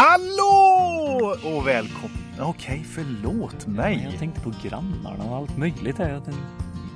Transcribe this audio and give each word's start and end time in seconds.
Hallå 0.00 1.36
och 1.44 1.66
välkommen. 1.66 2.18
Okej, 2.40 2.86
förlåt 2.88 3.66
mig. 3.66 4.08
Jag 4.10 4.18
tänkte 4.18 4.40
på 4.40 4.52
grannarna 4.62 5.24
och 5.24 5.36
allt 5.36 5.56
möjligt 5.56 5.98
här. 5.98 6.14
Att 6.14 6.24
den 6.24 6.34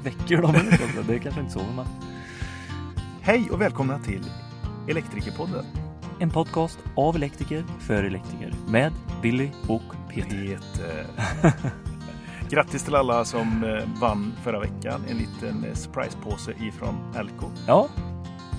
väcker 0.04 0.42
dem. 0.42 0.54
det 1.06 1.14
är 1.14 1.18
kanske 1.18 1.40
inte 1.40 1.52
så. 1.52 1.62
Men... 1.76 1.86
Hej 3.20 3.48
och 3.50 3.60
välkomna 3.60 3.98
till 3.98 4.24
Elektrikerpodden. 4.88 5.64
En 6.20 6.30
podcast 6.30 6.78
av 6.96 7.16
elektriker 7.16 7.64
för 7.80 8.04
elektriker 8.04 8.54
med 8.68 8.92
Billy 9.22 9.50
och 9.68 9.82
Peter. 10.08 10.30
Peter. 10.30 11.06
Grattis 12.50 12.84
till 12.84 12.94
alla 12.94 13.24
som 13.24 13.64
eh, 13.64 14.00
vann 14.00 14.32
förra 14.42 14.60
veckan. 14.60 15.00
En 15.08 15.16
liten 15.16 15.64
eh, 15.64 15.74
surprisepåse 15.74 16.52
ifrån 16.60 17.14
Elko. 17.16 17.46
Ja, 17.66 17.88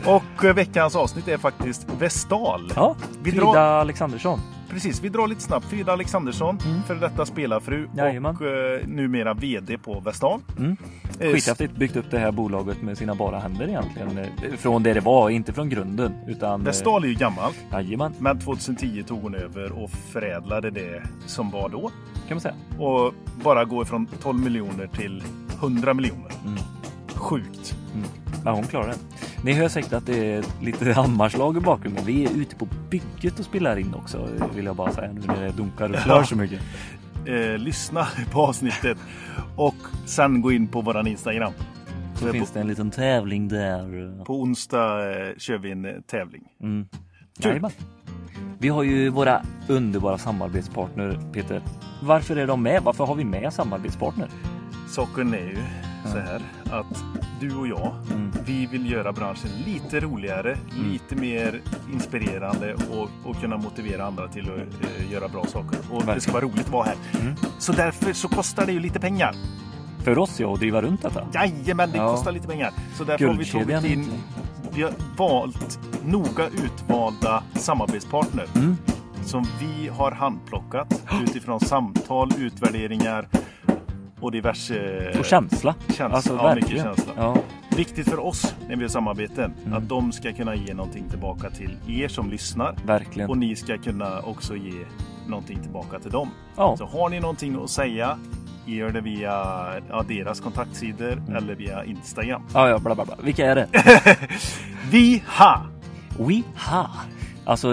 Och 0.06 0.46
eh, 0.46 0.54
veckans 0.56 0.96
avsnitt 0.96 1.28
är 1.28 1.38
faktiskt 1.38 1.88
Vestal. 2.00 2.72
ja. 2.76 2.96
Frida 3.24 3.38
drar- 3.42 3.56
Alexandersson. 3.58 4.40
Precis, 4.70 5.02
vi 5.04 5.10
drar 5.10 5.28
lite 5.28 5.42
snabbt. 5.42 5.66
Frida 5.66 5.92
Alexandersson, 5.94 6.58
Mm. 6.66 6.84
för 6.84 6.96
detta 6.96 7.26
spelarfru 7.26 7.88
Jajamän. 7.98 8.36
och 8.36 8.42
eh, 8.48 8.88
numera 8.88 9.34
VD 9.34 9.78
på 9.78 10.00
Vestal. 10.00 10.40
Mm. 10.58 10.78
Eh, 11.20 11.32
Skithäftigt 11.34 11.76
byggt 11.76 11.96
upp 11.96 12.06
det 12.12 12.20
här 12.20 12.32
bolaget 12.32 12.82
med 12.82 12.98
sina 12.98 13.16
bara 13.16 13.40
händer 13.40 13.68
egentligen. 13.68 14.18
Eh, 14.18 14.26
Från 14.58 14.84
det 14.84 14.94
det 14.94 15.00
var, 15.00 15.30
inte 15.30 15.54
från 15.54 15.70
grunden. 15.70 16.14
Utan, 16.28 16.64
Vestal 16.64 17.04
är 17.04 17.08
ju 17.08 17.14
gammalt, 17.14 17.56
Jajamän, 17.72 18.14
men 18.20 18.40
2010 18.40 19.04
tog 19.04 19.22
hon 19.22 19.36
över 19.36 19.72
och 19.84 19.90
förädlade 19.92 20.70
det 20.72 21.04
som 21.26 21.52
var 21.52 21.70
då. 21.70 21.92
kan 22.28 22.36
man 22.36 22.42
säga. 22.42 22.56
Och 22.80 23.14
bara 23.44 23.66
gå 23.66 23.86
från 23.86 24.06
12 24.22 24.40
miljoner 24.40 24.88
till 24.88 25.24
100 25.60 25.94
miljoner. 25.94 26.32
Mm. 26.46 26.60
Sjukt. 27.24 27.76
Mm. 27.96 28.08
Men 28.44 28.54
hon 28.54 28.64
klarar 28.64 28.88
det. 28.88 28.98
Ni 29.44 29.54
hör 29.54 29.68
säkert 29.68 29.94
att 29.94 30.06
det 30.06 30.34
är 30.34 30.44
lite 30.62 30.94
hammarslag 30.94 31.58
i 31.58 31.60
bakgrunden. 31.60 32.06
Vi 32.06 32.26
är 32.26 32.30
ute 32.38 32.56
på 32.56 32.68
bygget 32.90 33.40
och 33.40 33.46
spelar 33.46 33.78
in 33.78 33.94
också, 33.94 34.30
vill 34.56 34.66
jag 34.66 34.76
bara 34.76 34.92
säga 34.92 35.12
nu 35.12 35.22
när 35.28 35.42
det 35.42 35.52
dunkar 35.52 35.90
och 35.94 36.00
slår 36.00 36.18
Ja. 36.18 36.26
så 36.26 36.36
mycket. 36.36 36.62
Eh, 37.26 37.58
lyssna 37.58 38.08
på 38.32 38.42
avsnittet 38.42 38.98
och 39.56 39.76
sen 40.06 40.42
gå 40.42 40.52
in 40.52 40.68
på 40.68 40.82
våran 40.82 41.08
Instagram. 41.08 41.54
Så 42.16 42.28
finns 42.32 42.50
på, 42.52 42.54
det 42.54 42.62
en 42.62 42.68
liten 42.68 42.92
tävling 42.92 43.48
där. 43.48 44.24
på 44.26 44.42
onsdag 44.42 45.12
eh, 45.12 45.38
kör 45.38 45.58
vi 45.58 45.72
en 45.72 45.86
eh, 45.86 45.92
tävling. 46.08 46.44
Mm. 46.62 46.88
Kul. 47.42 47.68
Vi 48.60 48.70
har 48.70 48.84
ju 48.84 49.10
våra 49.10 49.42
underbara 49.68 50.18
samarbetspartner, 50.18 51.20
Peter. 51.34 51.62
Varför 52.02 52.36
är 52.36 52.48
de 52.48 52.64
med? 52.64 52.84
Varför 52.84 53.06
har 53.06 53.16
vi 53.16 53.24
med 53.26 53.54
samarbetspartner? 53.54 54.28
Saken 54.90 55.34
är 55.34 55.38
ju 55.38 55.58
så 56.06 56.18
här 56.18 56.42
att 56.72 57.04
du 57.40 57.56
och 57.56 57.68
jag, 57.68 57.94
Mm. 58.12 58.32
vi 58.46 58.66
vill 58.66 58.92
göra 58.92 59.12
branschen 59.14 59.50
lite 59.66 60.00
roligare, 60.00 60.58
lite 60.92 61.16
mer 61.16 61.62
inspirerande 61.94 62.74
och, 62.74 63.10
och 63.30 63.36
kunna 63.42 63.58
motivera 63.58 64.06
andra 64.06 64.28
till 64.28 64.44
att 64.52 64.58
eh, 64.58 65.12
göra 65.12 65.28
bra 65.28 65.46
saker. 65.46 65.80
Och 65.92 65.96
det 65.96 66.02
ska 66.02 66.12
Verkligen. 66.14 66.34
vara 66.34 66.46
roligt 66.46 66.66
att 66.66 66.72
vara 66.72 66.86
här. 66.86 66.96
Mm. 67.22 67.34
Så 67.60 67.72
därför 67.72 68.14
så 68.14 68.28
kostar 68.28 68.66
det 68.66 68.72
ju 68.72 68.80
lite 68.80 69.00
pengar. 69.00 69.36
För 70.04 70.18
oss 70.18 70.40
ja, 70.40 70.54
att 70.54 70.60
driva 70.60 70.82
runt 70.82 71.02
detta. 71.02 71.28
Jajamän, 71.34 71.92
det 71.92 71.98
Ja. 71.98 72.12
kostar 72.16 72.32
lite 72.32 72.48
pengar. 72.48 72.72
Så 72.98 73.04
därför 73.04 73.26
har 73.28 73.34
vi 73.34 73.46
tagit 73.46 73.86
in, 73.86 74.06
vi 74.74 74.82
har 74.84 74.92
valt 75.18 75.80
noga 76.06 76.48
utvalda 76.48 77.44
samarbetspartner 77.56 78.46
Mm. 78.56 78.78
som 79.26 79.46
vi 79.60 79.88
har 79.88 80.12
handplockat 80.12 81.02
utifrån 81.24 81.60
samtal, 81.60 82.32
utvärderingar 82.38 83.28
och 84.24 84.32
diverse 84.32 85.12
Och 85.20 85.26
känsla. 85.26 85.76
Känsla, 85.88 86.06
Alltså 86.10 86.36
ja, 86.36 86.56
mycket 86.56 86.70
verkligen. 86.72 86.96
känsla. 86.96 87.14
Ja. 87.18 87.38
Viktigt 87.78 88.10
för 88.10 88.20
oss 88.20 88.56
när 88.68 88.76
vi 88.76 88.82
har 88.82 88.90
samarbeten, 88.90 89.54
Mm. 89.66 89.78
att 89.78 89.90
de 89.90 90.12
ska 90.12 90.34
kunna 90.34 90.56
ge 90.56 90.74
någonting 90.74 91.10
tillbaka 91.10 91.50
till 91.50 91.78
er 91.88 92.08
som 92.08 92.30
lyssnar 92.30 92.76
Verkligen. 92.86 93.30
och 93.30 93.38
ni 93.38 93.56
ska 93.56 93.78
kunna 93.78 94.20
också 94.22 94.56
ge 94.56 94.86
någonting 95.28 95.60
tillbaka 95.62 96.00
till 96.00 96.12
dem. 96.12 96.30
Ja. 96.58 96.76
Så 96.78 96.86
har 96.86 97.10
ni 97.10 97.20
någonting 97.20 97.64
att 97.64 97.70
säga, 97.70 98.18
gör 98.66 98.90
det 98.90 99.02
via 99.02 99.32
ja, 99.90 100.04
deras 100.08 100.40
kontaktsidor 100.40 101.12
Mm. 101.12 101.36
eller 101.36 101.56
via 101.56 101.86
Instagram. 101.86 102.42
Ja, 102.54 102.70
ja, 102.70 102.80
bla, 102.80 102.96
bla, 102.96 103.06
bla. 103.06 103.16
Vilka 103.24 103.46
är 103.52 103.56
det? 103.56 103.68
Vi 104.92 105.24
ha! 105.28 105.62
WeHa. 106.20 106.90
Alltså 107.46 107.72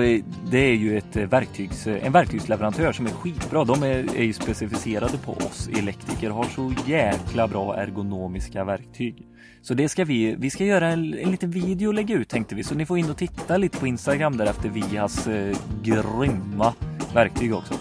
det 0.50 0.58
är 0.58 0.74
ju 0.74 0.98
ett 0.98 1.16
eh, 1.16 1.26
verktygs, 1.26 1.86
eh, 1.86 2.06
en 2.06 2.12
verktygsleverantör 2.12 2.92
som 2.92 3.06
är 3.06 3.10
skitbra. 3.10 3.64
De 3.64 3.82
är, 3.82 4.16
är 4.16 4.22
ju 4.22 4.32
specificerade 4.32 5.18
på 5.18 5.32
oss 5.32 5.68
elektriker 5.78 6.30
har 6.30 6.44
så 6.44 6.72
jäkla 6.86 7.48
bra 7.48 7.76
ergonomiska 7.76 8.64
verktyg. 8.64 9.26
Så 9.62 9.74
det 9.74 9.88
ska 9.88 10.04
vi, 10.04 10.34
vi 10.38 10.50
ska 10.50 10.64
göra 10.64 10.88
en, 10.88 11.14
en 11.14 11.30
liten 11.30 11.50
video 11.50 11.88
och 11.88 11.94
lägga 11.94 12.14
ut 12.14 12.28
tänkte 12.28 12.54
vi. 12.54 12.64
Så 12.64 12.74
ni 12.74 12.86
får 12.86 12.98
in 12.98 13.10
och 13.10 13.16
titta 13.16 13.56
lite 13.56 13.78
på 13.78 13.86
Instagram 13.86 14.36
där 14.36 14.46
efter 14.46 14.68
Vias 14.68 15.26
eh, 15.26 15.56
grymma 15.82 16.74
verktyg 17.14 17.54
också. 17.54 17.74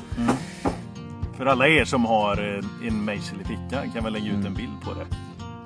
För 1.37 1.45
alla 1.45 1.67
er 1.67 1.85
som 1.85 2.05
har 2.05 2.55
eh, 2.57 2.87
en 2.87 3.05
mejsel 3.05 3.41
i 3.41 3.43
fickan 3.43 3.91
kan 3.91 4.03
väl 4.03 4.13
lägga 4.13 4.25
ut 4.25 4.45
en 4.45 4.53
bild 4.53 4.81
på 4.83 4.93
det. 4.93 5.05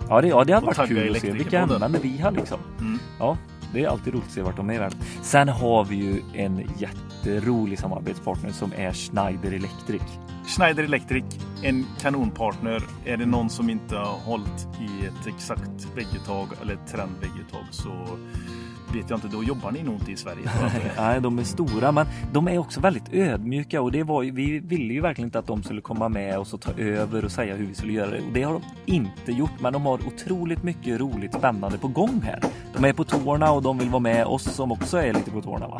Ja 0.10 0.22
det, 0.22 0.28
ja, 0.28 0.44
det 0.44 0.54
hade 0.54 0.68
Och 0.68 0.78
varit 0.78 0.90
kul 0.90 1.16
att 1.16 1.22
se. 1.22 1.32
Vilka 1.32 1.62
använder 1.62 2.00
vi 2.00 2.18
har 2.18 2.32
liksom? 2.32 2.60
Mm. 2.80 3.00
Ja, 3.20 3.38
det 3.74 3.84
är 3.84 3.88
alltid 3.88 4.14
roligt 4.14 4.28
att 4.28 4.34
se 4.34 4.42
vart 4.42 4.58
de 4.58 4.70
är 4.70 4.74
i 4.74 4.78
världen. 4.78 5.00
Sen 5.22 5.50
har 5.50 5.86
vi 5.86 5.96
ju 5.96 6.22
en 6.34 6.70
jätterolig 6.78 7.80
samarbetspartner 7.80 8.52
som 8.52 8.74
är 8.78 8.94
Schneider 8.94 9.52
Electric. 9.52 10.02
Schneider 10.48 10.84
Electric, 10.84 11.24
en 11.64 11.86
kanonpartner. 12.00 12.84
Är 13.06 13.18
det 13.18 13.26
någon 13.26 13.50
som 13.50 13.70
inte 13.70 13.96
har 13.96 14.20
hållit 14.20 14.68
i 14.82 15.06
ett 15.06 15.28
exakt 15.28 15.88
vägguttag 15.96 16.48
eller 16.62 16.78
trendväggetag 16.88 17.34
trendvägguttag 17.54 17.66
så 17.72 18.18
vet 18.94 19.10
jag 19.10 19.18
inte, 19.18 19.28
då 19.28 19.44
jobbar 19.44 19.72
ni 19.72 19.84
nog 19.84 19.94
inte 19.96 20.12
i 20.12 20.18
Sverige. 20.18 20.50
Nej, 20.98 21.22
de 21.22 21.40
är 21.40 21.44
stora, 21.44 21.92
men 21.92 22.08
de 22.34 22.48
är 22.48 22.58
också 22.58 22.80
väldigt 22.80 23.14
ödmjuka 23.14 23.82
och 23.82 23.92
det 23.92 24.04
var 24.04 24.24
vi 24.24 24.60
ville 24.60 24.94
ju 24.94 25.02
verkligen 25.02 25.28
inte 25.28 25.40
att 25.40 25.48
de 25.48 25.64
skulle 25.64 25.82
komma 25.82 26.10
med 26.10 26.38
oss 26.38 26.54
och 26.54 26.62
ta 26.62 26.72
över 26.72 27.26
och 27.26 27.32
säga 27.32 27.56
hur 27.56 27.66
vi 27.66 27.74
skulle 27.74 27.94
göra 27.94 28.12
det. 28.12 28.18
Och 28.18 28.34
det 28.34 28.44
har 28.44 28.54
de 28.54 28.62
inte 28.86 29.32
gjort, 29.32 29.60
men 29.60 29.74
de 29.74 29.86
har 29.86 30.08
otroligt 30.08 30.64
mycket 30.64 31.00
roligt 31.00 31.34
spännande 31.34 31.78
på 31.78 31.88
gång 31.88 32.22
här. 32.24 32.44
De 32.74 32.86
är 32.86 32.94
på 32.94 33.04
tårna 33.04 33.52
och 33.52 33.62
de 33.62 33.78
vill 33.78 33.90
vara 33.90 34.00
med 34.00 34.26
oss 34.26 34.44
som 34.44 34.72
också 34.72 34.98
är 34.98 35.14
lite 35.14 35.32
på 35.32 35.42
tårna. 35.42 35.68
Va? 35.68 35.78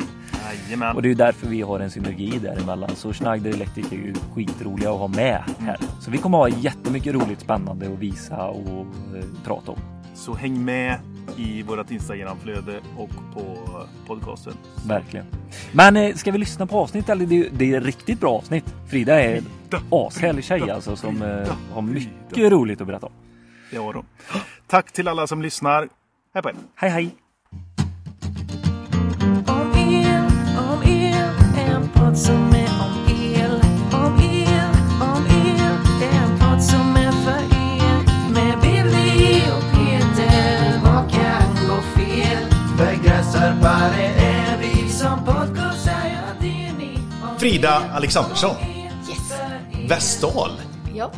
Jajamän. 0.68 0.96
Och 0.96 1.02
det 1.02 1.10
är 1.10 1.14
därför 1.14 1.48
vi 1.48 1.62
har 1.62 1.80
en 1.80 1.90
synergi 1.90 2.38
däremellan. 2.42 2.90
Så 2.96 3.12
Schneider 3.12 3.50
Electric 3.50 3.92
är 3.92 3.96
ju 3.96 4.14
skitroliga 4.34 4.90
att 4.90 4.98
ha 4.98 5.08
med 5.08 5.42
här. 5.58 5.78
Så 6.00 6.10
vi 6.10 6.18
kommer 6.18 6.38
ha 6.38 6.48
jättemycket 6.48 7.14
roligt 7.14 7.40
spännande 7.40 7.92
att 7.92 7.98
visa 7.98 8.46
och 8.48 8.86
eh, 9.16 9.24
prata 9.44 9.72
om. 9.72 9.93
Så 10.14 10.34
häng 10.34 10.64
med 10.64 10.98
i 11.36 11.62
vårt 11.62 11.90
Instagramflöde 11.90 12.80
och 12.96 13.10
på 13.34 13.56
podcasten. 14.06 14.52
Verkligen. 14.86 15.26
Men 15.72 15.96
eh, 15.96 16.14
ska 16.14 16.30
vi 16.32 16.38
lyssna 16.38 16.66
på 16.66 16.78
avsnitt? 16.78 17.08
Eller 17.08 17.26
det, 17.26 17.48
det 17.48 17.74
är 17.74 17.78
ett 17.78 17.84
riktigt 17.84 18.20
bra 18.20 18.30
avsnitt. 18.30 18.64
Frida 18.88 19.20
är 19.20 19.36
en 19.36 19.46
ashärlig 19.90 20.44
tjej 20.44 20.70
alltså 20.70 20.96
som 20.96 21.22
eh, 21.22 21.56
har 21.72 21.82
mycket 21.82 22.52
roligt 22.52 22.80
att 22.80 22.86
berätta 22.86 23.06
om. 23.06 23.12
Det 23.70 23.76
har 23.76 23.92
de. 23.92 24.04
Tack 24.66 24.92
till 24.92 25.08
alla 25.08 25.26
som 25.26 25.42
lyssnar. 25.42 25.88
Hej 26.34 26.42
på 26.42 26.48
er. 26.48 26.54
Hej 26.74 26.90
hej! 26.90 27.10
Om 29.46 29.72
el, 29.76 30.24
om 30.58 30.82
el, 30.82 31.30
en 31.58 31.88
podd 31.88 32.18
som 32.18 32.54
är 32.54 32.63
Frida 47.44 47.90
Alexandersson. 47.94 48.50
er. 48.56 49.88
Vestal. 49.88 50.50
Ja, 50.94 51.12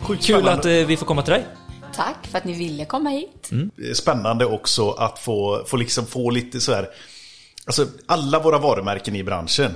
Sjukt 0.00 0.24
Kul 0.26 0.36
spännande. 0.36 0.52
att 0.52 0.64
eh, 0.82 0.86
vi 0.86 0.96
får 0.96 1.06
komma 1.06 1.22
till 1.22 1.32
dig. 1.32 1.46
tack 1.94 2.26
för 2.26 2.38
att 2.38 2.44
ni 2.44 2.52
ville 2.52 2.84
komma 2.84 3.10
hit. 3.10 3.50
Spännande 3.94 4.44
också 4.46 4.90
att 4.90 5.18
få, 5.18 5.64
få, 5.66 5.76
liksom 5.76 6.06
få 6.06 6.30
lite 6.30 6.60
så 6.60 6.72
här. 6.74 6.88
Alltså 7.66 7.86
alla 8.06 8.38
våra 8.38 8.58
varumärken 8.58 9.16
i 9.16 9.24
branschen 9.24 9.74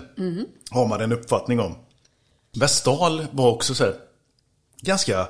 har 0.71 0.87
man 0.87 1.01
en 1.01 1.13
uppfattning 1.13 1.61
om. 1.61 1.75
Vestal 2.61 3.27
var 3.31 3.51
också 3.51 3.75
så 3.75 3.85
här. 3.85 3.95
Ganska 4.83 5.29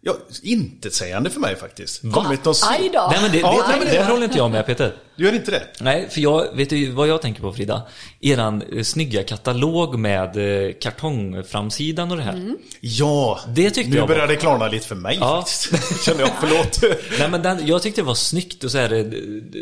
ja, 0.00 0.14
intetsägande 0.42 1.30
för 1.30 1.40
mig 1.40 1.56
faktiskt. 1.56 2.00
Kommit 2.12 2.44
någon- 2.44 2.54
Aj 2.70 2.90
då! 2.92 3.08
Nej 3.12 3.22
men 3.22 3.32
det, 3.32 3.38
Ja, 3.38 3.52
det, 3.52 3.68
nej, 3.68 3.78
men 3.78 3.88
det, 3.88 3.98
det- 3.98 4.04
håller 4.04 4.24
inte 4.24 4.38
jag 4.38 4.50
med 4.50 4.66
Peter. 4.66 4.96
Du 5.16 5.24
gör 5.24 5.32
inte 5.34 5.50
det? 5.50 5.62
Nej, 5.80 6.08
för 6.10 6.20
jag, 6.20 6.56
vet 6.56 6.70
du 6.70 6.90
vad 6.90 7.08
jag 7.08 7.22
tänker 7.22 7.40
på 7.42 7.52
Frida? 7.52 7.82
Eran 8.20 8.62
eh, 8.76 8.82
snygga 8.82 9.22
katalog 9.22 9.98
med 9.98 10.36
eh, 10.66 10.72
kartongframsidan 10.80 12.10
och 12.10 12.16
det 12.16 12.22
här. 12.22 12.54
Ja, 12.80 13.40
Det 13.48 13.70
tyckte 13.70 13.90
nu 13.90 13.96
jag 13.96 14.02
var- 14.02 14.08
börjar 14.08 14.26
det 14.26 14.36
klarna 14.36 14.68
lite 14.68 14.86
för 14.86 14.94
mig 14.94 15.16
Ja. 15.20 15.36
faktiskt. 15.42 16.04
Känner 16.04 16.20
jag, 16.20 16.30
förlåt. 16.40 16.80
Nej 17.18 17.28
men 17.30 17.42
den, 17.42 17.66
jag 17.66 17.82
tyckte 17.82 18.00
det 18.00 18.04
var 18.06 18.14
snyggt 18.14 18.64
och 18.64 18.70
så 18.70 18.78
här, 18.78 18.92
eh, 18.92 19.04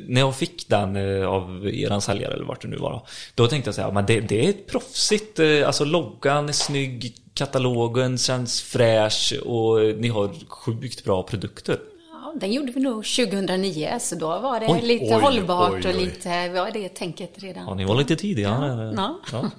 när 0.09 0.21
jag 0.21 0.37
fick 0.37 0.69
den 0.69 0.97
eh, 0.97 1.27
av 1.29 1.69
eran 1.75 2.01
säljare 2.01 2.35
eller 2.35 2.45
vart 2.45 2.63
det 2.63 2.69
nu 2.69 2.77
var 2.77 2.91
då, 2.93 3.07
då 3.35 3.47
tänkte 3.47 3.69
jag 3.69 3.75
så 3.75 3.83
här, 3.83 3.93
men 3.93 4.07
det, 4.07 4.21
det 4.21 4.45
är 4.47 4.51
ett 4.51 4.67
proffsigt, 4.67 5.39
eh, 5.39 5.67
alltså 5.67 5.85
loggan 5.85 6.49
är 6.49 6.53
snygg, 6.53 7.15
katalogen 7.35 8.19
känns 8.19 8.63
fräsch 8.63 9.35
och 9.45 9.81
ni 9.99 10.09
har 10.09 10.31
sjukt 10.49 11.05
bra 11.05 11.23
produkter. 11.23 11.79
Ja, 12.23 12.33
den 12.37 12.53
gjorde 12.53 12.73
vi 12.73 12.81
nog 12.81 13.05
2009, 13.05 13.99
så 14.01 14.15
då 14.15 14.39
var 14.39 14.61
det 14.61 14.67
Oj, 14.69 14.81
lite 14.83 15.15
oj, 15.15 15.21
hållbart 15.23 15.73
oj, 15.73 15.89
och 15.89 15.95
lite, 16.01 16.49
var 16.49 16.71
det 16.71 16.89
tänket 16.89 17.33
redan. 17.37 17.65
Ja, 17.67 17.75
ni 17.75 17.85
var 17.85 17.95
lite 17.95 18.17
tidigare. 18.17 18.93
Ja. 18.97 19.21
Ja. 19.33 19.51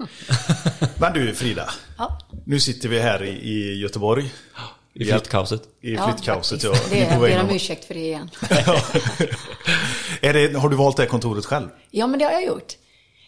Men 0.99 1.13
du 1.13 1.33
Frida, 1.33 1.69
Ja. 1.97 2.19
nu 2.45 2.59
sitter 2.59 2.89
vi 2.89 2.99
här 2.99 3.23
i, 3.23 3.29
i 3.29 3.79
Göteborg. 3.79 4.31
I 4.93 5.05
flyttkaoset. 5.05 5.61
I 5.81 5.93
Ja, 5.93 6.07
flyttkaoset. 6.07 6.63
Ja, 6.63 6.73
faktiskt. 6.73 6.91
Ni 6.93 6.99
Det, 6.99 7.05
är 7.05 7.11
jag 7.11 7.21
ber 7.21 7.49
om 7.49 7.55
ursäkt 7.55 7.85
för 7.85 7.93
det 7.93 7.99
igen. 7.99 8.29
är 10.21 10.33
det, 10.33 10.59
har 10.59 10.69
du 10.69 10.75
valt 10.75 10.97
det 10.97 11.05
kontoret 11.05 11.45
själv? 11.45 11.67
Ja, 11.91 12.07
men 12.07 12.19
det 12.19 12.25
har 12.25 12.31
jag 12.31 12.45
gjort. 12.45 12.73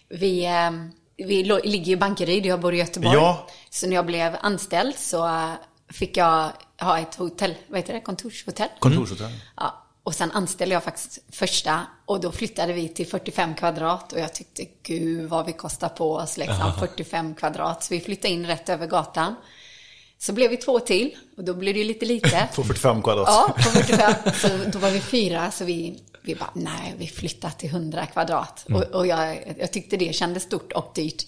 Vi, 0.09 0.45
eh, 0.45 0.71
vi 1.17 1.43
ligger 1.63 1.91
i 1.93 1.97
Bankeryd, 1.97 2.45
jag 2.45 2.59
bor 2.59 2.73
i 2.73 2.77
Göteborg. 2.77 3.15
Ja. 3.15 3.47
Så 3.69 3.87
när 3.87 3.95
jag 3.95 4.05
blev 4.05 4.35
anställd 4.41 4.95
så 4.95 5.25
eh, 5.25 5.51
fick 5.93 6.17
jag 6.17 6.49
ha 6.83 6.99
ett 6.99 7.15
hotell, 7.15 7.55
vad 7.67 7.79
heter 7.79 7.93
det, 7.93 8.01
kontorshotell. 8.01 8.69
Kontorshotell? 8.79 9.31
Ja, 9.55 9.83
och 10.03 10.15
sen 10.15 10.31
anställde 10.31 10.75
jag 10.75 10.83
faktiskt 10.83 11.19
första 11.31 11.81
och 12.05 12.19
då 12.19 12.31
flyttade 12.31 12.73
vi 12.73 12.87
till 12.87 13.07
45 13.07 13.55
kvadrat 13.55 14.13
och 14.13 14.19
jag 14.19 14.33
tyckte 14.33 14.65
gud 14.83 15.29
vad 15.29 15.45
vi 15.45 15.53
kostar 15.53 15.89
på 15.89 16.15
oss 16.15 16.37
liksom 16.37 16.73
45 16.79 17.35
kvadrat. 17.35 17.83
Så 17.83 17.93
vi 17.93 17.99
flyttade 17.99 18.33
in 18.33 18.45
rätt 18.45 18.69
över 18.69 18.87
gatan. 18.87 19.35
Så 20.17 20.33
blev 20.33 20.49
vi 20.49 20.57
två 20.57 20.79
till 20.79 21.15
och 21.37 21.43
då 21.43 21.53
blev 21.53 21.73
det 21.73 21.79
ju 21.79 21.85
lite 21.85 22.05
lite. 22.05 22.49
På 22.55 22.63
45 22.63 23.01
kvadrat? 23.01 23.27
Ja, 23.27 23.53
på 23.55 23.61
45. 23.61 24.13
Så 24.33 24.47
då 24.69 24.79
var 24.79 24.89
vi 24.89 24.99
fyra, 24.99 25.51
så 25.51 25.65
vi, 25.65 25.99
vi 26.21 26.35
bara, 26.35 26.51
nej, 26.53 26.95
vi 26.97 27.07
flyttar 27.07 27.49
till 27.49 27.69
100 27.69 28.05
kvadrat. 28.05 28.65
Och, 28.69 28.83
och 28.83 29.07
jag, 29.07 29.55
jag 29.59 29.71
tyckte 29.71 29.97
det 29.97 30.15
kändes 30.15 30.43
stort 30.43 30.71
och 30.71 30.91
dyrt. 30.95 31.25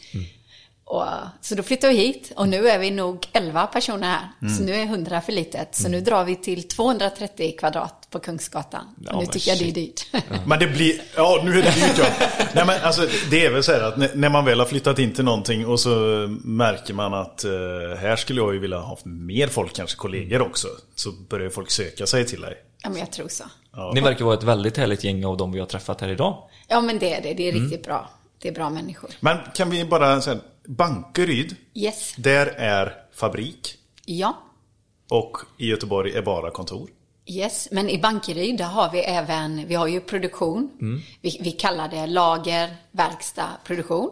Och, 0.87 1.05
så 1.41 1.55
då 1.55 1.63
flyttade 1.63 1.93
vi 1.93 1.99
hit 1.99 2.31
och 2.35 2.49
nu 2.49 2.69
är 2.69 2.79
vi 2.79 2.91
nog 2.91 3.27
11 3.33 3.67
personer 3.67 4.07
här. 4.07 4.49
Så 4.57 4.63
nu 4.63 4.73
är 4.75 4.83
100 4.83 5.21
för 5.21 5.31
litet. 5.31 5.75
Så 5.75 5.89
nu 5.89 6.01
drar 6.01 6.23
vi 6.25 6.35
till 6.35 6.67
230 6.67 7.55
kvadrat 7.59 8.07
på 8.09 8.19
Kungsgatan. 8.19 8.85
Ja, 9.05 9.13
och 9.13 9.19
nu 9.19 9.25
tycker 9.25 9.49
jag 9.51 9.57
det 9.59 9.63
är 9.63 9.73
shit. 9.73 10.11
dyrt. 10.11 10.23
Men 10.47 10.59
det 10.59 10.67
blir, 10.67 11.01
ja 11.15 11.41
nu 11.45 11.51
är 11.51 11.63
det 11.63 11.71
dyrt 11.75 11.97
ja. 11.97 12.27
Nej 12.53 12.65
men 12.65 12.81
alltså 12.83 13.07
det 13.31 13.45
är 13.45 13.51
väl 13.51 13.63
så 13.63 13.71
här 13.71 13.81
att 13.81 13.97
när- 14.15 14.29
man 14.29 14.45
väl 14.45 14.59
har 14.59 14.65
flyttat 14.65 14.99
in 14.99 15.13
till 15.13 15.23
någonting 15.25 15.65
och 15.67 15.79
så 15.79 15.89
märker 16.43 16.93
man 16.93 17.13
att 17.13 17.43
eh, 17.43 17.51
här 17.99 18.15
skulle 18.15 18.41
jag 18.41 18.53
ju 18.53 18.59
vilja 18.59 18.77
ha 18.77 18.97
mer 19.03 19.47
folk, 19.47 19.73
kanske 19.75 19.97
kollegor 19.97 20.41
också. 20.41 20.67
Så 20.95 21.11
börjar 21.11 21.49
folk 21.49 21.71
söka 21.71 22.05
sig 22.07 22.25
till 22.25 22.41
dig. 22.41 22.53
ja, 22.83 22.89
men 22.89 22.99
jag 22.99 23.11
tror 23.11 23.27
så. 23.27 23.43
Ni 23.93 24.01
verkar 24.01 24.25
vara 24.25 24.37
ett 24.37 24.43
väldigt 24.43 24.77
härligt 24.77 25.03
gäng 25.03 25.25
av 25.25 25.37
de 25.37 25.51
vi 25.51 25.59
har 25.59 25.67
träffat 25.67 26.01
här 26.01 26.09
idag. 26.09 26.37
Ja, 26.67 26.81
men 26.81 26.99
det 26.99 27.13
är 27.13 27.21
det. 27.21 27.33
Det 27.33 27.47
är 27.47 27.51
riktigt 27.51 27.83
bra. 27.83 28.09
Det 28.41 28.47
är 28.47 28.53
bra 28.53 28.69
människor. 28.69 29.09
Men 29.19 29.37
kan 29.55 29.69
vi 29.69 29.85
bara 29.85 30.21
säga, 30.21 30.37
Bankeryd, 30.67 31.55
Yes. 31.73 32.13
där 32.17 32.45
är 32.47 32.93
fabrik 33.13 33.77
Ja. 34.05 34.37
och 35.09 35.37
i 35.57 35.67
Göteborg 35.67 36.11
är 36.15 36.21
bara 36.21 36.51
kontor. 36.51 36.89
Yes, 37.27 37.67
men 37.71 37.89
i 37.89 37.97
Bankeryd 38.01 38.57
där 38.57 38.65
har 38.65 38.91
vi 38.91 38.99
även, 38.99 39.67
vi 39.67 39.75
har 39.75 39.87
ju 39.87 40.01
produktion. 40.01 40.69
Vi, 41.21 41.37
vi 41.41 41.51
kallar 41.51 41.87
det 41.89 42.07
lager, 42.07 42.75
verkstad, 42.91 43.49
produktion. 43.63 44.11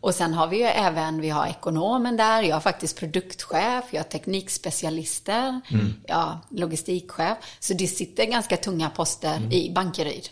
Och 0.00 0.14
sen 0.14 0.34
har 0.34 0.46
vi 0.46 0.56
ju 0.56 0.64
även, 0.64 1.20
vi 1.20 1.28
har 1.28 1.46
ekonomen 1.46 2.16
där, 2.16 2.42
jag 2.42 2.56
har 2.56 2.60
faktiskt 2.60 2.98
produktchef, 2.98 3.84
jag 3.90 3.98
har 4.00 4.08
teknikspecialister, 4.08 5.60
jag 6.06 6.16
har 6.16 6.38
logistikchef. 6.50 7.38
Så 7.60 7.74
det 7.74 7.86
sitter 7.86 8.24
ganska 8.24 8.56
tunga 8.56 8.90
poster 8.90 9.52
i 9.54 9.70
Bankeryd. 9.74 10.28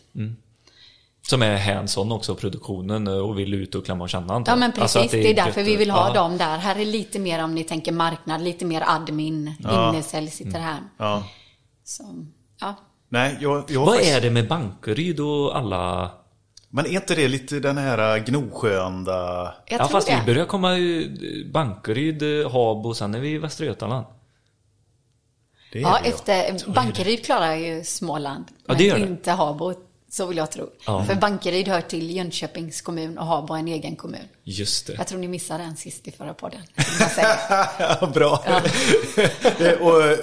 Som 1.31 1.43
är 1.43 1.57
hands-on 1.57 2.13
också, 2.13 2.35
produktionen 2.35 3.07
eh, 3.07 3.19
och 3.19 3.39
vill 3.39 3.55
ut 3.55 3.75
och 3.75 3.85
klämma 3.85 4.05
och 4.05 4.11
känna 4.11 4.35
antar 4.35 4.53
Ja 4.53 4.57
men 4.57 4.73
precis, 4.73 4.83
Alltså 4.83 4.99
att 4.99 5.11
det 5.11 5.31
är 5.31 5.35
därför 5.35 5.63
vi 5.63 5.77
vill 5.77 5.91
ha 5.91 6.09
ja. 6.09 6.15
dem 6.15 6.39
där. 6.39 6.59
Här 6.59 6.77
är 6.81 6.85
lite 6.85 7.19
mer 7.19 7.45
om 7.45 7.55
ni 7.55 7.65
tänker 7.65 7.93
marknad, 7.93 8.43
lite 8.43 8.65
mer 8.65 8.83
admin, 8.87 9.55
innesälj 9.59 10.31
sitter 10.31 10.61
här. 10.61 10.81
Ja. 10.99 11.25
Så, 11.85 12.05
ja. 12.61 12.75
Nej, 13.09 13.39
jag, 13.41 13.65
jag 13.69 13.81
Vad 13.81 13.95
faktiskt- 13.95 14.17
är 14.17 14.21
det 14.21 14.31
med 14.31 14.49
Bankeryd 14.49 15.21
och 15.21 15.57
alla... 15.57 16.11
Men 16.71 16.87
är 16.87 16.91
inte 16.91 17.15
det 17.15 17.29
lite 17.29 17.61
den 17.61 17.79
här 17.79 18.19
Gnosjöanda... 18.19 19.55
Jag 19.67 19.81
ja 19.81 19.89
fast 19.89 20.07
det. 20.07 20.23
vi 20.27 20.33
börjar 20.33 20.47
komma 20.47 20.77
i 20.77 21.51
Bankeryd, 21.53 22.23
eh, 22.23 22.53
Habo, 22.53 22.95
sen 22.95 23.15
är 23.15 23.21
vi 23.21 23.31
i 23.31 23.39
Västra 23.39 23.67
Götaland. 23.67 24.07
Det 25.73 25.79
är 25.79 25.83
Ja, 25.83 25.99
det, 26.03 26.09
efter 26.09 26.71
Bankeryd 26.75 27.25
klarar 27.25 27.55
ju 27.55 27.85
Småland. 27.85 28.45
Ja, 28.49 28.55
men 28.67 28.77
det 28.77 28.85
gör 28.85 28.99
det. 28.99 29.03
inte 29.03 29.33
Habo, 29.33 29.75
så 30.11 30.27
vill 30.27 30.37
jag 30.37 30.51
tro. 30.51 30.69
Ja. 30.87 31.05
För 31.05 31.15
Bankeryd 31.15 31.69
hör 31.69 31.81
till 31.81 32.17
Jönköpings 32.17 32.81
kommun 32.81 33.19
och 33.19 33.27
Habo 33.27 33.55
är 33.55 33.59
en 33.59 33.69
egen 33.69 33.97
kommun. 33.97 34.21
Just 34.45 34.87
det. 34.87 34.93
Jag 34.93 35.07
tror 35.07 35.19
ni 35.19 35.29
missade 35.29 35.63
den 35.65 35.77
sist 35.77 36.09
i 36.09 36.11
förra 36.11 36.35
podden. 36.35 36.61
Ja, 37.79 38.07
Bra. 38.15 38.45
det, 39.59 39.77
och, 39.77 40.03
eh, 40.03 40.19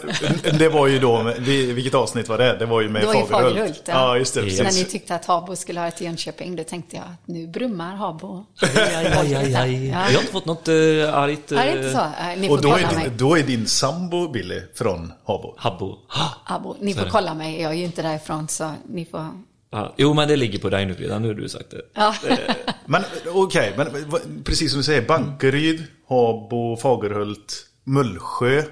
det 0.60 0.70
var 0.70 0.88
ju 0.88 1.00
då, 1.00 1.34
vilket 1.74 1.94
avsnitt 1.94 2.30
var 2.30 2.38
det? 2.38 2.58
Det 2.58 2.66
var 2.66 2.82
ju 2.82 2.90
med 2.90 3.02
Det 3.02 3.06
var 3.06 3.16
ju 3.16 3.26
Fagerhult. 3.26 3.54
Fagerhult, 3.56 3.82
ja. 3.86 3.94
ja. 3.94 4.18
just 4.18 4.34
det. 4.34 4.40
Ja. 4.40 4.46
Precis. 4.46 4.64
När 4.64 4.84
ni 4.84 4.86
tyckte 4.86 5.16
att 5.16 5.26
Habo 5.26 5.56
skulle 5.56 5.80
höra 5.80 5.92
till 5.92 6.06
Jönköping, 6.06 6.56
då 6.56 6.64
tänkte 6.64 6.96
jag 6.96 7.06
att 7.06 7.28
nu 7.28 7.48
brummar 7.48 7.96
Habo. 7.96 8.46
Aj, 8.62 8.96
aj, 8.96 9.36
aj, 9.36 9.56
aj. 9.56 9.88
Ja. 9.88 9.96
Jag 9.96 10.04
har 10.04 10.20
inte 10.22 10.32
fått 10.32 10.46
något 10.46 10.68
uh, 10.68 11.14
argt... 11.18 11.52
Ja, 11.52 11.56
det 11.58 11.62
är 11.62 11.78
inte 11.78 11.92
så. 11.92 12.00
eh, 12.00 12.38
Ni 12.38 12.48
får 12.48 12.56
Och 12.56 12.62
då 12.62 12.72
kolla 12.72 12.90
är, 12.90 12.96
mig. 12.96 13.04
din, 13.10 13.18
då 13.18 13.38
är 13.38 13.44
din 13.44 13.68
sambo 13.68 14.28
Billy 14.28 14.62
från 14.76 15.14
Habo. 15.26 15.54
Habbo. 15.58 15.98
Abo. 16.46 16.76
Ni 16.80 16.94
får 16.94 17.06
det. 17.06 17.10
kolla 17.12 17.34
mig, 17.34 17.62
jag 17.62 17.72
är 17.72 17.76
ju 17.76 17.84
inte 17.86 18.02
därifrån 18.02 18.48
så 18.48 18.72
ni 18.90 19.06
får... 19.06 19.28
Ja, 19.72 19.94
jo 19.98 20.14
men 20.14 20.28
det 20.28 20.36
ligger 20.36 20.60
på 20.60 20.70
dig 20.70 20.86
nu 20.86 20.94
redan, 20.94 21.22
nu 21.22 21.28
har 21.28 21.36
du 21.36 21.50
sagt 21.50 21.70
det. 21.70 21.82
Ja. 21.94 22.16
Men 22.86 23.04
okej, 23.28 23.74
men 23.78 24.10
vad- 24.10 24.46
precis 24.46 24.72
som 24.72 24.78
du 24.80 24.84
säger, 24.84 25.02
Bankeryd, 25.08 25.84
Habo, 26.10 26.78
Fagerhult, 26.78 27.66
Mullsjö 27.84 28.64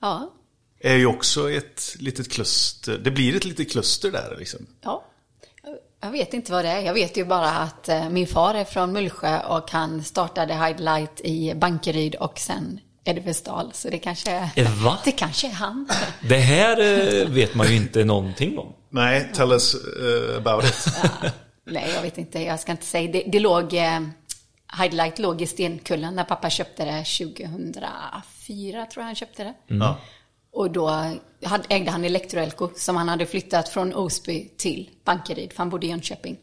ja. 0.00 0.30
är 0.80 0.94
ju 0.94 1.06
också 1.06 1.50
ett 1.50 1.96
litet 1.98 2.32
kluster. 2.32 2.98
Det 2.98 3.10
blir 3.10 3.36
ett 3.36 3.44
litet 3.44 3.70
kluster 3.72 4.10
där 4.12 4.36
liksom. 4.38 4.66
Ja. 4.80 5.04
Jag 6.00 6.10
vet 6.10 6.34
inte 6.34 6.52
vad 6.52 6.64
det 6.64 6.68
är. 6.70 6.80
Jag 6.80 6.94
vet 6.94 7.16
ju 7.16 7.24
bara 7.24 7.50
att 7.50 7.88
eh, 7.88 8.10
min 8.10 8.26
far 8.26 8.54
är 8.54 8.64
från 8.64 8.92
Mullsjö 8.92 9.40
och 9.40 9.70
han 9.70 10.04
startade 10.04 10.54
Highlight 10.54 11.20
i 11.20 11.54
Bankeryd 11.54 12.14
och 12.14 12.38
sen 12.38 12.80
Edvesdal. 13.04 13.70
Så 13.72 13.90
det 13.90 13.98
kanske 13.98 14.30
är... 14.30 14.50
Eh, 14.56 14.84
va? 14.84 14.98
Det 15.04 15.12
kanske 15.12 15.46
är 15.46 15.52
han. 15.52 15.88
Det 16.28 16.36
här 16.36 16.80
eh, 16.80 17.28
vet 17.28 17.54
man 17.54 17.66
ju 17.66 17.76
inte 17.76 18.04
någonting 18.04 18.58
om. 18.58 18.72
Nej, 18.90 19.30
tell 19.34 19.52
us 19.52 19.74
eh, 19.74 20.36
about 20.36 20.64
it. 20.64 20.86
Nej, 21.64 21.90
jag 21.94 22.02
vet 22.02 22.18
inte. 22.18 22.42
Jag 22.42 22.60
ska 22.60 22.72
inte 22.72 22.86
säga. 22.86 23.12
Det, 23.12 23.24
det 23.26 23.40
låg... 23.40 23.74
Highlight 24.80 25.18
låg 25.18 25.42
i 25.42 25.46
Stenkullen 25.46 26.14
när 26.14 26.24
pappa 26.24 26.50
köpte 26.50 26.84
det 26.84 27.04
2004, 27.04 28.86
tror 28.86 29.02
jag 29.02 29.04
han 29.04 29.14
köpte 29.14 29.44
det. 29.44 29.54
Ja. 29.66 29.98
Och 30.52 30.70
då 30.70 30.88
hade, 31.44 31.64
ägde 31.68 31.90
han 31.90 32.04
Electroelco 32.04 32.68
som 32.76 32.96
han 32.96 33.08
hade 33.08 33.26
flyttat 33.26 33.68
från 33.68 33.94
Osby 33.94 34.48
till 34.56 34.90
Bankeryd, 35.04 35.52
för 35.52 35.58
han 35.58 35.70
bodde 35.70 35.86
i 35.86 35.90
Jönköping. 35.90 36.36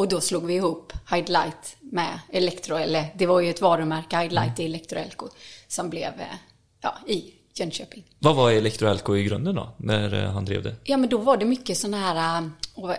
Och 0.00 0.08
då 0.08 0.20
slog 0.20 0.46
vi 0.46 0.54
ihop 0.54 0.92
Highlight 1.10 1.76
med 1.80 2.20
Electro, 2.32 2.76
eller 2.76 3.04
det 3.14 3.26
var 3.26 3.40
ju 3.40 3.50
ett 3.50 3.60
varumärke, 3.60 4.18
Highlight 4.18 4.60
i 4.60 4.64
Electroelco, 4.64 5.28
som 5.68 5.90
blev 5.90 6.06
eh, 6.06 6.36
ja, 6.80 6.98
i 7.06 7.24
Jönköping. 7.54 8.04
Vad 8.18 8.36
var 8.36 8.50
Electroalco 8.50 9.16
i 9.16 9.24
grunden 9.24 9.54
då, 9.54 9.74
när 9.76 10.24
eh, 10.24 10.30
han 10.30 10.44
drev 10.44 10.62
det? 10.62 10.74
Ja, 10.84 10.96
men 10.96 11.08
då 11.08 11.18
var 11.18 11.36
det 11.36 11.44
mycket 11.44 11.78
sådana 11.78 11.96
här 11.96 12.50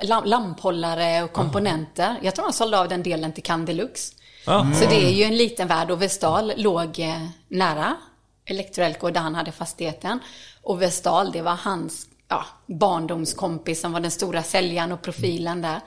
lam- 0.01 0.25
lamphållare 0.25 1.23
och 1.23 1.33
komponenter. 1.33 2.15
Jag 2.21 2.35
tror 2.35 2.45
han 2.45 2.53
sålde 2.53 2.79
av 2.79 2.89
den 2.89 3.03
delen 3.03 3.33
till 3.33 3.43
Candelux. 3.43 4.13
Ja. 4.45 4.67
Så 4.75 4.89
det 4.89 5.05
är 5.05 5.11
ju 5.11 5.23
en 5.23 5.37
liten 5.37 5.67
värld 5.67 5.91
och 5.91 6.01
Vestal 6.01 6.53
låg 6.57 6.99
eh, 6.99 7.27
nära 7.47 7.95
Electroelco 8.45 9.09
där 9.09 9.21
han 9.21 9.35
hade 9.35 9.51
fastigheten. 9.51 10.19
Och 10.61 10.81
Vestal, 10.81 11.31
det 11.31 11.41
var 11.41 11.55
hans 11.55 12.07
ja, 12.27 12.45
barndomskompis 12.65 13.81
som 13.81 13.91
var 13.91 13.99
den 13.99 14.11
stora 14.11 14.43
säljaren 14.43 14.91
och 14.91 15.01
profilen 15.01 15.61
där. 15.61 15.81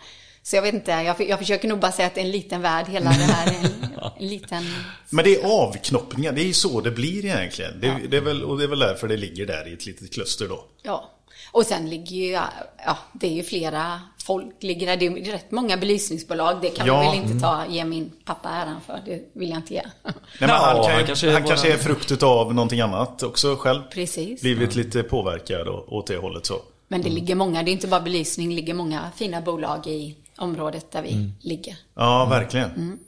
Så 0.46 0.56
jag 0.56 0.62
vet 0.62 0.74
inte, 0.74 0.90
jag, 0.90 1.28
jag 1.28 1.38
försöker 1.38 1.68
nog 1.68 1.78
bara 1.78 1.92
säga 1.92 2.06
att 2.06 2.14
det 2.14 2.20
är 2.20 2.24
en 2.24 2.30
liten 2.30 2.62
värld, 2.62 2.86
hela 2.88 3.10
det 3.10 3.16
här 3.16 3.46
är 3.46 3.64
en, 3.64 4.10
en 4.18 4.28
liten... 4.28 4.64
Men 5.10 5.24
det 5.24 5.40
är 5.40 5.46
avknoppningar, 5.62 6.32
det 6.32 6.40
är 6.42 6.46
ju 6.46 6.52
så 6.52 6.80
det 6.80 6.90
blir 6.90 7.24
egentligen. 7.24 7.80
Det, 7.80 8.00
det 8.08 8.16
är 8.16 8.20
väl, 8.20 8.44
och 8.44 8.58
det 8.58 8.64
är 8.64 8.68
väl 8.68 8.78
därför 8.78 9.08
det 9.08 9.16
ligger 9.16 9.46
där 9.46 9.68
i 9.68 9.72
ett 9.72 9.86
litet 9.86 10.12
kluster 10.14 10.48
då. 10.48 10.64
Ja. 10.82 11.10
Och 11.52 11.66
sen 11.66 11.90
ligger 11.90 12.16
ju, 12.16 12.30
ja, 12.30 12.98
det 13.12 13.26
är 13.26 13.32
ju 13.32 13.42
flera 13.42 14.00
folk 14.24 14.62
ligger 14.62 14.86
där. 14.86 14.96
Det 14.96 15.06
är 15.06 15.32
rätt 15.32 15.50
många 15.50 15.76
belysningsbolag. 15.76 16.58
Det 16.62 16.70
kan 16.70 16.86
Ja. 16.86 17.02
man 17.02 17.06
väl 17.20 17.30
inte 17.30 17.40
ta, 17.40 17.64
ge 17.68 17.84
min 17.84 18.12
pappa 18.24 18.48
äran 18.48 18.80
för. 18.86 19.00
Det 19.06 19.20
vill 19.40 19.50
jag 19.50 19.58
inte 19.58 19.74
ge. 19.74 19.82
Nej, 20.04 20.14
men 20.40 20.48
Ja, 20.48 20.54
han, 20.56 20.82
kan, 20.84 20.92
han 20.94 21.06
kanske 21.06 21.30
han 21.32 21.42
var- 21.42 21.48
kanske 21.48 21.72
är 21.72 21.78
frukt 21.78 22.22
av 22.22 22.54
någonting 22.54 22.80
annat 22.80 23.22
också 23.22 23.56
själv. 23.56 23.82
Precis. 23.92 24.40
Blivit 24.40 24.74
lite 24.74 25.02
påverkad 25.02 25.68
och, 25.68 25.92
åt 25.92 26.06
det 26.06 26.16
hållet 26.16 26.46
så. 26.46 26.54
Men 26.88 27.02
det 27.02 27.10
ligger 27.10 27.34
många, 27.34 27.62
det 27.62 27.70
är 27.70 27.72
inte 27.72 27.86
bara 27.88 28.00
belysning, 28.00 28.48
det 28.48 28.54
ligger 28.54 28.74
många 28.74 29.10
fina 29.16 29.40
bolag 29.40 29.86
i 29.86 30.16
området 30.38 30.92
där 30.92 31.02
vi 31.02 31.30
ligger. 31.40 31.76
Ja, 31.94 32.24
verkligen. 32.24 32.98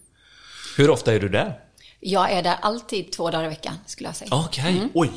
Hur 0.77 0.91
ofta 0.91 1.15
är 1.15 1.21
du 1.21 1.29
där? 1.29 1.61
Jag 2.01 2.33
är 2.33 2.43
där 2.43 2.57
alltid 2.63 3.13
två 3.13 3.31
dagar 3.31 3.45
i 3.45 3.49
veckan, 3.49 3.75
skulle 3.87 4.09
jag 4.09 4.17
säga. 4.17 4.29
Okej. 4.33 4.89
Oj. 4.95 5.11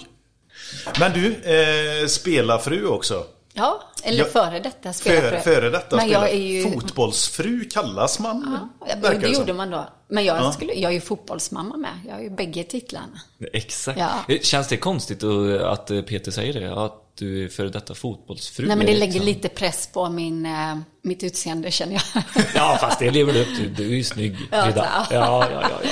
Men 1.00 1.14
du, 1.14 1.36
eh, 1.36 2.08
spelar 2.08 2.58
fru 2.58 2.86
också? 2.88 3.26
Ja, 3.60 3.82
eller 4.04 4.20
Ja, 4.20 4.26
före 4.26 4.60
detta 4.60 4.94
spelarfru. 4.94 5.30
Före, 5.30 5.40
före 5.42 5.70
detta 5.70 5.96
Men 5.96 6.06
spelare. 6.06 6.26
jag 6.28 6.36
är 6.36 6.42
ju... 6.42 6.64
Fotbollsfru 6.72 7.66
kallas 7.66 8.20
man. 8.20 8.60
Ja, 8.88 8.96
det 9.02 9.18
det 9.20 9.28
gjorde 9.28 9.54
man 9.54 9.70
då. 9.70 9.90
Men 10.10 10.26
jag, 10.26 10.38
Ja. 10.38 10.52
skulle, 10.52 10.74
jag 10.74 10.90
är 10.90 10.94
ju 10.94 11.02
fotbollsmamma 11.02 11.78
med. 11.78 11.92
Jag 12.08 12.14
har 12.14 12.22
ju 12.22 12.30
bägge 12.30 12.64
titlarna. 12.64 13.20
Exakt. 13.54 14.00
Ja. 14.00 14.10
Eh, 14.36 14.40
Känns 14.42 14.68
det 14.68 14.78
konstigt 14.78 15.24
att, 15.64 15.92
eh, 15.92 16.02
Peter 16.02 16.32
säger 16.32 16.60
det? 16.60 16.84
Att 16.86 16.94
du 17.18 17.46
är 17.46 17.50
före 17.50 17.70
detta 17.70 17.96
fotbollsfru? 17.96 18.68
Nej, 18.68 18.76
men 18.78 18.86
det 18.86 18.92
är 18.92 18.98
lägger 18.98 19.14
liksom- 19.14 19.26
lite 19.28 19.50
press 19.50 19.90
på 19.94 20.10
min, 20.10 20.46
eh, 20.46 20.78
mitt 21.04 21.24
utseende 21.24 21.72
känner 21.72 21.94
jag. 22.14 22.24
Ja, 22.56 22.78
fast 22.82 23.00
det 23.00 23.12
lever 23.12 23.34
du 23.34 23.42
upp 23.42 23.56
till. 23.58 23.76
Du 23.76 23.84
är 23.92 23.96
ju 23.96 24.04
snygg, 24.04 24.38
Ja, 24.52 24.64
Frida. 24.64 25.06
så. 25.10 25.14
Ja, 25.14 25.48
ja, 25.52 25.62
ja. 25.84 25.90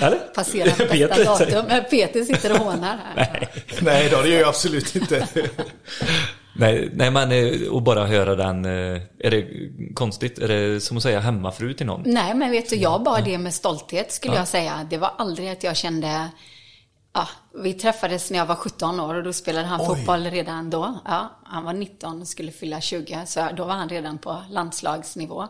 Ja. 0.00 0.06
Eller? 0.06 0.18
Passerar 0.18 0.64
bästa 0.64 0.86
Peter 0.86 1.24
datum. 1.24 1.36
säger- 1.46 1.62
Men 1.68 1.84
Peter 1.84 2.24
sitter 2.24 2.52
och 2.52 2.58
hånar 2.58 2.96
här. 3.04 3.14
Nej. 3.16 3.48
Nej, 3.80 4.08
då, 4.10 4.22
det 4.22 4.28
gör 4.28 4.40
jag 4.40 4.48
absolut 4.48 4.96
inte. 4.96 5.28
Nej, 6.56 6.90
nej, 6.92 7.10
men 7.10 7.32
eh, 7.32 7.68
och 7.70 7.82
bara 7.82 8.06
höra 8.06 8.34
den. 8.34 8.64
eh, 8.64 9.02
Är 9.18 9.30
det 9.30 9.46
konstigt? 9.94 10.38
Är 10.38 10.48
det 10.48 10.80
som 10.80 10.96
att 10.96 11.02
säga 11.02 11.20
hemmafru 11.20 11.74
till 11.74 11.86
någon? 11.86 12.02
Nej, 12.06 12.34
men 12.34 12.50
vet 12.50 12.70
du, 12.70 12.76
jag 12.76 13.02
bar 13.02 13.20
det 13.20 13.38
med 13.38 13.54
stolthet 13.54 14.12
skulle 14.12 14.34
jag 14.34 14.48
säga. 14.48 14.86
Det 14.90 14.96
var 14.98 15.12
aldrig 15.18 15.48
att 15.48 15.62
jag 15.62 15.76
kände... 15.76 16.28
Ja, 17.12 17.28
vi 17.62 17.72
träffades 17.74 18.30
när 18.30 18.38
jag 18.38 18.46
var 18.46 18.54
17 18.54 19.00
år 19.00 19.14
och 19.14 19.22
då 19.22 19.32
spelade 19.32 19.66
han 19.66 19.80
Oj. 19.80 19.86
fotboll 19.86 20.24
redan 20.24 20.70
då. 20.70 20.98
Ja, 21.04 21.40
han 21.44 21.64
var 21.64 21.72
19 21.72 22.20
och 22.20 22.28
skulle 22.28 22.52
fylla 22.52 22.80
20, 22.80 23.18
så 23.26 23.48
då 23.56 23.64
var 23.64 23.74
han 23.74 23.88
redan 23.88 24.18
på 24.18 24.42
landslagsnivå. 24.50 25.48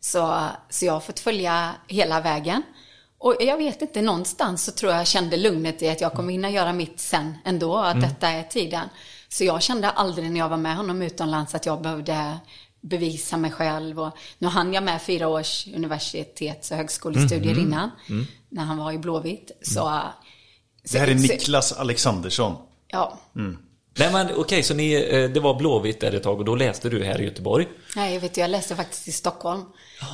Så, 0.00 0.38
så 0.70 0.84
jag 0.86 0.92
har 0.92 1.00
fått 1.00 1.20
följa 1.20 1.70
hela 1.88 2.20
vägen. 2.20 2.62
Och 3.22 3.36
jag 3.40 3.56
vet 3.56 3.82
inte, 3.82 4.02
någonstans 4.02 4.64
så 4.64 4.72
tror 4.72 4.92
jag 4.92 5.06
kände 5.06 5.36
lugnet 5.36 5.82
i 5.82 5.88
att 5.88 6.00
jag 6.00 6.12
kommer 6.12 6.32
hinna 6.32 6.50
göra 6.50 6.72
mitt 6.72 7.00
sen 7.00 7.34
ändå, 7.44 7.76
att 7.78 8.00
detta 8.00 8.28
är 8.28 8.42
tiden. 8.42 8.88
Så 9.28 9.44
jag 9.44 9.62
kände 9.62 9.90
aldrig 9.90 10.30
när 10.30 10.40
jag 10.40 10.48
var 10.48 10.56
med 10.56 10.76
honom 10.76 11.02
utomlands 11.02 11.54
att 11.54 11.66
jag 11.66 11.82
behövde 11.82 12.38
bevisa 12.80 13.36
mig 13.36 13.50
själv. 13.50 14.00
Och 14.00 14.10
nu 14.38 14.48
hann 14.48 14.72
jag 14.74 14.82
med 14.82 15.02
fyra 15.02 15.28
års 15.28 15.66
universitets 15.66 16.70
och 16.70 16.76
högskolestudier 16.76 17.58
innan, 17.58 17.90
när 18.48 18.64
han 18.64 18.76
var 18.78 18.92
i 18.92 18.98
Blåvitt. 18.98 19.50
Så, 19.62 20.02
Det 20.92 20.98
här 20.98 21.08
är 21.08 21.16
så- 21.16 21.22
Niklas 21.32 21.72
Alexandersson. 21.72 22.56
Ja. 22.88 23.18
Nej, 23.98 24.12
men 24.12 24.28
okej, 24.36 24.62
så 24.62 24.74
ni, 24.74 24.92
eh, 24.94 25.30
det 25.30 25.40
var 25.40 25.54
Blåvitt 25.54 26.00
där 26.00 26.12
ett 26.12 26.22
tag 26.22 26.38
och 26.38 26.44
då 26.44 26.54
läste 26.54 26.88
du 26.88 27.04
här 27.04 27.20
i 27.20 27.24
Göteborg. 27.24 27.68
Nej, 27.96 28.14
jag 28.14 28.20
vet 28.20 28.36
jag 28.36 28.50
läste 28.50 28.76
faktiskt 28.76 29.08
i 29.08 29.12
Stockholm. 29.12 29.64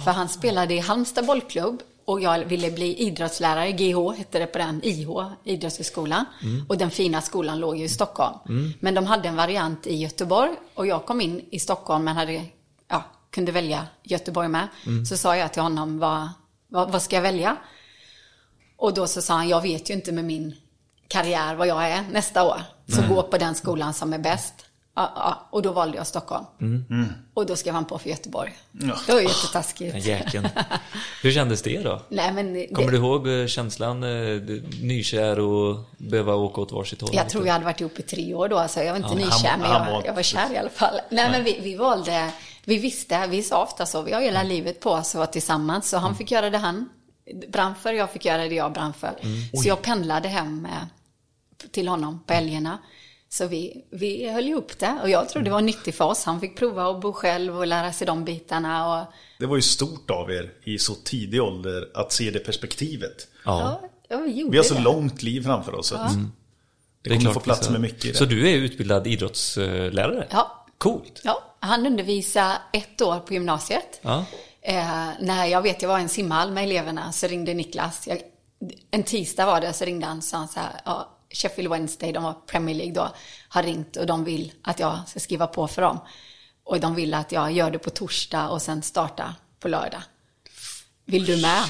För 0.05 0.11
han 0.11 0.29
spelade 0.29 0.75
i 0.75 0.79
Halmstad 0.79 1.27
bollklubb 1.27 1.83
och 2.07 2.21
jag 2.21 2.45
ville 2.45 2.71
bli 2.71 2.97
idrottslärare. 2.97 3.73
GH 3.73 4.13
hette 4.17 4.39
det 4.39 4.47
på 4.47 4.59
den, 4.59 4.81
IH, 4.85 5.09
Idrottshögskolan. 5.45 6.25
Och 6.69 6.79
den 6.79 6.91
fina 6.91 7.23
skolan 7.23 7.59
låg 7.61 7.77
ju 7.77 7.85
i 7.85 7.89
Stockholm. 7.89 8.39
Men 8.81 8.95
de 8.95 9.07
hade 9.07 9.29
en 9.29 9.37
variant 9.37 9.87
i 9.87 9.97
Göteborg 9.97 10.53
och 10.75 10.87
jag 10.87 11.07
kom 11.07 11.21
in 11.21 11.45
i 11.51 11.59
Stockholm 11.59 12.05
men 12.05 12.17
hade, 12.17 12.45
ja, 12.89 13.05
kunde 13.31 13.53
välja 13.53 13.87
Göteborg 14.03 14.49
med. 14.49 14.69
Så 15.09 15.17
sa 15.17 15.37
jag 15.37 15.53
till 15.53 15.63
honom, 15.63 15.99
vad, 15.99 16.29
vad, 16.69 16.93
vad 16.93 17.03
ska 17.03 17.17
jag 17.17 17.23
välja? 17.23 17.57
Och 18.77 18.95
då 18.95 19.07
så 19.07 19.23
sa 19.23 19.35
han, 19.35 19.49
jag 19.49 19.63
vet 19.63 19.91
ju 19.91 19.95
inte 19.95 20.13
med 20.13 20.25
min 20.25 20.55
karriär 21.09 21.55
vad 21.55 21.67
jag 21.67 21.91
är 21.91 22.05
nästa 22.13 22.45
år. 22.45 22.63
Så 22.89 23.15
gå 23.15 23.23
på 23.23 23.39
den 23.39 23.55
skolan 23.55 23.95
som 23.95 24.13
är 24.13 24.19
bäst. 24.19 24.66
Ja, 24.97 25.13
ja. 25.17 25.49
Och 25.51 25.63
då 25.63 25.73
valde 25.73 25.97
jag 25.97 26.07
Stockholm. 26.07 26.45
Och 27.35 27.47
då 27.47 27.57
skrev 27.57 27.75
han 27.75 27.85
på 27.85 27.99
för 27.99 28.11
Göteborg. 28.11 28.53
Ja. 28.73 28.97
Det 29.07 29.13
var 29.13 29.21
ju 29.21 29.27
jättetaskigt. 29.27 29.93
Den 29.93 30.03
jäkeln. 30.03 30.49
Hur 31.23 31.33
kändes 31.33 31.63
det 31.63 31.83
då? 31.83 32.03
Nej, 32.09 32.33
men 32.33 32.55
det, 32.55 32.67
Kommer 32.75 32.91
du 32.93 32.97
ihåg 32.97 33.29
eh, 33.29 33.47
känslan, 33.47 34.03
eh, 34.03 34.41
nykär 34.83 35.39
och 35.41 35.79
behöva 35.99 36.35
åka 36.35 36.61
åt 36.61 36.73
varsitt 36.73 37.01
håll? 37.01 37.11
Jag 37.13 37.29
tror 37.29 37.43
vi 37.43 37.51
hade 37.51 37.65
varit 37.65 37.81
ihop 37.81 37.99
i 37.99 38.03
tre 38.03 38.35
år 38.35 38.49
då, 38.49 38.69
så 38.69 38.81
jag 38.81 38.87
var 38.91 38.97
inte 38.97 39.09
Ja, 39.09 39.15
nykär, 39.15 39.49
han- 39.49 39.61
men 39.61 39.71
jag, 39.71 39.93
var- 39.93 40.03
jag 40.07 40.15
var 40.15 40.23
kär 40.23 40.53
i 40.53 40.57
alla 40.59 40.71
fall. 40.71 41.01
Nej, 41.11 41.31
men 41.31 41.45
vi, 41.45 41.61
vi 41.63 41.75
valde, 41.77 42.31
vi 42.65 42.79
visste, 42.79 43.27
vi 43.27 43.43
sa 43.43 43.63
ofta 43.63 43.87
så, 43.87 44.03
vi 44.03 44.13
har 44.13 44.21
hela 44.21 44.43
livet 44.43 44.81
på 44.81 44.91
oss 44.91 45.09
att 45.09 45.15
vara 45.19 45.27
tillsammans, 45.27 45.89
så 45.89 45.97
han 45.99 46.17
fick 46.17 46.31
göra 46.31 46.51
det 46.51 46.59
han 46.59 46.89
brann 47.49 47.75
för, 47.83 47.93
jag 47.93 48.11
fick 48.11 48.25
göra 48.25 48.49
det 48.49 48.55
jag 48.55 48.73
brann 48.73 48.93
för. 48.93 49.11
Så 49.63 49.69
jag 49.69 49.83
pendlade 49.83 50.29
hem 50.29 50.67
eh, 50.67 51.69
till 51.71 51.89
honom 51.89 52.23
på 52.27 52.35
helgerna. 52.35 52.79
Så 53.37 53.47
vi, 53.47 53.85
vi 53.91 54.29
höll 54.31 54.53
upp 54.55 54.79
det 54.79 54.99
och 55.03 55.11
jag 55.11 55.29
tror 55.29 55.43
det 55.43 55.51
var 55.51 55.61
nyttigt 55.61 55.97
för 55.97 56.05
oss. 56.05 56.25
Han 56.25 56.41
fick 56.41 56.57
prova 56.59 56.91
att 56.91 57.01
bo 57.01 57.13
själv 57.13 57.59
och 57.59 57.67
lära 57.67 57.93
sig 57.93 58.07
de 58.07 58.25
bitarna. 58.25 59.01
Och, 59.01 59.07
Det 59.39 59.47
var 59.47 59.57
ju 59.57 59.63
stort 59.63 60.11
av 60.11 60.31
er 60.31 60.53
i 60.65 60.79
så 60.79 60.95
tidig 60.95 61.43
ålder 61.43 61.89
att 61.95 62.13
se 62.13 62.31
det 62.31 62.39
perspektivet. 62.39 63.29
Ja, 63.45 63.81
ja, 63.81 63.89
ja, 64.09 64.17
vi 64.17 64.31
gjorde 64.33 64.51
Vi 64.51 64.57
har 64.57 64.65
så 64.65 64.75
det. 64.75 64.81
långt 64.81 65.23
liv 65.23 65.41
framför 65.43 65.75
oss. 65.75 65.87
så 65.89 65.97
att 65.97 66.13
Det 67.03 67.17
kommer 67.17 67.33
få 67.33 67.41
plats 67.41 67.61
ska- 67.63 67.73
med 67.73 67.81
mycket. 67.81 68.17
Så 68.17 68.25
du 68.25 68.51
är 68.51 68.57
utbildad 68.57 69.07
idrottslärare? 69.07 70.27
Ja. 70.31 70.67
Coolt. 70.79 71.21
Ja, 71.25 71.43
han 71.61 71.87
undervisade 71.87 72.59
ett 72.73 73.03
år 73.03 73.19
på 73.19 73.35
gymnasiet. 73.35 74.01
Ja. 74.03 74.25
Eh, 74.63 75.09
när 75.21 75.47
jag 75.47 75.63
vet 75.63 75.83
jag 75.83 75.89
var 75.89 75.99
i 75.99 76.03
en 76.03 76.09
simhall 76.09 76.51
med 76.51 76.65
eleverna 76.65 77.13
så 77.13 77.27
ringde 77.27 77.55
Niklas. 77.55 78.07
Jag, 78.09 78.21
en 78.91 79.03
tisdag 79.03 79.47
var 79.47 79.61
det 79.61 79.73
så 79.73 79.85
ringde 79.85 80.07
han 80.07 80.19
och 80.19 80.25
sa 80.25 80.47
så 80.47 80.61
här, 80.61 80.81
ja, 80.85 81.13
Sheffield 81.37 81.71
Wednesday, 81.71 82.13
de 82.13 82.23
var 82.23 82.33
Premier 82.33 82.77
League 82.77 82.95
då, 82.95 83.11
har 83.49 83.63
ringt 83.63 83.97
och 83.97 84.07
de 84.07 84.25
vill 84.25 84.53
att 84.63 84.81
jag 84.81 85.09
ska 85.09 85.21
skriva 85.21 85.47
på 85.47 85.69
för 85.69 85.83
dem. 85.83 86.01
Och 86.65 86.81
de 86.81 86.95
vill 86.95 87.15
att 87.15 87.33
jag 87.33 87.53
gör 87.53 87.71
det 87.71 87.79
på 87.79 87.91
torsdag 87.91 88.49
och 88.49 88.63
sen 88.63 88.83
starta 88.83 89.35
på 89.61 89.69
lördag. 89.69 90.03
Vill 91.05 91.25
du 91.25 91.43
med? 91.43 91.65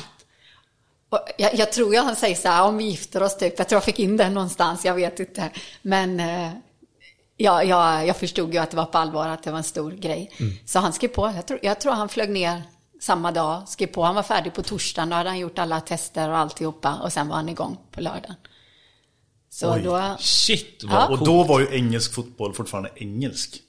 Jag, 1.38 1.54
jag 1.54 1.72
tror 1.72 1.94
jag 1.94 2.02
han 2.02 2.16
säger 2.16 2.36
så 2.36 2.48
här, 2.48 2.64
om 2.64 2.76
vi 2.76 2.84
gifter 2.84 3.22
oss 3.22 3.36
typ. 3.36 3.58
Jag 3.58 3.68
tror 3.68 3.76
jag 3.76 3.84
fick 3.84 3.98
in 3.98 4.16
den 4.16 4.34
någonstans, 4.34 4.84
jag 4.84 4.94
vet 4.94 5.20
inte. 5.20 5.50
Men 5.82 6.20
eh, 6.20 6.50
ja, 7.36 7.62
jag, 7.62 8.06
jag 8.06 8.16
förstod 8.16 8.54
ju 8.54 8.60
att 8.60 8.70
det 8.70 8.76
var 8.76 8.84
på 8.84 8.98
allvar, 8.98 9.28
att 9.28 9.42
det 9.42 9.50
var 9.50 9.58
en 9.58 9.64
stor 9.64 9.90
grej. 9.90 10.30
Så 10.66 10.78
han 10.78 10.92
skrev 10.92 11.08
på. 11.08 11.32
Jag 11.36 11.46
tror, 11.46 11.58
jag 11.62 11.80
tror 11.80 11.92
han 11.92 12.08
flög 12.08 12.30
ner 12.30 12.62
samma 13.00 13.32
dag, 13.32 13.68
skrev 13.68 13.86
på. 13.86 14.02
Han 14.02 14.14
var 14.14 14.22
färdig 14.22 14.54
på 14.54 14.62
torsdagen, 14.62 15.10
då 15.10 15.16
hade 15.16 15.28
han 15.28 15.38
gjort 15.38 15.58
alla 15.58 15.80
tester 15.80 16.28
och 16.30 16.38
alltihopa. 16.38 16.94
Och 16.94 17.12
sen 17.12 17.28
var 17.28 17.36
han 17.36 17.48
igång 17.48 17.78
på 17.90 18.00
lördagen. 18.00 18.34
Så 19.56 19.74
Oj. 19.74 19.82
då... 19.82 20.16
Shit, 20.18 20.84
vad 20.84 21.02
Ja. 21.02 21.08
Och 21.08 21.24
då 21.24 21.42
var 21.42 21.60
ju 21.60 21.66
engelsk 21.76 22.14
fotboll 22.14 22.54
fortfarande 22.54 22.90
engelsk. 22.96 23.62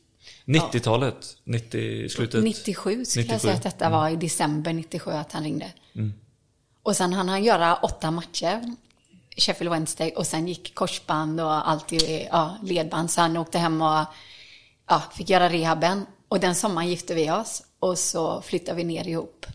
90-talet? 0.45 1.37
90, 1.43 2.09
slutet? 2.09 2.43
97 2.43 3.05
skulle 3.05 3.23
97. 3.23 3.33
jag 3.33 3.41
säga 3.41 3.53
att 3.53 3.63
detta 3.63 3.89
var 3.89 4.09
i 4.09 4.15
december 4.15 4.73
97 4.73 5.11
att 5.11 5.31
han 5.31 5.43
ringde. 5.43 5.71
Och 6.83 6.95
sen 6.95 7.13
hann 7.13 7.29
han 7.29 7.43
göra 7.43 7.75
åtta 7.75 8.11
matcher, 8.11 8.75
Sheffield 9.37 9.71
Wednesday, 9.71 10.11
och 10.11 10.27
sen 10.27 10.47
gick 10.47 10.75
korsband 10.75 11.41
och 11.41 11.69
allt 11.69 11.93
i 11.93 12.27
ja, 12.31 12.57
ledband. 12.63 13.11
Så 13.11 13.21
han 13.21 13.37
åkte 13.37 13.57
hem 13.57 13.81
och 13.81 14.05
ja, 14.87 15.01
fick 15.13 15.29
göra 15.29 15.49
rehaben. 15.49 16.05
Och 16.27 16.39
den 16.39 16.55
sommaren 16.55 16.89
gifte 16.89 17.15
vi 17.15 17.31
oss 17.31 17.63
och 17.79 17.97
så 17.97 18.41
flyttade 18.41 18.77
vi 18.77 18.83
ner 18.83 19.07
ihop. 19.07 19.45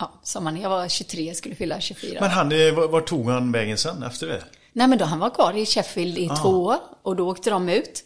Ja, 0.00 0.20
sommaren. 0.22 0.60
Jag 0.60 0.70
var 0.70 0.88
23, 0.88 1.34
skulle 1.34 1.54
fylla 1.54 1.80
24. 1.80 2.20
Men 2.20 2.30
han, 2.30 2.48
var, 2.48 2.88
var 2.88 3.00
tog 3.00 3.30
han 3.30 3.52
vägen 3.52 3.78
sen 3.78 4.02
efter 4.02 4.26
det? 4.26 4.44
Nej, 4.72 4.88
men 4.88 4.98
då 4.98 5.04
han 5.04 5.18
var 5.18 5.30
kvar 5.30 5.56
i 5.56 5.66
Sheffield 5.66 6.18
i 6.18 6.30
två 6.42 6.48
år 6.64 6.76
och 7.02 7.16
då 7.16 7.28
åkte 7.30 7.50
de 7.50 7.68
ut. 7.68 8.04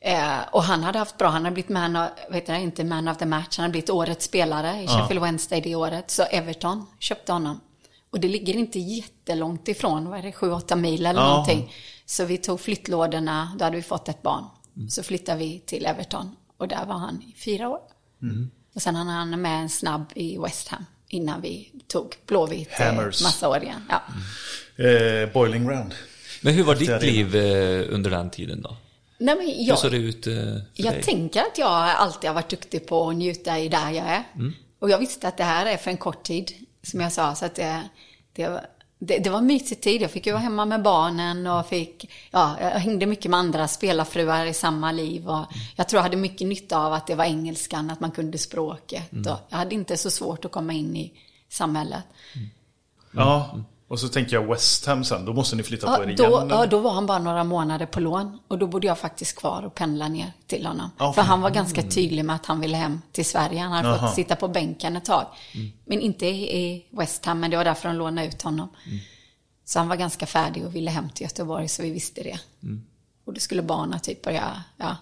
Eh, 0.00 0.38
och 0.52 0.62
han 0.62 0.82
hade 0.82 0.98
haft 0.98 1.18
bra, 1.18 1.28
han 1.28 1.44
hade 1.44 1.54
blivit 1.54 1.68
man 1.70 1.96
of, 1.96 2.08
vet 2.30 2.46
du, 2.46 2.56
inte 2.56 2.84
man 2.84 3.08
of 3.08 3.16
the 3.18 3.26
match, 3.26 3.56
han 3.56 3.62
hade 3.64 3.72
blivit 3.72 3.90
årets 3.90 4.24
spelare 4.24 4.82
i 4.82 4.86
Sheffield 4.88 5.22
Wednesday 5.22 5.60
det 5.60 5.74
året. 5.74 6.10
Så 6.10 6.22
Everton 6.22 6.86
köpte 6.98 7.32
honom. 7.32 7.60
Och 8.10 8.20
det 8.20 8.28
ligger 8.28 8.54
inte 8.54 8.78
jättelångt 8.78 9.68
ifrån, 9.68 10.08
vad 10.10 10.18
är 10.18 10.22
det, 10.22 10.30
7-8 10.32 10.76
mil 10.76 11.06
eller 11.06 11.20
Ja. 11.20 11.28
någonting. 11.28 11.72
Så 12.06 12.24
vi 12.24 12.38
tog 12.38 12.60
flyttlådorna, 12.60 13.52
då 13.58 13.64
hade 13.64 13.76
vi 13.76 13.82
fått 13.82 14.08
ett 14.08 14.22
barn. 14.22 14.44
Så 14.90 15.02
flyttade 15.02 15.38
vi 15.38 15.58
till 15.66 15.86
Everton 15.86 16.36
och 16.56 16.68
där 16.68 16.84
var 16.86 16.94
han 16.98 17.22
i 17.22 17.34
fyra 17.40 17.68
år. 17.68 17.80
Och 18.74 18.82
sen 18.82 18.96
hann 18.96 19.06
han 19.08 19.42
med 19.42 19.60
en 19.62 19.68
snabb 19.68 20.04
i 20.14 20.38
West 20.38 20.68
Ham 20.68 20.84
innan 21.08 21.40
vi 21.40 21.72
tog 21.86 22.16
Blåvitt 22.26 22.80
eh, 22.80 22.86
Hammers. 22.86 23.22
massa 23.22 23.48
år 23.48 23.62
igen. 23.62 23.84
Ja. 23.88 24.02
Eh, 24.78 25.32
Boiling 25.32 25.66
Ground. 25.66 25.94
Men 26.42 26.54
hur 26.54 26.64
var 26.64 26.72
Efter 26.74 27.00
ditt 27.00 27.02
liv 27.14 27.36
eh, 27.36 27.94
under 27.94 28.10
den 28.10 28.30
tiden 28.30 28.62
då? 28.62 28.76
Nej, 29.18 29.34
men 29.36 29.46
Hur 29.46 29.54
jag, 29.68 29.78
såg 29.78 29.90
det 29.90 29.96
ut 29.96 30.26
eh, 30.26 30.34
Jag 30.74 30.94
dig? 30.94 31.02
tänker 31.02 31.40
att 31.40 31.58
jag 31.58 31.68
alltid 31.90 32.30
har 32.30 32.34
varit 32.34 32.48
duktig 32.50 32.86
på 32.86 33.08
att 33.08 33.16
njuta 33.16 33.58
i 33.58 33.68
där 33.68 33.90
jag 33.90 34.06
är. 34.06 34.22
Mm. 34.34 34.52
Och 34.78 34.90
jag 34.90 34.98
visste 34.98 35.28
att 35.28 35.36
det 35.36 35.44
här 35.44 35.66
är 35.66 35.76
för 35.76 35.90
en 35.90 35.96
kort 35.96 36.22
tid, 36.22 36.52
som 36.82 37.00
jag 37.00 37.12
sa. 37.12 37.34
Så 37.34 37.44
att 37.44 37.54
det, 37.54 37.82
det, 38.32 38.48
var- 38.48 38.66
det, 38.98 39.18
det 39.18 39.30
var 39.30 39.40
mysig 39.40 39.80
tid. 39.80 40.02
Jag 40.02 40.10
fick 40.10 40.26
ju 40.26 40.32
vara 40.32 40.42
hemma 40.42 40.64
med 40.64 40.82
barnen 40.82 41.46
och 41.46 41.66
fick, 41.68 42.10
ja, 42.30 42.56
jag 42.60 42.70
hängde 42.70 43.06
mycket 43.06 43.30
med 43.30 43.40
andra 43.40 43.68
spelarfruar 43.68 44.46
i 44.46 44.54
samma 44.54 44.92
liv. 44.92 45.28
Och 45.28 45.44
jag 45.76 45.88
tror 45.88 45.98
jag 45.98 46.02
hade 46.02 46.16
mycket 46.16 46.46
nytta 46.46 46.78
av 46.78 46.92
att 46.92 47.06
det 47.06 47.14
var 47.14 47.24
engelskan, 47.24 47.90
att 47.90 48.00
man 48.00 48.10
kunde 48.10 48.38
språket. 48.38 49.12
Mm. 49.12 49.32
Och 49.32 49.38
jag 49.48 49.58
hade 49.58 49.74
inte 49.74 49.96
så 49.96 50.10
svårt 50.10 50.44
att 50.44 50.52
komma 50.52 50.72
in 50.72 50.96
i 50.96 51.12
samhället. 51.48 52.02
Ja, 53.12 53.60
och 53.88 54.00
så 54.00 54.08
tänker 54.08 54.36
jag 54.36 54.46
West 54.46 54.86
Ham 54.86 55.04
sen. 55.04 55.24
Då 55.24 55.32
måste 55.32 55.56
ni 55.56 55.62
flytta 55.62 55.86
på 55.86 55.92
Ja, 55.92 56.04
er 56.04 56.08
igen. 56.08 56.16
då, 56.30 56.38
eller? 56.40 56.54
ja, 56.54 56.66
då 56.66 56.78
var 56.78 56.92
han 56.92 57.06
bara 57.06 57.18
några 57.18 57.44
månader 57.44 57.86
på 57.86 58.00
lån 58.00 58.38
och 58.48 58.58
då 58.58 58.66
bodde 58.66 58.86
jag 58.86 58.98
faktiskt 58.98 59.36
kvar 59.38 59.62
och 59.62 59.74
pendla 59.74 60.08
ner 60.08 60.32
till 60.46 60.66
honom. 60.66 60.90
Ja, 60.98 61.12
för 61.12 61.22
han 61.22 61.40
var 61.40 61.50
ganska 61.50 61.82
tydlig 61.82 62.24
med 62.24 62.36
att 62.36 62.46
han 62.46 62.60
ville 62.60 62.76
hem 62.76 63.00
till 63.12 63.24
Sverige. 63.24 63.60
Han 63.60 63.72
hade 63.72 63.88
Jaha. 63.88 63.98
fått 64.06 64.14
sitta 64.14 64.36
på 64.36 64.48
bänken 64.48 64.96
ett 64.96 65.04
tag. 65.04 65.26
Men 65.84 66.00
inte 66.00 66.26
i 66.26 66.86
West 66.90 67.24
Ham, 67.24 67.40
men 67.40 67.50
det 67.50 67.56
var 67.56 67.64
därför 67.64 67.88
de 67.88 67.96
lånade 67.96 68.26
ut 68.28 68.42
honom. 68.42 68.68
Så 69.64 69.78
han 69.78 69.88
var 69.88 69.96
ganska 69.96 70.26
färdig 70.26 70.66
och 70.66 70.74
ville 70.74 70.90
hem 70.90 71.10
till 71.10 71.22
Göteborg, 71.24 71.68
så 71.68 71.82
vi 71.82 71.90
visste 71.90 72.22
det. 72.22 72.38
Och 73.24 73.34
då 73.34 73.40
skulle 73.40 73.62
barnen 73.62 74.00
typ 74.00 74.22
börja 74.22 74.62
ja, 74.76 74.96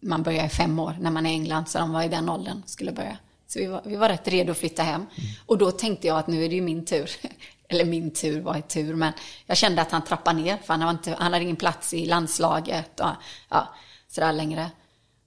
man 0.00 0.22
börjar 0.22 0.46
i 0.46 0.48
fem 0.48 0.78
år 0.78 0.96
när 1.00 1.10
man 1.10 1.26
är 1.26 1.30
i 1.30 1.34
England, 1.34 1.68
så 1.68 1.78
de 1.78 1.92
var 1.92 2.02
i 2.02 2.08
den 2.08 2.28
åldern 2.28 2.62
skulle 2.66 2.92
börja. 2.92 3.18
Så 3.48 3.58
vi 3.58 3.66
var, 3.66 3.82
vi 3.84 3.96
var 3.96 4.08
rätt 4.08 4.28
redo 4.28 4.50
att 4.52 4.58
flytta 4.58 4.82
hem. 4.82 5.06
Och 5.46 5.58
då 5.58 5.70
tänkte 5.70 6.06
jag 6.06 6.18
att 6.18 6.26
nu 6.26 6.44
är 6.44 6.48
det 6.48 6.54
ju 6.54 6.60
min 6.62 6.84
tur. 6.84 7.10
Eller 7.68 7.84
min 7.84 8.10
tur 8.10 8.40
var 8.40 8.56
i 8.56 8.62
tur, 8.62 8.94
men 8.94 9.12
jag 9.46 9.56
kände 9.56 9.82
att 9.82 9.90
han 9.90 10.04
trappade 10.04 10.40
ner, 10.40 10.56
för 10.56 10.74
han, 10.74 10.84
var 10.84 10.90
inte, 10.90 11.16
han 11.18 11.32
hade 11.32 11.44
ingen 11.44 11.56
plats 11.56 11.94
i 11.94 12.06
landslaget 12.06 13.00
och 13.00 13.10
ja, 13.48 13.74
sådär 14.08 14.32
längre. 14.32 14.70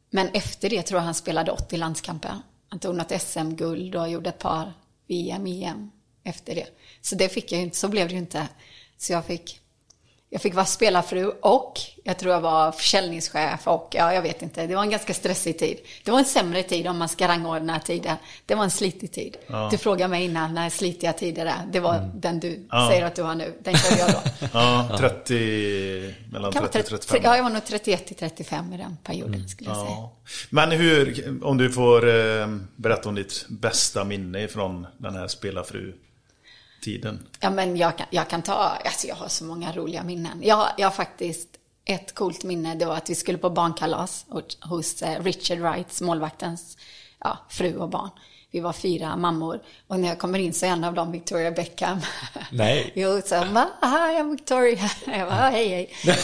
Men 0.09 0.27
efter 0.27 0.69
det 0.69 0.81
tror 0.81 0.99
jag 0.99 1.05
han 1.05 1.13
spelade 1.13 1.51
80 1.51 1.77
landskamper. 1.77 2.35
Han 2.69 2.79
tog 2.79 2.95
något 2.95 3.21
SM-guld 3.21 3.95
och 3.95 4.09
gjorde 4.09 4.29
ett 4.29 4.39
par 4.39 4.73
VM, 5.07 5.47
EM 5.47 5.91
efter 6.23 6.55
det. 6.55 6.67
Så 7.01 7.15
det 7.15 7.29
fick 7.29 7.51
jag 7.51 7.59
ju 7.59 7.63
inte, 7.63 7.77
så 7.77 7.87
blev 7.87 8.07
det 8.07 8.13
ju 8.13 8.19
inte. 8.19 8.47
Så 8.97 9.13
jag 9.13 9.25
fick, 9.25 9.58
jag 10.31 10.41
fick 10.41 10.55
vara 10.55 10.65
spelarfru 10.65 11.31
och 11.41 11.79
jag 12.03 12.19
tror 12.19 12.33
jag 12.33 12.41
var 12.41 12.71
försäljningschef 12.71 13.67
och 13.67 13.89
ja, 13.91 14.13
jag 14.13 14.21
vet 14.21 14.41
inte. 14.41 14.67
Det 14.67 14.75
var 14.75 14.83
en 14.83 14.89
ganska 14.89 15.13
stressig 15.13 15.59
tid. 15.59 15.77
Det 16.03 16.11
var 16.11 16.19
en 16.19 16.25
sämre 16.25 16.63
tid 16.63 16.87
om 16.87 16.97
man 16.97 17.09
ska 17.09 17.27
rangordna 17.27 17.79
tider. 17.79 18.15
Det 18.45 18.55
var 18.55 18.63
en 18.63 18.71
slitig 18.71 19.11
tid. 19.11 19.37
Du 19.71 19.77
frågade 19.77 20.09
mig 20.09 20.25
innan 20.25 20.53
när 20.53 20.69
slitiga 20.69 21.13
tider 21.13 21.45
är. 21.45 21.67
Det 21.71 21.79
var 21.79 22.11
den 22.15 22.39
du 22.39 22.67
säger 22.89 23.05
att 23.05 23.15
du 23.15 23.21
har 23.23 23.35
nu. 23.35 23.53
Den 23.63 23.77
körde 23.77 23.99
jag 23.99 24.11
då. 24.11 24.19
Ja, 24.53 24.89
30, 24.97 26.15
mellan 26.31 26.51
Kan 26.51 26.61
vara 26.61 26.71
30 26.71 26.95
och 26.95 27.01
30 27.01 27.07
35. 27.07 27.21
Ja, 27.23 27.35
jag 27.35 27.43
var 27.43 27.49
nog 27.49 27.65
31 27.65 28.05
till 28.07 28.15
35 28.15 28.73
i 28.73 28.77
den 28.77 28.97
perioden 29.03 29.49
skulle 29.49 29.69
jag 29.69 29.77
säga. 29.77 29.89
Ja. 29.89 30.15
Men 30.49 30.71
hur, 30.71 31.25
om 31.43 31.57
du 31.57 31.71
får 31.71 32.07
eh, 32.09 32.47
berätta 32.75 33.09
om 33.09 33.15
ditt 33.15 33.45
bästa 33.49 34.03
minne 34.03 34.47
från 34.47 34.87
den 34.97 35.15
här 35.15 35.27
spelarfru-tiden. 36.83 37.27
Ja, 37.39 37.49
men 37.49 37.77
jag 37.77 37.97
kan, 37.97 38.07
jag 38.09 38.27
kan 38.29 38.41
ta, 38.41 38.53
alltså 38.53 39.07
jag 39.07 39.15
har 39.15 39.27
så 39.27 39.43
många 39.43 39.71
roliga 39.71 40.03
minnen. 40.03 40.39
Jag, 40.43 40.67
jag 40.77 40.85
har 40.87 40.91
faktiskt 40.91 41.47
ett 41.85 42.15
coolt 42.15 42.43
minne, 42.43 42.75
det 42.75 42.85
var 42.85 42.95
att 42.95 43.09
vi 43.09 43.15
skulle 43.15 43.37
på 43.37 43.49
barnkalas 43.49 44.25
hos- 44.29 44.57
hos 44.61 45.01
eh, 45.01 45.23
Richard 45.23 45.59
Wrights, 45.59 46.01
målvaktens 46.01 46.77
ja, 47.19 47.37
fru 47.49 47.75
och 47.77 47.89
barn. 47.89 48.09
Vi 48.51 48.59
var 48.59 48.73
fyra 48.73 49.17
mammor 49.17 49.59
och 49.87 49.99
när 49.99 50.07
jag 50.07 50.19
kommer 50.19 50.39
in 50.39 50.53
så 50.53 50.65
är 50.65 50.69
en 50.69 50.83
av 50.83 50.93
dem 50.93 51.11
Victoria 51.11 51.51
Beckham. 51.51 51.99
Nej. 52.51 52.91
jo, 52.95 53.21
så 53.25 53.37
hon 53.37 53.53
bara, 53.53 53.69
hi 53.81 54.19
I'm 54.19 54.31
Victoria. 54.31 54.89
Jag 55.17 55.27
bara, 55.29 55.49
hej 55.49 55.67
hej. 55.67 55.89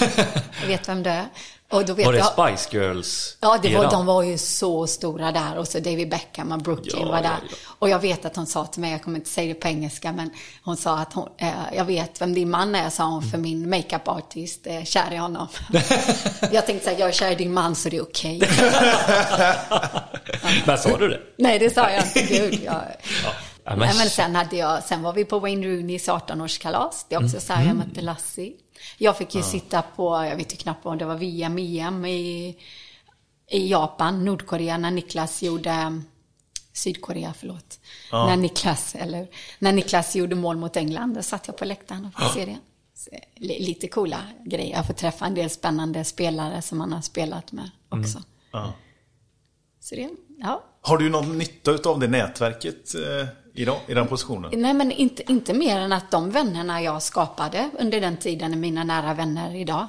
jag 0.61 0.67
vet 0.67 0.89
vem 0.89 1.03
det 1.03 1.09
är. 1.09 1.25
Och 1.75 1.85
då 1.85 1.93
vet 1.93 2.05
Var 2.05 2.13
det 2.13 2.19
jag, 2.19 2.55
Spice 2.57 2.77
Girls? 2.77 3.37
Ja, 3.39 3.59
det 3.61 3.77
var, 3.77 3.91
de 3.91 4.05
var 4.05 4.23
ju 4.23 4.37
så 4.37 4.87
stora 4.87 5.31
där. 5.31 5.57
Och 5.57 5.67
så 5.67 5.79
David 5.79 6.09
Beckham 6.09 6.51
och 6.51 6.59
Brooklyn 6.59 6.95
Ja, 6.99 7.05
var 7.05 7.15
ja, 7.15 7.21
där. 7.21 7.37
ja. 7.49 7.55
Och 7.79 7.89
jag 7.89 7.99
vet 7.99 8.25
att 8.25 8.35
hon 8.35 8.47
sa 8.47 8.65
till 8.65 8.81
mig, 8.81 8.91
jag 8.91 9.03
kommer 9.03 9.17
inte 9.17 9.29
säga 9.29 9.53
det 9.53 9.59
på 9.59 9.67
engelska, 9.67 10.11
men 10.11 10.29
hon 10.63 10.77
sa 10.77 10.97
att 10.97 11.13
hon, 11.13 11.29
eh, 11.37 11.49
jag 11.75 11.85
vet 11.85 12.21
vem 12.21 12.33
din 12.33 12.49
man 12.49 12.75
är, 12.75 12.89
sa 12.89 13.05
hon, 13.05 13.23
för 13.23 13.37
min 13.37 13.69
makeup 13.69 14.07
artist 14.07 14.67
är 14.67 14.85
kär 14.85 15.13
i 15.13 15.17
honom. 15.17 15.47
jag 16.51 16.65
tänkte 16.65 16.85
säga, 16.85 16.99
jag 16.99 17.09
är 17.09 17.13
kär 17.13 17.31
i 17.31 17.35
din 17.35 17.53
man 17.53 17.75
så 17.75 17.89
det 17.89 17.97
är 17.97 18.01
okej. 18.01 18.41
Men 20.65 20.77
sa 20.77 20.97
du 20.97 21.07
det? 21.07 21.19
Nej, 21.37 21.59
det 21.59 21.69
sa 21.69 21.89
jag 21.89 22.05
inte. 22.05 22.21
Gud, 22.21 22.61
jag... 22.65 22.81
Ja, 23.67 23.75
men, 23.75 23.93
sen, 23.93 24.35
hade 24.35 24.55
jag, 24.55 24.83
sen 24.83 25.01
var 25.01 25.13
vi 25.13 25.25
på 25.25 25.39
Wayne 25.39 25.67
Rooneys 25.67 26.09
18-årskalas. 26.09 27.05
Det 27.09 27.15
är 27.15 27.23
också 27.23 27.39
så 27.39 27.53
här 27.53 27.65
jag 27.67 27.75
mötte 27.75 28.01
Lassie. 28.01 28.53
Jag 28.97 29.17
fick 29.17 29.35
ju 29.35 29.43
sitta 29.43 29.81
på, 29.81 30.25
jag 30.25 30.35
vet 30.35 30.53
ju 30.53 30.57
knappt 30.57 30.85
om 30.85 30.97
det 30.97 31.05
var 31.05 31.15
VM, 31.15 31.57
EM 31.57 32.05
i, 32.05 32.57
i 33.51 33.69
Japan, 33.69 34.25
Nordkorea, 34.25 34.77
när 34.77 34.91
Niklas 34.91 35.43
gjorde, 35.43 36.01
Sydkorea, 36.73 37.33
förlåt. 37.37 37.79
När 38.11 38.37
Niklas, 38.37 38.95
eller, 38.95 39.27
när 39.59 39.73
Niklas 39.73 40.15
gjorde 40.15 40.35
mål 40.35 40.57
mot 40.57 40.77
England, 40.77 41.13
då 41.13 41.21
satt 41.21 41.47
jag 41.47 41.57
på 41.57 41.65
läktaren 41.65 42.05
och 42.05 42.23
fick 42.23 42.33
se 42.33 42.45
det. 42.45 42.57
Lite 43.39 43.87
coola 43.87 44.21
grejer. 44.45 44.75
Jag 44.75 44.87
får 44.87 44.93
träffa 44.93 45.25
en 45.25 45.33
del 45.33 45.49
spännande 45.49 46.03
spelare 46.03 46.61
som 46.61 46.77
man 46.77 46.93
har 46.93 47.01
spelat 47.01 47.51
med 47.51 47.69
också. 47.89 48.23
Ja. 48.51 48.73
Så 49.79 49.95
det, 49.95 50.09
ja. 50.37 50.63
Har 50.81 50.97
du 50.97 51.09
någon 51.09 51.37
nytta 51.37 51.89
av 51.89 51.99
det 51.99 52.07
nätverket 52.07 52.95
eh, 53.55 53.61
idag, 53.61 53.79
i 53.87 53.93
den 53.93 54.07
positionen? 54.07 54.51
Nej, 54.61 54.73
men 54.73 54.91
inte, 54.91 55.31
inte 55.31 55.53
mer 55.53 55.79
än 55.79 55.93
att 55.93 56.11
de 56.11 56.31
vännerna 56.31 56.81
jag 56.81 57.01
skapade 57.01 57.69
under 57.79 58.01
den 58.01 58.17
tiden 58.17 58.53
är 58.53 58.57
mina 58.57 58.83
nära 58.83 59.13
vänner 59.13 59.55
idag. 59.55 59.87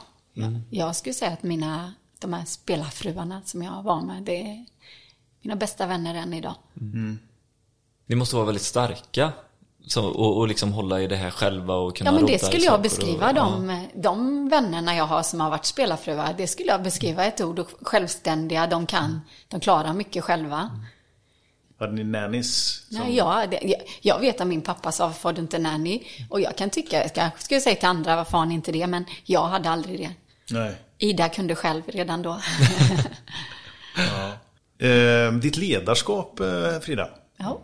Jag 0.70 0.96
skulle 0.96 1.14
säga 1.14 1.30
att 1.30 1.42
mina, 1.42 1.94
de 2.18 2.32
här 2.32 2.44
spelarfruarna 2.44 3.42
som 3.44 3.62
jag 3.62 3.82
var 3.82 4.00
med, 4.00 4.22
det 4.22 4.40
är 4.40 4.64
mina 5.42 5.56
bästa 5.56 5.86
vänner 5.86 6.14
än 6.14 6.32
idag. 6.32 6.54
Ni 8.06 8.14
måste 8.16 8.36
vara 8.36 8.46
väldigt 8.46 8.62
starka. 8.62 9.32
Så, 9.86 10.06
och, 10.06 10.36
och 10.36 10.48
liksom 10.48 10.72
hålla 10.72 11.00
i 11.00 11.06
det 11.06 11.16
här 11.16 11.30
själva 11.30 11.74
och 11.74 11.96
kunna 11.96 12.10
Ja, 12.10 12.14
men 12.14 12.26
det 12.26 12.34
i 12.34 12.38
skulle 12.38 12.64
jag 12.64 12.82
beskriva. 12.82 13.28
och, 13.28 13.34
de, 13.34 13.86
de 13.94 14.48
vännerna 14.48 14.94
jag 14.94 15.04
har 15.04 15.22
som 15.22 15.40
har 15.40 15.50
varit 15.50 15.64
spelarfruar, 15.64 16.34
det 16.38 16.46
skulle 16.46 16.68
jag 16.68 16.82
beskriva 16.82 17.24
i 17.24 17.28
ett 17.28 17.40
ord. 17.40 17.58
Och 17.58 17.70
självständiga, 17.82 18.66
de 18.66 18.86
kan, 18.86 19.20
de 19.48 19.60
klarar 19.60 19.92
mycket 19.92 20.24
själva. 20.24 20.70
Hade 21.78 21.92
ni 21.92 22.04
nannies? 22.04 22.82
som- 22.88 22.98
Nej, 22.98 23.16
ja, 23.16 23.46
det, 23.50 23.58
jag, 23.62 23.80
jag 24.00 24.20
vet 24.20 24.40
att 24.40 24.46
min 24.46 24.62
pappa 24.62 24.92
sa, 24.92 25.06
varför 25.06 25.32
du 25.32 25.40
inte 25.40 25.58
nanny? 25.58 26.02
Och 26.30 26.40
jag 26.40 26.56
kan 26.56 26.70
tycka, 26.70 27.02
jag 27.02 27.14
kanske 27.14 27.42
skulle 27.42 27.60
säga 27.60 27.76
till 27.76 27.88
andra, 27.88 28.16
varför 28.16 28.38
har 28.38 28.46
ni 28.46 28.54
inte 28.54 28.72
det? 28.72 28.86
Men 28.86 29.04
jag 29.24 29.42
hade 29.46 29.70
aldrig 29.70 29.98
det. 30.00 30.10
Nej. 30.50 30.74
Ida 30.98 31.28
kunde 31.28 31.54
själv 31.54 31.82
redan 31.86 32.22
då. 32.22 32.40
Eh, 34.78 35.32
ditt 35.32 35.56
ledarskap, 35.56 36.40
eh, 36.40 36.80
Frida? 36.82 37.08
ja. 37.36 37.60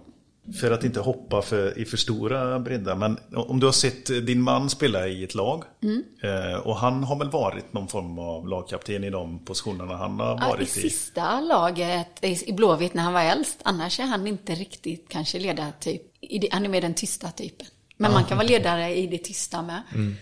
För 0.61 0.71
att 0.71 0.85
inte 0.85 1.01
hoppa 1.01 1.43
för, 1.43 1.79
i 1.79 1.85
för 1.85 1.97
stora 1.97 2.59
breddar. 2.59 2.97
Men 2.97 3.19
om 3.35 3.61
du 3.61 3.67
har 3.67 3.73
sett 3.73 4.07
din 4.07 4.43
man 4.43 4.71
spela 4.71 5.09
i 5.09 5.25
ett 5.25 5.35
lag. 5.35 5.65
Mm. 5.83 6.03
Eh, 6.23 6.55
och 6.55 6.77
han 6.77 7.05
har 7.05 7.19
väl 7.19 7.31
varit 7.31 7.73
någon 7.73 7.89
form 7.89 8.19
av 8.19 8.49
lagkapten 8.49 9.05
i 9.05 9.11
de 9.11 9.45
positionerna 9.45 9.97
han 9.97 10.21
har 10.21 10.27
Ja, 10.27 10.47
I 10.47 10.51
varit 10.51 10.77
i. 10.77 10.81
sista 10.81 11.41
laget 11.41 12.25
i 12.25 12.53
Blåvitt 12.53 12.95
när 12.95 13.03
han 13.03 13.13
var 13.13 13.23
äldst. 13.23 13.61
Annars 13.63 14.01
är 14.01 14.05
han 14.05 14.27
inte 14.27 14.55
riktigt 14.55 15.07
kanske 15.09 15.39
ledartyp. 15.39 16.03
Han 16.51 16.65
är 16.65 16.69
mer 16.69 16.81
den 16.81 16.95
tysta 16.95 17.31
typen. 17.31 17.67
Men 17.97 18.13
man 18.13 18.25
kan 18.25 18.37
vara 18.39 18.49
ledare 18.49 18.97
i 18.97 19.07
det 19.07 19.19
tysta 19.19 19.63
med. 19.63 19.83
Mm. 19.95 20.17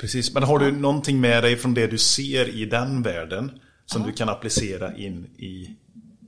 Precis, 0.00 0.34
men 0.34 0.42
har 0.42 0.58
du 0.58 0.72
någonting 0.72 1.20
med 1.20 1.42
dig 1.42 1.56
från 1.56 1.74
det 1.74 1.86
du 1.86 1.98
ser 1.98 2.48
i 2.48 2.64
den 2.64 3.02
världen 3.02 3.60
som 3.86 4.02
du 4.02 4.12
kan 4.12 4.28
applicera 4.28 4.96
in 4.96 5.26
i 5.38 5.70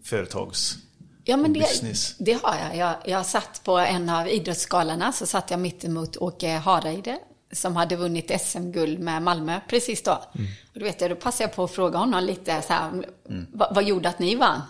företags... 0.05 0.77
Ja, 1.25 1.37
men 1.37 1.53
det, 1.53 1.67
det 2.19 2.33
har 2.43 2.57
jag. 2.59 2.77
jag. 2.77 2.95
Jag 3.05 3.27
satt 3.27 3.65
på 3.65 3.79
en 3.79 4.09
av 4.09 4.29
idrottsgalorna, 4.29 5.13
så 5.13 5.27
satt 5.27 5.51
jag 5.51 5.61
mitt 5.61 5.85
emot 5.85 6.17
Åke 6.17 6.49
Hareide, 6.49 7.19
som 7.53 7.77
hade 7.77 7.97
vunnit 7.97 8.41
SM-guld 8.41 8.99
med 8.99 9.23
Malmö 9.23 9.61
precis 9.69 10.03
då. 10.03 10.13
Och 10.13 10.81
då 10.81 10.85
vet 10.85 11.01
jag, 11.01 11.11
då 11.11 11.17
passade 11.17 11.45
jag 11.45 11.55
på 11.55 11.65
att 11.65 11.71
fråga 11.71 11.99
honom 11.99 12.25
lite 12.25 12.63
så 12.63 12.73
här, 12.73 13.07
vad, 13.53 13.75
vad 13.75 13.85
gjorde 13.85 14.09
att 14.09 14.19
ni 14.19 14.35
vann? 14.35 14.63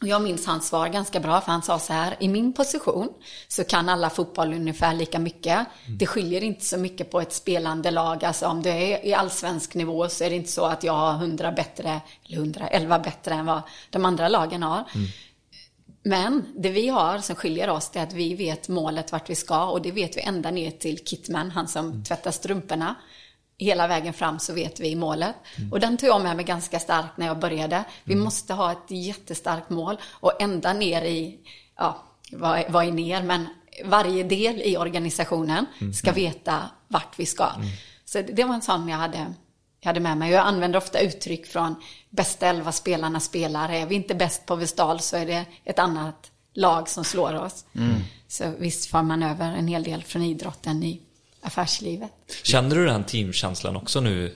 Och 0.00 0.08
jag 0.08 0.22
minns 0.22 0.46
hans 0.46 0.68
svar 0.68 0.88
ganska 0.88 1.20
bra, 1.20 1.40
för 1.40 1.52
han 1.52 1.62
sa 1.62 1.78
så 1.78 1.92
här, 1.92 2.16
i 2.20 2.28
min 2.28 2.52
position 2.52 3.08
så 3.48 3.64
kan 3.64 3.88
alla 3.88 4.10
fotboll 4.10 4.54
ungefär 4.54 4.94
lika 4.94 5.18
mycket. 5.18 5.66
Det 5.98 6.06
skiljer 6.06 6.42
inte 6.42 6.64
så 6.64 6.76
mycket 6.76 7.10
på 7.10 7.20
ett 7.20 7.32
spelande 7.32 7.90
lag, 7.90 8.24
alltså 8.24 8.46
om 8.46 8.62
det 8.62 8.70
är 8.70 9.06
i 9.06 9.14
allsvensk 9.14 9.74
nivå 9.74 10.08
så 10.08 10.24
är 10.24 10.30
det 10.30 10.36
inte 10.36 10.50
så 10.50 10.64
att 10.64 10.84
jag 10.84 10.92
har 10.92 11.12
100 11.14 11.52
bättre, 11.52 12.00
eller 12.26 12.36
111 12.36 12.98
bättre 12.98 13.34
än 13.34 13.46
vad 13.46 13.62
de 13.90 14.04
andra 14.04 14.28
lagen 14.28 14.62
har. 14.62 14.84
Men 16.08 16.44
det 16.56 16.70
vi 16.70 16.88
har 16.88 17.18
som 17.18 17.36
skiljer 17.36 17.70
oss 17.70 17.90
är 17.94 18.02
att 18.02 18.12
vi 18.12 18.34
vet 18.34 18.68
målet 18.68 19.12
vart 19.12 19.30
vi 19.30 19.34
ska 19.34 19.64
och 19.70 19.82
det 19.82 19.92
vet 19.92 20.16
vi 20.16 20.20
ända 20.20 20.50
ner 20.50 20.70
till 20.70 20.98
Kitman, 21.04 21.50
han 21.50 21.68
som 21.68 22.04
tvättar 22.04 22.30
strumporna. 22.30 22.94
Hela 23.58 23.86
vägen 23.86 24.12
fram 24.12 24.38
så 24.38 24.52
vet 24.52 24.80
vi 24.80 24.96
målet. 24.96 25.34
Och 25.72 25.80
den 25.80 25.96
tog 25.96 26.08
jag 26.08 26.22
med 26.22 26.36
mig 26.36 26.44
ganska 26.44 26.80
starkt 26.80 27.16
när 27.16 27.26
jag 27.26 27.38
började. 27.38 27.84
Vi 28.04 28.14
måste 28.14 28.54
ha 28.54 28.72
ett 28.72 28.90
jättestarkt 28.90 29.70
mål 29.70 29.96
och 30.10 30.42
ända 30.42 30.72
ner 30.72 31.02
i, 31.02 31.38
ja, 31.76 32.04
vad 32.32 32.64
vad 32.68 32.86
är 32.86 32.92
ner, 32.92 33.22
men 33.22 33.46
varje 33.84 34.22
del 34.22 34.62
i 34.62 34.76
organisationen 34.76 35.66
ska 35.94 36.12
veta 36.12 36.70
vart 36.88 37.18
vi 37.18 37.26
ska. 37.26 37.50
Så 38.04 38.18
det, 38.18 38.32
det 38.32 38.44
var 38.44 38.54
en 38.54 38.62
sån 38.62 38.88
jag 38.88 38.96
hade 38.96 39.34
jag 39.80 39.88
hade 39.88 40.00
med 40.00 40.16
mig. 40.16 40.30
Jag 40.32 40.46
använder 40.46 40.78
ofta 40.78 41.00
uttryck 41.00 41.46
från 41.46 41.74
bästa 42.10 42.46
elva 42.46 42.72
spelarna 42.72 43.20
spelar. 43.20 43.68
Är 43.68 43.86
vi 43.86 43.94
inte 43.94 44.14
bäst 44.14 44.46
på 44.46 44.56
Vestal 44.56 45.00
så 45.00 45.16
är 45.16 45.26
det 45.26 45.44
ett 45.64 45.78
annat 45.78 46.30
lag 46.54 46.88
som 46.88 47.04
slår 47.04 47.34
oss. 47.34 47.64
Så 48.28 48.44
visst 48.58 48.90
får 48.90 49.02
man 49.02 49.22
över 49.22 49.46
en 49.52 49.68
hel 49.68 49.82
del 49.82 50.02
från 50.02 50.22
idrotten 50.22 50.82
i 50.82 51.02
affärslivet. 51.42 52.10
Känner 52.42 52.76
du 52.76 52.86
den 52.86 53.04
teamkänslan 53.04 53.76
också 53.76 54.00
nu 54.00 54.34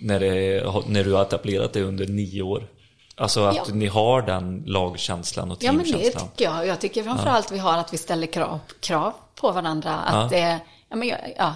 när, 0.00 0.20
det, 0.20 0.64
när 0.86 1.04
du 1.04 1.12
har 1.12 1.22
etablerat 1.22 1.72
det 1.72 1.82
under 1.82 2.06
nio 2.06 2.42
år? 2.42 2.68
Alltså 3.14 3.44
att 3.44 3.56
Ja. 3.56 3.64
ni 3.74 3.86
har 3.86 4.22
den 4.22 4.62
lagkänslan 4.66 5.50
och 5.50 5.58
Ja, 5.60 5.72
men 5.72 5.84
det 5.84 5.90
teamkänslan? 5.92 6.28
tycker 6.28 6.44
jag. 6.44 6.66
Jag 6.66 6.80
tycker 6.80 7.02
framförallt 7.02 7.52
vi 7.52 7.58
har 7.58 7.78
att 7.78 7.92
vi 7.92 7.98
ställer 7.98 8.26
krav, 8.26 8.58
krav 8.80 9.12
på 9.34 9.52
varandra. 9.52 9.94
Att, 10.00 10.32
Ja. 10.32 10.38
ja. 10.38 10.58
ja, 10.88 10.96
men, 10.96 11.08
ja, 11.08 11.16
ja, 11.36 11.54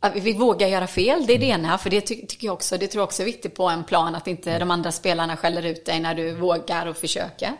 att 0.00 0.16
vi 0.16 0.32
vågar 0.32 0.68
göra 0.68 0.86
fel, 0.86 1.26
det 1.26 1.34
är 1.34 1.38
det 1.38 1.46
ena. 1.46 1.78
För 1.78 1.90
det 1.90 2.00
ty- 2.00 2.26
tycker 2.26 2.46
jag 2.46 2.54
också, 2.54 2.78
det 2.78 2.86
tror 2.86 3.00
jag 3.00 3.06
också 3.06 3.22
är 3.22 3.26
viktigt 3.26 3.54
på 3.54 3.68
en 3.68 3.84
plan. 3.84 4.14
Att 4.14 4.26
inte 4.26 4.58
de 4.58 4.70
andra 4.70 4.92
spelarna 4.92 5.36
skäller 5.36 5.62
ut 5.62 5.84
dig 5.86 6.00
när 6.00 6.14
du 6.14 6.32
vågar 6.34 6.86
och 6.86 6.96
försöker. 6.96 7.52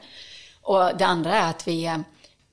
Och 0.63 0.97
det 0.99 1.07
andra 1.07 1.35
är 1.35 1.51
att 1.51 1.69
vi, 1.69 1.85
eh, 1.87 1.97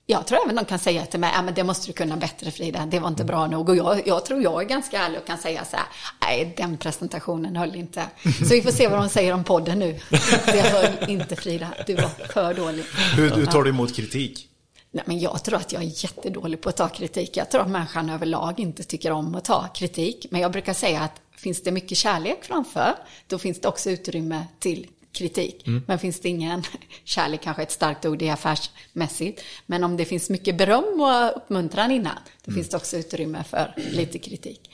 jag 0.05 0.27
tror 0.27 0.39
även 0.43 0.55
de 0.55 0.65
kan 0.65 0.79
säga 0.79 1.05
till 1.05 1.19
mig, 1.19 1.31
ja 1.35 1.41
men 1.41 1.53
det 1.53 1.63
måste 1.63 1.87
du 1.87 1.93
kunna 1.93 2.17
bättre 2.17 2.51
Frida, 2.51 2.85
det 2.85 2.99
var 2.99 3.07
inte 3.07 3.23
bra 3.23 3.47
nog. 3.47 3.69
Och 3.69 3.75
jag, 3.75 4.07
jag 4.07 4.25
tror 4.25 4.41
jag 4.43 4.61
är 4.61 4.65
ganska 4.65 4.99
ärlig 4.99 5.19
och 5.19 5.27
kan 5.27 5.37
säga 5.37 5.65
så 5.65 5.77
här, 5.77 5.85
nej 6.21 6.53
den 6.57 6.77
presentationen 6.77 7.55
höll 7.55 7.75
inte. 7.75 8.03
Så 8.23 8.53
vi 8.53 8.61
får 8.61 8.71
se 8.71 8.87
vad 8.87 8.99
de 8.99 9.09
säger 9.09 9.33
om 9.33 9.43
podden 9.43 9.79
nu. 9.79 9.99
Det 10.45 10.61
höll 10.61 11.09
inte 11.09 11.35
Frida, 11.35 11.67
du 11.87 11.95
var 11.95 12.09
för 12.33 12.53
dålig. 12.53 12.83
Hur, 13.15 13.29
hur 13.31 13.45
tar 13.45 13.63
du 13.63 13.69
emot 13.69 13.95
kritik? 13.95 14.49
Nej, 14.95 15.03
men 15.07 15.19
jag 15.19 15.43
tror 15.43 15.55
att 15.55 15.73
jag 15.73 15.81
är 15.81 16.03
jättedålig 16.03 16.61
på 16.61 16.69
att 16.69 16.77
ta 16.77 16.89
kritik. 16.89 17.37
Jag 17.37 17.51
tror 17.51 17.61
att 17.61 17.69
människan 17.69 18.09
överlag 18.09 18.59
inte 18.59 18.83
tycker 18.83 19.11
om 19.11 19.35
att 19.35 19.45
ta 19.45 19.67
kritik. 19.67 20.25
Men 20.29 20.41
jag 20.41 20.51
brukar 20.51 20.73
säga 20.73 21.01
att 21.01 21.21
finns 21.37 21.63
det 21.63 21.71
mycket 21.71 21.97
kärlek 21.97 22.43
framför, 22.43 22.93
då 23.27 23.37
finns 23.37 23.61
det 23.61 23.67
också 23.67 23.89
utrymme 23.89 24.45
till 24.59 24.87
kritik. 25.11 25.63
Men 25.87 25.99
finns 25.99 26.19
det 26.19 26.29
ingen, 26.29 26.63
kärlek 27.03 27.41
kanske 27.41 27.61
är 27.61 27.65
ett 27.65 27.71
starkt 27.71 28.05
ord, 28.05 28.17
det 28.17 28.27
är 28.27 28.33
affärsmässigt. 28.33 29.41
Men 29.65 29.83
om 29.83 29.97
det 29.97 30.05
finns 30.05 30.29
mycket 30.29 30.57
beröm 30.57 31.01
och 31.01 31.37
uppmuntran 31.37 31.91
innan, 31.91 32.17
då 32.45 32.51
finns 32.51 32.69
det 32.69 32.77
också 32.77 32.97
utrymme 32.97 33.43
för 33.43 33.73
lite 33.91 34.19
kritik. 34.19 34.69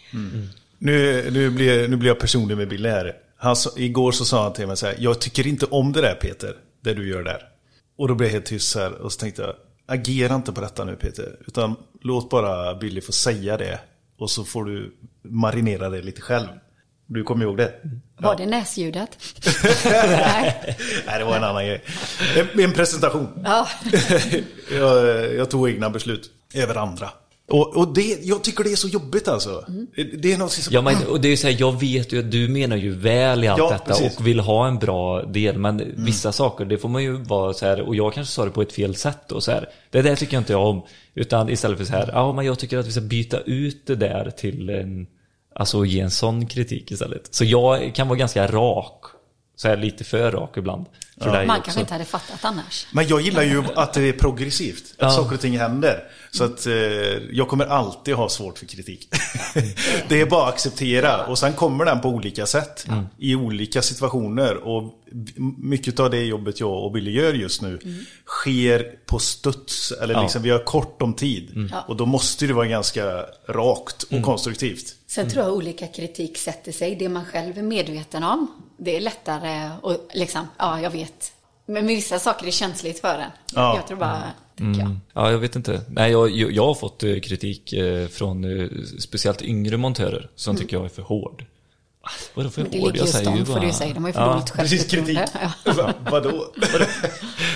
Nu, 0.77 1.29
nu, 1.31 1.49
blir, 1.49 1.87
nu 1.87 1.95
blir 1.95 2.09
jag 2.09 2.19
personlig 2.19 2.57
med 2.57 2.69
Bille 2.69 2.89
här. 2.89 3.15
Han, 3.37 3.55
igår 3.75 4.11
så 4.11 4.25
sa 4.25 4.43
han 4.43 4.53
till 4.53 4.67
mig 4.67 4.77
så 4.77 4.85
här, 4.85 4.95
jag 4.99 5.21
tycker 5.21 5.47
inte 5.47 5.65
om 5.65 5.91
det 5.91 6.01
där 6.01 6.15
Peter, 6.15 6.55
det 6.81 6.93
du 6.93 7.09
gör 7.09 7.23
där. 7.23 7.41
Och 7.97 8.07
då 8.07 8.15
blev 8.15 8.27
jag 8.27 8.33
helt 8.33 8.45
tyst 8.45 8.75
här 8.75 8.93
och 8.93 9.13
så 9.13 9.19
tänkte 9.19 9.41
jag, 9.41 9.55
agera 9.89 10.35
inte 10.35 10.51
på 10.51 10.61
detta 10.61 10.85
nu 10.85 10.95
Peter. 10.95 11.35
Utan 11.47 11.75
låt 12.01 12.29
bara 12.29 12.75
Billy 12.75 13.01
få 13.01 13.11
säga 13.11 13.57
det. 13.57 13.79
Och 14.17 14.29
så 14.29 14.43
får 14.43 14.65
du 14.65 14.95
marinera 15.21 15.89
det 15.89 16.01
lite 16.01 16.21
själv. 16.21 16.47
Du 17.05 17.23
kommer 17.23 17.45
ihåg 17.45 17.57
det? 17.57 17.73
Var 18.17 18.35
det 18.35 18.45
näsljudet? 18.45 19.17
Nej. 19.85 20.77
Nej, 21.05 21.19
det 21.19 21.23
var 21.25 21.37
en 21.37 21.43
annan 21.43 21.65
grej. 21.65 21.83
En, 22.37 22.59
en 22.59 22.73
presentation. 22.73 23.27
Ja. 23.43 23.67
jag, 24.71 25.33
jag 25.35 25.49
tog 25.49 25.69
egna 25.69 25.89
beslut 25.89 26.31
över 26.53 26.75
andra. 26.75 27.09
Och, 27.49 27.77
och 27.77 27.93
det, 27.93 28.19
jag 28.23 28.43
tycker 28.43 28.63
det 28.63 28.71
är 28.71 28.75
så 28.75 28.87
jobbigt 28.87 29.27
alltså. 29.27 29.65
Det 30.21 30.33
är 30.33 30.37
något 30.37 30.51
som... 30.51 30.73
Ja, 30.73 30.81
men, 30.81 31.07
och 31.07 31.21
det 31.21 31.27
är 31.27 31.35
så 31.35 31.47
här, 31.47 31.55
jag 31.59 31.79
vet 31.79 32.13
ju 32.13 32.19
att 32.19 32.31
du 32.31 32.47
menar 32.47 32.77
ju 32.77 32.91
väl 32.91 33.43
i 33.43 33.47
allt 33.47 33.59
Ja, 33.59 33.69
detta 33.69 33.85
precis. 33.85 34.17
och 34.19 34.27
vill 34.27 34.39
ha 34.39 34.67
en 34.67 34.79
bra 34.79 35.23
del. 35.23 35.57
Men 35.57 35.93
vissa 35.95 36.31
saker, 36.31 36.65
det 36.65 36.77
får 36.77 36.89
man 36.89 37.03
ju 37.03 37.13
vara 37.13 37.53
så 37.53 37.65
här, 37.65 37.81
och 37.81 37.95
jag 37.95 38.13
kanske 38.13 38.33
sa 38.33 38.45
det 38.45 38.51
på 38.51 38.61
ett 38.61 38.71
fel 38.71 38.95
sätt 38.95 39.31
och 39.31 39.43
så 39.43 39.51
här. 39.51 39.69
Det 39.89 40.01
där 40.01 40.15
tycker 40.15 40.33
jag 40.33 40.41
inte 40.41 40.53
jag 40.53 40.67
om. 40.67 40.81
Utan 41.15 41.49
istället 41.49 41.77
för 41.77 41.85
så 41.85 41.93
här, 41.93 42.09
ja 42.13 42.33
men 42.33 42.45
jag 42.45 42.59
tycker 42.59 42.77
att 42.77 42.87
vi 42.87 42.91
ska 42.91 43.01
byta 43.01 43.39
ut 43.39 43.87
det 43.87 43.95
där 43.95 44.31
till 44.37 44.69
en, 44.69 45.07
alltså 45.55 45.85
ge 45.85 45.99
en 45.99 46.11
sån 46.11 46.45
kritik 46.45 46.91
istället. 46.91 47.27
Så 47.35 47.43
jag 47.45 47.95
kan 47.95 48.07
vara 48.07 48.19
ganska 48.19 48.47
rak. 48.47 49.01
Så 49.61 49.67
här 49.67 49.77
lite 49.77 50.03
för 50.03 50.31
rak 50.31 50.57
ibland. 50.57 50.85
För 51.21 51.31
dig 51.31 51.47
Man 51.47 51.55
också. 51.57 51.65
kanske 51.65 51.81
inte 51.81 51.93
hade 51.93 52.05
fattat 52.05 52.45
annars. 52.45 52.87
Men 52.91 53.07
jag 53.07 53.21
gillar 53.21 53.43
ju 53.43 53.63
att 53.75 53.93
det 53.93 54.01
är 54.09 54.13
progressivt. 54.13 54.83
Att 54.91 54.95
Ja. 54.97 55.11
saker 55.11 55.35
och 55.35 55.41
ting 55.41 55.57
händer. 55.59 56.03
Så 56.31 56.43
att 56.43 56.65
eh, 56.65 56.73
jag 57.31 57.47
kommer 57.47 57.65
alltid 57.65 58.15
ha 58.15 58.29
svårt 58.29 58.57
för 58.59 58.65
kritik. 58.65 59.09
det 60.07 60.21
är 60.21 60.25
bara 60.25 60.47
att 60.47 60.53
acceptera. 60.53 61.25
Och 61.25 61.37
sen 61.39 61.53
kommer 61.53 61.85
den 61.85 62.01
på 62.01 62.09
olika 62.09 62.45
sätt. 62.45 62.85
I 63.17 63.35
olika 63.35 63.81
situationer. 63.81 64.55
Och 64.55 64.93
mycket 65.57 65.99
av 65.99 66.09
det 66.09 66.23
jobbet 66.23 66.59
jag 66.59 66.83
och 66.83 66.91
Billy 66.91 67.11
gör 67.11 67.33
just 67.33 67.61
nu 67.61 67.79
sker 68.25 68.95
på 69.05 69.19
studs. 69.19 69.91
Eller 69.91 70.13
Ja. 70.13 70.21
liksom 70.21 70.41
vi 70.41 70.49
har 70.49 70.63
kort 70.63 71.01
om 71.01 71.13
tid. 71.13 71.71
Och 71.87 71.95
då 71.95 72.05
måste 72.05 72.47
det 72.47 72.53
vara 72.53 72.67
ganska 72.67 73.25
rakt 73.47 74.03
och 74.03 74.23
konstruktivt. 74.23 74.95
Sen 75.07 75.29
tror 75.29 75.45
jag 75.45 75.53
olika 75.53 75.87
kritik 75.87 76.37
sätter 76.37 76.71
sig. 76.71 76.95
Det 76.95 77.09
man 77.09 77.25
själv 77.25 77.57
är 77.57 77.61
medveten 77.63 78.23
om, 78.23 78.47
det 78.77 78.97
är 78.97 79.01
lättare 79.01 79.69
att 79.83 80.01
liksom, 80.13 80.47
ja, 80.57 80.81
jag 80.81 80.89
vet. 80.91 81.31
Men 81.65 81.85
med 81.85 81.95
vissa 81.95 82.19
saker 82.19 82.47
är 82.47 82.51
känsligt 82.51 82.99
för 82.99 83.15
en. 83.19 83.31
Ja. 83.55 83.75
Jag 83.75 83.87
tror 83.87 83.97
bara, 83.97 84.23
tycker 84.57 84.79
jag. 84.79 84.95
Ja, 85.13 85.31
jag 85.31 85.37
vet 85.39 85.55
inte. 85.55 85.81
Nej, 85.89 86.11
jag, 86.11 86.31
jag 86.31 86.65
har 86.65 86.75
fått 86.75 87.03
eh, 87.03 87.19
kritik 87.19 87.73
eh, 87.73 88.07
från 88.07 88.43
eh, 88.61 88.67
speciellt 88.99 89.41
yngre 89.41 89.77
montörer 89.77 90.29
som 90.35 90.55
tycker 90.57 90.77
jag 90.77 90.85
är 90.85 90.89
för 90.89 91.01
hård. 91.01 91.45
Ah, 92.09 92.11
Vadå 92.33 92.49
för 92.49 92.61
hård? 92.61 92.71
Jag 92.73 92.95
just 92.97 93.13
säger 93.13 93.45
får 93.45 93.53
bara- 93.53 93.59
du 93.59 93.67
ju 93.67 93.73
säga. 93.73 93.93
De 93.93 94.03
har 94.03 94.09
ju 94.09 94.13
för 94.13 94.21
Ja. 94.21 94.31
dåligt 94.31 94.53
Precis, 94.53 94.85
kritik. 94.91 95.17
självförtroende. 95.17 95.53
Ja. 95.65 95.73
Va- 95.73 95.93
Vadå? 96.11 96.45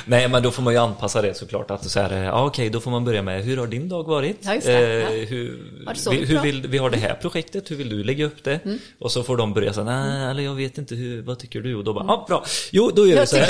Nej, 0.05 0.27
men 0.29 0.43
då 0.43 0.51
får 0.51 0.63
man 0.63 0.73
ju 0.73 0.79
anpassa 0.79 1.21
det 1.21 1.33
såklart. 1.37 1.71
Att 1.71 1.89
så 1.89 1.99
här, 1.99 2.11
eh, 2.13 2.19
ja, 2.19 2.45
okej, 2.45 2.69
då 2.69 2.79
får 2.79 2.91
man 2.91 3.05
börja 3.05 3.21
med 3.21 3.43
hur 3.43 3.57
har 3.57 3.67
din 3.67 3.89
dag 3.89 4.03
varit? 4.07 4.37
Ja, 4.41 4.53
just 4.53 4.67
det. 4.67 4.99
Ja. 4.99 5.07
hur, 5.29 5.63
Har 5.85 5.93
du 5.93 5.99
sovit 5.99 6.21
vi, 6.21 6.25
hur 6.25 6.39
vill, 6.39 6.67
vi 6.67 6.77
har 6.77 6.89
det 6.89 6.97
här 6.97 7.13
projektet, 7.21 7.71
hur 7.71 7.75
vill 7.75 7.89
du 7.89 8.03
lägga 8.03 8.25
upp 8.25 8.43
det? 8.43 8.59
Mm. 8.65 8.79
Och 8.99 9.11
så 9.11 9.23
får 9.23 9.37
de 9.37 9.53
börja 9.53 9.73
säga, 9.73 9.83
nej, 9.85 10.29
eller 10.31 10.43
jag 10.43 10.55
vet 10.55 10.77
inte, 10.77 10.95
hur, 10.95 11.21
vad 11.21 11.39
tycker 11.39 11.61
du? 11.61 11.75
Och 11.75 11.83
då 11.83 11.93
bara, 11.93 12.05
ja, 12.07 12.25
bra, 12.27 12.45
jo, 12.71 12.91
då 12.95 13.01
gör 13.07 13.13
vi 13.13 13.17
Jag 13.19 13.27
så 13.29 13.37
här. 13.37 13.47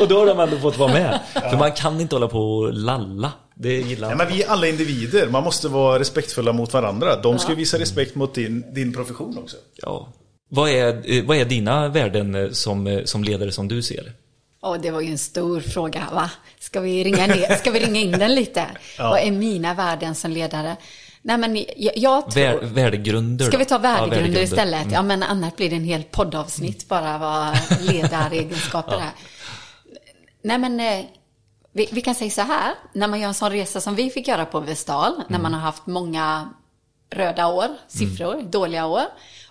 och 0.00 0.08
då 0.08 0.18
har 0.18 0.26
de 0.26 0.40
ändå 0.40 0.56
fått 0.58 0.78
vara 0.78 0.92
med. 0.92 1.20
För 1.50 1.56
man 1.56 1.72
kan 1.72 2.00
inte 2.00 2.14
hålla 2.14 2.28
på 2.28 2.38
och 2.58 2.72
lalla. 2.74 3.32
Det 3.62 3.80
gillar 3.80 4.08
Nej, 4.08 4.16
men 4.16 4.28
vi 4.28 4.42
är 4.42 4.48
alla 4.48 4.66
individer. 4.66 5.28
Man 5.28 5.44
måste 5.44 5.68
vara 5.68 5.98
respektfulla 5.98 6.52
mot 6.52 6.72
varandra. 6.72 7.16
De 7.16 7.38
ska 7.38 7.54
visa 7.54 7.78
respekt 7.78 8.14
mot 8.14 8.34
din, 8.34 8.74
din 8.74 8.92
profession 8.92 9.38
också. 9.38 9.56
Ja. 9.76 10.12
Vad 10.48 10.70
är, 10.70 11.16
eh, 11.16 11.24
vad 11.24 11.36
är 11.36 11.44
dina 11.44 11.88
värden 11.88 12.34
eh, 12.34 12.50
som, 12.50 12.86
eh, 12.86 13.04
som 13.04 13.24
ledare 13.24 13.52
som 13.52 13.68
du 13.68 13.82
ser? 13.82 14.12
Åh, 14.62 14.76
det 14.82 14.90
var 14.90 15.00
ju 15.00 15.10
en 15.10 15.18
stor 15.18 15.60
fråga, 15.60 16.06
va? 16.12 16.30
Ska 16.58 16.80
vi 16.80 17.04
ringa, 17.04 17.26
ner, 17.26 17.56
ska 17.56 17.70
vi 17.70 17.80
ringa 17.80 18.00
in 18.00 18.12
den 18.12 18.34
lite? 18.34 18.66
Ja. 18.98 19.10
Vad 19.10 19.20
är 19.20 19.30
mina 19.30 19.74
värden 19.74 20.14
som 20.14 20.30
ledare? 20.30 20.76
Nej, 21.22 21.38
men 21.38 21.56
jag, 21.56 21.96
jag 21.96 22.30
tror... 22.30 22.42
Vär, 22.42 22.58
värdegrunder 22.62 23.46
Ska 23.46 23.58
vi 23.58 23.64
ta 23.64 23.74
Ja, 23.74 23.78
värdegrunder 23.78 24.42
istället? 24.42 24.82
Mm. 24.82 24.94
Ja, 24.94 25.02
men 25.02 25.22
annars 25.22 25.56
blir 25.56 25.70
det 25.70 25.76
en 25.76 25.84
hel 25.84 26.02
poddavsnitt 26.02 26.88
bara 26.88 27.18
vad 27.18 27.58
ledaregenskaper 27.92 28.96
är. 28.96 29.12
Nej, 30.42 30.58
men 30.58 30.80
vi, 31.72 31.88
vi 31.92 32.00
kan 32.00 32.14
säga 32.14 32.30
så 32.30 32.40
här. 32.42 32.74
När 32.92 33.08
man 33.08 33.20
gör 33.20 33.28
en 33.28 33.34
sån 33.34 33.50
resa 33.50 33.80
som 33.80 33.94
vi 33.94 34.10
fick 34.10 34.28
göra 34.28 34.46
på 34.46 34.60
Vestal, 34.60 35.12
när 35.16 35.24
Mm. 35.38 35.42
man 35.42 35.54
har 35.54 35.60
haft 35.60 35.86
många 35.86 36.48
röda 37.10 37.46
år, 37.46 37.68
siffror, 37.88 38.42
dåliga 38.42 38.86
år, 38.86 39.04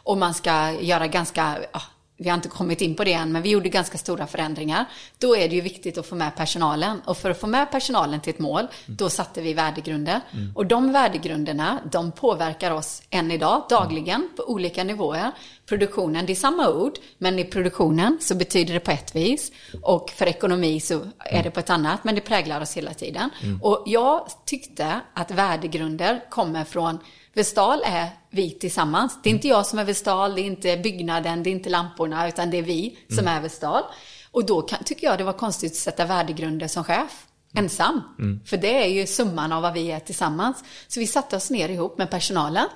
och 0.03 0.17
man 0.17 0.33
ska 0.33 0.71
göra 0.71 1.07
ganska, 1.07 1.57
ja, 1.73 1.81
vi 2.19 2.29
har 2.29 2.35
inte 2.35 2.49
kommit 2.49 2.81
in 2.81 2.95
på 2.95 3.03
det 3.03 3.13
än, 3.13 3.31
men 3.31 3.41
vi 3.41 3.49
gjorde 3.49 3.69
ganska 3.69 3.97
stora 3.97 4.27
förändringar. 4.27 4.85
Då 5.17 5.35
är 5.35 5.49
det 5.49 5.55
ju 5.55 5.61
viktigt 5.61 5.97
att 5.97 6.05
få 6.05 6.15
med 6.15 6.35
personalen. 6.35 7.01
Och 7.05 7.17
för 7.17 7.29
att 7.29 7.39
få 7.39 7.47
med 7.47 7.71
personalen 7.71 8.21
till 8.21 8.33
ett 8.33 8.39
mål, 8.39 8.67
då 8.85 9.09
satte 9.09 9.41
vi 9.41 9.53
värdegrunder. 9.53 10.21
Och 10.55 10.65
de 10.65 10.91
värdegrunderna, 10.91 11.79
de 11.91 12.11
påverkar 12.11 12.71
oss 12.71 13.01
än 13.09 13.31
idag, 13.31 13.63
dagligen, 13.69 14.29
på 14.37 14.43
olika 14.43 14.83
nivåer. 14.83 15.31
Produktionen, 15.65 16.25
det 16.25 16.33
är 16.33 16.35
samma 16.35 16.69
ord, 16.69 16.93
men 17.17 17.39
i 17.39 17.43
produktionen 17.43 18.17
så 18.21 18.35
betyder 18.35 18.73
det 18.73 18.79
på 18.79 18.91
ett 18.91 19.15
vis. 19.15 19.51
Och 19.81 20.09
för 20.09 20.25
ekonomi 20.25 20.79
så 20.79 21.01
är 21.19 21.43
det 21.43 21.51
på 21.51 21.59
ett 21.59 21.69
annat, 21.69 22.03
men 22.03 22.15
det 22.15 22.21
präglar 22.21 22.61
oss 22.61 22.77
hela 22.77 22.93
tiden. 22.93 23.29
Och 23.61 23.83
jag 23.85 24.27
tyckte 24.45 25.01
att 25.13 25.31
värdegrunder 25.31 26.23
kommer 26.29 26.63
från 26.63 26.97
Vestal 27.39 27.81
är 27.85 28.09
vi 28.29 28.51
tillsammans. 28.51 29.19
Det 29.23 29.29
är 29.29 29.33
inte 29.33 29.47
jag 29.47 29.65
som 29.65 29.79
är 29.79 29.83
Vestal, 29.83 30.35
det 30.35 30.41
är 30.41 30.45
inte 30.45 30.77
byggnaden, 30.77 31.43
det 31.43 31.49
är 31.49 31.51
inte 31.51 31.69
lamporna, 31.69 32.27
utan 32.27 32.51
det 32.51 32.57
är 32.57 32.61
vi 32.61 32.99
som 33.09 33.27
är 33.27 33.41
Vestal. 33.41 33.83
Och 34.31 34.45
då 34.45 34.61
kan, 34.61 34.83
tycker 34.83 35.07
jag 35.07 35.17
det 35.17 35.23
var 35.23 35.33
konstigt 35.33 35.71
att 35.71 35.77
sätta 35.77 36.05
värdegrunder 36.05 36.67
som 36.67 36.83
chef, 36.83 37.27
ensam. 37.55 38.01
För 38.45 38.57
det 38.57 38.83
är 38.83 38.87
ju 38.87 39.07
summan 39.07 39.51
av 39.51 39.61
vad 39.61 39.73
vi 39.73 39.91
är 39.91 39.99
tillsammans. 39.99 40.63
Så 40.87 40.99
vi 40.99 41.07
satte 41.07 41.35
oss 41.35 41.49
ner 41.49 41.69
ihop 41.69 41.97
med 41.97 42.09
personalen. 42.09 42.67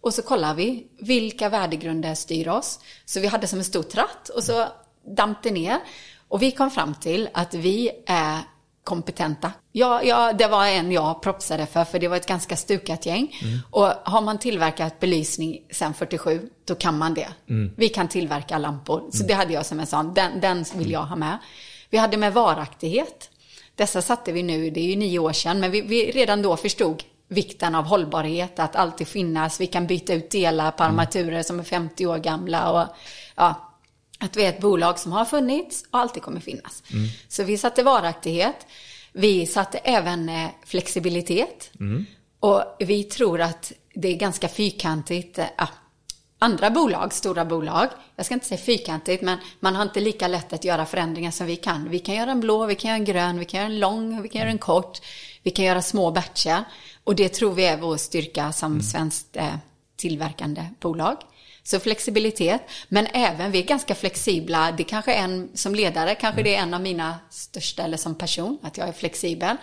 Och 0.00 0.14
så 0.14 0.22
kollade 0.22 0.54
vi, 0.54 0.86
vilka 1.00 1.48
värdegrunder 1.48 2.14
styr 2.14 2.48
oss? 2.48 2.80
Så 3.04 3.20
vi 3.20 3.26
hade 3.26 3.46
som 3.46 3.58
en 3.58 3.64
stor 3.64 3.82
tratt 3.82 4.28
och 4.28 4.44
så 4.44 4.68
damp 5.16 5.42
det 5.42 5.50
ner. 5.50 5.78
Och 6.28 6.42
vi 6.42 6.50
kom 6.50 6.70
fram 6.70 6.94
till 6.94 7.28
att 7.34 7.54
vi 7.54 7.90
är 8.06 8.38
kompetenta. 8.84 9.52
Ja, 9.74 10.02
ja, 10.02 10.32
det 10.32 10.46
var 10.46 10.66
en 10.66 10.92
jag 10.92 11.22
propsade 11.22 11.66
för, 11.66 11.84
för 11.84 11.98
det 11.98 12.08
var 12.08 12.16
ett 12.16 12.26
ganska 12.26 12.56
stukat 12.56 13.06
gäng. 13.06 13.36
Och 13.70 13.86
har 13.86 14.20
man 14.20 14.38
tillverkat 14.38 15.00
belysning 15.00 15.62
sedan 15.70 15.94
47, 15.94 16.48
då 16.64 16.74
kan 16.74 16.98
man 16.98 17.14
det. 17.14 17.28
Vi 17.76 17.88
kan 17.88 18.08
tillverka 18.08 18.58
lampor. 18.58 19.02
Så 19.12 19.22
det 19.26 19.34
hade 19.34 19.52
jag 19.52 19.66
som 19.66 19.80
en 19.80 19.86
sån, 19.86 20.14
den, 20.14 20.40
den 20.40 20.64
vill 20.74 20.90
jag 20.90 21.02
ha 21.02 21.16
med. 21.16 21.38
Vi 21.90 21.98
hade 21.98 22.16
med 22.16 22.32
varaktighet. 22.34 23.30
Dessa 23.74 24.02
satte 24.02 24.32
vi 24.32 24.42
nu, 24.42 24.70
det 24.70 24.80
är 24.80 24.84
ju 24.84 24.96
nio 24.96 25.18
år 25.18 25.32
sedan, 25.32 25.60
men 25.60 25.70
vi, 25.70 25.80
vi 25.80 26.10
redan 26.10 26.42
då 26.42 26.56
förstod 26.56 27.02
vikten 27.28 27.74
av 27.74 27.84
hållbarhet, 27.84 28.58
att 28.58 28.76
alltid 28.76 29.08
finnas, 29.08 29.60
vi 29.60 29.66
kan 29.66 29.86
byta 29.86 30.14
ut 30.14 30.30
delar 30.30 30.70
på 30.70 30.84
armaturer 30.84 31.42
som 31.42 31.60
är 31.60 31.64
50 31.64 32.06
år 32.06 32.18
gamla 32.18 32.70
och 32.70 32.88
ja, 33.36 33.72
att 34.18 34.36
vi 34.36 34.44
är 34.44 34.48
ett 34.48 34.60
bolag 34.60 34.98
som 34.98 35.12
har 35.12 35.24
funnits 35.24 35.84
och 35.90 35.98
alltid 35.98 36.22
kommer 36.22 36.40
finnas. 36.40 36.82
Så 37.28 37.42
vi 37.42 37.58
satte 37.58 37.82
varaktighet. 37.82 38.66
Vi 39.12 39.46
satte 39.46 39.78
även 39.78 40.28
eh, 40.28 40.48
flexibilitet. 40.66 41.70
Och 42.40 42.62
vi 42.78 43.04
tror 43.04 43.40
att 43.40 43.72
det 43.94 44.08
är 44.08 44.16
ganska 44.16 44.48
fyrkantigt. 44.48 45.38
eh, 45.38 45.46
Ja, 45.58 45.68
andra 46.38 46.70
bolag, 46.70 47.12
stora 47.12 47.44
bolag, 47.44 47.88
jag 48.16 48.26
ska 48.26 48.34
inte 48.34 48.46
säga 48.46 48.58
fyrkantigt, 48.58 49.22
men 49.22 49.38
man 49.60 49.74
har 49.76 49.82
inte 49.82 50.00
lika 50.00 50.28
lätt 50.28 50.52
att 50.52 50.64
göra 50.64 50.86
förändringar 50.86 51.30
som 51.30 51.46
vi 51.46 51.56
kan. 51.56 51.88
Vi 51.88 51.98
kan 51.98 52.14
göra 52.14 52.30
en 52.30 52.40
blå, 52.40 52.66
vi 52.66 52.74
kan 52.74 52.88
göra 52.88 52.98
en 52.98 53.04
grön, 53.04 53.38
vi 53.38 53.44
kan 53.44 53.60
göra 53.60 53.70
en 53.72 53.78
lång, 53.80 54.22
vi 54.22 54.28
kan 54.28 54.40
göra 54.40 54.50
en 54.50 54.58
kort. 54.58 54.98
Vi 55.42 55.50
kan 55.50 55.64
göra 55.64 55.82
små 55.82 56.10
batcher. 56.10 56.64
Och 57.04 57.14
det 57.16 57.28
tror 57.28 57.52
vi 57.52 57.64
är 57.66 57.76
vår 57.76 57.96
styrka 57.96 58.52
som 58.52 58.82
svenskt 58.82 59.36
eh, 59.36 59.54
tillverkande 59.96 60.64
bolag. 60.80 61.16
Så 61.64 61.80
flexibilitet, 61.80 62.60
men 62.88 63.06
även 63.06 63.50
vi 63.50 63.58
är 63.58 63.66
ganska 63.66 63.94
flexibla. 63.94 64.72
Det 64.72 64.84
kanske 64.84 65.14
en, 65.14 65.50
som 65.54 65.74
ledare, 65.74 66.14
kanske 66.14 66.42
det 66.42 66.54
är 66.54 66.62
en 66.62 66.74
av 66.74 66.80
mina 66.80 67.18
största, 67.30 67.82
eller 67.82 67.96
som 67.96 68.14
person, 68.14 68.58
att 68.62 68.76
jag 68.76 68.88
är 68.88 68.92
flexibel. 68.92 69.56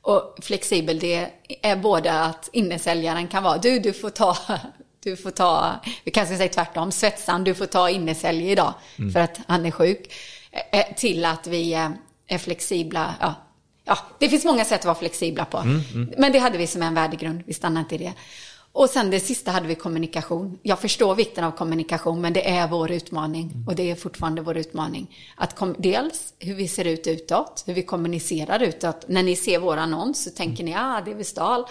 Och 0.00 0.36
flexibel, 0.42 0.98
det 0.98 1.28
är 1.62 1.76
både 1.76 2.12
att 2.12 2.48
innesäljaren 2.52 3.28
kan 3.28 3.42
vara, 3.42 3.58
du, 3.58 3.78
du 3.78 3.92
får 3.92 4.10
ta, 4.10 4.36
du 5.02 5.16
får 5.16 5.30
ta, 5.30 5.80
vi 6.04 6.10
kanske 6.10 6.36
säger 6.36 6.52
tvärtom, 6.52 6.92
svetsaren, 6.92 7.44
du 7.44 7.54
får 7.54 7.66
ta 7.66 7.90
innesälj 7.90 8.50
idag 8.50 8.74
för 9.12 9.20
att 9.20 9.40
han 9.46 9.66
är 9.66 9.70
sjuk. 9.70 10.12
Till 10.96 11.24
att 11.24 11.46
vi 11.46 11.72
eh, 11.72 11.90
är 12.26 12.38
flexibla, 12.38 13.14
ja, 13.20 13.34
ja, 13.84 13.98
det 14.18 14.28
finns 14.28 14.44
många 14.44 14.64
sätt 14.64 14.80
att 14.80 14.84
vara 14.84 14.94
flexibla 14.94 15.44
på. 15.44 15.62
Men 16.18 16.32
det 16.32 16.38
hade 16.38 16.58
vi 16.58 16.66
som 16.66 16.82
en 16.82 16.94
värdegrund, 16.94 17.42
vi 17.46 17.54
stannade 17.54 17.80
inte 17.80 17.94
i 17.94 17.98
det. 17.98 18.12
Och 18.72 18.90
sen 18.90 19.10
det 19.10 19.20
sista 19.20 19.50
hade 19.50 19.66
vi 19.66 19.74
kommunikation. 19.74 20.58
Jag 20.62 20.78
förstår 20.78 21.14
vikten 21.14 21.44
av 21.44 21.50
kommunikation, 21.50 22.20
men 22.20 22.32
det 22.32 22.50
är 22.50 22.68
vår 22.68 22.90
utmaning. 22.90 23.64
Och 23.66 23.74
det 23.74 23.90
är 23.90 23.94
fortfarande 23.94 24.42
vår 24.42 24.56
utmaning. 24.56 25.16
Att 25.36 25.56
kom, 25.56 25.74
dels 25.78 26.34
hur 26.38 26.54
vi 26.54 26.68
ser 26.68 26.84
ut 26.84 27.06
utåt, 27.06 27.62
hur 27.66 27.74
vi 27.74 27.82
kommunicerar 27.82 28.62
utåt. 28.62 29.04
När 29.08 29.22
ni 29.22 29.36
ser 29.36 29.58
vår 29.58 29.76
annons 29.76 30.24
så 30.24 30.30
tänker 30.30 30.64
ni, 30.64 30.74
ah, 30.74 31.02
det 31.04 31.10
är 31.10 31.14
Vestal. 31.14 31.64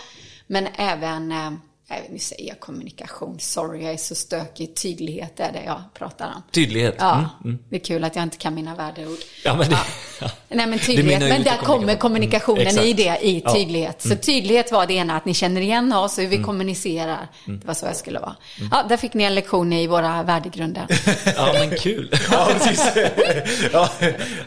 Men 0.48 0.68
även, 0.76 1.32
eh, 1.32 1.52
nej, 1.92 2.08
nu 2.12 2.20
säger 2.20 2.48
jag 2.48 2.60
kommunikation, 2.60 3.40
sorry, 3.40 3.84
jag 3.84 3.94
är 3.94 3.98
så 3.98 4.16
stökig. 4.16 4.76
Tydlighet 4.76 5.40
är 5.40 5.52
det 5.52 5.62
jag 5.66 5.82
pratar 5.94 6.26
om. 6.36 6.42
Tydlighet. 6.52 6.96
Ja, 7.00 7.30
Mm. 7.44 7.58
det 7.70 7.76
är 7.76 7.80
kul 7.80 8.04
att 8.04 8.16
jag 8.16 8.24
inte 8.24 8.38
kan 8.38 8.56
mina 8.56 8.76
värdeord. 8.76 9.18
Ja, 9.44 9.56
men 9.56 9.70
det- 9.70 9.78
ja. 10.22 10.32
Nej 10.50 10.68
men 10.68 10.80
tydlighet, 10.80 11.20
men 11.20 11.44
där 11.44 11.58
kommer 11.58 11.96
kommunikation. 11.96 12.00
kommunikationen 12.00 12.68
Mm, 12.68 12.84
i 12.86 12.94
det, 12.94 13.04
i 13.22 13.42
Ja. 13.46 13.50
Mm. 13.50 13.54
tydlighet. 13.62 14.02
Så 14.02 14.16
tydlighet 14.16 14.72
var 14.72 14.88
det 14.88 14.94
ena, 14.94 15.16
att 15.18 15.26
ni 15.26 15.34
känner 15.34 15.62
igen 15.62 15.94
oss 15.94 16.18
och 16.18 16.24
hur 16.24 16.30
vi 16.30 16.44
kommunicerar. 16.44 17.28
Mm. 17.48 17.60
Det 17.60 17.68
var 17.68 17.74
så 17.74 17.86
jag 17.86 17.96
skulle 17.96 18.20
vara. 18.20 18.36
Ja, 18.72 18.86
där 18.90 18.98
fick 18.98 19.14
ni 19.14 19.24
en 19.24 19.36
lektion 19.36 19.74
i 19.74 19.88
våra 19.88 20.24
värdegrunder. 20.24 20.86
Ja, 21.36 21.54
men 21.54 21.78
kul. 21.78 22.10
Ja, 22.32 22.50
precis. 22.54 22.86
Ja, 23.74 23.90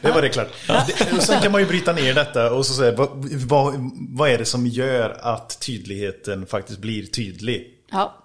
det 0.00 0.10
var 0.10 0.22
det 0.22 0.28
klart. 0.28 0.48
Och 1.16 1.22
sen 1.22 1.42
kan 1.42 1.52
man 1.52 1.60
ju 1.60 1.66
bryta 1.66 1.92
ner 1.92 2.14
detta 2.14 2.52
och 2.52 2.66
så 2.66 2.74
säga, 2.74 2.92
vad, 2.96 3.08
vad, 3.48 3.90
vad 4.10 4.30
är 4.30 4.38
det 4.38 4.44
som 4.44 4.66
gör 4.66 5.16
att 5.22 5.60
tydligheten 5.60 6.46
faktiskt 6.46 6.78
blir 6.78 7.06
tydlig? 7.06 7.33
Ja. 7.90 8.24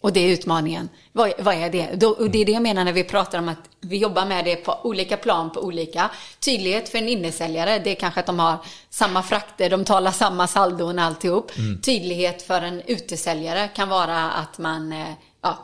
Och 0.00 0.12
det 0.12 0.20
är 0.20 0.28
utmaningen. 0.28 0.88
Vad, 1.12 1.32
vad 1.38 1.54
är 1.54 1.70
det? 1.70 1.90
Då, 1.94 2.08
och 2.08 2.30
det 2.30 2.38
är 2.38 2.44
det 2.44 2.52
jag 2.52 2.62
menar 2.62 2.84
när 2.84 2.92
vi 2.92 3.04
pratar 3.04 3.38
om 3.38 3.48
att 3.48 3.58
vi 3.80 3.96
jobbar 3.96 4.26
med 4.26 4.44
det 4.44 4.56
på 4.56 4.78
olika 4.82 5.16
plan, 5.16 5.52
på 5.52 5.60
olika. 5.60 6.10
Tydlighet 6.40 6.88
för 6.88 6.98
en 6.98 7.08
innesäljare, 7.08 7.78
det 7.78 7.90
är 7.90 7.94
kanske 7.94 8.20
att 8.20 8.26
de 8.26 8.38
har 8.38 8.56
samma 8.90 9.22
frakter, 9.22 9.70
de 9.70 9.84
talar 9.84 10.10
samma 10.10 10.46
saldon 10.46 10.98
alltihop. 10.98 11.52
Tydlighet 11.82 12.42
för 12.42 12.62
en 12.62 12.82
utesäljare 12.86 13.68
kan 13.68 13.88
vara 13.88 14.30
att 14.30 14.58
man 14.58 14.92
eh, 14.92 15.12
ja, 15.42 15.58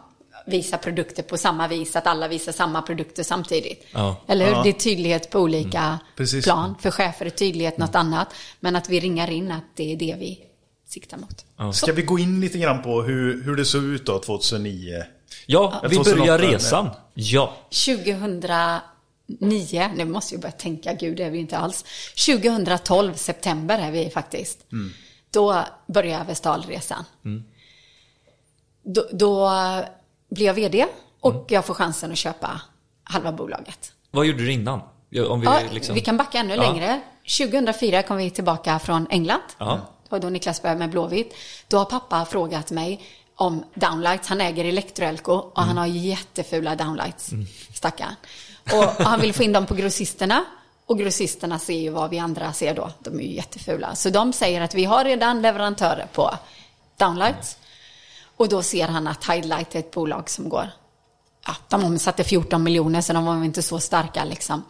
visar 0.46 0.78
produkter 0.78 1.22
på 1.22 1.36
samma 1.36 1.68
vis, 1.68 1.96
att 1.96 2.06
alla 2.06 2.28
visar 2.28 2.52
samma 2.52 2.82
produkter 2.82 3.22
samtidigt. 3.22 3.86
Ja. 3.92 4.16
Eller 4.26 4.46
hur? 4.46 4.52
Ja. 4.52 4.62
Det 4.62 4.68
är 4.68 4.72
tydlighet 4.72 5.30
på 5.30 5.40
olika 5.40 5.98
Precis. 6.16 6.44
plan. 6.44 6.74
För 6.80 6.90
chefer 6.90 7.26
är 7.26 7.30
tydlighet 7.30 7.78
något 7.78 7.94
annat. 7.94 8.34
Men 8.60 8.76
att 8.76 8.88
vi 8.88 9.00
ringar 9.00 9.30
in 9.30 9.52
att 9.52 9.64
det 9.74 9.92
är 9.92 9.96
det 9.96 10.16
vi 10.18 10.40
siktar 10.86 11.18
mot. 11.18 11.44
Ska 11.74 11.92
vi 11.92 12.02
gå 12.02 12.18
in 12.18 12.40
lite 12.40 12.58
grann 12.58 12.82
på 12.82 13.02
hur, 13.02 13.42
hur 13.44 13.56
det 13.56 13.64
såg 13.64 13.84
ut 13.84 14.06
då 14.06 14.18
2009? 14.18 15.04
Ja, 15.46 15.80
vi 15.82 15.96
2008, 15.96 16.20
börjar 16.20 16.38
resan. 16.38 16.90
Ja. 17.14 17.56
2009, 17.70 18.80
nu 19.96 20.04
måste 20.04 20.34
jag 20.34 20.40
börja 20.42 20.52
tänka, 20.52 20.92
gud 20.92 21.16
det 21.16 21.24
är 21.24 21.30
vi 21.30 21.38
inte 21.38 21.58
alls. 21.58 21.84
2012, 22.26 23.14
september 23.14 23.78
är 23.78 23.90
vi 23.90 24.10
faktiskt. 24.10 24.58
Då 25.30 25.62
börjar 25.86 26.24
Vestalresan. 26.24 27.04
Då, 28.82 29.06
då 29.12 29.50
blir 30.30 30.46
jag 30.46 30.54
vd 30.54 30.86
och 31.20 31.44
jag 31.48 31.64
får 31.64 31.74
chansen 31.74 32.12
att 32.12 32.18
köpa 32.18 32.60
halva 33.04 33.32
bolaget. 33.32 33.92
Vad 34.10 34.26
gjorde 34.26 34.38
du 34.44 34.52
innan? 34.52 34.80
Ja, 35.10 35.28
Om 35.28 35.40
vi, 35.40 35.46
Ja, 35.46 35.60
liksom... 35.70 35.94
Vi 35.94 36.00
kan 36.00 36.16
backa 36.16 36.38
ännu 36.38 36.54
Ja. 36.54 36.72
längre. 36.72 37.00
2004 37.38 38.02
kom 38.02 38.16
vi 38.16 38.30
tillbaka 38.30 38.78
från 38.78 39.06
England. 39.10 39.40
Ja. 39.58 39.80
Det 40.08 40.10
var 40.10 40.18
då 40.18 40.28
Niklas 40.28 40.62
började 40.62 40.78
med 40.78 40.90
Blåvitt. 40.90 41.34
Då 41.68 41.78
har 41.78 41.84
pappa 41.84 42.24
frågat 42.24 42.70
mig 42.70 43.00
om 43.34 43.64
downlights. 43.74 44.28
Han 44.28 44.40
äger 44.40 44.64
Electroelco 44.64 45.32
och 45.32 45.58
Mm. 45.58 45.68
han 45.68 45.76
har 45.76 45.86
jättefula 45.86 46.76
downlights. 46.76 47.30
Stackarn. 47.74 48.14
Och, 48.72 49.00
och 49.00 49.06
han 49.06 49.20
vill 49.20 49.34
få 49.34 49.42
in 49.42 49.52
dem 49.52 49.66
på 49.66 49.74
grossisterna. 49.74 50.44
Och 50.86 50.98
grossisterna 50.98 51.58
ser 51.58 51.78
ju 51.78 51.90
vad 51.90 52.10
vi 52.10 52.18
andra 52.18 52.52
ser 52.52 52.74
då. 52.74 52.90
De 52.98 53.20
är 53.20 53.24
ju 53.24 53.34
jättefula. 53.34 53.94
Så 53.94 54.10
de 54.10 54.32
säger 54.32 54.60
att 54.60 54.74
vi 54.74 54.84
har 54.84 55.04
redan 55.04 55.42
leverantörer 55.42 56.06
på 56.12 56.38
downlights. 56.96 57.56
Och 58.36 58.48
då 58.48 58.62
ser 58.62 58.88
han 58.88 59.06
att 59.06 59.30
Highlight 59.30 59.74
är 59.74 59.78
ett 59.78 59.90
bolag 59.90 60.30
som 60.30 60.48
går 60.48 60.70
ja, 61.46 61.54
de 61.68 61.84
omsatte 61.84 62.24
14 62.24 62.62
miljoner 62.62 63.00
så 63.00 63.12
de 63.12 63.24
var 63.24 63.44
inte 63.44 63.62
så 63.62 63.80
starka 63.80 64.24
liksom. 64.24 64.62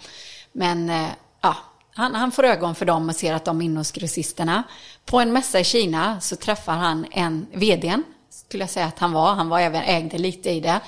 Men 0.53 0.91
eh, 0.91 1.09
ja, 1.41 1.57
han, 1.95 2.15
han 2.15 2.33
får 2.33 2.45
ögon 2.45 2.75
för 2.75 2.85
dem 2.87 3.09
och 3.09 3.17
ser 3.17 3.35
att 3.35 3.45
de 3.45 3.61
är 3.61 3.65
inne 3.65 3.81
hos 3.81 3.93
grossisterna. 3.93 4.63
På 5.07 5.21
en 5.21 5.33
mässa 5.33 5.61
i 5.61 5.65
Kina 5.65 6.21
så 6.21 6.37
träffar 6.37 6.73
han 6.73 7.07
en 7.11 7.47
vdn, 7.53 8.05
skulle 8.31 8.63
jag 8.63 8.71
säga 8.71 8.87
att 8.87 8.99
han 8.99 9.13
var. 9.13 9.35
Han 9.35 9.49
var 9.49 9.61
även 9.61 9.83
ägde 9.83 10.19
lite 10.19 10.51
i 10.51 10.61
det. 10.61 10.81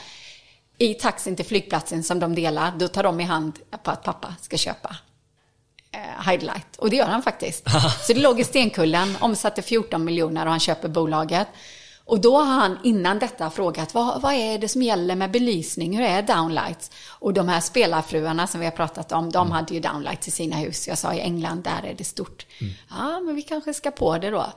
I 0.79 0.95
taxin 0.95 1.37
till 1.37 1.45
flygplatsen 1.45 2.03
som 2.03 2.21
de 2.21 2.35
delar, 2.35 2.73
då 2.79 2.89
tar 2.89 3.03
de 3.03 3.21
i 3.21 3.25
hand 3.25 3.59
på 3.83 3.91
att 3.91 4.03
pappa 4.03 4.35
ska 4.41 4.57
köpa 4.57 4.97
eh, 5.93 6.31
Highlight. 6.31 6.77
Och 6.79 6.91
det 6.91 6.97
gör 6.97 7.07
han 7.07 7.23
faktiskt. 7.23 7.65
Så 8.07 8.13
det 8.13 8.21
låg 8.21 8.41
i 8.41 8.45
Stenkullen, 8.45 9.17
omsatte 9.21 9.63
14 9.63 10.05
miljoner 10.05 10.47
och 10.47 10.51
han 10.51 10.61
köper 10.61 10.89
bolaget. 10.89 11.49
Och 12.09 12.21
då 12.21 12.37
har 12.37 12.45
han 12.45 12.79
innan 12.85 13.19
detta 13.19 13.51
frågat 13.51 13.95
vad, 13.95 14.23
vad 14.23 14.33
är 14.33 14.59
det 14.59 14.69
som 14.69 14.83
gäller 14.83 15.15
med 15.15 15.31
belysning, 15.31 15.97
hur 15.97 16.05
är 16.05 16.23
downlights? 16.23 16.91
Och 17.09 17.35
de 17.35 17.49
här 17.49 17.61
spelarfruarna 17.61 18.47
som 18.47 18.61
vi 18.61 18.67
har 18.67 18.73
pratat 18.73 19.13
om, 19.13 19.31
de 19.31 19.51
hade 19.51 19.75
ju 19.75 19.81
downlights 19.81 20.29
i 20.29 20.31
sina 20.31 20.57
hus. 20.57 20.89
Jag 20.89 20.99
sa 20.99 21.15
i 21.15 21.21
England, 21.21 21.63
där 21.63 21.91
är 21.91 21.95
det 21.95 22.05
stort. 22.05 22.47
Ja, 22.91 23.21
men 23.21 23.35
vi 23.35 23.43
kanske 23.43 23.75
ska 23.75 23.91
på 23.91 24.19
det 24.19 24.31
då. 24.31 24.53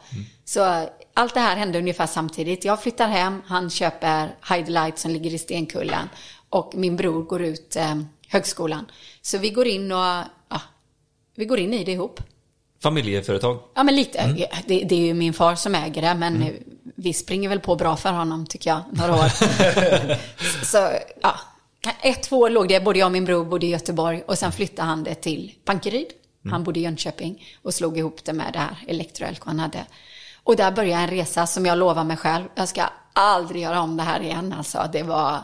Så 0.45 0.87
allt 1.13 1.33
det 1.33 1.39
här 1.39 1.55
hände 1.55 1.79
ungefär 1.79 2.07
samtidigt. 2.07 2.65
Jag 2.65 2.81
flyttar 2.83 3.07
hem, 3.07 3.41
han 3.45 3.69
köper 3.69 4.35
Highlight 4.49 4.99
som 4.99 5.11
ligger 5.11 5.33
i 5.33 5.37
Stenkullen. 5.37 6.09
Och 6.49 6.73
min 6.75 6.95
bror 6.95 7.23
går 7.23 7.41
ut 7.41 7.75
eh, 7.75 7.95
högskolan. 8.27 8.85
Så 9.21 9.37
vi 9.37 9.49
går 9.49 9.67
in 9.67 9.91
och, 9.91 10.23
ja, 10.49 10.61
vi 11.35 11.45
går 11.45 11.59
in 11.59 11.73
i 11.73 11.83
det 11.83 11.91
ihop. 11.91 12.19
Familjeföretag. 12.83 13.59
Ja, 13.75 13.83
men 13.83 13.95
lite. 13.95 14.47
Det, 14.67 14.83
det 14.83 14.95
är 14.95 15.05
ju 15.05 15.13
min 15.13 15.33
far 15.33 15.55
som 15.55 15.75
äger 15.75 16.01
det, 16.01 16.13
men 16.13 16.43
vi 17.01 17.13
springer 17.13 17.49
väl 17.49 17.59
på 17.59 17.75
bra 17.75 17.97
för 17.97 18.11
honom, 18.11 18.45
tycker 18.45 18.69
jag, 18.69 18.81
några 18.91 19.15
år. 19.15 19.29
så, 20.65 20.89
ja. 21.21 21.39
Ett, 22.01 22.23
två 22.23 22.39
år 22.39 22.49
låg 22.49 22.67
det, 22.67 22.83
både 22.83 22.99
jag 22.99 23.05
och 23.05 23.11
min 23.11 23.25
bror 23.25 23.45
bodde 23.45 23.65
i 23.65 23.69
Göteborg 23.69 24.21
och 24.21 24.37
sen 24.37 24.51
flyttade 24.51 24.87
han 24.87 25.03
det 25.03 25.15
till 25.15 25.53
Bankeryd. 25.65 26.07
Han 26.49 26.63
bodde 26.63 26.79
i 26.79 26.83
Jönköping 26.83 27.43
och 27.63 27.73
slog 27.73 27.97
ihop 27.97 28.23
det 28.23 28.33
med 28.33 28.53
det 28.53 28.59
här 28.59 28.77
Electroelco 28.87 29.47
han 29.47 29.59
hade. 29.59 29.85
Och 30.43 30.55
där 30.55 30.71
började 30.71 31.03
en 31.03 31.09
resa 31.09 31.47
som 31.47 31.65
jag 31.65 31.77
lovar 31.77 32.03
mig 32.03 32.17
själv, 32.17 32.45
jag 32.55 32.67
ska 32.67 32.83
aldrig 33.13 33.61
göra 33.61 33.81
om 33.81 33.97
det 33.97 34.03
här 34.03 34.21
igen. 34.21 34.53
Alltså, 34.57 34.89
det 34.93 35.03
var, 35.03 35.43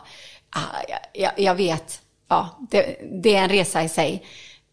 ah, 0.49 0.59
jag, 0.89 0.99
jag, 1.13 1.31
jag 1.39 1.55
vet, 1.55 2.01
ja, 2.27 2.59
det, 2.71 2.97
det 3.23 3.35
är 3.35 3.43
en 3.43 3.49
resa 3.49 3.83
i 3.83 3.89
sig. 3.89 4.25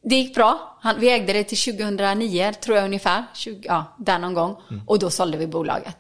Det 0.02 0.14
gick 0.14 0.34
bra. 0.34 0.78
Han, 0.80 1.00
vi 1.00 1.10
ägde 1.10 1.32
det 1.32 1.44
till 1.44 1.58
2009, 1.58 2.52
tror 2.52 2.76
jag 2.76 2.84
ungefär. 2.84 3.24
20, 3.34 3.60
ja, 3.62 3.84
där 3.98 4.18
någon 4.18 4.34
gång. 4.34 4.56
Och 4.86 4.98
då 4.98 5.10
sålde 5.10 5.38
vi 5.38 5.46
bolaget. 5.46 5.96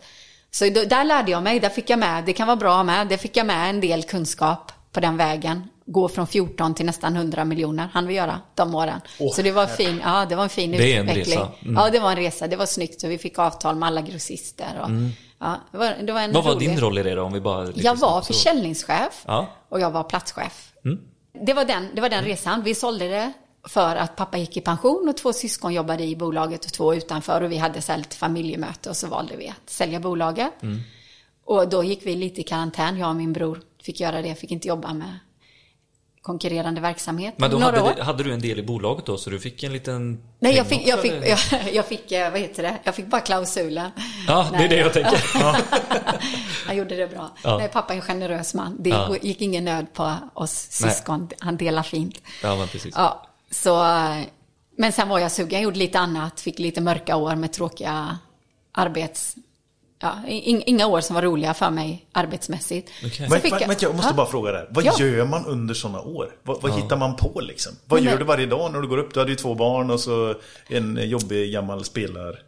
Så 0.54 0.64
då, 0.68 0.84
där 0.84 1.04
lärde 1.04 1.30
jag 1.30 1.42
mig, 1.42 1.60
där 1.60 1.68
fick 1.68 1.90
jag 1.90 1.98
med, 1.98 2.24
det 2.24 2.32
kan 2.32 2.46
vara 2.46 2.56
bra 2.56 2.82
med, 2.82 3.06
det 3.08 3.18
fick 3.18 3.36
jag 3.36 3.46
med 3.46 3.70
en 3.70 3.80
del 3.80 4.02
kunskap 4.02 4.72
på 4.92 5.00
den 5.00 5.16
vägen. 5.16 5.62
Gå 5.86 6.08
från 6.08 6.26
14 6.26 6.74
till 6.74 6.86
nästan 6.86 7.16
100 7.16 7.44
miljoner 7.44 7.88
hann 7.92 8.06
vi 8.06 8.14
göra 8.14 8.40
de 8.54 8.74
åren. 8.74 9.00
Åh, 9.20 9.32
så 9.34 9.42
det 9.42 9.52
var, 9.52 9.66
fin, 9.66 10.00
ja, 10.04 10.26
det 10.28 10.34
var 10.36 10.42
en 10.42 10.48
fin 10.48 10.70
Det 10.70 10.92
är 10.96 11.00
en 11.00 11.08
utveckling. 11.08 11.38
resa. 11.38 11.48
Mm. 11.62 11.74
Ja, 11.74 11.90
det 11.90 11.98
var 11.98 12.10
en 12.10 12.16
resa. 12.16 12.46
Det 12.46 12.56
var 12.56 12.66
snyggt. 12.66 13.00
Så 13.00 13.08
vi 13.08 13.18
fick 13.18 13.38
avtal 13.38 13.76
med 13.76 13.86
alla 13.86 14.00
grossister. 14.00 14.80
Och, 14.82 14.88
ja, 15.40 15.56
det 15.72 15.78
var, 15.78 15.94
det 16.06 16.12
var 16.12 16.20
en 16.20 16.24
Mm. 16.24 16.32
Vad 16.34 16.44
var 16.44 16.54
rolig... 16.54 16.68
din 16.68 16.80
roll 16.80 16.98
i 16.98 17.02
det 17.02 17.14
då? 17.14 17.22
Om 17.22 17.32
vi 17.32 17.40
bara 17.40 17.68
Jag 17.74 17.94
var 17.98 18.22
försäljningschef 18.22 19.22
Ja. 19.26 19.46
och 19.68 19.80
jag 19.80 19.90
var 19.90 20.02
platschef. 20.04 20.72
Det 21.46 21.52
var 21.54 21.64
den, 21.64 21.88
det 21.94 22.00
var 22.00 22.08
den 22.08 22.24
resan. 22.24 22.62
Vi 22.62 22.74
sålde 22.74 23.08
det 23.08 23.32
för 23.68 23.96
att 23.96 24.16
pappa 24.16 24.38
gick 24.38 24.56
i 24.56 24.60
pension 24.60 25.08
och 25.08 25.16
två 25.16 25.32
syskon 25.32 25.74
jobbade 25.74 26.04
i 26.04 26.16
bolaget 26.16 26.64
och 26.64 26.72
två 26.72 26.94
utanför 26.94 27.40
och 27.40 27.52
vi 27.52 27.56
hade 27.56 27.82
så 27.82 27.92
här 27.92 27.98
lite 27.98 28.16
familjemöte 28.16 28.90
och 28.90 28.96
så 28.96 29.06
valde 29.06 29.36
vi 29.36 29.48
att 29.48 29.70
sälja 29.70 30.00
bolaget. 30.00 30.52
Och 31.44 31.68
då 31.68 31.84
gick 31.84 32.06
vi 32.06 32.16
lite 32.16 32.40
i 32.40 32.44
karantän, 32.44 32.98
jag 32.98 33.08
och 33.08 33.16
min 33.16 33.32
bror 33.32 33.60
fick 33.82 34.00
göra 34.00 34.22
det, 34.22 34.34
fick 34.34 34.50
inte 34.50 34.68
jobba 34.68 34.92
med 34.94 35.18
konkurrerande 36.22 36.80
verksamhet. 36.80 37.34
Men 37.36 37.50
då 37.50 37.58
Några 37.58 37.80
hade, 37.80 38.00
år. 38.00 38.04
hade 38.04 38.22
du 38.22 38.32
en 38.32 38.40
del 38.40 38.58
i 38.58 38.62
bolaget 38.62 39.06
då, 39.06 39.16
så 39.18 39.30
du 39.30 39.40
fick 39.40 39.62
en 39.62 39.72
liten... 39.72 40.22
Nej, 40.38 40.56
jag 40.56 40.66
fick, 40.66 40.86
jag 40.88 41.02
fick, 41.02 41.12
jag, 41.12 41.38
jag 41.72 41.86
fick, 41.86 42.12
eh, 42.12 42.30
vad 42.30 42.40
heter 42.40 42.62
det, 42.62 42.78
jag 42.84 42.94
fick 42.94 43.06
bara 43.06 43.20
klausulen. 43.20 43.90
Ja, 44.28 44.48
det 44.50 44.56
är 44.56 44.60
Nej. 44.60 44.68
det 44.68 44.76
jag 44.76 44.92
tänker. 44.92 45.22
Ja. 45.34 45.56
Han 46.66 46.76
gjorde 46.76 46.96
det 46.96 47.06
bra. 47.06 47.30
Ja. 47.42 47.58
Nej, 47.58 47.68
pappa 47.68 47.92
är 47.92 47.96
en 47.96 48.02
generös 48.02 48.54
man. 48.54 48.76
Det 48.80 48.90
Ja. 48.90 49.16
gick 49.22 49.40
ingen 49.40 49.64
nöd 49.64 49.92
på 49.92 50.14
oss 50.34 50.80
Nej. 50.82 50.90
syskon. 50.90 51.28
Han 51.38 51.56
delar 51.56 51.82
fint. 51.82 52.22
Ja, 52.42 52.56
men 52.56 52.68
precis. 52.68 52.94
Ja, 52.96 53.26
så, 53.54 53.84
men 54.76 54.92
sen 54.92 55.08
var 55.08 55.18
jag 55.18 55.32
sugen. 55.32 55.50
Jag 55.52 55.62
gjorde 55.62 55.78
lite 55.78 55.98
annat. 55.98 56.40
Fick 56.40 56.58
lite 56.58 56.80
mörka 56.80 57.16
år 57.16 57.34
med 57.36 57.52
tråkiga 57.52 58.18
arbets... 58.72 59.36
ja, 60.00 60.14
in, 60.28 60.62
inga 60.66 60.86
år 60.86 61.00
som 61.00 61.14
var 61.14 61.22
roliga 61.22 61.54
för 61.54 61.70
mig 61.70 62.06
arbetsmässigt. 62.12 62.88
Så 63.00 63.22
Men, 63.30 63.40
fick 63.40 63.52
men, 63.52 63.62
men 63.66 63.76
jag 63.80 63.94
måste 63.94 64.10
ja. 64.10 64.16
bara 64.16 64.26
fråga 64.26 64.52
där. 64.52 64.68
Vad 64.70 64.84
Ja. 64.84 64.94
gör 64.98 65.24
man 65.24 65.46
under 65.46 65.74
sådana 65.74 66.00
år? 66.00 66.30
Vad, 66.42 66.62
vad 66.62 66.72
hittar 66.72 66.96
man 66.96 67.16
på 67.16 67.40
liksom? 67.40 67.72
Vad 67.86 67.98
Nej, 68.00 68.04
gör 68.04 68.12
men- 68.12 68.18
du 68.18 68.24
varje 68.24 68.46
dag 68.46 68.72
när 68.72 68.80
du 68.80 68.88
går 68.88 68.98
upp? 68.98 69.14
Du 69.14 69.20
hade 69.20 69.30
ju 69.32 69.36
två 69.36 69.54
barn 69.54 69.90
och 69.90 70.00
så 70.00 70.34
en 70.68 71.08
jobbig 71.08 71.52
gammal 71.52 71.84
spelar. 71.84 72.38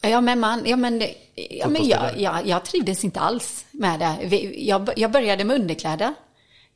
Ja 0.00 0.20
men, 0.20 0.40
man, 0.40 0.62
ja, 0.64 0.76
men, 0.76 1.02
ja, 1.50 1.68
men 1.68 1.88
jag, 1.88 2.20
jag, 2.20 2.46
jag 2.46 2.64
trivdes 2.64 3.04
inte 3.04 3.20
alls 3.20 3.64
med 3.70 4.00
det. 4.00 4.36
Jag, 4.56 4.90
jag 4.96 5.10
började 5.10 5.44
med 5.44 5.60
underkläder 5.60 6.14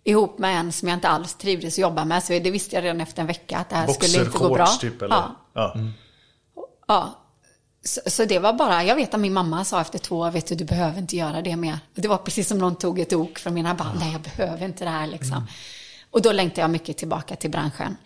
ihop 0.08 0.38
med 0.38 0.60
en 0.60 0.72
som 0.72 0.88
jag 0.88 0.96
inte 0.96 1.08
alls 1.08 1.34
trivdes 1.34 1.74
att 1.74 1.78
jobba 1.78 2.04
med. 2.04 2.24
Så 2.24 2.32
det 2.32 2.50
visste 2.50 2.76
jag 2.76 2.84
redan 2.84 3.00
efter 3.00 3.20
en 3.20 3.26
vecka 3.26 3.58
att 3.58 3.68
det 3.70 3.76
här 3.76 3.86
skulle 3.88 4.24
inte 4.24 4.38
gå 4.38 4.54
bra. 4.54 4.66
Typ 4.66 5.02
eller? 5.02 5.14
Ja, 5.14 5.36
Ja. 5.52 5.74
ja. 6.88 7.24
Så, 7.84 8.00
så 8.06 8.24
det 8.24 8.38
var 8.38 8.52
bara, 8.52 8.84
jag 8.84 8.94
vet 8.96 9.14
att 9.14 9.20
min 9.20 9.32
mamma 9.32 9.64
sa 9.64 9.80
efter 9.80 9.98
två 9.98 10.16
år, 10.18 10.30
vet 10.30 10.46
du, 10.46 10.54
du 10.54 10.64
behöver 10.64 10.98
inte 10.98 11.16
göra 11.16 11.42
det 11.42 11.56
mer. 11.56 11.78
Det 11.94 12.08
var 12.08 12.16
precis 12.18 12.48
som 12.48 12.58
någon 12.58 12.76
tog 12.76 12.98
ett 12.98 13.12
ok 13.12 13.38
från 13.38 13.54
mina 13.54 13.74
band, 13.74 13.98
nej 14.00 14.12
jag 14.12 14.20
behöver 14.20 14.64
inte 14.66 14.84
det 14.84 14.90
här 14.90 15.06
liksom. 15.06 15.46
Och 16.10 16.22
då 16.22 16.32
längtade 16.32 16.60
jag 16.60 16.70
mycket 16.70 16.96
tillbaka 16.96 17.36
till 17.36 17.50
branschen. 17.50 17.96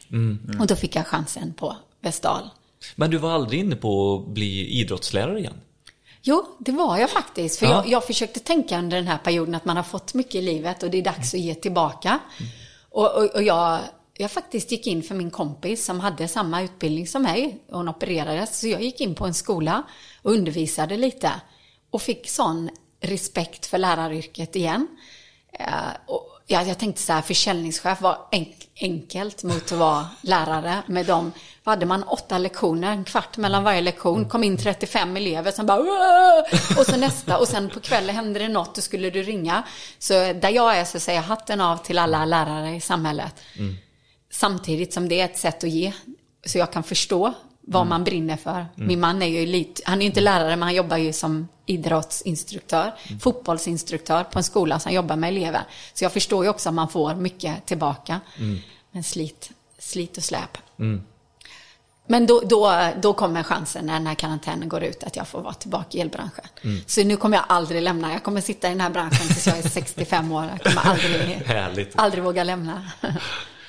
Och 0.61 0.67
då 0.67 0.77
fick 0.77 0.97
jag 0.97 1.07
chansen 1.07 1.55
på 1.55 1.77
Vestal. 2.01 2.51
Men 2.97 3.11
du 3.11 3.19
var 3.19 3.31
aldrig 3.33 3.61
inne 3.61 3.77
på 3.77 4.15
att 4.17 4.35
bli 4.35 4.67
idrottslärare 4.81 5.39
igen? 5.39 5.61
Jo, 6.23 6.57
det 6.59 6.73
var 6.73 6.97
jag 6.99 7.11
faktiskt. 7.11 7.59
För 7.59 7.67
Ja. 7.67 7.73
jag, 7.73 7.89
jag 7.89 8.05
försökte 8.07 8.41
tänka 8.41 8.79
under 8.79 8.97
den 8.97 9.07
här 9.07 9.19
perioden 9.19 9.55
att 9.55 9.65
man 9.65 9.77
har 9.77 9.83
fått 9.85 10.15
mycket 10.15 10.35
i 10.35 10.41
livet 10.43 10.83
och 10.83 10.91
det 10.91 10.99
är 10.99 11.03
dags 11.03 11.35
att 11.35 11.41
ge 11.41 11.55
tillbaka. 11.55 12.19
Och, 12.91 13.17
och, 13.17 13.25
och 13.35 13.43
jag, 13.43 13.81
jag 14.17 14.31
faktiskt 14.31 14.73
gick 14.73 14.87
in 14.87 15.03
för 15.03 15.15
min 15.15 15.31
kompis 15.31 15.85
som 15.85 16.01
hade 16.01 16.29
samma 16.29 16.63
utbildning 16.63 17.07
som 17.07 17.23
mig. 17.23 17.63
Hon 17.71 17.89
opererades. 17.89 18.61
Så 18.61 18.69
jag 18.69 18.83
gick 18.83 19.01
in 19.01 19.15
på 19.15 19.27
en 19.27 19.35
skola 19.35 19.83
och 20.23 20.33
undervisade 20.33 20.97
lite. 20.97 21.31
Och 21.91 22.03
fick 22.03 22.31
sån 22.31 22.71
respekt 23.01 23.67
för 23.67 23.79
läraryrket 23.79 24.57
igen. 24.57 24.87
Eh, 25.53 25.67
och 26.07 26.29
jag, 26.47 26.69
jag 26.69 26.79
tänkte 26.79 27.03
så 27.03 27.13
här, 27.13 27.23
försäljningschef 27.23 28.01
var 28.01 28.19
enk, 28.31 28.57
enkelt 28.83 29.43
mot 29.43 29.73
att 29.73 29.79
vara 29.79 30.07
lärare 30.21 30.83
med 30.87 31.07
dem. 31.07 31.33
Vad 31.65 31.73
hade 31.73 31.87
man? 31.87 32.03
Åtta 32.03 32.39
lektioner, 32.39 32.93
en 32.93 33.05
kvart 33.05 33.37
mellan 33.37 33.65
varje 33.65 33.81
lektion. 33.81 34.29
Kom 34.29 34.45
in 34.45 34.57
35 34.57 35.17
elever 35.17 35.51
som 35.51 35.67
bara 35.67 35.81
"Åh!" 35.81 36.79
Och 36.79 36.87
så 36.87 36.97
nästa. 36.97 37.39
Och 37.39 37.49
sen 37.49 37.71
på 37.71 37.81
kvällen 37.81 38.15
hände 38.15 38.39
det 38.39 38.49
något, 38.49 38.75
då 38.75 38.81
skulle 38.81 39.11
du 39.11 39.23
ringa. 39.23 39.63
Så 39.99 40.13
där 40.15 40.51
jag 40.51 40.77
är 40.77 40.85
så 40.85 41.01
säger 41.01 41.19
jag 41.19 41.25
hatten 41.25 41.61
av 41.61 41.77
till 41.77 41.99
alla 41.99 42.25
lärare 42.25 42.77
i 42.77 42.81
samhället. 42.81 43.35
Samtidigt 44.33 44.93
som 44.93 45.09
det 45.09 45.21
är 45.21 45.25
ett 45.25 45.39
sätt 45.39 45.65
att 45.65 45.71
ge. 45.71 45.93
Så 46.47 46.59
jag 46.59 46.73
kan 46.73 46.83
förstå 46.83 47.33
vad 47.67 47.87
man 47.87 48.05
brinner 48.05 48.37
för. 48.37 48.67
Min 48.75 49.01
man 49.01 49.23
är 49.23 49.27
ju 49.27 49.43
elit, 49.43 49.81
han 49.85 49.99
är 49.99 50.03
ju 50.03 50.07
inte 50.07 50.21
lärare 50.21 50.51
men 50.57 50.63
han 50.63 50.75
jobbar 50.75 50.97
ju 50.97 51.13
som 51.13 51.49
idrottsinstruktör, 51.67 52.93
fotbollsinstruktör 53.21 54.25
på 54.25 54.39
en 54.39 54.45
skola 54.45 54.79
som 54.79 54.93
jobbar 54.93 55.17
med 55.17 55.29
elever. 55.29 55.63
Så 55.95 56.05
jag 56.05 56.13
förstår 56.13 56.45
ju 56.45 56.51
också 56.51 56.69
att 56.69 56.75
man 56.75 56.89
får 56.89 57.15
mycket 57.15 57.67
tillbaka. 57.67 58.21
Men 58.91 59.05
slit, 59.05 59.51
slit 59.79 60.17
och 60.17 60.23
släp. 60.25 60.59
Men 62.07 62.27
då, 62.27 62.41
då, 62.41 62.89
då 63.03 63.13
kommer 63.13 63.43
chansen 63.43 63.87
när 63.87 63.93
den 63.93 64.07
här 64.07 64.15
karantänen 64.15 64.69
går 64.69 64.83
ut 64.83 65.03
att 65.05 65.17
jag 65.17 65.29
får 65.29 65.41
vara 65.41 65.55
tillbaka 65.55 65.99
i 65.99 66.01
elbranschen. 66.01 66.45
Så 66.87 67.05
nu 67.05 67.17
kommer 67.17 67.37
jag 67.37 67.45
aldrig 67.49 67.83
lämna. 67.83 68.13
Jag 68.13 68.23
kommer 68.23 68.41
sitta 68.41 68.67
i 68.67 68.71
den 68.71 68.81
här 68.81 68.91
branschen 68.91 69.27
tills 69.27 69.47
jag 69.47 69.59
är 69.59 69.69
65 69.69 70.33
år. 70.33 70.45
Jag 70.51 70.61
kommer 70.63 70.91
aldrig, 70.91 71.43
aldrig 71.95 72.25
våga 72.25 72.45
lämna. 72.45 72.91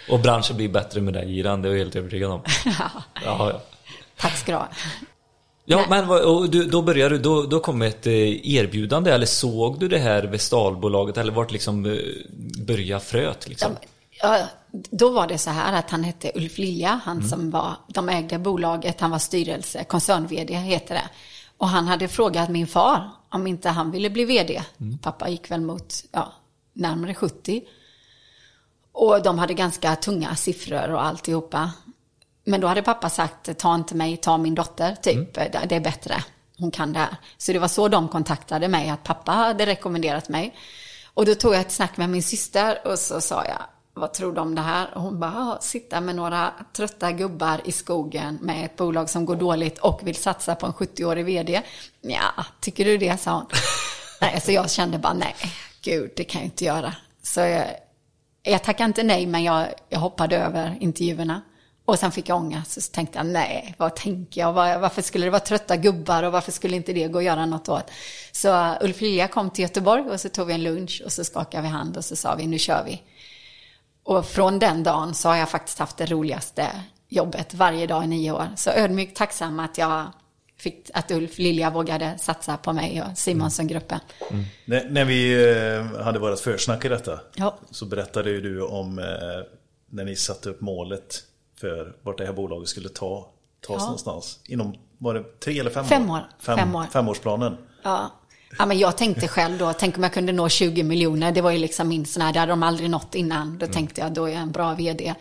Och 0.09 0.19
branschen 0.19 0.57
blir 0.57 0.69
bättre 0.69 1.01
med 1.01 1.13
dig 1.13 1.33
Giran, 1.33 1.61
det 1.61 1.67
är 1.69 1.71
jag 1.71 1.79
helt 1.79 1.95
övertygad 1.95 2.31
om. 2.31 2.41
Ja, 2.65 2.91
ja. 3.25 3.61
Tack 4.17 4.37
ska 4.37 4.51
du 4.51 4.57
ha. 4.57 4.67
Ja, 5.65 5.85
Nej. 5.89 6.05
men 6.07 6.51
du, 6.51 6.63
då 6.63 6.81
började 6.81 7.17
du, 7.17 7.21
då, 7.21 7.43
då 7.43 7.59
kom 7.59 7.81
ett 7.81 8.07
eh, 8.07 8.47
erbjudande 8.55 9.11
eller 9.11 9.25
såg 9.25 9.79
du 9.79 9.87
det 9.87 9.99
här 9.99 10.23
Vestalbolaget 10.23 11.17
eller 11.17 11.31
vart 11.31 11.51
liksom 11.51 11.85
eh, 11.85 11.97
börja 12.67 12.99
fröt 12.99 13.47
liksom? 13.47 13.71
Ja, 14.21 14.47
då 14.71 15.09
var 15.09 15.27
det 15.27 15.37
så 15.37 15.49
här 15.49 15.79
att 15.79 15.89
han 15.89 16.03
hette 16.03 16.31
Ulf 16.35 16.57
Lilja, 16.57 17.01
han 17.03 17.23
som 17.29 17.49
var, 17.49 17.75
de 17.87 18.09
ägde 18.09 18.39
bolaget, 18.39 19.01
han 19.01 19.11
var 19.11 19.19
styrelse, 19.19 19.83
koncern-vd 19.83 20.53
heter 20.53 20.95
det. 20.95 21.09
Och 21.57 21.67
han 21.67 21.87
hade 21.87 22.07
frågat 22.07 22.49
min 22.49 22.67
far 22.67 23.09
om 23.29 23.47
inte 23.47 23.69
han 23.69 23.91
ville 23.91 24.09
bli 24.09 24.25
vd. 24.25 24.63
Pappa 25.01 25.29
gick 25.29 25.51
väl 25.51 25.61
mot, 25.61 25.93
ja, 26.11 26.33
närmare 26.73 27.13
70. 27.13 27.61
Och 28.91 29.23
de 29.23 29.39
hade 29.39 29.53
ganska 29.53 29.95
tunga 29.95 30.35
siffror 30.35 30.89
och 30.89 31.05
alltihopa. 31.05 31.71
Men 32.45 32.61
då 32.61 32.67
hade 32.67 32.81
pappa 32.81 33.09
sagt, 33.09 33.57
ta 33.57 33.75
inte 33.75 33.95
mig, 33.95 34.17
ta 34.17 34.37
min 34.37 34.55
dotter, 34.55 34.95
typ. 35.01 35.33
Det 35.33 35.65
det 35.69 35.75
är 35.75 35.79
bättre. 35.79 36.23
Hon 36.57 36.71
kan 36.71 36.93
det 36.93 36.99
här. 36.99 37.15
Så 37.37 37.53
det 37.53 37.59
var 37.59 37.67
så 37.67 37.87
de 37.87 38.07
kontaktade 38.07 38.67
mig, 38.67 38.89
att 38.89 39.03
pappa 39.03 39.31
hade 39.31 39.65
rekommenderat 39.65 40.29
mig. 40.29 40.55
Och 41.13 41.25
då 41.25 41.35
tog 41.35 41.53
jag 41.53 41.61
ett 41.61 41.71
snack 41.71 41.97
med 41.97 42.09
min 42.09 42.23
syster 42.23 42.87
och 42.87 42.99
så 42.99 43.21
sa 43.21 43.45
jag, 43.45 43.61
vad 43.93 44.13
tror 44.13 44.33
du 44.33 44.41
om 44.41 44.55
det 44.55 44.61
här? 44.61 44.87
Och 44.95 45.01
hon 45.01 45.19
bara, 45.19 45.31
"Ja, 45.31 45.57
sitta 45.61 46.01
med 46.01 46.15
några 46.15 46.53
trötta 46.73 47.11
gubbar 47.11 47.61
i 47.65 47.71
skogen 47.71 48.39
med 48.41 48.65
ett 48.65 48.75
bolag 48.75 49.09
som 49.09 49.25
går 49.25 49.35
dåligt 49.35 49.77
och 49.77 49.99
vill 50.03 50.15
satsa 50.15 50.55
på 50.55 50.65
en 50.65 50.73
70-årig 50.73 51.25
vd. 51.25 51.61
Ja, 52.01 52.45
tycker 52.59 52.85
du 52.85 52.97
det? 52.97 53.17
sa 53.21 53.33
hon. 53.33 53.45
nej, 54.21 54.41
så 54.41 54.51
jag 54.51 54.71
kände 54.71 54.97
bara, 54.97 55.13
nej, 55.13 55.35
gud, 55.81 56.11
det 56.15 56.23
kan 56.23 56.41
jag 56.41 56.47
inte 56.47 56.65
göra. 56.65 56.93
Så 57.23 57.39
jag, 57.39 57.67
jag 58.43 58.63
tackade 58.63 58.87
inte 58.87 59.03
nej, 59.03 59.25
men 59.25 59.43
jag, 59.43 59.67
jag 59.89 59.99
hoppade 59.99 60.37
över 60.37 60.77
intervjuerna. 60.79 61.41
Och 61.85 61.99
sen 61.99 62.11
fick 62.11 62.29
jag 62.29 62.37
ångest, 62.37 62.81
så 62.81 62.91
tänkte 62.91 63.17
jag, 63.17 63.25
nej, 63.25 63.75
vad 63.77 63.95
tänker 63.95 64.41
jag? 64.41 64.53
Var, 64.53 64.77
varför 64.79 65.01
skulle 65.01 65.25
det 65.25 65.29
vara 65.29 65.39
trötta 65.39 65.77
gubbar 65.77 66.23
och 66.23 66.31
varför 66.31 66.51
skulle 66.51 66.75
inte 66.75 66.93
det 66.93 67.07
gå 67.07 67.17
att 67.17 67.23
göra 67.23 67.45
något 67.45 67.69
åt? 67.69 67.91
Så 68.31 68.75
Ulf 68.81 69.01
Lilja 69.01 69.27
kom 69.27 69.49
till 69.49 69.61
Göteborg 69.61 70.01
och 70.03 70.19
så 70.19 70.29
tog 70.29 70.47
vi 70.47 70.53
en 70.53 70.63
lunch 70.63 71.01
och 71.05 71.11
så 71.11 71.23
skakade 71.23 71.63
vi 71.63 71.69
hand 71.69 71.97
och 71.97 72.05
så 72.05 72.15
sa 72.15 72.35
vi, 72.35 72.47
nu 72.47 72.59
kör 72.59 72.83
vi. 72.85 73.01
Och 74.03 74.25
från 74.25 74.59
den 74.59 74.83
dagen 74.83 75.13
så 75.13 75.29
har 75.29 75.35
jag 75.35 75.49
faktiskt 75.49 75.79
haft 75.79 75.97
det 75.97 76.05
roligaste 76.05 76.67
jobbet 77.09 77.53
varje 77.53 77.87
dag 77.87 78.03
i 78.03 78.07
nio 78.07 78.31
år. 78.31 78.47
Så 78.55 78.69
ödmjukt 78.69 79.17
tacksam 79.17 79.59
att 79.59 79.77
jag 79.77 80.05
fick, 80.57 80.89
att 80.93 81.11
Ulf 81.11 81.37
Lilja 81.37 81.69
vågade 81.69 82.17
satsa 82.17 82.57
på 82.57 82.73
mig 82.73 83.01
och 83.01 83.17
Simonsson-gruppen. 83.17 83.99
När, 84.65 84.89
när 84.89 85.05
vi 85.05 85.49
eh, 85.51 86.03
hade 86.03 86.19
vårt 86.19 86.39
försnack 86.39 86.85
i 86.85 86.87
detta 86.87 87.19
Ja. 87.35 87.57
så 87.71 87.85
berättade 87.85 88.29
ju 88.29 88.41
du 88.41 88.61
om 88.61 88.99
eh, 88.99 89.05
när 89.89 90.05
ni 90.05 90.15
satte 90.15 90.49
upp 90.49 90.61
målet 90.61 91.23
för 91.63 91.95
vart 92.01 92.17
det 92.17 92.25
här 92.25 92.33
bolaget 92.33 92.69
skulle 92.69 92.89
ta, 92.89 93.27
tas 93.67 93.75
Ja. 93.79 93.83
någonstans. 93.83 94.39
Inom, 94.47 94.75
var 94.97 95.13
det 95.13 95.39
tre 95.39 95.59
eller 95.59 95.71
fem, 95.71 95.85
Fem 95.85 96.09
år. 96.09 96.21
Fem, 96.39 96.57
Fem 96.57 96.75
år. 96.75 96.83
Femårsplanen. 96.93 97.57
Ja. 97.83 98.11
ja, 98.59 98.65
men 98.65 98.79
jag 98.79 98.97
tänkte 98.97 99.27
själv 99.27 99.57
då, 99.57 99.73
tänk 99.73 99.97
om 99.97 100.03
jag 100.03 100.13
kunde 100.13 100.31
nå 100.31 100.49
20 100.49 100.83
miljoner. 100.83 101.31
Det 101.31 101.41
var 101.41 101.51
ju 101.51 101.57
liksom 101.57 101.87
min 101.87 102.05
sån 102.05 102.21
här, 102.21 102.33
det 102.33 102.39
hade 102.39 102.51
de 102.51 102.63
aldrig 102.63 102.89
nått 102.89 103.15
innan. 103.15 103.57
Då 103.57 103.67
tänkte 103.67 104.01
jag, 104.01 104.13
då 104.13 104.25
är 104.25 104.31
jag 104.33 104.41
en 104.41 104.51
bra 104.51 104.73
vd. 104.73 105.13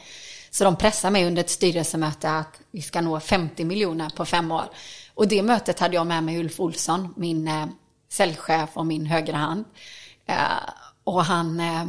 Så 0.50 0.64
de 0.64 0.76
pressade 0.76 1.12
mig 1.12 1.26
under 1.26 1.40
ett 1.42 1.50
styrelsemöte 1.50 2.30
att 2.30 2.60
vi 2.70 2.82
ska 2.82 3.00
nå 3.00 3.20
50 3.20 3.64
miljoner 3.64 4.10
på 4.16 4.24
fem 4.24 4.52
år. 4.52 4.64
Och 5.14 5.28
det 5.28 5.42
mötet 5.42 5.80
hade 5.80 5.94
jag 5.94 6.06
med 6.06 6.24
mig 6.24 6.38
Ulf 6.40 6.60
Olsson, 6.60 7.14
min 7.16 7.48
eh, 7.48 7.66
säljchef 8.08 8.70
och 8.74 8.86
min 8.86 9.06
högra 9.06 9.36
hand. 9.36 9.64
Eh, 10.26 10.36
och 11.04 11.24
han, 11.24 11.60
eh, 11.60 11.84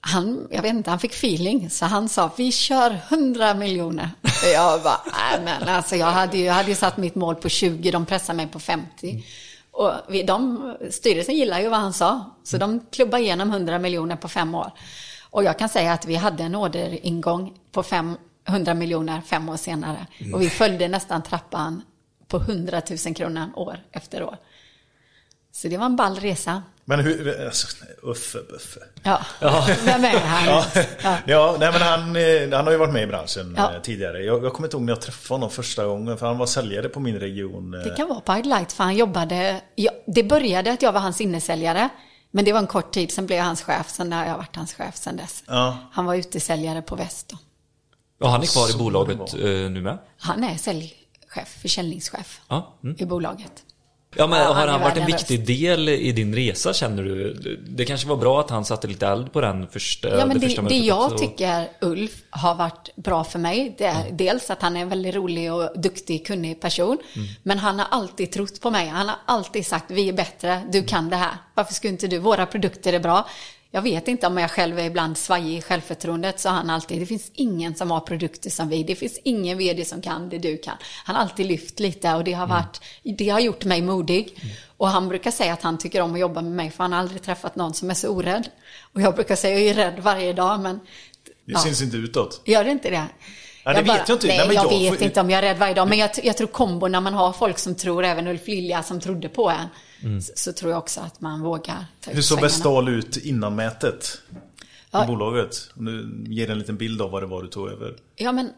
han, 0.00 0.48
jag 0.50 0.62
vet 0.62 0.70
inte, 0.70 0.90
han 0.90 0.98
fick 0.98 1.12
feeling. 1.12 1.70
Så 1.70 1.86
han 1.86 2.08
sa, 2.08 2.30
vi 2.36 2.52
kör 2.52 3.00
100 3.08 3.54
miljoner. 3.54 4.10
Jag 4.54 4.82
bara, 4.82 5.00
nej 5.04 5.40
men 5.44 5.68
alltså 5.68 5.96
jag 5.96 6.06
hade 6.06 6.38
ju, 6.38 6.44
jag 6.44 6.54
hade 6.54 6.68
ju 6.68 6.74
satt 6.74 6.96
mitt 6.96 7.14
mål 7.14 7.34
på 7.34 7.48
20, 7.48 7.90
de 7.90 8.06
pressade 8.06 8.36
mig 8.36 8.46
på 8.46 8.60
50. 8.60 9.24
Och 9.70 9.92
vi, 10.08 10.22
de, 10.22 10.76
styrelsen 10.90 11.34
gillar 11.34 11.60
ju 11.60 11.68
vad 11.68 11.80
han 11.80 11.92
sa. 11.92 12.36
Så 12.44 12.58
de 12.58 12.80
klubbade 12.92 13.22
igenom 13.22 13.50
100 13.50 13.78
miljoner 13.78 14.16
på 14.16 14.28
fem 14.28 14.54
år. 14.54 14.72
Och 15.30 15.44
jag 15.44 15.58
kan 15.58 15.68
säga 15.68 15.92
att 15.92 16.06
vi 16.06 16.14
hade 16.14 16.42
en 16.44 16.54
orderingång 16.54 17.58
på 17.72 17.82
500 17.82 18.74
miljoner 18.74 19.20
fem 19.20 19.48
år 19.48 19.56
senare. 19.56 20.06
Och 20.34 20.42
vi 20.42 20.50
följde 20.50 20.88
nästan 20.88 21.22
trappan 21.22 21.82
på 22.28 22.36
100 22.36 22.82
000 23.06 23.14
kronor 23.14 23.50
år 23.54 23.80
efter 23.92 24.22
år. 24.22 24.36
Så 25.52 25.68
det 25.68 25.76
var 25.76 25.86
en 25.86 25.96
ball 25.96 26.16
resa. 26.16 26.62
Men 26.88 27.00
hur, 27.00 27.44
alltså, 27.46 27.66
Uffe 28.02 28.38
Buffe. 28.50 28.80
Ja, 29.02 29.20
vem 29.84 30.04
är 30.04 30.18
han? 30.20 30.46
Ja, 30.46 30.64
Ja. 31.02 31.16
ja 31.26 31.56
nej, 31.60 31.72
men 31.72 31.82
han, 31.82 32.16
eh, 32.16 32.56
han 32.56 32.64
har 32.66 32.70
ju 32.72 32.78
varit 32.78 32.92
med 32.92 33.02
i 33.02 33.06
branschen 33.06 33.54
Ja. 33.56 33.74
eh, 33.74 33.80
tidigare. 33.82 34.22
Jag, 34.24 34.44
jag 34.44 34.52
kommer 34.52 34.66
inte 34.66 34.76
ihåg 34.76 34.84
när 34.84 34.92
jag 34.92 35.00
träffade 35.00 35.34
honom 35.34 35.50
första 35.50 35.86
gången, 35.86 36.18
för 36.18 36.26
han 36.26 36.38
var 36.38 36.46
säljare 36.46 36.88
på 36.88 37.00
min 37.00 37.18
region. 37.20 37.74
eh. 37.74 37.80
Det 37.80 37.90
kan 37.96 38.08
vara 38.08 38.20
på 38.20 38.32
Highlight 38.32 38.72
för 38.72 38.84
han 38.84 38.96
jobbade, 38.96 39.60
ja, 39.74 39.90
det 40.06 40.22
började 40.24 40.72
att 40.72 40.82
jag 40.82 40.92
var 40.92 41.00
hans 41.00 41.20
innesäljare. 41.20 41.88
Men 42.30 42.44
det 42.44 42.52
var 42.52 42.60
en 42.60 42.66
kort 42.66 42.92
tid, 42.92 43.12
sen 43.12 43.26
blev 43.26 43.38
jag 43.38 43.44
hans 43.44 43.62
chef, 43.62 43.88
sen 43.90 44.12
har 44.12 44.26
jag 44.26 44.36
varit 44.36 44.56
hans 44.56 44.74
chef 44.74 44.96
sen 44.96 45.16
dess. 45.16 45.42
Ja. 45.46 45.78
Han 45.92 46.04
var 46.06 46.14
utesäljare 46.14 46.82
på 46.82 46.96
Väst 46.96 47.28
då. 47.28 47.38
Ja, 48.20 48.28
han 48.28 48.42
är 48.42 48.46
kvar 48.46 48.74
i 48.74 48.78
bolaget 48.78 49.34
eh, 49.34 49.40
nu 49.70 49.80
med. 49.82 49.98
Han 50.18 50.44
är 50.44 50.56
säljchef, 50.56 51.58
försäljningschef 51.62 52.40
Ja, 52.48 52.74
mm. 52.84 52.96
i 52.98 53.04
bolaget. 53.04 53.52
Ja 54.18 54.26
men 54.26 54.46
har 54.46 54.66
han 54.66 54.80
varit 54.80 54.96
en 54.96 55.06
viktig 55.06 55.46
del 55.46 55.88
i 55.88 56.12
din 56.12 56.34
resa 56.34 56.72
känner 56.72 57.02
du? 57.02 57.34
Det 57.68 57.84
kanske 57.84 58.08
var 58.08 58.16
bra 58.16 58.40
att 58.40 58.50
han 58.50 58.64
satte 58.64 58.86
lite 58.86 59.06
eld 59.06 59.32
på 59.32 59.40
den 59.40 59.68
första, 59.68 60.18
Ja, 60.18 60.26
men 60.26 60.40
det, 60.40 60.46
det 60.46 60.62
mötet 60.62 60.84
jag 60.84 61.04
också. 61.04 61.18
tycker 61.18 61.68
Ulf 61.80 62.12
har 62.30 62.54
varit 62.54 62.96
bra 62.96 63.24
för 63.24 63.38
mig, 63.38 63.74
det 63.78 63.84
är 63.84 64.10
dels 64.12 64.50
att 64.50 64.62
han 64.62 64.76
är 64.76 64.80
en 64.80 64.88
väldigt 64.88 65.14
rolig 65.14 65.52
och 65.52 65.70
duktig, 65.80 66.26
kunnig 66.26 66.60
person. 66.60 66.98
Men 67.42 67.58
han 67.58 67.78
har 67.78 67.86
alltid 67.90 68.32
trott 68.32 68.60
på 68.60 68.70
mig. 68.70 68.88
Han 68.88 69.08
har 69.08 69.16
alltid 69.24 69.66
sagt, 69.66 69.90
vi 69.90 70.08
är 70.08 70.12
bättre, 70.12 70.62
du 70.72 70.82
kan 70.84 71.10
det 71.10 71.16
här. 71.16 71.32
Varför 71.54 71.74
skulle 71.74 71.92
inte 71.92 72.06
du? 72.06 72.18
Våra 72.18 72.46
produkter 72.46 72.92
är 72.92 73.00
bra. 73.00 73.28
Jag 73.70 73.82
vet 73.82 74.08
inte 74.08 74.26
om 74.26 74.38
jag 74.38 74.50
själv 74.50 74.78
är 74.78 74.84
ibland 74.84 75.18
svajig 75.18 75.58
i 75.58 75.62
självförtroendet, 75.62 76.40
så 76.40 76.48
han 76.48 76.70
alltid, 76.70 77.00
det 77.00 77.06
finns 77.06 77.30
ingen 77.34 77.74
som 77.74 77.90
har 77.90 78.00
produkter 78.00 78.50
som 78.50 78.68
vi, 78.68 78.82
det 78.82 78.94
finns 78.94 79.18
ingen 79.24 79.58
vd 79.58 79.84
som 79.84 80.02
kan 80.02 80.28
det 80.28 80.38
du 80.38 80.56
kan. 80.58 80.76
Han 81.04 81.16
har 81.16 81.22
alltid 81.22 81.46
lyft 81.46 81.80
lite 81.80 82.14
och 82.14 82.24
det 82.24 82.32
har, 82.32 82.46
varit, 82.46 82.80
det 83.02 83.28
har 83.28 83.40
gjort 83.40 83.64
mig 83.64 83.82
modig. 83.82 84.38
Och 84.76 84.88
han 84.88 85.08
brukar 85.08 85.30
säga 85.30 85.52
att 85.52 85.62
han 85.62 85.78
tycker 85.78 86.00
om 86.00 86.14
att 86.14 86.20
jobba 86.20 86.42
med 86.42 86.52
mig, 86.52 86.70
för 86.70 86.84
han 86.84 86.92
har 86.92 86.98
aldrig 87.00 87.22
träffat 87.22 87.56
någon 87.56 87.74
som 87.74 87.90
är 87.90 87.94
så 87.94 88.08
orädd. 88.08 88.48
Och 88.92 89.00
jag 89.00 89.14
brukar 89.14 89.36
säga, 89.36 89.58
jag 89.58 89.68
är 89.68 89.74
rädd 89.74 89.98
varje 90.02 90.32
dag, 90.32 90.60
men 90.60 90.80
Det 91.24 91.52
Ja. 91.52 91.58
syns 91.58 91.82
inte 91.82 91.96
utåt. 91.96 92.42
Gör 92.44 92.64
det 92.64 92.70
inte 92.70 92.90
det? 92.90 93.04
Ja, 93.64 93.72
det 93.72 93.82
vet 93.82 94.08
jag 94.08 94.14
inte. 94.16 94.26
Nej, 94.26 94.38
Nej, 94.46 94.54
jag, 94.54 94.64
jag 94.72 94.78
vet 94.78 94.94
får- 94.98 95.02
inte 95.02 95.20
om 95.20 95.30
jag 95.30 95.38
är 95.38 95.42
rädd 95.42 95.58
varje 95.58 95.74
dag. 95.74 95.88
Men 95.88 95.98
jag, 95.98 96.10
jag 96.22 96.36
tror 96.36 96.46
kombon 96.48 96.92
när 96.92 97.00
man 97.00 97.14
har 97.14 97.32
folk 97.32 97.58
som 97.58 97.74
tror, 97.74 98.04
även 98.04 98.26
Ulf 98.28 98.46
Lilja 98.46 98.82
som 98.82 99.00
trodde 99.00 99.28
på 99.28 99.50
en, 99.50 99.66
så, 100.22 100.32
så 100.36 100.52
tror 100.52 100.70
jag 100.70 100.78
också 100.78 101.00
att 101.00 101.20
man 101.20 101.40
vågar 101.42 101.84
ta 102.00 102.10
Hur 102.10 102.18
ut 102.18 102.24
såg. 102.24 102.40
Vestal 102.40 102.88
ut 102.88 103.16
innan 103.16 103.54
mätet? 103.54 104.18
Ja. 104.90 105.06
Bolaget? 105.06 105.70
Om 105.76 105.84
du 105.84 106.24
ger 106.34 106.50
en 106.50 106.58
liten 106.58 106.76
bild 106.76 107.02
av 107.02 107.10
vad 107.10 107.22
det 107.22 107.26
var 107.26 107.42
du 107.42 107.48
tog 107.48 107.68
över. 107.68 107.96
Ja, 108.16 108.32
men 108.32 108.52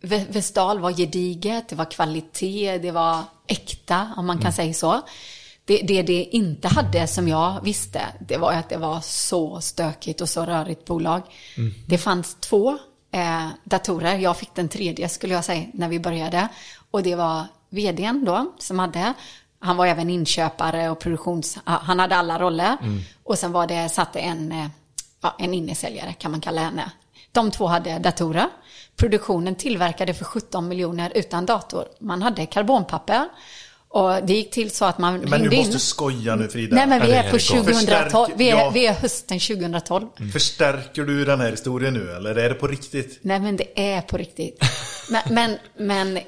Ve- 0.00 0.26
Vestal 0.30 0.78
var 0.78 0.92
gediget, 0.92 1.68
det 1.68 1.76
var 1.76 1.84
kvalitet, 1.90 2.78
det 2.78 2.90
var 2.90 3.22
äkta, 3.46 4.14
om 4.16 4.26
man 4.26 4.38
kan 4.38 4.52
säga 4.52 4.74
så. 4.74 5.00
Det, 5.64 5.76
det 5.76 6.02
det 6.02 6.24
inte 6.24 6.68
hade 6.68 7.06
som 7.06 7.28
jag 7.28 7.60
visste, 7.64 8.00
det 8.28 8.36
var 8.36 8.52
att 8.52 8.68
det 8.68 8.76
var 8.76 9.00
så 9.00 9.60
stökigt 9.60 10.20
och 10.20 10.28
så 10.28 10.44
rörigt 10.46 10.84
bolag. 10.84 11.22
Det 11.86 11.98
fanns 11.98 12.36
två 12.40 12.78
eh, 13.12 13.48
datorer, 13.64 14.18
jag 14.18 14.36
fick 14.36 14.54
den 14.54 14.68
tredje 14.68 15.08
skulle 15.08 15.34
jag 15.34 15.44
säga 15.44 15.66
när 15.74 15.88
vi 15.88 16.00
började. 16.00 16.48
Och 16.90 17.02
det 17.02 17.14
var 17.14 17.44
vdn 17.70 18.24
då 18.24 18.54
som 18.58 18.78
hade, 18.78 19.14
han 19.64 19.76
var 19.76 19.86
även 19.86 20.10
inköpare 20.10 20.90
och 20.90 20.98
produktions, 20.98 21.58
han 21.64 21.98
hade 21.98 22.16
alla 22.16 22.38
roller. 22.38 22.76
Och 23.22 23.38
sen 23.38 23.52
var 23.52 23.66
det, 23.66 23.88
satt 23.88 24.16
en, 24.16 24.52
eh, 24.52 24.66
ja, 25.22 25.36
en 25.38 25.54
innesäljare 25.54 26.12
kan 26.12 26.30
man 26.30 26.40
kalla 26.40 26.60
henne. 26.60 26.90
De 27.32 27.50
två 27.50 27.66
hade 27.66 27.98
datorer. 27.98 28.48
Produktionen 28.96 29.54
tillverkade 29.54 30.14
för 30.14 30.24
17 30.24 30.68
miljoner 30.68 31.12
utan 31.14 31.46
dator. 31.46 31.84
Man 32.00 32.22
hade 32.22 32.46
karbonpapper. 32.46 33.28
Och 33.88 34.26
det 34.26 34.32
gick 34.32 34.50
till 34.50 34.70
så 34.70 34.84
att 34.84 34.98
man 34.98 35.20
Men 35.20 35.42
du 35.42 35.50
in. 35.50 35.58
måste 35.58 35.78
skoja 35.78 36.36
nu 36.36 36.48
Frida. 36.48 36.76
Nej 36.76 36.86
men 36.86 37.06
vi 37.06 37.12
är 37.12 37.22
på 37.22 37.28
galet. 37.28 37.46
2012. 37.46 38.32
Vi 38.36 38.50
är, 38.50 38.70
vi 38.70 38.86
är 38.86 38.92
hösten 38.92 39.40
2012. 39.40 40.06
Förstärker 40.32 41.02
du 41.02 41.24
den 41.24 41.40
här 41.40 41.50
historien 41.50 41.94
nu 41.94 42.10
eller 42.10 42.34
är 42.34 42.48
det 42.48 42.54
på 42.54 42.66
riktigt? 42.66 43.18
Nej 43.22 43.40
men 43.40 43.56
det 43.56 43.94
är 43.96 44.00
på 44.00 44.16
riktigt. 44.16 44.62
Men, 45.10 45.22
men, 45.34 45.58
men, 45.76 46.18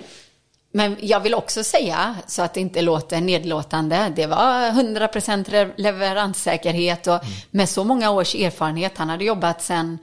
men 0.76 0.96
jag 1.00 1.20
vill 1.20 1.34
också 1.34 1.64
säga, 1.64 2.16
så 2.26 2.42
att 2.42 2.54
det 2.54 2.60
inte 2.60 2.82
låter 2.82 3.20
nedlåtande, 3.20 4.12
det 4.16 4.26
var 4.26 4.70
100% 4.70 5.44
re- 5.44 5.72
leveranssäkerhet 5.76 7.06
och 7.06 7.20
med 7.50 7.68
så 7.68 7.84
många 7.84 8.10
års 8.10 8.34
erfarenhet, 8.34 8.98
han 8.98 9.08
hade 9.08 9.24
jobbat 9.24 9.62
sedan 9.62 9.98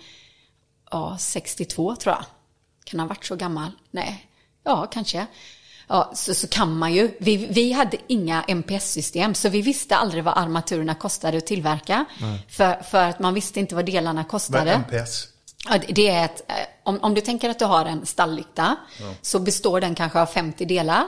ja, 0.92 1.18
62 1.20 1.96
tror 1.96 2.16
jag. 2.16 2.26
Kan 2.84 3.00
han 3.00 3.10
ha 3.10 3.16
varit 3.16 3.26
så 3.26 3.36
gammal? 3.36 3.72
Nej, 3.92 4.28
ja 4.64 4.88
kanske. 4.92 5.26
Ja, 5.88 6.12
så, 6.16 6.34
så 6.34 6.48
kan 6.48 6.78
man 6.78 6.94
ju. 6.94 7.12
Vi, 7.20 7.38
vi 7.38 7.72
hade 7.72 7.98
inga 8.08 8.44
MPS-system, 8.48 9.34
så 9.34 9.50
vi 9.50 9.62
visste 9.62 9.96
aldrig 9.96 10.24
vad 10.24 10.38
armaturerna 10.38 10.96
kostade 10.96 11.38
att 11.38 11.48
tillverka. 11.48 12.06
För, 12.50 12.84
för 12.84 13.04
att 13.10 13.20
man 13.20 13.34
visste 13.34 13.60
inte 13.60 13.76
vad 13.76 13.86
delarna 13.86 14.14
Vad 14.14 14.26
är 14.26 14.30
kostade. 14.30 14.72
MPS? 14.90 15.28
Ja, 15.70 15.78
det- 15.88 16.10
är 16.10 16.26
ett, 16.26 16.44
eh, 16.52 16.56
om, 16.84 17.00
om 17.02 17.14
du 17.14 17.22
tänker 17.22 17.50
att 17.50 17.60
du 17.60 17.66
har 17.66 17.86
en 17.86 18.06
stalllykta 18.06 18.76
så 19.22 19.40
består 19.40 19.82
den 19.82 19.96
kanske 19.96 20.22
av 20.22 20.26
50 20.26 20.66
delar. 20.66 21.04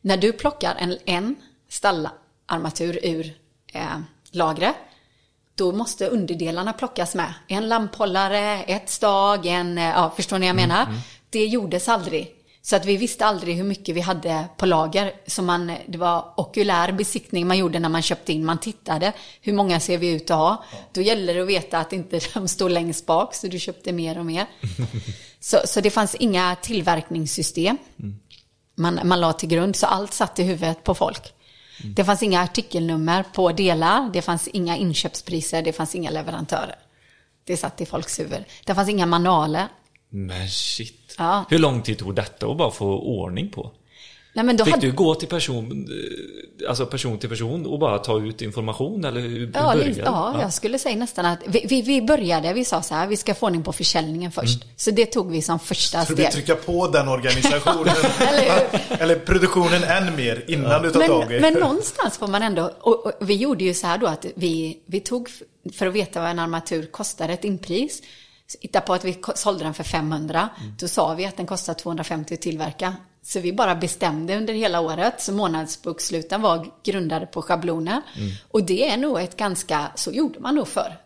När 0.00 0.16
du 0.16 0.32
plockar 0.32 0.74
en, 0.78 0.96
en 1.06 1.36
stallarmatur 1.68 2.98
ur 3.02 3.34
eh, 3.72 3.82
lagret, 4.30 4.74
då 5.54 5.72
måste 5.72 6.06
underdelarna 6.08 6.72
plockas 6.72 7.14
med. 7.14 7.34
En 7.48 7.68
lamphållare, 7.68 8.62
ett 8.62 8.90
stag, 8.90 9.46
en, 9.46 9.78
eh, 9.78 9.84
ja 9.84 10.12
förstår 10.16 10.38
ni 10.38 10.46
vad 10.46 10.48
jag 10.48 10.56
menar? 10.68 10.86
Det 11.30 11.46
gjordes 11.46 11.88
aldrig. 11.88 12.35
Så 12.66 12.76
att 12.76 12.84
vi 12.84 12.96
visste 12.96 13.26
aldrig 13.26 13.56
hur 13.56 13.64
mycket 13.64 13.94
vi 13.94 14.00
hade 14.00 14.44
på 14.56 14.66
lager. 14.66 15.12
Så 15.26 15.42
man, 15.42 15.72
det 15.86 15.98
var 15.98 16.32
okulär 16.36 16.92
besiktning 16.92 17.46
man 17.46 17.58
gjorde 17.58 17.78
när 17.78 17.88
man 17.88 18.02
köpte 18.02 18.32
in. 18.32 18.44
Man 18.44 18.58
tittade, 18.58 19.12
hur 19.40 19.52
många 19.52 19.80
ser 19.80 19.98
vi 19.98 20.12
ut 20.12 20.30
att 20.30 20.36
ha? 20.36 20.64
Då 20.92 21.00
gäller 21.00 21.34
det 21.34 21.40
att 21.40 21.48
veta 21.48 21.78
att 21.78 21.92
inte 21.92 22.20
de 22.34 22.48
står 22.48 22.70
längst 22.70 23.06
bak, 23.06 23.34
så 23.34 23.46
du 23.46 23.58
köpte 23.58 23.92
mer 23.92 24.18
och 24.18 24.26
mer. 24.26 24.46
Så, 25.40 25.58
så 25.64 25.80
det 25.80 25.90
fanns 25.90 26.14
inga 26.14 26.56
tillverkningssystem 26.56 27.78
man, 28.76 29.00
man 29.04 29.20
la 29.20 29.32
till 29.32 29.48
grund, 29.48 29.76
så 29.76 29.86
allt 29.86 30.12
satt 30.12 30.38
i 30.38 30.42
huvudet 30.42 30.84
på 30.84 30.94
folk. 30.94 31.32
Det 31.96 32.04
fanns 32.04 32.22
inga 32.22 32.40
artikelnummer 32.42 33.22
på 33.22 33.52
delar, 33.52 34.10
det 34.12 34.22
fanns 34.22 34.48
inga 34.48 34.76
inköpspriser, 34.76 35.62
det 35.62 35.72
fanns 35.72 35.94
inga 35.94 36.10
leverantörer. 36.10 36.78
Det 37.44 37.56
satt 37.56 37.80
i 37.80 37.86
folks 37.86 38.20
huvud. 38.20 38.44
Det 38.64 38.74
fanns 38.74 38.88
inga 38.88 39.06
manualer. 39.06 39.68
Men 40.10 40.48
shit. 40.48 41.14
Ja. 41.18 41.44
Hur 41.50 41.58
lång 41.58 41.82
tid 41.82 41.98
tog 41.98 42.14
detta 42.14 42.46
att 42.46 42.56
bara 42.56 42.70
få 42.70 42.98
ordning 42.98 43.48
på? 43.50 43.70
Nej, 44.36 44.44
men 44.44 44.56
då 44.56 44.64
Fick 44.64 44.74
hade... 44.74 44.86
du 44.86 44.92
gå 44.92 45.14
till 45.14 45.28
person, 45.28 45.88
eh, 46.62 46.68
alltså 46.68 46.86
person 46.86 47.18
till 47.18 47.28
person 47.28 47.66
och 47.66 47.78
bara 47.78 47.98
ta 47.98 48.18
ut 48.20 48.42
information 48.42 49.04
eller 49.04 49.20
hur, 49.20 49.50
Ja, 49.54 49.62
började 49.62 49.92
det? 49.92 50.00
ja, 50.04 50.40
jag 50.40 50.52
skulle 50.52 50.78
säga 50.78 50.96
nästan 50.96 51.26
att 51.26 51.38
vi, 51.46 51.66
vi, 51.68 51.82
vi 51.82 52.02
började, 52.02 52.52
vi 52.52 52.64
sa 52.64 52.82
så 52.82 52.94
här, 52.94 53.06
vi 53.06 53.16
ska 53.16 53.34
få 53.34 53.46
ordning 53.46 53.62
på 53.62 53.72
försäljningen 53.72 54.32
först. 54.32 54.64
Så 54.76 54.90
det 54.90 55.06
tog 55.06 55.30
vi 55.30 55.42
som 55.42 55.58
första 55.58 56.04
Så 56.04 56.12
du 56.14 56.22
steg. 56.22 56.32
trycka 56.32 56.54
på 56.54 56.88
den 56.88 57.08
organisationen? 57.08 57.94
Eller 58.20 58.66
eller 59.00 59.16
produktionen 59.18 59.84
än 59.84 60.16
mer 60.16 60.44
innan 60.46 60.82
du 60.82 60.90
tar 60.90 61.06
tag 61.06 61.32
i? 61.32 61.40
Men, 61.40 61.52
men 61.52 61.62
någonstans 61.62 62.18
får 62.18 62.26
man 62.28 62.42
ändå, 62.42 62.70
och, 62.80 63.06
och 63.06 63.12
vi 63.20 63.34
gjorde 63.34 63.64
ju 63.64 63.74
så 63.74 63.86
här 63.86 63.98
då 63.98 64.06
att 64.06 64.26
vi, 64.34 64.78
vi 64.86 65.00
tog, 65.00 65.28
för 65.72 65.86
att 65.86 65.92
veta 65.94 66.20
vad 66.20 66.30
en 66.30 66.38
armatur 66.38 66.86
kostade, 66.86 67.32
ett 67.32 67.44
inpris, 67.44 68.02
hitta 68.60 68.80
på 68.80 68.94
att 68.94 69.04
vi 69.04 69.18
sålde 69.34 69.64
den 69.64 69.74
för 69.74 69.84
500, 69.84 70.48
då 70.78 70.88
sa 70.88 71.14
vi 71.14 71.26
att 71.26 71.36
den 71.36 71.46
kostar 71.46 71.74
250 71.74 72.34
att 72.34 72.40
tillverka. 72.40 72.96
Så 73.22 73.40
vi 73.40 73.52
bara 73.52 73.74
bestämde 73.74 74.36
under 74.36 74.54
hela 74.54 74.80
året, 74.80 75.14
så 75.20 75.32
månadsboksluten 75.32 76.42
var 76.42 76.66
grundade 76.84 77.26
på 77.26 77.42
schabloner. 77.42 78.02
Och 78.50 78.62
det 78.62 78.88
är 78.88 78.96
nog 78.96 79.20
ett 79.20 79.36
ganska, 79.36 79.92
så 79.94 80.10
gjorde 80.10 80.40
man 80.40 80.54
nog 80.54 80.68
förr. 80.68 80.96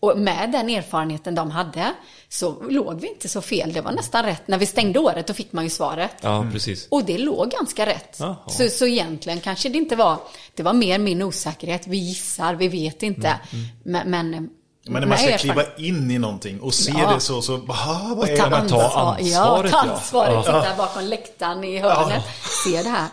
Och 0.00 0.18
med 0.18 0.52
den 0.52 0.70
erfarenheten 0.70 1.34
de 1.34 1.50
hade 1.50 1.92
så 2.28 2.62
låg 2.70 3.00
vi 3.00 3.08
inte 3.08 3.28
så 3.28 3.40
fel. 3.40 3.72
Det 3.72 3.80
var 3.80 3.92
nästan 3.92 4.24
rätt. 4.24 4.48
När 4.48 4.58
vi 4.58 4.66
stängde 4.66 4.98
året 4.98 5.26
då 5.26 5.34
fick 5.34 5.52
man 5.52 5.64
ju 5.64 5.70
svaret. 5.70 6.16
Ja, 6.20 6.46
precis. 6.52 6.88
Och 6.90 7.04
det 7.04 7.18
låg 7.18 7.50
ganska 7.50 7.86
rätt. 7.86 8.20
Så, 8.46 8.68
så 8.68 8.86
egentligen 8.86 9.40
kanske 9.40 9.68
det 9.68 9.78
inte 9.78 9.96
var, 9.96 10.18
det 10.54 10.62
var 10.62 10.72
mer 10.72 10.98
min 10.98 11.22
osäkerhet. 11.22 11.86
Vi 11.86 11.96
gissar, 11.96 12.54
vi 12.54 12.68
vet 12.68 13.02
inte. 13.02 13.40
Men, 13.84 14.10
men, 14.10 14.50
Men 14.86 15.00
när 15.00 15.08
man 15.08 15.18
ska 15.18 15.38
kliva 15.38 15.62
in 15.76 16.10
i 16.10 16.18
någonting 16.18 16.60
och 16.60 16.74
se 16.74 16.92
Ja. 16.98 17.14
det 17.14 17.20
så, 17.20 17.42
så 17.42 17.54
aha, 17.68 18.14
vad 18.14 18.28
är 18.28 18.36
ta 18.36 18.44
det? 18.44 18.50
men 18.50 18.68
ta 18.68 18.82
ansvar. 18.82 19.16
Ja, 19.20 19.40
ansvaret, 19.40 19.72
ta 19.72 19.86
ja. 19.86 19.92
ansvaret. 19.92 20.44
Sitta 20.44 20.76
bakom 20.76 21.04
läktaren 21.04 21.64
i 21.64 21.78
hörnet. 21.78 22.24
Se 22.64 22.82
det 22.82 22.88
här. 22.88 23.08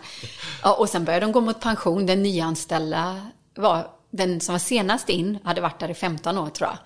Ja, 0.62 0.74
och 0.74 0.88
sen 0.88 1.04
började 1.04 1.26
de 1.26 1.32
gå 1.32 1.40
mot 1.40 1.60
pension. 1.60 2.06
Den 2.06 2.22
nyanställda 2.22 3.26
var, 3.56 3.86
den 4.10 4.40
som 4.40 4.52
var 4.52 4.58
senast 4.58 5.08
in, 5.08 5.38
hade 5.44 5.60
varit 5.60 5.80
där 5.80 5.90
i 5.90 5.94
15 5.94 6.38
år 6.38 6.48
tror 6.48 6.68
jag. 6.70 6.78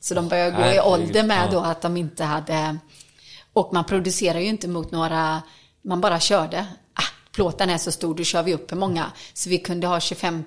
Så 0.00 0.14
de 0.14 0.28
började 0.28 0.50
gå 0.50 0.64
i 0.66 0.80
ålder 0.80 1.22
med 1.22 1.46
ja. 1.46 1.52
då 1.52 1.60
att 1.60 1.82
de 1.82 1.96
inte 1.96 2.24
hade... 2.24 2.78
Och 3.52 3.72
man 3.72 3.84
producerar 3.84 4.38
ju 4.38 4.46
inte 4.46 4.68
mot 4.68 4.90
några... 4.90 5.42
Man 5.84 6.00
bara 6.00 6.20
körde. 6.20 6.66
Ah, 6.94 7.32
plåten 7.32 7.70
är 7.70 7.78
så 7.78 7.92
stor, 7.92 8.14
då 8.14 8.24
kör 8.24 8.42
vi 8.42 8.54
upp 8.54 8.72
hur 8.72 8.76
många. 8.76 9.12
Så 9.34 9.50
vi 9.50 9.58
kunde 9.58 9.86
ha 9.86 10.00
25 10.00 10.44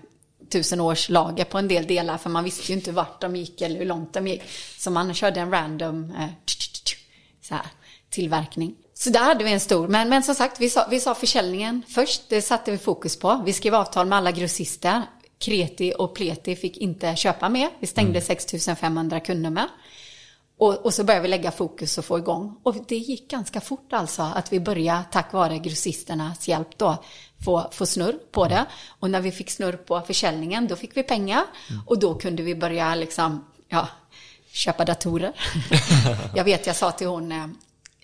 000 0.71 0.81
års 0.81 1.09
lager 1.09 1.43
på 1.43 1.57
en 1.57 1.67
del 1.67 1.87
delar, 1.87 2.17
för 2.17 2.29
man 2.29 2.43
visste 2.43 2.71
ju 2.71 2.77
inte 2.77 2.91
vart 2.91 3.21
de 3.21 3.35
gick 3.35 3.61
eller 3.61 3.79
hur 3.79 3.85
långt 3.85 4.13
de 4.13 4.27
gick. 4.27 4.41
Så 4.77 4.91
man 4.91 5.13
körde 5.13 5.39
en 5.39 5.51
random 5.51 6.11
eh, 6.11 6.29
så 7.41 7.55
här, 7.55 7.65
tillverkning. 8.09 8.75
Så 8.93 9.09
där 9.09 9.23
hade 9.23 9.43
vi 9.43 9.53
en 9.53 9.59
stor, 9.59 9.87
men, 9.87 10.09
men 10.09 10.23
som 10.23 10.35
sagt, 10.35 10.59
vi 10.59 10.69
sa, 10.69 10.87
vi 10.89 10.99
sa 10.99 11.15
försäljningen 11.15 11.83
först, 11.87 12.21
det 12.29 12.41
satte 12.41 12.71
vi 12.71 12.77
fokus 12.77 13.19
på. 13.19 13.41
Vi 13.45 13.53
skrev 13.53 13.75
avtal 13.75 14.07
med 14.07 14.17
alla 14.17 14.31
grossister. 14.31 15.01
Kreti 15.39 15.93
och 15.97 16.15
Pleti 16.15 16.55
fick 16.55 16.77
inte 16.77 17.15
köpa 17.15 17.49
mer. 17.49 17.69
Vi 17.79 17.87
stängde 17.87 18.21
6500 18.21 19.19
kundnummer. 19.19 19.67
Och, 20.57 20.85
och 20.85 20.93
så 20.93 21.03
började 21.03 21.23
vi 21.23 21.27
lägga 21.27 21.51
fokus 21.51 21.97
och 21.97 22.05
få 22.05 22.17
igång. 22.17 22.57
Och 22.63 22.75
det 22.87 22.95
gick 22.95 23.29
ganska 23.31 23.61
fort 23.61 23.93
alltså 23.93 24.21
att 24.21 24.53
vi 24.53 24.59
började, 24.59 25.03
tack 25.11 25.33
vare 25.33 25.57
grossisternas 25.57 26.47
hjälp 26.47 26.77
då, 26.77 27.03
få, 27.43 27.69
få 27.71 27.85
snurr 27.85 28.15
på 28.31 28.47
det. 28.47 28.65
Och 28.99 29.09
när 29.09 29.21
vi 29.21 29.31
fick 29.31 29.51
snurr 29.51 29.73
på 29.73 30.01
försäljningen, 30.01 30.67
då 30.67 30.75
fick 30.75 30.97
vi 30.97 31.03
pengar. 31.03 31.43
Och 31.85 31.99
då 31.99 32.15
kunde 32.15 32.43
vi 32.43 32.55
börja 32.55 32.95
liksom, 32.95 33.45
ja, 33.69 33.87
köpa 34.51 34.85
datorer. 34.85 35.33
jag 36.35 36.43
vet, 36.43 36.67
jag 36.67 36.75
sa 36.75 36.91
till 36.91 37.07
hon, 37.07 37.31
eh, 37.31 37.47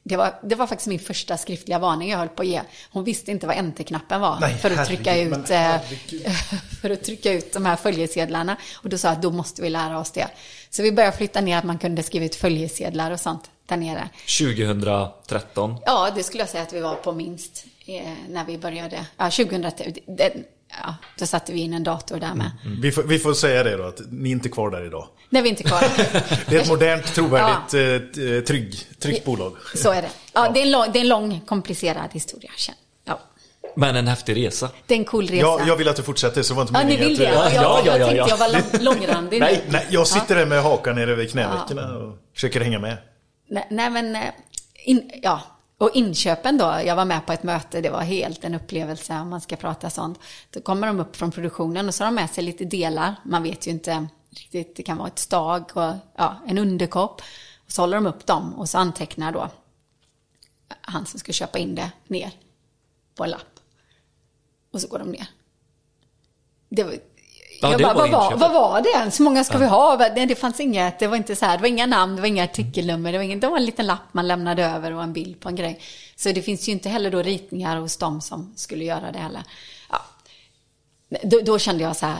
det 0.04 0.18
var, 0.18 0.34
det 0.44 0.56
var 0.56 0.68
faktiskt 0.68 0.88
min 0.88 1.00
första 1.00 1.38
skriftliga 1.38 1.80
varning 1.80 2.10
jag 2.10 2.18
höll 2.18 2.30
på 2.30 2.42
att 2.42 2.48
ge. 2.48 2.62
Hon 2.92 3.04
visste 3.04 3.32
inte 3.32 3.48
vad 3.48 3.56
enter-knappen 3.56 4.22
var 4.22 4.38
Nej, 4.40 4.58
för, 4.58 4.72
att 4.72 4.88
trycka 4.88 5.12
herregud, 5.12 5.38
ut, 5.38 5.50
eh, 5.50 5.58
herregud. 5.58 6.28
för 6.82 6.90
att 6.90 7.04
trycka 7.04 7.32
ut 7.32 7.54
de 7.54 7.66
här 7.66 7.76
följesedlarna. 7.76 8.58
Och 8.76 8.90
då 8.90 8.98
sa 8.98 9.08
jag 9.08 9.16
att 9.16 9.22
då 9.22 9.32
måste 9.32 9.62
vi 9.62 9.70
lära 9.70 10.00
oss 10.00 10.12
det. 10.12 10.28
Så 10.70 10.84
vi 10.84 10.92
började 10.92 11.18
flytta 11.18 11.42
ner 11.42 11.58
att 11.58 11.64
man 11.64 11.78
kunde 11.78 12.04
skriva 12.04 12.26
ut 12.26 12.36
följesedlar 12.36 13.12
och 13.12 13.20
sånt 13.20 13.50
där 13.66 13.78
nere. 13.78 14.10
2013. 14.40 15.76
Ja, 15.86 16.12
det 16.16 16.24
skulle 16.24 16.44
jag 16.44 16.50
säga 16.50 16.64
att 16.64 16.74
vi 16.74 16.80
var 16.80 16.96
på 16.96 17.12
minst 17.12 17.66
när 18.30 18.46
vi 18.46 18.58
började. 18.58 19.06
Ja, 19.18 19.30
2010. 19.32 19.94
Det, 20.08 20.34
ja, 20.84 20.96
då 21.20 21.26
satte 21.26 21.54
vi 21.54 21.60
in 21.60 21.74
en 21.74 21.84
dator 21.84 22.20
där 22.20 22.34
med. 22.34 22.52
Vi, 22.82 22.92
får, 22.92 23.04
vi 23.04 23.20
får 23.20 23.34
säga 23.34 23.64
det 23.64 23.78
då, 23.78 23.84
att 23.84 24.02
ni 24.12 24.30
är 24.30 24.34
inte 24.34 24.50
kvar 24.50 24.72
där 24.72 24.86
idag. 24.86 25.08
När 25.30 25.42
vi 25.42 25.50
inte 25.50 25.64
kvar. 25.64 25.80
Det 26.50 26.56
är 26.56 26.62
ett 26.62 26.68
modernt, 26.70 27.06
trovärdigt, 27.14 27.74
eh, 28.18 28.46
trygg, 28.48 28.76
tryggt 29.00 29.26
bolag. 29.26 29.56
Så 29.76 29.92
är 29.92 30.02
det. 30.02 30.10
Ja, 30.34 30.52
det, 30.54 30.60
är 30.60 30.64
en 30.64 30.72
lång, 30.72 30.92
det 30.94 31.00
är 31.00 31.02
en 31.02 31.08
lång, 31.08 31.40
komplicerad 31.46 32.10
historia. 32.14 32.52
Ja. 33.06 33.20
Men 33.76 33.96
en 33.96 34.08
häftig 34.08 34.36
resa. 34.46 34.70
Det 34.88 34.94
är 34.94 34.98
en 34.98 35.06
cool 35.06 35.28
resa. 35.28 35.36
Ja, 35.42 35.62
jag 35.68 35.76
vill 35.76 35.88
att 35.88 35.96
du 35.96 36.04
fortsätter, 36.04 36.42
så 36.44 36.54
var 36.54 36.62
inte 36.62 36.74
Ja, 36.74 36.80
ni 36.80 36.86
meningen 36.86 37.08
vill 37.18 37.28
att- 37.28 37.50
det? 37.50 37.56
Ja, 37.56 37.62
Ja, 37.64 37.82
jag, 37.86 37.96
ja, 37.96 37.98
ja, 38.00 38.14
jag 38.14 38.18
ja. 38.18 38.28
tänkte 38.28 38.30
jag 38.30 38.38
var 38.38 38.82
lång, 38.90 38.96
långrandig. 39.00 39.40
Nej, 39.40 39.64
Nej, 39.70 39.88
jag 39.90 40.08
sitter 40.08 40.36
där 40.36 40.46
med 40.46 40.64
hakan 40.64 40.96
nere 40.96 41.16
vid 41.16 41.32
knävecken 41.32 41.80
och 41.80 42.18
försöker 42.34 42.62
hänga 42.62 42.80
med. 42.80 42.98
Nej, 43.50 43.68
nej 43.72 43.90
men, 43.90 44.16
eh, 44.16 44.22
in, 44.84 45.12
ja. 45.24 45.42
Och 45.82 45.90
inköpen 45.94 46.58
då, 46.58 46.82
jag 46.86 46.96
var 46.96 47.06
med 47.06 47.26
på 47.26 47.34
ett 47.34 47.44
möte, 47.44 47.82
det 47.82 47.90
var 47.90 48.02
helt 48.02 48.44
en 48.44 48.56
upplevelse 48.56 49.20
om 49.20 49.30
man 49.30 49.42
ska 49.42 49.56
prata 49.56 49.90
sånt. 49.90 50.20
Då 50.50 50.62
kommer 50.62 50.88
de 50.88 51.00
upp 51.00 51.16
från 51.16 51.32
produktionen 51.32 51.88
och 51.88 51.96
så 51.96 52.04
har 52.04 52.12
de 52.12 52.16
med 52.16 52.30
sig 52.30 52.44
lite 52.44 52.66
delar. 52.66 53.16
Man 53.26 53.44
vet 53.44 53.68
ju 53.68 53.72
inte 53.72 54.08
riktigt, 54.30 54.76
det 54.76 54.84
kan 54.84 54.98
vara 54.98 55.08
ett 55.08 55.20
stag 55.20 55.72
och 55.74 55.94
ja, 56.16 56.36
en 56.48 56.58
underkopp. 56.58 57.22
Och 57.66 57.72
så 57.72 57.82
håller 57.82 57.98
de 57.98 58.06
upp 58.06 58.26
dem 58.26 58.54
och 58.54 58.70
så 58.70 58.78
antecknar 58.78 59.32
då 59.32 59.50
han 60.82 61.06
som 61.06 61.20
ska 61.20 61.32
köpa 61.32 61.60
in 61.60 61.76
det 61.76 61.92
ner 62.08 62.32
på 63.16 63.24
en 63.24 63.30
lapp. 63.30 63.60
Och 64.72 64.82
så 64.82 64.88
går 64.88 65.00
de 65.00 65.12
ner. 65.12 65.28
Det 66.70 66.84
var, 66.84 66.96
Ja, 67.62 67.72
jag 67.72 67.82
bara, 67.82 67.94
var 67.94 68.08
vad, 68.08 68.32
var, 68.32 68.38
vad 68.38 68.52
var 68.54 68.82
det 68.82 68.90
ens? 68.90 69.20
Hur 69.20 69.24
många 69.24 69.44
ska 69.44 69.58
vi 69.58 69.66
ha? 69.66 70.10
Nej, 70.16 70.26
det 70.26 70.36
fanns 70.36 70.60
inget, 70.60 71.00
det 71.00 71.08
var 71.08 71.18
inte 71.18 71.36
så 71.36 71.46
här, 71.46 71.58
det 71.58 71.62
var 71.62 71.68
inga 71.68 71.86
namn, 71.86 72.16
det 72.16 72.22
var 72.22 72.28
inga 72.28 72.44
artikelnummer, 72.44 73.12
det 73.12 73.18
var, 73.18 73.26
ingen, 73.26 73.40
det 73.40 73.48
var 73.48 73.58
en 73.58 73.66
liten 73.66 73.88
lapp 73.88 74.14
man 74.14 74.28
lämnade 74.28 74.64
över 74.66 74.94
och 74.94 75.04
en 75.04 75.14
bild 75.14 75.40
på 75.40 75.50
en 75.50 75.56
grej. 75.56 75.80
Så 76.16 76.32
det 76.32 76.42
finns 76.42 76.68
ju 76.68 76.72
inte 76.72 76.90
heller 76.90 77.12
då 77.12 77.22
ritningar 77.22 77.78
hos 77.78 77.98
dem 77.98 78.22
som 78.22 78.54
skulle 78.56 78.84
göra 78.84 79.12
det 79.12 79.20
heller. 79.20 79.44
Ja. 79.90 80.02
Då, 81.24 81.40
då 81.42 81.60
kände 81.60 81.84
jag 81.84 81.96
så 81.96 82.06
här, 82.06 82.20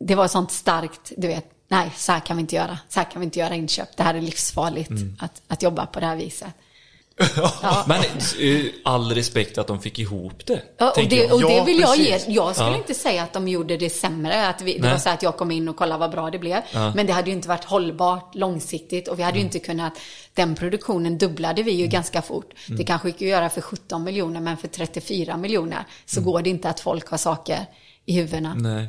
det 0.00 0.14
var 0.14 0.28
sånt 0.28 0.50
starkt, 0.52 1.12
du 1.16 1.26
vet, 1.26 1.50
nej, 1.68 1.90
så 1.96 2.12
här 2.12 2.20
kan 2.20 2.36
vi 2.36 2.40
inte 2.40 2.56
göra, 2.56 2.78
så 2.88 3.00
här 3.00 3.10
kan 3.10 3.20
vi 3.20 3.24
inte 3.24 3.38
göra 3.38 3.54
inköp, 3.54 3.96
det 3.96 4.02
här 4.02 4.14
är 4.14 4.20
livsfarligt 4.20 4.90
Mm. 4.90 5.16
att, 5.20 5.42
att 5.48 5.62
jobba 5.62 5.86
på 5.86 6.00
det 6.00 6.06
här 6.06 6.16
viset. 6.16 6.48
Men 7.86 8.00
eh, 8.40 8.64
all 8.84 9.12
respekt 9.14 9.58
att 9.58 9.66
de 9.66 9.80
fick 9.80 9.98
ihop 9.98 10.46
det. 10.46 10.62
Ja, 10.78 10.90
och 10.90 11.08
det, 11.08 11.30
och 11.32 11.40
det 11.40 11.52
Ja, 11.54 11.64
vill 11.64 11.80
jag 11.80 11.96
ge. 11.96 12.10
Jag 12.28 12.54
skulle 12.54 12.70
Ja. 12.70 12.76
inte 12.76 12.94
säga 12.94 13.22
att 13.22 13.32
de 13.32 13.48
gjorde 13.48 13.76
det 13.76 13.90
sämre. 13.90 14.48
Att 14.48 14.60
vi, 14.62 14.72
det 14.74 14.80
Nej. 14.80 14.90
var 14.90 14.98
så 14.98 15.08
att 15.10 15.22
jag 15.22 15.36
kom 15.36 15.50
in 15.50 15.68
och 15.68 15.76
kollade 15.76 16.00
vad 16.00 16.10
bra 16.10 16.30
det 16.30 16.38
blev. 16.38 16.62
Men 16.94 17.06
det 17.06 17.12
hade 17.12 17.30
ju 17.30 17.36
inte 17.36 17.48
varit 17.48 17.64
hållbart 17.64 18.34
långsiktigt. 18.34 19.08
Och 19.08 19.18
vi 19.18 19.22
hade 19.22 19.38
Mm. 19.38 19.40
ju 19.40 19.44
inte 19.44 19.58
kunnat... 19.58 19.92
Den 20.34 20.54
produktionen 20.54 21.18
dubblade 21.18 21.62
vi 21.62 21.72
ju 21.72 21.86
ganska 21.86 22.22
fort. 22.22 22.54
Mm. 22.66 22.78
Det 22.78 22.84
kanske 22.84 23.08
gick 23.08 23.16
att 23.16 23.28
göra 23.28 23.50
för 23.50 23.60
17 23.60 24.04
miljoner, 24.04 24.40
men 24.40 24.56
för 24.56 24.68
34 24.68 25.36
miljoner 25.36 25.84
så 26.06 26.20
Mm. 26.20 26.32
går 26.32 26.42
det 26.42 26.50
inte 26.50 26.68
att 26.70 26.80
folk 26.80 27.08
har 27.08 27.18
saker 27.18 27.66
i 28.06 28.12
huvudena. 28.12 28.54
Nej. 28.54 28.86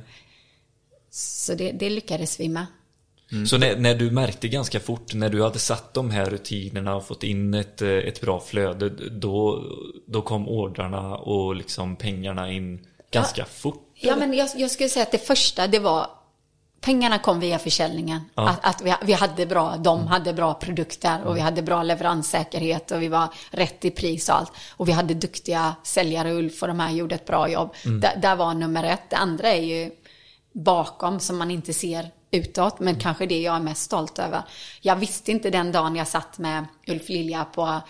Så 1.11 1.53
det, 1.53 1.71
det 1.71 1.89
lyckades 1.89 2.39
vi 2.39 2.49
med. 2.49 2.65
Så 3.47 3.57
när, 3.57 3.75
när 3.75 3.95
du 3.95 4.11
märkte 4.11 4.47
ganska 4.47 4.79
fort, 4.79 5.13
när 5.13 5.29
du 5.29 5.43
hade 5.43 5.59
satt 5.59 5.93
de 5.93 6.11
här 6.11 6.25
rutinerna 6.25 6.95
och 6.95 7.07
fått 7.07 7.23
in 7.23 7.53
ett, 7.53 7.81
eh, 7.81 7.89
ett 7.89 8.21
bra 8.21 8.39
flöde, 8.39 8.89
då, 9.09 9.63
då 10.07 10.21
kom 10.21 10.47
ordrarna 10.49 11.15
och 11.15 11.55
liksom 11.55 11.95
pengarna 11.95 12.51
in 12.51 12.85
ganska 13.11 13.45
fort? 13.45 13.91
Ja, 13.93 14.15
men 14.15 14.33
jag, 14.33 14.49
jag 14.55 14.71
skulle 14.71 14.89
säga 14.89 15.03
att 15.03 15.11
det 15.11 15.27
första, 15.27 15.67
det 15.67 15.79
var 15.79 16.07
Pengarna 16.81 17.19
kom 17.19 17.39
via 17.39 17.59
försäljningen. 17.59 18.21
Ja. 18.35 18.49
Att, 18.49 18.65
att 18.65 18.81
vi, 18.81 18.95
vi 19.03 19.13
hade 19.13 19.45
bra, 19.45 19.77
de 19.77 20.07
hade 20.07 20.33
bra 20.33 20.53
produkter 20.53 21.23
och 21.25 21.37
vi 21.37 21.39
hade 21.39 21.61
bra 21.61 21.83
leveranssäkerhet 21.83 22.91
och 22.91 23.01
vi 23.01 23.07
var 23.07 23.27
rätt 23.51 23.85
i 23.85 23.91
pris 23.91 24.29
och 24.29 24.35
allt. 24.35 24.51
Och 24.77 24.87
vi 24.87 24.91
hade 24.91 25.13
duktiga 25.13 25.75
säljare, 25.83 26.31
Ulf 26.31 26.61
och 26.61 26.67
de 26.67 26.79
här 26.79 26.91
gjorde 26.91 27.15
ett 27.15 27.25
bra 27.25 27.49
jobb. 27.49 27.73
Där, 27.83 28.19
där 28.21 28.35
var 28.35 28.53
nummer 28.53 28.83
ett. 28.83 29.09
Det 29.09 29.15
andra 29.15 29.47
är 29.47 29.61
ju 29.61 29.91
bakom 30.53 31.19
som 31.19 31.37
man 31.37 31.51
inte 31.51 31.73
ser 31.73 32.11
utåt, 32.31 32.79
men 32.79 32.95
kanske 32.95 33.25
det 33.25 33.41
jag 33.41 33.55
är 33.55 33.59
mest 33.59 33.81
stolt 33.81 34.19
över. 34.19 34.41
Jag 34.81 34.95
visste 34.95 35.31
inte 35.31 35.49
den 35.49 35.71
dagen 35.71 35.95
jag 35.95 36.07
satt 36.07 36.37
med 36.37 36.65
Ulf 36.87 37.09
Lilja 37.09 37.45
på 37.45 37.81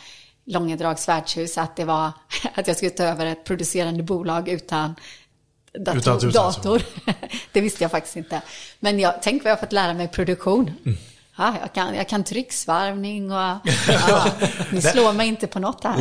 Långedrags 0.45 1.07
värdshus 1.07 1.57
att 1.57 1.75
det 1.75 1.85
var 1.85 2.11
att 2.53 2.67
jag 2.67 2.77
skulle 2.77 2.91
ta 2.91 3.03
över 3.03 3.25
ett 3.25 3.43
producerande 3.43 4.03
bolag 4.03 4.49
utan 4.49 4.95
dator. 5.73 5.99
Utan 5.99 6.19
tusan 6.19 6.31
dator. 6.31 6.81
det 7.51 7.61
visste 7.61 7.83
jag 7.83 7.91
faktiskt 7.91 8.15
inte. 8.15 8.41
Men 8.79 8.99
jag, 8.99 9.13
tänk 9.21 9.43
vad 9.43 9.51
jag 9.51 9.55
har 9.55 9.61
fått 9.61 9.71
lära 9.71 9.93
mig 9.93 10.07
produktion. 10.07 10.71
Mm. 10.85 10.97
Ja, 11.37 11.55
jag, 11.61 11.73
kan, 11.73 11.95
jag 11.95 12.09
kan 12.09 12.23
trycksvarvning 12.23 13.31
och 13.31 13.37
ja, 13.87 14.31
ni 14.71 14.81
slår 14.81 15.13
mig 15.13 15.27
inte 15.27 15.47
på 15.47 15.59
något 15.59 15.83
här. 15.83 15.97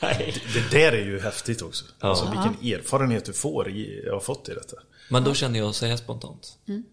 Nej. 0.00 0.34
Det 0.54 0.78
där 0.78 0.92
är 0.92 1.04
ju 1.04 1.20
häftigt 1.20 1.62
också. 1.62 1.84
Alltså 1.98 2.24
vilken 2.24 2.78
erfarenhet 2.78 3.24
du 3.24 3.32
får, 3.32 3.70
i, 3.70 4.02
jag 4.06 4.12
har 4.12 4.20
fått 4.20 4.48
i 4.48 4.54
detta. 4.54 4.76
Men 5.08 5.24
då 5.24 5.34
känner 5.34 5.58
jag 5.58 5.74
så 5.74 5.86
här 5.86 5.96
spontant. 5.96 6.58
Mm. 6.68 6.84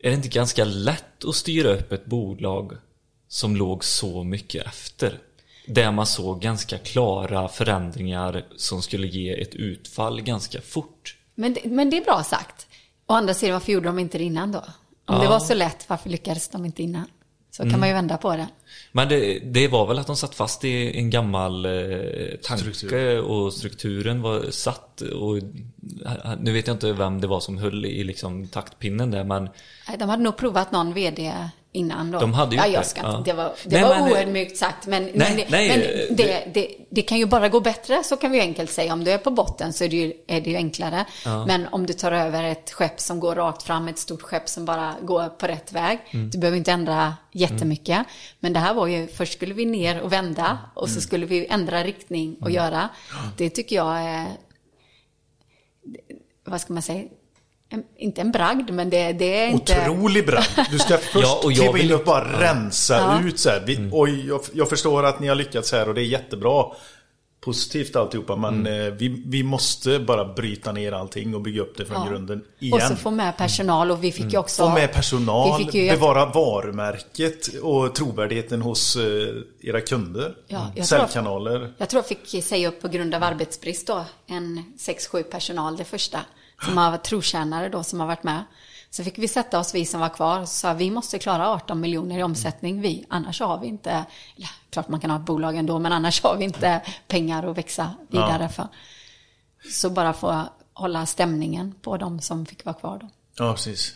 Är 0.00 0.10
det 0.10 0.16
inte 0.16 0.28
ganska 0.28 0.64
lätt 0.64 1.24
att 1.24 1.34
styra 1.34 1.68
upp 1.68 1.92
ett 1.92 2.04
bolag 2.06 2.72
som 3.28 3.56
låg 3.56 3.84
så 3.84 4.24
mycket 4.24 4.66
efter? 4.66 5.18
Där 5.66 5.92
man 5.92 6.06
såg 6.06 6.40
ganska 6.40 6.78
klara 6.78 7.48
förändringar 7.48 8.44
som 8.56 8.82
skulle 8.82 9.06
ge 9.06 9.42
ett 9.42 9.54
utfall 9.54 10.20
ganska 10.20 10.60
fort. 10.60 11.16
Men, 11.34 11.54
det, 11.54 11.64
men 11.64 11.90
det 11.90 11.96
är 11.96 12.04
bra 12.04 12.22
sagt. 12.24 12.66
Å 13.06 13.12
andra 13.14 13.34
sidan, 13.34 13.52
varför 13.52 13.72
gjorde 13.72 13.86
de 13.88 13.98
inte 13.98 14.18
det 14.18 14.24
innan 14.24 14.52
då? 14.52 14.58
Om 14.58 14.64
det 14.64 14.72
Ja. 15.06 15.14
Mm. 15.14 15.30
var 15.30 15.40
så 15.40 15.54
lätt, 15.54 15.88
varför 15.88 16.10
lyckades 16.10 16.48
de 16.48 16.64
inte 16.64 16.82
innan? 16.82 17.06
Så 17.50 17.62
kan 17.62 17.80
man 17.80 17.88
ju 17.88 17.94
vända 17.94 18.16
på 18.16 18.36
det. 18.36 18.48
Men 18.92 19.08
det, 19.08 19.38
det 19.38 19.68
var 19.68 19.86
väl 19.86 19.98
att 19.98 20.06
de 20.06 20.16
satt 20.16 20.34
fast 20.34 20.64
i 20.64 20.98
en 20.98 21.10
gammal 21.10 21.64
eh, 21.64 21.70
tanke 22.42 22.74
Struktur. 22.74 23.20
och 23.20 23.52
strukturen 23.52 24.22
var 24.22 24.50
satt 24.50 25.00
och 25.00 25.38
nu 26.38 26.52
vet 26.52 26.66
jag 26.66 26.74
inte 26.74 26.92
vem 26.92 27.20
det 27.20 27.26
var 27.26 27.40
som 27.40 27.58
höll 27.58 27.86
i 27.86 28.04
liksom 28.04 28.48
taktpinnen 28.48 29.10
där 29.10 29.24
men 29.24 29.48
De 29.98 30.08
hade 30.08 30.22
nog 30.22 30.36
provat 30.36 30.72
någon 30.72 30.94
vd 30.94 31.32
innan 31.72 32.10
då. 32.10 32.18
De 32.18 32.34
hade 32.34 32.56
gjort 32.56 32.64
ja, 32.64 32.72
jag 32.72 32.82
det, 32.82 32.86
ska 32.86 33.00
ja. 33.00 33.18
inte, 33.18 33.30
Det 33.30 33.36
var, 33.36 33.52
det 33.64 33.80
Nej, 33.80 33.82
var 33.82 33.94
men- 33.94 34.12
oödmjukt 34.12 34.56
sagt, 34.56 34.86
men, 34.86 35.02
Nej, 35.02 35.12
men, 35.14 35.36
det, 35.36 35.46
nej, 35.48 35.68
men 35.68 35.80
eh, 35.80 36.16
det, 36.16 36.44
det, 36.54 36.68
det, 36.90 37.02
kan 37.02 37.18
ju 37.18 37.26
bara 37.26 37.48
gå 37.48 37.60
bättre, 37.60 38.02
så 38.04 38.16
kan 38.16 38.30
vi 38.30 38.36
ju 38.36 38.42
enkelt 38.42 38.70
säga. 38.70 38.92
Om 38.92 39.04
du 39.04 39.10
är 39.10 39.18
på 39.18 39.30
botten 39.30 39.72
så 39.72 39.84
är 39.84 39.88
det 39.88 39.96
ju, 39.96 40.12
är 40.26 40.40
det 40.40 40.50
ju 40.50 40.56
enklare. 40.56 41.04
Men 41.46 41.66
om 41.66 41.86
du 41.86 41.92
tar 41.92 42.12
över 42.12 42.44
ett 42.44 42.70
skepp 42.70 43.00
som 43.00 43.20
går 43.20 43.34
rakt 43.34 43.62
fram, 43.62 43.88
ett 43.88 43.98
stort 43.98 44.22
skepp 44.22 44.48
som 44.48 44.64
bara 44.64 44.94
går 45.02 45.28
på 45.28 45.46
rätt 45.46 45.72
väg. 45.72 45.98
Mm. 46.10 46.30
Du 46.30 46.38
behöver 46.38 46.58
inte 46.58 46.72
ändra 46.72 47.14
jättemycket. 47.32 48.06
Men 48.40 48.52
det 48.58 48.62
här 48.62 48.74
var 48.74 48.86
ju, 48.86 49.06
först 49.06 49.32
skulle 49.32 49.54
vi 49.54 49.64
ner 49.66 50.00
och 50.00 50.12
vända 50.12 50.58
och 50.74 50.86
Mm. 50.88 50.94
så 50.94 51.00
skulle 51.00 51.26
vi 51.26 51.46
ändra 51.46 51.84
riktning 51.84 52.36
och 52.40 52.50
göra. 52.50 52.88
Det 53.36 53.50
tycker 53.50 53.76
jag 53.76 54.00
är, 54.00 54.26
vad 56.44 56.60
ska 56.60 56.72
man 56.72 56.82
säga, 56.82 57.04
en, 57.70 57.84
inte 57.96 58.20
en 58.20 58.32
bragd, 58.32 58.70
men 58.70 58.90
det, 58.90 59.12
det 59.12 59.38
är 59.38 59.48
inte... 59.48 59.90
Otrolig 59.90 60.26
brand. 60.26 60.46
Du 60.70 60.78
ska 60.78 60.98
först 60.98 61.14
Ja, 61.14 61.40
och 61.44 61.52
kliva 61.52 61.78
in 61.78 61.94
och 61.94 62.04
bara 62.04 62.40
rensa 62.40 62.96
Ja. 62.96 63.28
ut 63.28 63.38
så 63.38 63.48
här. 63.50 63.62
Vi, 63.66 63.88
Oj, 63.92 64.26
jag, 64.28 64.40
jag 64.52 64.68
förstår 64.68 65.02
att 65.06 65.20
ni 65.20 65.28
har 65.28 65.34
lyckats 65.34 65.72
här 65.72 65.88
och 65.88 65.94
det 65.94 66.00
är 66.00 66.04
jättebra. 66.04 66.64
Positivt 67.40 67.96
alltihopa, 67.96 68.36
men 68.36 68.54
Mm. 68.66 68.86
eh, 68.86 68.92
vi, 68.94 69.22
vi 69.26 69.42
måste 69.42 69.98
bara 69.98 70.24
bryta 70.24 70.72
ner 70.72 70.92
allting 70.92 71.34
och 71.34 71.40
bygga 71.40 71.62
upp 71.62 71.76
det 71.76 71.84
från 71.84 72.04
Ja. 72.04 72.10
grunden 72.10 72.44
igen. 72.58 72.74
Och 72.74 72.82
så 72.82 72.96
få 72.96 73.10
med 73.10 73.36
personal 73.36 73.90
och 73.90 74.04
vi 74.04 74.12
fick 74.12 74.32
ju 74.32 74.38
också... 74.38 74.62
Få 74.68 74.74
med 74.74 74.92
personal, 74.92 75.58
vi 75.58 75.64
fick 75.64 75.74
ju, 75.74 75.90
bevara 75.90 76.26
varumärket 76.26 77.48
och 77.62 77.94
trovärdigheten 77.94 78.62
hos 78.62 78.96
eh, 78.96 79.02
era 79.60 79.80
kunder. 79.80 80.34
Ja, 80.46 80.72
jag 80.76 80.86
tror-. 80.86 81.72
Jag 81.78 81.88
tror 81.88 82.02
jag 82.02 82.06
fick 82.06 82.44
säga 82.44 82.68
upp 82.68 82.80
på 82.82 82.88
grund 82.88 83.14
av 83.14 83.22
arbetsbrist 83.22 83.86
då, 83.86 84.04
en 84.26 84.64
6-7 84.78 85.22
personal 85.22 85.76
det 85.76 85.84
första. 85.84 86.20
Som 86.64 86.76
har 86.76 86.90
varit 86.90 87.04
trotjänare 87.04 87.68
då, 87.68 87.82
som 87.82 88.00
har 88.00 88.06
varit 88.06 88.22
med. 88.22 88.44
Så 88.90 89.04
fick 89.04 89.18
vi 89.18 89.28
sätta 89.28 89.58
oss, 89.58 89.74
vi 89.74 89.84
som 89.86 90.00
var 90.00 90.08
kvar, 90.08 90.40
och 90.40 90.48
sa 90.48 90.72
vi 90.72 90.90
måste 90.90 91.18
klara 91.18 91.48
18 91.48 91.80
miljoner 91.80 92.18
i 92.18 92.22
omsättning 92.22 92.80
vi, 92.80 93.04
annars 93.08 93.40
har 93.40 93.60
vi 93.60 93.66
inte, 93.66 93.90
eller 94.36 94.48
klart 94.70 94.88
man 94.88 95.00
kan 95.00 95.10
ha 95.10 95.18
ett 95.18 95.24
bolag 95.26 95.56
ändå, 95.56 95.78
men 95.78 95.92
annars 95.92 96.22
har 96.22 96.36
vi 96.36 96.44
inte 96.44 96.82
pengar 97.08 97.50
att 97.50 97.58
växa 97.58 97.90
vidare 98.10 98.48
för. 98.48 98.68
Så 99.72 99.90
bara 99.90 100.12
få 100.12 100.44
hålla 100.72 101.06
stämningen 101.06 101.74
på 101.82 101.96
de 101.96 102.20
som 102.20 102.46
fick 102.46 102.64
vara 102.64 102.74
kvar 102.76 102.98
då. 103.00 103.08
Ja, 103.38 103.52
precis. 103.52 103.94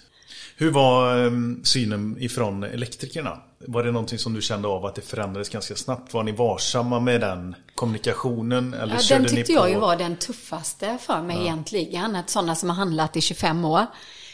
Hur 0.57 0.71
var 0.71 1.25
eh, 1.25 1.31
synen 1.63 2.17
ifrån 2.21 2.63
elektrikerna? 2.63 3.41
Var 3.67 3.85
det 3.85 3.93
någonting 3.93 4.19
som 4.19 4.35
du 4.35 4.43
kände 4.43 4.69
av 4.69 4.87
att 4.87 4.95
det 4.95 5.03
förändrades 5.03 5.49
ganska 5.49 5.75
snabbt? 5.75 6.15
Var 6.15 6.23
ni 6.23 6.33
varsamma 6.33 7.01
med 7.01 7.21
den 7.21 7.55
kommunikationen? 7.75 8.75
Eller 8.75 8.95
Ja, 8.95 9.19
den 9.19 9.29
tyckte 9.29 9.53
på? 9.53 9.59
jag 9.59 9.71
ju 9.71 9.79
var 9.79 9.97
den 9.97 10.17
tuffaste 10.17 10.99
för 11.01 11.23
mig 11.23 11.41
egentligen. 11.41 12.17
Att 12.17 12.31
sådana 12.31 12.55
som 12.55 12.69
har 12.69 12.77
handlat 12.77 13.17
i 13.17 13.21
25 13.21 13.65
år. 13.65 13.87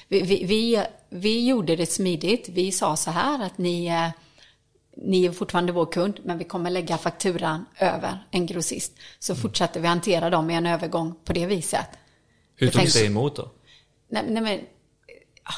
Vi, 0.09 0.23
vi, 0.23 0.45
vi, 0.45 0.85
vi 1.09 1.49
gjorde 1.49 1.77
det 1.77 1.87
smidigt. 1.87 2.49
Vi 2.49 2.73
sa 2.73 2.97
så 2.97 3.11
här 3.11 3.45
att 3.47 3.59
ni, 3.59 3.93
ni 4.97 5.25
är 5.25 5.33
fortfarande 5.33 5.73
vår 5.73 5.93
kund, 5.93 6.21
men 6.25 6.39
vi 6.39 6.45
kommer 6.45 6.71
lägga 6.71 6.99
fakturan 6.99 7.65
över 7.79 8.27
en 8.31 8.47
grossist. 8.47 8.93
Så 9.19 9.35
fortsätter 9.35 9.81
vi 9.81 9.87
hantera 9.87 10.31
dem 10.31 10.51
i 10.51 10.55
en 10.55 10.67
övergång 10.67 11.15
på 11.25 11.33
det 11.33 11.47
viset. 11.47 11.87
Hur 12.57 12.71
tänkte- 12.71 12.99
det 12.99 13.07
emot 13.07 13.37
då? 13.37 13.51
Nej, 14.11 14.25
nej 14.29 14.43
men 14.43 14.61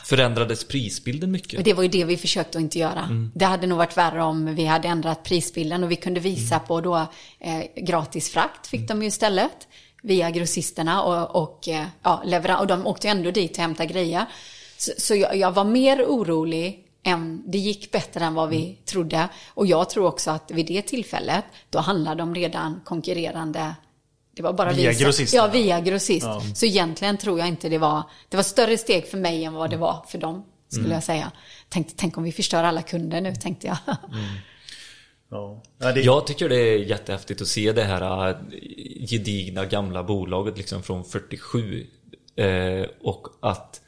Förändrades 0.05 0.65
prisbilden 0.65 1.29
Och 1.29 1.33
mycket? 1.33 1.65
det 1.65 1.73
var 1.73 1.83
ju 1.83 1.89
det 1.89 2.05
vi 2.05 2.17
försökte 2.17 2.59
att 2.59 2.63
inte 2.63 2.79
göra. 2.79 3.29
Det 3.35 3.45
hade 3.45 3.67
nog 3.67 3.79
varit 3.79 3.97
värre 3.97 4.23
om 4.23 4.55
vi 4.55 4.65
hade 4.65 4.89
ändrat 4.89 5.23
prisbilden 5.25 5.85
och 5.85 5.91
vi 5.91 5.97
kunde 5.97 6.21
visa 6.21 6.59
på 6.59 6.81
då 6.81 6.97
eh, 7.39 7.85
gratis 7.85 8.31
frakt 8.31 8.67
fick 8.67 8.89
de 8.89 9.03
ju 9.03 9.09
istället 9.09 9.69
via 10.03 10.31
grossisterna 10.31 11.03
och, 11.03 11.43
och, 11.43 11.69
eh, 11.69 11.87
ja, 12.03 12.23
leveran- 12.25 12.61
och 12.61 12.67
de 12.67 12.87
åkte 12.87 13.09
ändå 13.09 13.31
dit 13.31 13.51
och 13.51 13.59
hämtade 13.59 13.93
grejer. 13.93 14.27
Så, 14.77 14.93
så 14.99 15.15
jag, 15.15 15.37
jag 15.37 15.53
var 15.53 15.65
mer 15.65 16.05
orolig 16.05 16.87
än, 17.03 17.43
det 17.47 17.59
gick 17.59 17.91
bättre 17.91 18.25
än 18.25 18.35
vad 18.35 18.49
vi 18.49 18.79
trodde. 18.85 19.29
Och 19.49 19.67
jag 19.67 19.91
tror 19.91 20.07
också 20.07 20.31
att 20.31 20.51
vid 20.51 20.67
det 20.67 20.83
tillfället, 20.83 21.45
då 21.71 21.79
handlade 21.79 22.23
de 22.23 22.35
redan 22.35 22.81
konkurrerande 22.85 23.75
det 24.37 24.43
var 24.43 24.53
bara 24.53 24.73
Via 24.73 24.93
grossisterna? 24.93 25.45
Ja, 25.45 25.53
via 25.53 25.81
grossist. 25.81 26.27
Så 26.55 26.67
egentligen 26.67 27.17
tror 27.17 27.39
jag 27.39 27.49
inte 27.49 27.69
det 27.69 27.79
var, 27.79 28.03
det 28.29 28.37
var 28.37 28.45
större 28.45 28.79
steg 28.79 29.07
för 29.07 29.19
mig 29.19 29.45
än 29.45 29.55
vad 29.55 29.71
det 29.71 29.77
var 29.77 30.05
för 30.09 30.19
dem, 30.19 30.45
skulle 30.69 30.95
jag 30.95 31.03
säga. 31.03 31.33
Tänkte, 31.69 31.95
tänk 31.97 32.19
om 32.19 32.25
vi 32.25 32.33
förstör 32.33 32.65
alla 32.65 32.83
kunder 32.83 33.21
nu, 33.21 33.35
tänkte 33.35 33.67
jag. 33.67 33.77
Ja. 35.31 35.63
Ja, 35.79 35.93
det, 35.93 36.01
Jag 36.01 36.27
tycker 36.27 36.49
det 36.49 36.57
är 36.57 36.79
jättehäftigt 36.79 37.41
att 37.41 37.49
se 37.49 37.73
det 37.73 37.85
här 37.85 38.29
äh, 38.29 38.37
gedigna 39.07 39.65
gamla 39.65 40.03
bolaget 40.03 40.59
liksom 40.59 40.83
från 40.83 41.05
47 41.05 41.87
eh, 42.37 42.87
och 43.03 43.29
att 43.41 43.81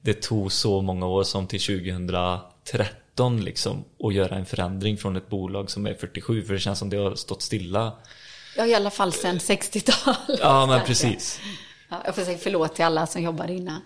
det 0.00 0.22
tog 0.22 0.52
så 0.52 0.82
många 0.82 1.06
år 1.06 1.22
som 1.22 1.46
till 1.46 1.60
2013 1.60 3.40
liksom 3.40 3.84
att 4.04 4.14
göra 4.14 4.36
en 4.36 4.46
förändring 4.46 4.96
från 4.96 5.16
ett 5.16 5.28
bolag 5.28 5.70
som 5.70 5.86
är 5.86 5.94
47 5.94 6.42
för 6.44 6.52
det 6.54 6.60
känns 6.60 6.78
som 6.78 6.90
det 6.90 6.96
har 6.96 7.14
stått 7.14 7.42
stilla. 7.42 7.92
Ja, 8.56 8.66
i 8.66 8.74
alla 8.74 8.90
fall 8.90 9.12
sedan 9.12 9.38
60-talet. 9.38 10.40
Ja 10.40 10.66
men 10.66 10.86
precis. 10.86 11.40
Ja, 11.88 12.02
jag 12.04 12.14
får 12.14 12.22
säga 12.22 12.38
förlåt 12.38 12.74
till 12.74 12.84
alla 12.84 13.06
som 13.06 13.22
jobbar 13.22 13.50
innan. 13.50 13.80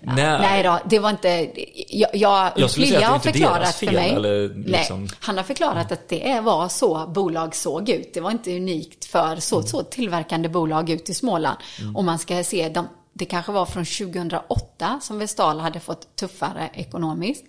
Ja, 0.00 0.12
Nej. 0.14 0.38
nej 0.40 0.62
då, 0.62 0.78
det 0.90 0.98
var 0.98 1.10
inte... 1.10 1.50
Jag, 1.88 2.10
jag, 2.14 2.52
Jag 2.56 2.70
skulle 2.70 2.86
säga 2.86 3.08
att 3.10 3.22
det 3.22 3.28
inte 3.28 3.38
är 3.38 3.42
deras 3.54 3.76
förklarat 3.76 3.76
fel, 3.76 3.88
för 3.88 3.94
mig. 3.94 4.10
eller 4.10 4.48
liksom- 4.54 5.00
Nej, 5.04 5.10
han 5.20 5.36
har 5.36 5.44
förklarat 5.44 5.92
att 5.92 6.08
det 6.08 6.40
var 6.40 6.68
så 6.68 7.06
bolag 7.06 7.54
såg 7.54 7.88
ut. 7.88 8.14
Det 8.14 8.20
var 8.20 8.30
inte 8.30 8.56
unikt 8.56 9.04
för 9.04 9.36
så, 9.36 9.62
så 9.62 9.82
tillverkande 9.82 10.48
bolag 10.48 10.90
ut 10.90 11.10
i 11.10 11.14
Småland. 11.14 11.58
Om 11.94 12.06
man 12.06 12.18
ska 12.18 12.44
se, 12.44 12.68
de, 12.68 12.88
det 13.12 13.24
kanske 13.24 13.52
var 13.52 13.66
från 13.66 13.84
2008 13.84 15.00
som 15.02 15.18
Vestal 15.18 15.60
hade 15.60 15.80
fått 15.80 16.16
tuffare 16.16 16.70
ekonomiskt. 16.74 17.44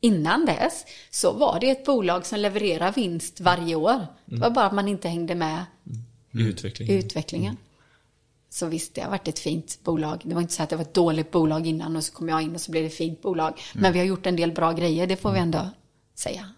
Innan 0.00 0.46
dess 0.46 0.84
så 1.10 1.32
var 1.32 1.60
det 1.60 1.70
ett 1.70 1.84
bolag 1.84 2.26
som 2.26 2.38
levererar 2.40 2.92
vinst 2.92 3.40
varje 3.40 3.74
år. 3.74 4.06
Det 4.24 4.36
var 4.36 4.50
bara 4.50 4.66
att 4.66 4.72
man 4.74 4.88
inte 4.88 5.08
hängde 5.08 5.34
med 5.34 5.64
I 6.32 6.40
utveckling. 6.42 6.88
i 6.88 6.92
utvecklingen. 6.92 7.56
Så 8.52 8.66
visst, 8.66 8.94
det 8.94 9.00
har 9.00 9.10
varit 9.10 9.28
ett 9.28 9.38
fint 9.38 9.78
bolag. 9.84 10.20
Det 10.24 10.34
var 10.34 10.42
inte 10.42 10.54
så 10.54 10.62
att 10.62 10.70
det 10.70 10.76
var 10.76 10.82
ett 10.82 10.94
dåligt 10.94 11.30
bolag 11.30 11.66
innan 11.66 11.96
och 11.96 12.04
så 12.04 12.12
kom 12.12 12.28
jag 12.28 12.42
in 12.42 12.54
och 12.54 12.60
så 12.60 12.70
blev 12.70 12.82
det 12.82 12.86
ett 12.86 12.94
fint 12.94 13.22
bolag. 13.22 13.60
Men 13.72 13.92
vi 13.92 13.98
har 13.98 14.06
gjort 14.06 14.26
en 14.26 14.36
del 14.36 14.52
bra 14.52 14.72
grejer, 14.72 15.06
det 15.06 15.16
får 15.16 15.32
vi 15.32 15.38
ändå 15.38 15.70
säga. 16.14 16.48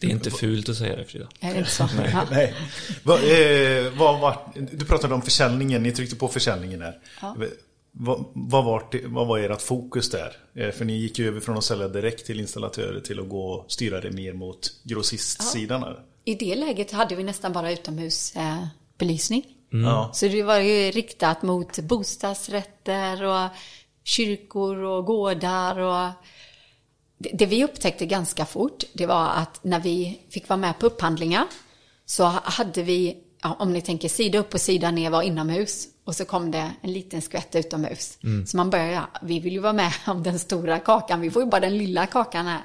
Det 0.00 0.06
är 0.06 0.10
inte 0.10 0.30
fult 0.30 0.68
att 0.68 0.76
säga 0.76 0.96
det 0.96 1.04
Frida. 1.04 1.28
Är 1.40 1.52
det 1.52 1.58
inte 1.58 1.70
så? 1.70 1.88
Ja. 2.12 2.26
Nej. 2.30 2.54
Vad, 3.02 3.18
eh, 3.18 3.92
vad 3.98 4.20
var, 4.20 4.52
du 4.72 4.84
pratade 4.84 5.14
om 5.14 5.22
försäljningen, 5.22 5.82
ni 5.82 5.92
tryckte 5.92 6.16
på 6.16 6.28
försäljningen 6.28 6.82
här. 6.82 6.98
Vad, 7.94 8.24
vad, 8.32 8.64
var, 8.64 8.84
vad 9.04 9.26
var 9.26 9.38
ert 9.38 9.62
fokus 9.62 10.10
där? 10.10 10.36
Eh, 10.54 10.70
För 10.70 10.84
ni 10.84 10.96
gick 10.96 11.18
ju 11.18 11.28
över 11.28 11.40
från 11.40 11.58
att 11.58 11.64
sälja 11.64 11.88
direkt 11.88 12.26
till 12.26 12.40
installatörer 12.40 13.00
till 13.00 13.20
att 13.20 13.28
gå 13.28 13.46
och 13.52 13.72
styra 13.72 14.00
det 14.00 14.10
mer 14.10 14.32
mot 14.32 14.70
grossistsidan. 14.82 15.82
här. 15.82 15.98
I 16.24 16.34
det 16.34 16.56
läget 16.56 16.90
hade 16.90 17.14
vi 17.14 17.24
nästan 17.24 17.52
bara 17.52 17.72
utomhusbelysning. 17.72 18.62
Eh, 18.62 18.66
belysning. 18.98 19.44
Ja. 19.72 20.10
Så 20.14 20.28
det 20.28 20.42
var 20.42 20.58
ju 20.58 20.90
riktat 20.90 21.42
mot 21.42 21.78
bostadsrätter 21.78 23.24
och 23.24 23.48
kyrkor 24.04 24.76
och 24.76 25.04
gårdar 25.04 25.78
och 25.78 26.10
det, 27.18 27.30
det 27.32 27.46
vi 27.46 27.64
upptäckte 27.64 28.06
ganska 28.06 28.46
fort, 28.46 28.84
det 28.92 29.06
var 29.06 29.28
att 29.28 29.64
när 29.64 29.80
vi 29.80 30.20
fick 30.30 30.48
vara 30.48 30.56
med 30.56 30.78
på 30.78 30.86
upphandlingar 30.86 31.46
så 32.06 32.24
hade 32.24 32.82
vi, 32.82 33.16
ja, 33.42 33.56
om 33.58 33.72
ni 33.72 33.80
tänker 33.80 34.08
sida 34.08 34.38
upp 34.38 34.54
och 34.54 34.60
sida 34.60 34.90
ner 34.90 35.10
var 35.10 35.22
inomhus 35.22 35.88
och 36.04 36.16
så 36.16 36.24
kom 36.24 36.50
det 36.50 36.70
en 36.80 36.92
liten 36.92 37.22
skvätt 37.22 37.54
utomhus. 37.54 38.18
Så 38.46 38.56
man 38.56 38.70
började, 38.70 38.92
ja, 38.92 39.08
vi 39.22 39.40
vill 39.40 39.52
ju 39.52 39.58
vara 39.58 39.72
med 39.72 39.92
om 40.06 40.22
den 40.22 40.38
stora 40.38 40.78
kakan, 40.78 41.20
vi 41.20 41.30
får 41.30 41.42
ju 41.42 41.48
bara 41.48 41.60
den 41.60 41.78
lilla 41.78 42.06
kakan 42.06 42.46
här. 42.46 42.60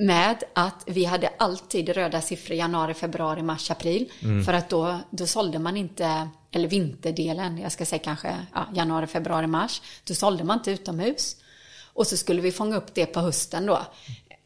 Med 0.00 0.42
att 0.54 0.82
vi 0.86 1.04
hade 1.04 1.32
alltid 1.38 1.88
röda 1.88 2.20
siffror 2.20 2.56
januari, 2.56 2.94
februari, 2.94 3.42
mars, 3.42 3.70
april. 3.70 4.12
För 4.44 4.52
att 4.52 4.68
då, 4.68 4.98
då 5.10 5.26
sålde 5.26 5.58
man 5.58 5.76
inte, 5.76 6.28
eller 6.50 6.68
vinterdelen, 6.68 7.58
jag 7.58 7.72
ska 7.72 7.86
säga 7.86 7.98
kanske 7.98 8.36
ja, 8.54 8.66
januari, 8.74 9.06
februari, 9.06 9.46
mars. 9.46 9.82
Då 10.04 10.14
sålde 10.14 10.44
man 10.44 10.58
inte 10.58 10.70
utomhus. 10.70 11.36
Och 11.92 12.06
så 12.06 12.16
skulle 12.16 12.40
vi 12.40 12.52
fånga 12.52 12.76
upp 12.76 12.94
det 12.94 13.06
på 13.06 13.20
hösten 13.20 13.66
då. 13.66 13.80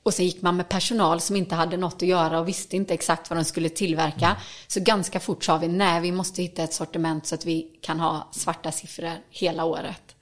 Och 0.02 0.14
så 0.14 0.22
gick 0.22 0.42
man 0.42 0.56
med 0.56 0.68
personal 0.68 1.20
som 1.20 1.36
inte 1.36 1.54
hade 1.54 1.76
något 1.76 1.94
att 1.94 2.08
göra 2.08 2.40
och 2.40 2.48
visste 2.48 2.76
inte 2.76 2.94
exakt 2.94 3.30
vad 3.30 3.38
de 3.38 3.44
skulle 3.44 3.68
tillverka. 3.68 4.36
Så 4.66 4.80
ganska 4.80 5.20
fort 5.20 5.44
sa 5.44 5.58
vi, 5.58 5.68
nej 5.68 6.00
vi 6.00 6.12
måste 6.12 6.42
hitta 6.42 6.62
ett 6.62 6.72
sortiment 6.72 7.26
så 7.26 7.34
att 7.34 7.46
vi 7.46 7.78
kan 7.80 8.00
ha 8.00 8.28
svarta 8.32 8.72
siffror 8.72 9.12
hela 9.30 9.64
året. 9.64 10.16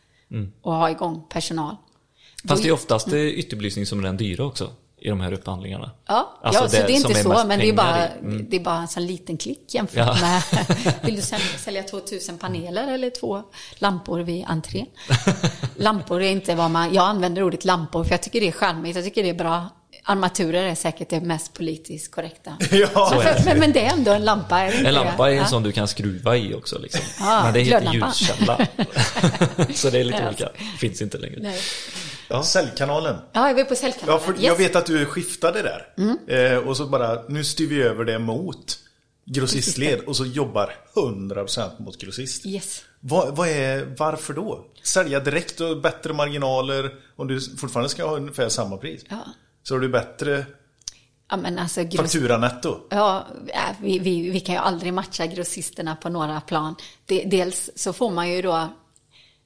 Och 0.62 0.72
ha 0.72 0.90
igång 0.90 1.24
personal. 1.28 1.76
Fast 2.48 2.62
det 2.62 2.68
är 2.68 2.72
oftast 2.72 3.10
det 3.10 3.32
ytterbelysning 3.32 3.86
som 3.86 3.98
är 3.98 4.02
den 4.02 4.16
dyra 4.16 4.44
också 4.44 4.70
i 5.04 5.08
de 5.08 5.20
här 5.20 5.32
upphandlingarna. 5.32 5.90
Ja, 6.06 6.38
Alltså 6.42 6.62
ja 6.62 6.68
så 6.68 6.76
det 6.76 6.82
är 6.82 6.86
som 7.00 7.10
inte 7.10 7.22
så, 7.22 7.28
mest 7.28 7.46
men 7.46 7.58
det 7.58 7.68
är, 7.68 7.72
bara. 7.72 8.08
Mm. 8.08 8.46
det 8.50 8.56
är 8.56 8.60
bara 8.60 8.76
en 8.78 8.88
sån 8.88 9.06
liten 9.06 9.36
klick 9.36 9.74
jämfört 9.74 9.96
Ja. 9.96 10.16
med... 10.20 10.42
Vill 11.02 11.16
du 11.16 11.22
sälja, 11.22 11.46
sälja 11.58 11.82
2000 11.82 12.38
paneler 12.38 12.92
eller 12.94 13.10
två 13.10 13.42
lampor 13.78 14.20
vid 14.20 14.44
entrén? 14.48 14.86
Lampor 15.76 16.22
är 16.22 16.30
inte 16.30 16.54
vad 16.54 16.70
man... 16.70 16.94
Jag 16.94 17.04
använder 17.08 17.42
ordet 17.42 17.64
lampor 17.64 18.04
för 18.04 18.10
jag 18.10 18.22
tycker 18.22 18.40
det 18.40 18.48
är 18.48 18.52
charmigt, 18.52 18.96
jag 18.96 19.04
tycker 19.04 19.22
det 19.22 19.28
är 19.30 19.34
bra. 19.34 19.68
Armaturer 20.04 20.64
är 20.64 20.74
säkert 20.74 21.08
det 21.08 21.20
mest 21.20 21.52
politiskt 21.54 22.10
korrekta. 22.14 22.56
Ja, 22.70 22.88
Så 23.10 23.20
är 23.20 23.24
det. 23.34 23.42
men, 23.44 23.58
men 23.58 23.72
det 23.72 23.80
är 23.86 23.92
ändå 23.92 24.12
en 24.12 24.24
lampa, 24.24 24.58
är 24.60 24.72
det 24.82 24.88
En 24.88 24.94
lampa 24.94 25.28
är 25.28 25.32
en 25.32 25.38
Ja. 25.38 25.46
sån 25.46 25.62
du 25.62 25.72
kan 25.72 25.88
skruva 25.88 26.36
i 26.36 26.54
också 26.54 26.78
liksom. 26.78 27.00
Ja, 27.18 27.40
Men 27.44 27.52
det 27.54 27.60
heter 27.60 27.92
ljuskälla. 27.92 28.66
så 29.74 29.90
det 29.90 30.00
är 30.00 30.04
lite 30.04 30.26
olika. 30.28 30.48
Finns 30.78 31.02
inte 31.02 31.18
längre. 31.18 31.36
Nej. 31.40 31.58
Säljkanalen. 32.42 33.16
Ja, 33.32 33.48
jag 33.48 33.54
var 33.54 33.64
på 33.64 33.72
Ja, 33.72 33.76
säljkanalen. 33.76 34.20
för 34.20 34.32
Yes. 34.32 34.42
Jag 34.42 34.56
vet 34.56 34.76
att 34.76 34.86
du 34.86 35.04
skiftade 35.06 35.62
där. 35.62 35.86
Mm. 35.98 36.18
Eh, 36.26 36.68
och 36.68 36.76
så 36.76 36.86
bara, 36.86 37.22
nu 37.28 37.44
styr 37.44 37.66
vi 37.68 37.82
över 37.82 38.04
det 38.04 38.18
mot 38.18 38.78
grossistled 39.24 40.00
och 40.00 40.16
så 40.16 40.24
jobbar 40.26 40.74
100% 40.94 41.70
mot 41.82 41.98
grossist. 42.00 42.46
Yes. 42.46 42.82
Vad, 43.00 43.36
vad 43.36 43.48
är, 43.48 43.94
varför 43.98 44.34
då? 44.34 44.64
Sälja 44.82 45.20
direkt 45.20 45.60
och 45.60 45.80
bättre 45.80 46.12
marginaler 46.12 46.90
om 47.16 47.28
du 47.28 47.40
fortfarande 47.40 47.88
ska 47.88 48.04
ha 48.06 48.16
ungefär 48.16 48.48
samma 48.48 48.76
pris. 48.76 49.02
Ja. 49.08 49.18
Så 49.62 49.74
har 49.74 49.80
du 49.80 49.88
bättre 49.88 50.44
Ja, 51.30 51.36
men 51.36 51.58
alltså, 51.58 51.80
gross- 51.80 51.96
fakturanetto. 51.96 52.76
Ja, 52.90 53.26
vi, 53.80 53.98
vi, 53.98 54.30
vi 54.30 54.40
kan 54.40 54.54
ju 54.54 54.60
aldrig 54.60 54.94
matcha 54.94 55.26
grossisterna 55.26 55.96
på 55.96 56.08
några 56.08 56.40
plan. 56.40 56.74
De, 57.06 57.24
dels 57.24 57.70
så 57.76 57.92
får 57.92 58.10
man 58.10 58.30
ju 58.30 58.42
då, 58.42 58.68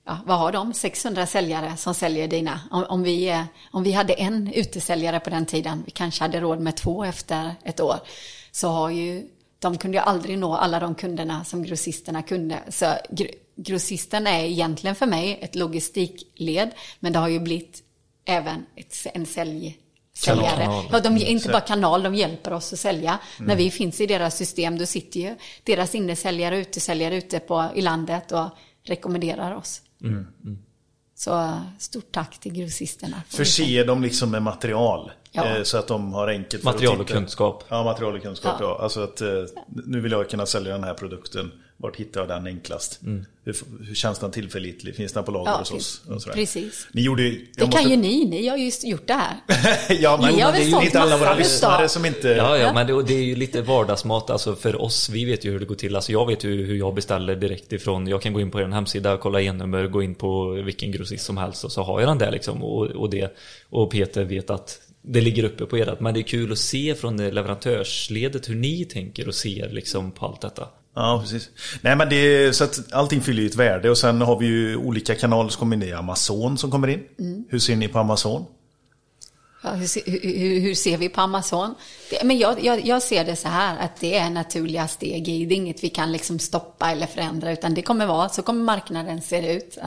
ja, 0.06 0.18
vad 0.26 0.38
har 0.38 0.52
de? 0.52 0.74
600 0.74 1.26
säljare 1.26 1.76
som 1.76 1.94
säljer 1.94 2.28
dina. 2.28 2.60
Om, 2.70 2.84
om, 2.88 3.02
vi, 3.02 3.28
eh, 3.28 3.42
om 3.70 3.82
vi 3.82 3.92
hade 3.92 4.12
en 4.12 4.52
utesäljare 4.52 5.20
på 5.20 5.30
den 5.30 5.46
tiden, 5.46 5.82
vi 5.86 5.90
kanske 5.90 6.24
hade 6.24 6.40
råd 6.40 6.60
med 6.60 6.76
två 6.76 7.04
efter 7.04 7.54
ett 7.64 7.80
år, 7.80 7.96
så 8.50 8.68
har 8.68 8.90
ju, 8.90 9.26
de 9.58 9.78
kunde 9.78 9.96
ju 9.96 10.02
aldrig 10.02 10.38
nå 10.38 10.54
alla 10.56 10.80
de 10.80 10.94
kunderna 10.94 11.44
som 11.44 11.62
grossisterna 11.62 12.22
kunde. 12.22 12.58
Så 12.68 12.84
gr- 12.84 13.34
grossisten 13.56 14.26
är 14.26 14.44
egentligen 14.44 14.96
för 14.96 15.06
mig 15.06 15.38
ett 15.42 15.54
logistikled, 15.54 16.70
men 17.00 17.12
det 17.12 17.18
har 17.18 17.28
ju 17.28 17.40
blivit 17.40 17.82
även 18.24 18.66
ett, 18.76 19.06
en 19.14 19.26
sälj 19.26 19.78
säljare. 20.16 20.64
Kanal. 20.64 20.84
Ja, 20.92 21.00
de 21.00 21.16
är 21.16 21.24
inte 21.24 21.48
bara 21.48 21.60
kanal, 21.60 22.02
de 22.02 22.14
hjälper 22.14 22.52
oss 22.52 22.72
att 22.72 22.78
sälja. 22.78 23.18
När 23.38 23.56
vi 23.56 23.70
finns 23.70 24.00
i 24.00 24.06
deras 24.06 24.36
system, 24.36 24.78
då 24.78 24.86
sitter 24.86 25.20
ju 25.20 25.36
deras 25.62 25.94
innesäljare 25.94 26.54
och 26.54 26.60
utesäljare 26.60 27.16
ute 27.16 27.40
på, 27.40 27.68
i 27.74 27.80
landet 27.82 28.32
och 28.32 28.48
rekommenderar 28.84 29.56
oss. 29.56 29.82
Så 31.14 31.60
stort 31.78 32.12
tack 32.12 32.38
till 32.40 32.52
grossisterna. 32.52 33.22
säga. 33.28 33.44
Förse 33.44 33.84
dem 33.84 34.02
liksom 34.02 34.30
med 34.30 34.42
material. 34.42 35.10
Ja. 35.32 35.44
Eh, 35.56 35.62
så 35.62 35.78
att 35.78 35.88
de 35.88 36.12
har 36.12 36.28
enkelt 36.28 36.62
för 36.62 36.72
Material 36.72 36.94
att 36.94 37.00
och 37.00 37.08
kunskap. 37.08 37.64
Ja, 37.68 37.84
material 37.84 38.16
och 38.16 38.22
kunskap. 38.22 38.56
Ja. 38.60 38.66
Ja. 38.66 38.82
Alltså 38.82 39.00
att 39.00 39.20
eh, 39.20 39.28
nu 39.66 40.00
vill 40.00 40.12
jag 40.12 40.30
kunna 40.30 40.46
sälja 40.46 40.72
den 40.72 40.84
här 40.84 40.94
produkten. 40.94 41.52
Vart 41.78 41.96
hittar 41.96 42.20
jag 42.20 42.28
den 42.28 42.46
enklast? 42.46 43.00
Hur, 43.44 43.56
hur 43.86 43.94
känns 43.94 44.18
den 44.18 44.30
tillförlitlig? 44.30 44.96
Finns 44.96 45.12
den 45.12 45.24
på 45.24 45.30
lager 45.30 45.50
Ja, 45.50 45.58
hos 45.58 45.70
oss? 45.72 46.02
Och 46.08 46.34
precis. 46.34 46.86
Ni 46.92 47.02
gjorde, 47.02 47.22
Det 47.22 47.38
måste- 47.60 47.80
kan 47.82 47.90
ju 47.90 47.96
ni, 47.96 48.24
ni 48.24 48.48
har 48.48 48.56
ju 48.56 48.70
gjort 48.82 49.06
det 49.06 49.12
här. 49.14 49.36
ja, 50.00 50.18
men 50.22 50.34
Ni 50.34 50.40
har 50.40 50.52
det 50.52 50.58
väl 50.58 50.74
är 50.74 50.80
ju 50.80 50.86
inte 50.86 51.00
alla 51.00 51.16
våra 51.16 51.34
lyssnare 51.34 51.88
som 51.88 52.04
inte... 52.04 52.28
Ja, 52.28 52.58
ja, 52.58 52.72
men 52.72 52.86
det, 52.86 53.02
det 53.02 53.14
är 53.14 53.22
ju 53.22 53.36
lite 53.36 53.62
vardagsmat 53.62 54.30
alltså 54.30 54.56
för 54.56 54.82
oss. 54.82 55.08
Vi 55.08 55.24
vet 55.24 55.44
ju 55.44 55.50
hur 55.50 55.58
det 55.60 55.66
går 55.66 55.74
till. 55.74 55.96
Alltså 55.96 56.12
jag 56.12 56.26
vet 56.26 56.44
ju 56.44 56.66
hur 56.66 56.76
jag 56.76 56.94
beställer 56.94 57.36
direkt 57.36 57.72
ifrån. 57.72 58.06
Jag 58.06 58.22
kan 58.22 58.32
gå 58.32 58.40
in 58.40 58.50
på 58.50 58.60
er 58.60 58.64
hemsida, 58.64 59.16
kolla 59.16 59.40
e-nummer, 59.40 59.86
gå 59.86 60.02
in 60.02 60.14
på 60.14 60.50
vilken 60.50 60.92
grossist 60.92 61.24
som 61.24 61.36
helst 61.36 61.64
och 61.64 61.72
så 61.72 61.82
har 61.82 62.00
jag 62.00 62.08
den 62.10 62.18
där 62.18 62.30
liksom. 62.32 62.62
Och, 62.62 62.86
och, 62.86 63.10
det, 63.10 63.36
och 63.70 63.90
Peter 63.90 64.24
vet 64.24 64.50
att 64.50 64.80
det 65.02 65.20
ligger 65.20 65.44
uppe 65.44 65.66
på 65.66 65.76
ert. 65.76 66.00
Men 66.00 66.14
det 66.14 66.20
är 66.20 66.22
kul 66.22 66.52
att 66.52 66.58
se 66.58 66.94
från 66.94 67.16
det 67.16 67.30
leverantörsledet 67.30 68.48
hur 68.48 68.54
ni 68.54 68.84
tänker 68.84 69.28
och 69.28 69.34
ser 69.34 69.68
liksom 69.68 70.10
på 70.10 70.26
allt 70.26 70.40
detta. 70.40 70.68
Ja, 70.96 71.20
precis. 71.22 71.50
Nej 71.80 71.96
men 71.96 72.08
det 72.08 72.56
så 72.56 72.64
att 72.64 72.92
allting 72.92 73.20
fyller 73.20 73.42
ju 73.42 73.48
ett 73.48 73.54
värde 73.54 73.90
och 73.90 73.98
sen 73.98 74.20
har 74.20 74.38
vi 74.38 74.46
ju 74.46 74.76
olika 74.76 75.14
kanaler 75.14 75.50
som 75.50 75.58
kommer 75.58 75.76
in. 75.76 75.80
Det 75.80 75.90
är 75.90 75.96
Amazon 75.96 76.58
som 76.58 76.70
kommer 76.70 76.88
in. 76.88 77.04
Hur 77.48 77.58
ser 77.58 77.76
ni 77.76 77.88
på 77.88 77.98
Amazon? 77.98 78.44
Ja, 79.62 79.70
hur, 79.70 80.10
hur, 80.22 80.60
hur, 80.60 80.74
ser 80.74 80.96
vi 80.96 81.08
på 81.08 81.20
Amazon? 81.20 81.74
Det, 82.10 82.24
men 82.24 82.38
jag, 82.38 82.64
jag, 82.64 82.86
jag 82.86 83.02
ser 83.02 83.24
det 83.24 83.36
så 83.36 83.48
här 83.48 83.78
att 83.78 84.00
det 84.00 84.16
är 84.16 84.30
naturliga 84.30 84.88
steg 84.88 85.28
i. 85.28 85.44
Det 85.44 85.54
är 85.54 85.56
inget 85.56 85.84
vi 85.84 85.88
kan 85.88 86.12
liksom 86.12 86.38
stoppa 86.38 86.90
eller 86.90 87.06
förändra 87.06 87.52
utan 87.52 87.74
det 87.74 87.82
kommer 87.82 88.06
vara, 88.06 88.28
så 88.28 88.42
kommer 88.42 88.64
marknaden 88.64 89.22
se 89.22 89.52
ut. 89.52 89.78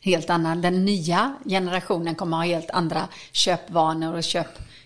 Helt 0.00 0.30
annan, 0.30 0.62
den 0.62 0.84
nya 0.84 1.34
generationen 1.44 2.14
kommer 2.14 2.36
ha 2.36 2.44
helt 2.44 2.70
andra 2.70 3.08
köpvanor 3.32 4.14
och 4.14 4.24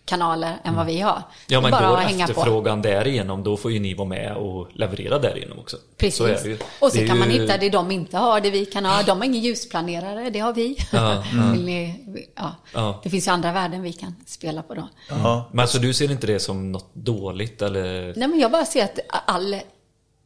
köpkanaler 0.08 0.56
än 0.64 0.76
vad 0.76 0.86
vi 0.86 1.00
har. 1.00 1.12
Mm. 1.12 1.22
Ja 1.46 1.60
men 1.60 1.70
bara 1.70 1.88
går 1.88 1.96
att 1.96 2.02
hänga 2.02 2.26
på. 2.26 2.30
efterfrågan 2.32 2.82
därigenom 2.82 3.42
då 3.42 3.56
får 3.56 3.72
ju 3.72 3.78
ni 3.80 3.94
vara 3.94 4.08
med 4.08 4.36
och 4.36 4.68
leverera 4.72 5.18
därigenom 5.18 5.58
också. 5.58 5.76
Precis. 5.96 6.18
Så 6.18 6.24
är 6.24 6.32
det 6.42 6.48
ju. 6.48 6.58
Och 6.80 6.92
så 6.92 7.06
kan 7.06 7.18
man 7.18 7.30
ju- 7.30 7.40
hitta 7.42 7.56
det 7.58 7.70
de 7.70 7.90
inte 7.90 8.16
har, 8.16 8.40
det 8.40 8.50
vi 8.50 8.66
kan 8.66 8.84
ha. 8.84 9.02
De 9.02 9.18
har 9.18 9.24
ingen 9.24 9.40
ljusplanerare, 9.42 10.30
det 10.30 10.38
har 10.38 10.52
vi. 10.52 10.76
Ja, 10.92 11.24
ni, 11.56 12.00
ja. 12.36 12.54
Ja. 12.74 13.00
Det 13.02 13.10
finns 13.10 13.26
ju 13.26 13.30
andra 13.32 13.52
värden 13.52 13.82
vi 13.82 13.92
kan 13.92 14.14
spela 14.26 14.62
på 14.62 14.74
då. 14.74 14.88
Ja. 15.08 15.48
Men 15.52 15.60
alltså 15.60 15.78
du 15.78 15.94
ser 15.94 16.10
inte 16.10 16.26
det 16.26 16.40
som 16.40 16.72
något 16.72 16.94
dåligt 16.94 17.62
eller? 17.62 18.14
Nej, 18.16 18.28
men 18.28 18.38
jag 18.38 18.50
bara 18.50 18.64
ser 18.64 18.84
att 18.84 18.98
all, 19.26 19.56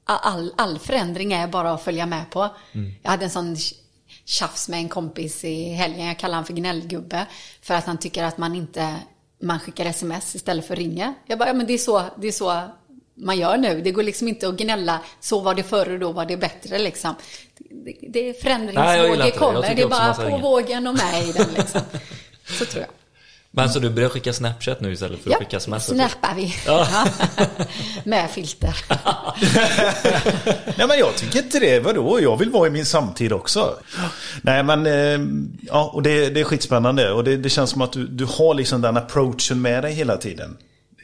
all, 0.05 0.53
all 0.57 0.79
förändring 0.79 1.33
är 1.33 1.47
bara 1.49 1.73
att 1.73 1.83
följa 1.83 2.07
med 2.07 2.31
på. 2.31 2.49
Mm. 2.73 2.95
Jag 3.03 3.11
hade 3.11 3.25
en 3.25 3.31
sån 3.31 3.57
tjafs 4.25 4.69
med 4.69 4.79
en 4.79 4.89
kompis 4.89 5.45
i 5.45 5.65
helgen. 5.73 6.07
Jag 6.07 6.19
kallar 6.19 6.35
honom 6.35 6.47
för 6.47 6.53
gnällgubbe. 6.55 7.27
För 7.63 7.75
att 7.75 7.85
han 7.85 7.99
tycker 7.99 8.25
att 8.25 8.39
man 8.39 8.55
inte 8.55 8.95
man 9.43 9.61
skickar 9.61 9.87
sms 9.87 10.35
istället 10.35 10.67
för 10.67 10.77
ringer. 10.77 11.15
Jag 11.27 11.39
bara, 11.39 11.49
ja, 11.49 11.55
men 11.55 11.67
det 11.67 11.73
är, 11.73 11.79
så, 11.79 12.03
det 12.17 12.29
är 12.29 12.33
så 12.33 12.63
man 13.15 13.39
gör 13.39 13.57
nu. 13.57 13.81
Det 13.81 13.91
går 13.91 14.03
liksom 14.03 14.29
inte 14.29 14.49
att 14.49 14.57
gnälla. 14.57 15.01
Så 15.21 15.41
var 15.41 15.55
det 15.55 15.63
förr 15.63 15.93
och 15.93 15.99
då 15.99 16.13
var 16.13 16.27
det 16.27 16.37
bättre 16.37 16.79
liksom. 16.79 17.15
Det, 17.59 17.95
det 18.09 18.29
är 18.29 18.35
förändringsvågor 18.35 19.31
kommer. 19.31 19.75
Det 19.75 19.83
är 19.83 19.89
bara 19.89 20.15
på 20.15 20.23
ringa. 20.23 20.39
vågen 20.39 20.87
och 20.87 20.95
med 20.95 21.29
i 21.29 21.33
den 21.33 21.49
liksom. 21.57 21.81
Så 22.45 22.65
tror 22.65 22.85
jag. 22.85 23.02
Men 23.55 23.71
så 23.71 23.79
du 23.79 23.91
börjar 23.91 24.09
skicka 24.09 24.33
Snapchat 24.33 24.81
nu 24.81 24.93
istället 24.93 25.21
för 25.21 25.31
att 25.31 25.37
skicka 25.39 25.57
sms? 25.57 25.87
snappar 25.87 26.35
vi. 26.35 26.55
Ja. 26.67 26.89
med 28.05 28.31
filter. 28.31 28.77
Nej 30.79 30.89
men 30.89 30.99
jag 30.99 31.17
tycker 31.17 31.39
inte 31.39 31.59
det. 31.59 31.81
Vadå? 31.81 32.21
Jag 32.21 32.37
vill 32.37 32.51
vara 32.51 32.67
i 32.67 32.71
min 32.71 32.87
samtid 32.87 33.33
också. 33.33 33.77
Nej 34.43 34.63
men, 34.63 34.87
eh, 34.87 35.21
ja 35.63 35.91
och 35.95 36.03
det, 36.03 36.31
det 36.31 36.41
är 36.41 36.45
skitspännande. 36.45 37.13
Och 37.13 37.25
det, 37.25 37.37
det 37.37 37.51
känns 37.51 37.71
som 37.71 37.83
att 37.83 37.93
du, 37.93 38.07
du 38.07 38.25
har 38.25 38.55
liksom 38.55 38.81
den 38.81 38.97
approachen 38.97 39.63
med 39.63 39.83
dig 39.85 39.93
hela 39.93 40.17
tiden. 40.17 40.57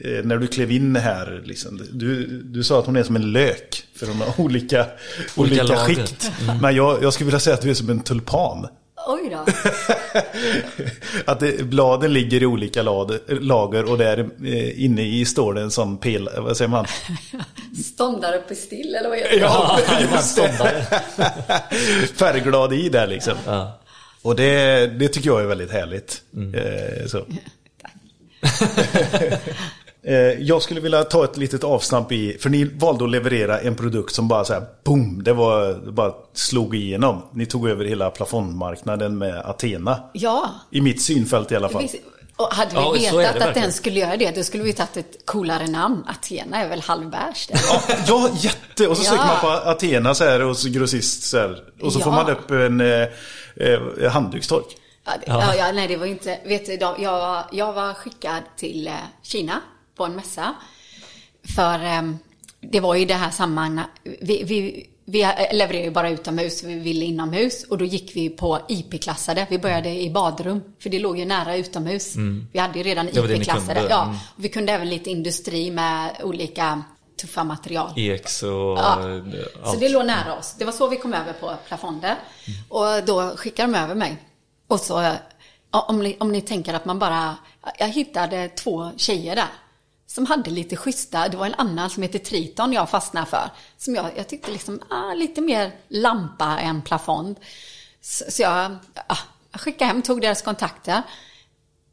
Eh, 0.05 0.25
när 0.25 0.37
du 0.37 0.47
klev 0.47 0.71
in 0.71 0.95
här 0.95 1.41
liksom. 1.45 1.81
Du, 1.91 2.41
du 2.43 2.63
sa 2.63 2.79
att 2.79 2.85
hon 2.85 2.95
är 2.95 3.03
som 3.03 3.15
en 3.15 3.31
lök. 3.31 3.83
För 3.95 4.07
hon 4.07 4.17
har 4.17 4.39
olika, 4.41 4.85
olika, 5.35 5.63
lager. 5.63 5.85
skikt. 5.85 6.31
Men 6.61 6.75
jag, 6.75 7.03
jag 7.03 7.13
skulle 7.13 7.25
vilja 7.25 7.39
säga 7.39 7.53
att 7.53 7.61
du 7.61 7.69
är 7.69 7.73
som 7.73 7.89
en 7.89 7.99
tulpan. 7.99 8.67
Oj 9.07 9.29
då. 9.29 9.45
Att 11.31 11.39
det, 11.39 11.63
bladen 11.63 12.13
ligger 12.13 12.43
i 12.43 12.45
olika 12.45 12.81
lager, 13.27 13.91
och 13.91 13.97
där 13.97 14.29
eh, 14.45 14.83
inne 14.83 15.01
i 15.01 15.25
står 15.25 15.53
det 15.53 15.61
en 15.61 15.71
sån 15.71 15.97
pel, 15.97 16.29
vad 16.37 16.57
säger 16.57 16.69
man? 16.69 16.85
Ståndar 17.85 18.35
uppe 18.35 18.55
still 18.55 18.95
eller 18.95 19.09
vad 19.09 19.17
heter 19.17 19.29
det? 19.29 19.37
Ja, 19.37 19.79
just 19.99 20.11
det. 20.11 20.21
ståndare. 20.21 20.85
Färgglad 22.15 22.73
i 22.73 22.89
där 22.89 23.07
liksom. 23.07 23.37
Ja. 23.45 23.79
Och 24.21 24.35
det, 24.35 24.87
det 24.87 25.07
tycker 25.07 25.29
jag 25.29 25.41
är 25.41 25.45
väldigt 25.45 25.71
härligt. 25.71 26.21
Eh, 26.53 27.07
så. 27.07 27.17
Eh, 27.17 27.25
jag 30.39 30.61
skulle 30.61 30.79
vilja 30.81 31.03
ta 31.03 31.23
ett 31.23 31.37
litet 31.37 31.63
avstamp 31.63 32.11
i, 32.11 32.37
för 32.39 32.49
ni 32.49 32.63
valde 32.63 33.03
att 33.03 33.09
leverera 33.11 33.59
en 33.59 33.75
produkt 33.75 34.15
som 34.15 34.27
bara 34.27 34.45
så 34.45 34.53
här, 34.53 34.63
boom, 34.85 35.23
det 35.23 35.33
var, 35.33 35.67
det 35.85 35.91
bara 35.91 36.13
slog 36.33 36.75
igenom. 36.75 37.21
Ni 37.33 37.45
tog 37.45 37.69
över 37.69 37.85
hela 37.85 38.09
plafondmarknaden 38.09 39.17
med 39.17 39.37
Athena. 39.45 40.03
Ja. 40.13 40.49
I 40.71 40.81
mitt 40.81 41.01
synfält 41.01 41.51
i 41.51 41.55
alla 41.55 41.69
fall. 41.69 41.81
Visst, 41.81 41.95
Och 42.35 42.47
hade 42.53 42.71
vi 42.71 43.05
Ja, 43.05 43.17
vetat 43.17 43.35
att 43.35 43.41
verkligen. 43.41 43.61
den 43.63 43.73
skulle 43.73 43.99
göra 43.99 44.17
det, 44.17 44.35
då 44.35 44.43
skulle 44.43 44.63
vi 44.63 44.73
tagit 44.73 44.97
ett 44.97 45.25
coolare 45.25 45.67
namn. 45.67 46.03
Athena 46.07 46.57
är 46.57 46.69
väl 46.69 46.81
halvvärst? 46.81 47.49
Ja, 47.53 47.81
ja, 48.07 48.29
jätte! 48.39 48.87
Och 48.87 48.97
så 48.97 49.03
Ja. 49.03 49.09
söker 49.09 49.25
man 49.25 49.39
på 49.41 49.47
Athena 49.69 50.15
så 50.15 50.23
här 50.23 50.43
och 50.43 50.57
så 50.57 50.69
grossist 50.69 51.23
så 51.23 51.37
här. 51.37 51.63
Och 51.81 51.93
så 51.93 51.99
får 51.99 52.13
Ja. 52.13 52.23
man 52.23 52.31
upp 52.31 52.51
en 52.51 52.81
eh, 52.81 53.07
eh, 54.01 54.11
handdukstork. 54.11 54.65
Ja, 55.05 55.11
det, 55.19 55.23
ja. 55.27 55.55
Ja, 55.55 55.71
nej, 55.71 55.87
det 55.87 55.97
var 55.97 56.05
inte... 56.05 56.37
Vet 56.45 56.65
du, 56.65 56.73
jag, 56.73 57.11
var- 57.11 57.45
jag 57.51 57.73
var 57.73 57.93
skickad 57.93 58.43
till 58.57 58.87
eh, 58.87 58.93
Kina 59.23 59.61
på 59.99 60.05
en 60.05 60.15
mässa. 60.15 60.55
För 61.55 61.83
eh, 61.85 62.01
det 62.61 62.79
var 62.79 62.95
ju 62.95 63.05
det 63.05 63.13
här 63.13 63.31
sammanhanget... 63.31 63.87
Vi, 64.03 64.43
vi, 64.43 64.89
vi 65.05 65.27
levererar 65.53 65.83
ju 65.83 65.91
bara 65.91 66.09
utomhus, 66.09 66.63
vi 66.63 66.79
ville 66.79 67.05
inomhus. 67.05 67.63
Och 67.63 67.77
då 67.77 67.85
gick 67.85 68.15
vi 68.15 68.29
på 68.29 68.59
IP-klassade. 68.67 69.47
Vi 69.49 69.59
började 69.59 69.89
i 69.89 70.09
badrum, 70.09 70.61
för 70.79 70.89
det 70.89 70.99
låg 70.99 71.19
ju 71.19 71.25
nära 71.25 71.55
utomhus. 71.55 72.15
Vi 72.51 72.59
hade 72.59 72.77
ju 72.77 72.83
redan 72.83 73.07
Mm. 73.09 73.31
IP-klassade. 73.35 73.87
Ja, 73.89 74.03
mm. 74.03 74.15
vi 74.35 74.49
kunde 74.49 74.71
även 74.73 74.89
lite 74.89 75.09
industri 75.09 75.71
med 75.71 76.15
olika 76.23 76.83
tuffa 77.21 77.43
material. 77.43 77.93
EX 77.95 78.43
och 78.43 78.49
Ja. 78.49 78.99
eh, 79.09 79.23
Så 79.63 79.69
allt. 79.69 79.79
det 79.79 79.89
låg 79.89 80.05
nära 80.05 80.35
oss. 80.39 80.55
Det 80.57 80.65
var 80.65 80.71
så 80.71 80.87
vi 80.87 80.97
kom 80.97 81.13
över 81.13 81.33
på 81.33 81.53
plafonder. 81.67 82.15
Och 82.69 83.03
då 83.05 83.33
skickade 83.37 83.71
de 83.71 83.77
över 83.79 83.95
mig. 83.95 84.17
Och 84.67 84.79
så, 84.79 85.13
om 85.71 85.99
ni, 85.99 86.17
om 86.19 86.31
ni 86.31 86.41
tänker 86.41 86.73
att 86.73 86.85
man 86.85 86.99
bara, 86.99 87.35
jag 87.79 87.87
hittade 87.87 88.47
två 88.49 88.91
tjejer 88.97 89.35
där. 89.35 89.47
Som 90.09 90.25
hade 90.25 90.49
lite 90.49 90.75
schyssta, 90.75 91.29
det 91.29 91.37
var 91.37 91.45
en 91.45 91.53
annan 91.53 91.89
som 91.89 92.03
heter 92.03 92.19
Triton 92.19 92.73
jag 92.73 92.89
fastnade 92.89 93.25
för. 93.25 93.49
Som 93.77 93.95
jag, 93.95 94.11
jag 94.17 94.27
tyckte 94.27 94.51
liksom, 94.51 94.79
ah, 94.89 95.13
lite 95.13 95.41
mer 95.41 95.75
lampa 95.87 96.59
än 96.59 96.81
plafond. 96.81 97.39
Så, 98.01 98.23
så 98.31 98.41
jag, 98.41 98.77
ah, 99.07 99.17
jag 99.51 99.61
skickade 99.61 99.85
hem, 99.85 100.01
tog 100.01 100.21
deras 100.21 100.41
kontakter. 100.41 101.01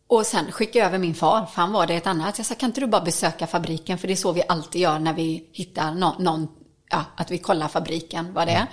Och 0.06 0.26
sen 0.26 0.52
skickade 0.52 0.78
jag 0.78 0.86
över 0.86 0.98
min 0.98 1.14
far, 1.14 1.46
för 1.46 1.60
han 1.60 1.72
var 1.72 1.86
det 1.86 1.94
ett 1.94 2.06
annat. 2.06 2.38
Jag 2.38 2.46
sa, 2.46 2.54
kan 2.54 2.70
inte 2.70 2.80
du 2.80 2.86
bara 2.86 3.00
besöka 3.00 3.46
fabriken? 3.46 3.98
För 3.98 4.08
det 4.08 4.14
är 4.14 4.16
så 4.16 4.32
vi 4.32 4.42
alltid 4.48 4.80
gör 4.80 4.98
när 4.98 5.12
vi 5.12 5.48
hittar 5.52 5.94
nå- 5.94 6.16
någon, 6.18 6.48
ja, 6.90 7.04
att 7.16 7.30
vi 7.30 7.38
kollar 7.38 7.68
fabriken, 7.68 8.32
vad 8.32 8.48
det 8.48 8.52
är. 8.52 8.66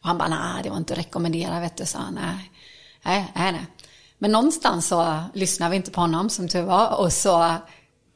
Och 0.00 0.06
han 0.06 0.18
bara, 0.18 0.28
nej, 0.28 0.62
det 0.62 0.70
var 0.70 0.76
inte 0.76 0.92
att 0.92 0.98
rekommendera, 0.98 1.60
vet 1.60 1.76
du, 1.76 1.86
sa 1.86 1.98
han. 1.98 2.14
Nej, 2.14 2.52
nej. 3.02 3.52
nej. 3.52 3.66
Men 4.18 4.32
någonstans 4.32 4.86
så 4.86 5.22
lyssnade 5.34 5.70
vi 5.70 5.76
inte 5.76 5.90
på 5.90 6.00
honom, 6.00 6.30
som 6.30 6.48
tur 6.48 6.62
var. 6.62 7.00
Och 7.00 7.12
så 7.12 7.54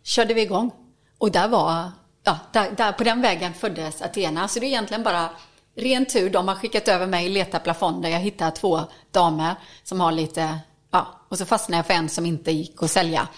körde 0.05 0.35
vi 0.35 0.43
igång. 0.43 0.71
Och 1.19 1.31
där 1.31 1.49
var, 1.49 1.91
ja, 2.25 2.39
där, 2.53 2.71
där, 2.77 2.93
på 2.93 3.05
den 3.05 3.23
vägen 3.23 3.55
föddes 3.55 4.03
Athena. 4.03 4.49
Så 4.49 4.61
det 4.61 4.67
är 4.67 4.69
egentligen 4.69 5.03
bara 5.03 5.31
ren 5.77 6.07
tur. 6.07 6.31
De 6.31 6.49
har 6.49 6.55
skickat 6.55 6.89
över 6.89 7.07
mig, 7.07 7.29
leta 7.29 7.59
plafonder. 7.59 8.09
Jag 8.11 8.21
hittade 8.21 8.51
två 8.51 8.81
damer 9.11 9.55
som 9.85 10.01
har 10.01 10.13
lite, 10.13 10.59
ja, 10.91 11.21
och 11.29 11.39
så 11.39 11.47
fastnade 11.47 11.79
jag 11.79 11.87
för 11.87 11.95
en 11.95 12.09
som 12.09 12.27
inte 12.27 12.51
gick 12.53 12.83
att 12.83 12.91
sälja 12.91 13.29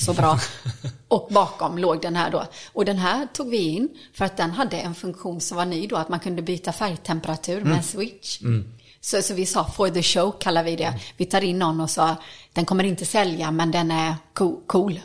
så 0.00 0.12
bra. 0.14 0.38
Och 1.08 1.28
bakom 1.30 1.78
låg 1.78 2.02
den 2.02 2.16
här 2.16 2.30
då. 2.30 2.44
Och 2.72 2.84
den 2.84 2.98
här 2.98 3.26
tog 3.32 3.50
vi 3.50 3.68
in 3.68 3.88
för 4.14 4.24
att 4.24 4.36
den 4.36 4.50
hade 4.50 4.76
en 4.76 4.94
funktion 4.94 5.40
som 5.40 5.56
var 5.56 5.64
ny 5.64 5.86
då, 5.86 5.96
att 5.96 6.08
man 6.08 6.20
kunde 6.20 6.42
byta 6.42 6.72
färgtemperatur 6.72 7.60
med 7.60 7.76
en 7.76 7.82
switch. 7.82 8.40
Så, 9.00 9.22
så 9.22 9.34
vi 9.34 9.46
sa 9.46 9.64
for 9.64 9.88
the 9.88 10.02
show 10.02 10.30
kallar 10.40 10.64
vi 10.64 10.76
det. 10.76 11.00
Vi 11.16 11.24
tar 11.26 11.44
in 11.44 11.58
någon 11.58 11.80
och 11.80 11.90
sa, 11.90 12.16
den 12.52 12.64
kommer 12.64 12.84
inte 12.84 13.06
sälja 13.06 13.50
men 13.50 13.70
den 13.70 13.90
är 13.90 14.14
co- 14.32 14.60
cool. 14.66 15.00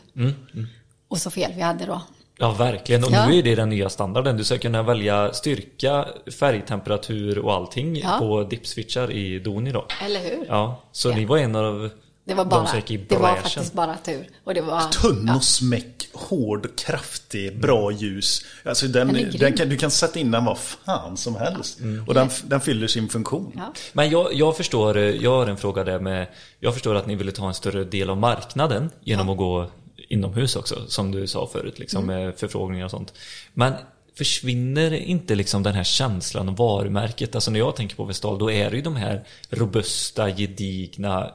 Och 1.09 1.17
så 1.17 1.31
fel 1.31 1.51
vi 1.55 1.61
hade 1.61 1.85
då. 1.85 2.01
Ja, 2.37 2.51
verkligen. 2.51 3.03
Och 3.03 3.11
Ja. 3.11 3.27
nu 3.27 3.37
är 3.39 3.43
det 3.43 3.55
den 3.55 3.69
nya 3.69 3.89
standarden. 3.89 4.37
Du 4.37 4.43
ska 4.43 4.57
kunna 4.57 4.83
välja 4.83 5.33
styrka, 5.33 6.05
färgtemperatur 6.39 7.39
och 7.39 7.53
allting 7.53 7.95
Ja. 7.95 8.17
på 8.19 8.43
dipswitchar 8.43 9.11
i 9.11 9.39
Doni 9.39 9.71
då. 9.71 9.85
Eller 10.05 10.19
hur? 10.19 10.45
Ja, 10.47 10.81
så 10.91 11.09
Ja. 11.09 11.15
ni 11.15 11.25
var 11.25 11.37
en 11.37 11.55
av 11.55 11.89
Det 12.25 12.33
var 12.33 12.43
de 12.45 12.49
bara, 12.49 12.65
som 12.67 12.77
gick 12.77 12.91
i 12.91 12.97
det 12.97 13.17
var 13.17 13.35
faktiskt 13.35 13.73
bara 13.73 13.97
tur. 13.97 14.27
Och 14.43 14.53
det 14.53 14.61
var... 14.61 14.81
Tunn 14.81 15.29
och 15.35 15.43
smäck, 15.43 16.07
hård, 16.13 16.67
kraftig, 16.77 17.59
bra 17.61 17.91
ljus. 17.91 18.41
Alltså 18.65 18.87
den, 18.87 19.13
Den 19.13 19.31
den, 19.39 19.53
kan, 19.53 19.69
du 19.69 19.77
kan 19.77 19.91
sätta 19.91 20.19
in 20.19 20.31
den 20.31 20.45
vad 20.45 20.57
fan 20.57 21.17
som 21.17 21.35
helst. 21.35 21.79
Och 22.07 22.13
den, 22.13 22.29
den 22.43 22.61
fyller 22.61 22.87
sin 22.87 23.09
funktion. 23.09 23.51
Ja. 23.55 23.73
Men 23.93 24.09
jag, 24.09 24.33
jag 24.33 24.57
förstår, 24.57 24.97
jag 24.97 25.31
har 25.31 25.47
en 25.47 25.57
fråga 25.57 25.83
där 25.83 25.99
med, 25.99 26.27
jag 26.59 26.73
förstår 26.73 26.95
att 26.95 27.07
ni 27.07 27.15
ville 27.15 27.31
ta 27.31 27.47
en 27.47 27.53
större 27.53 27.83
del 27.83 28.09
av 28.09 28.17
marknaden 28.17 28.89
genom 29.03 29.29
att 29.29 29.37
gå 29.37 29.65
inomhus 30.09 30.55
också, 30.55 30.87
som 30.87 31.11
du 31.11 31.27
sa 31.27 31.47
förut, 31.47 31.79
liksom, 31.79 32.03
Mm. 32.09 32.23
med 32.23 32.35
förfrågningar 32.35 32.85
och 32.85 32.91
sånt. 32.91 33.13
Men 33.53 33.73
försvinner 34.17 34.93
inte 34.93 35.35
liksom 35.35 35.63
den 35.63 35.73
här 35.75 35.83
känslan 35.83 36.49
och 36.49 36.57
varumärket? 36.57 37.35
Alltså 37.35 37.51
när 37.51 37.59
jag 37.59 37.75
tänker 37.75 37.95
på 37.95 38.03
Vestal, 38.03 38.39
då 38.39 38.51
är 38.51 38.69
det 38.69 38.75
ju 38.75 38.81
de 38.81 38.95
här 38.95 39.23
robusta, 39.49 40.29
gedigna 40.29 41.31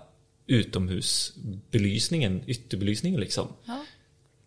utomhusbelysningen, 0.46 2.42
ytterbelysningen 2.46 3.20
liksom. 3.20 3.48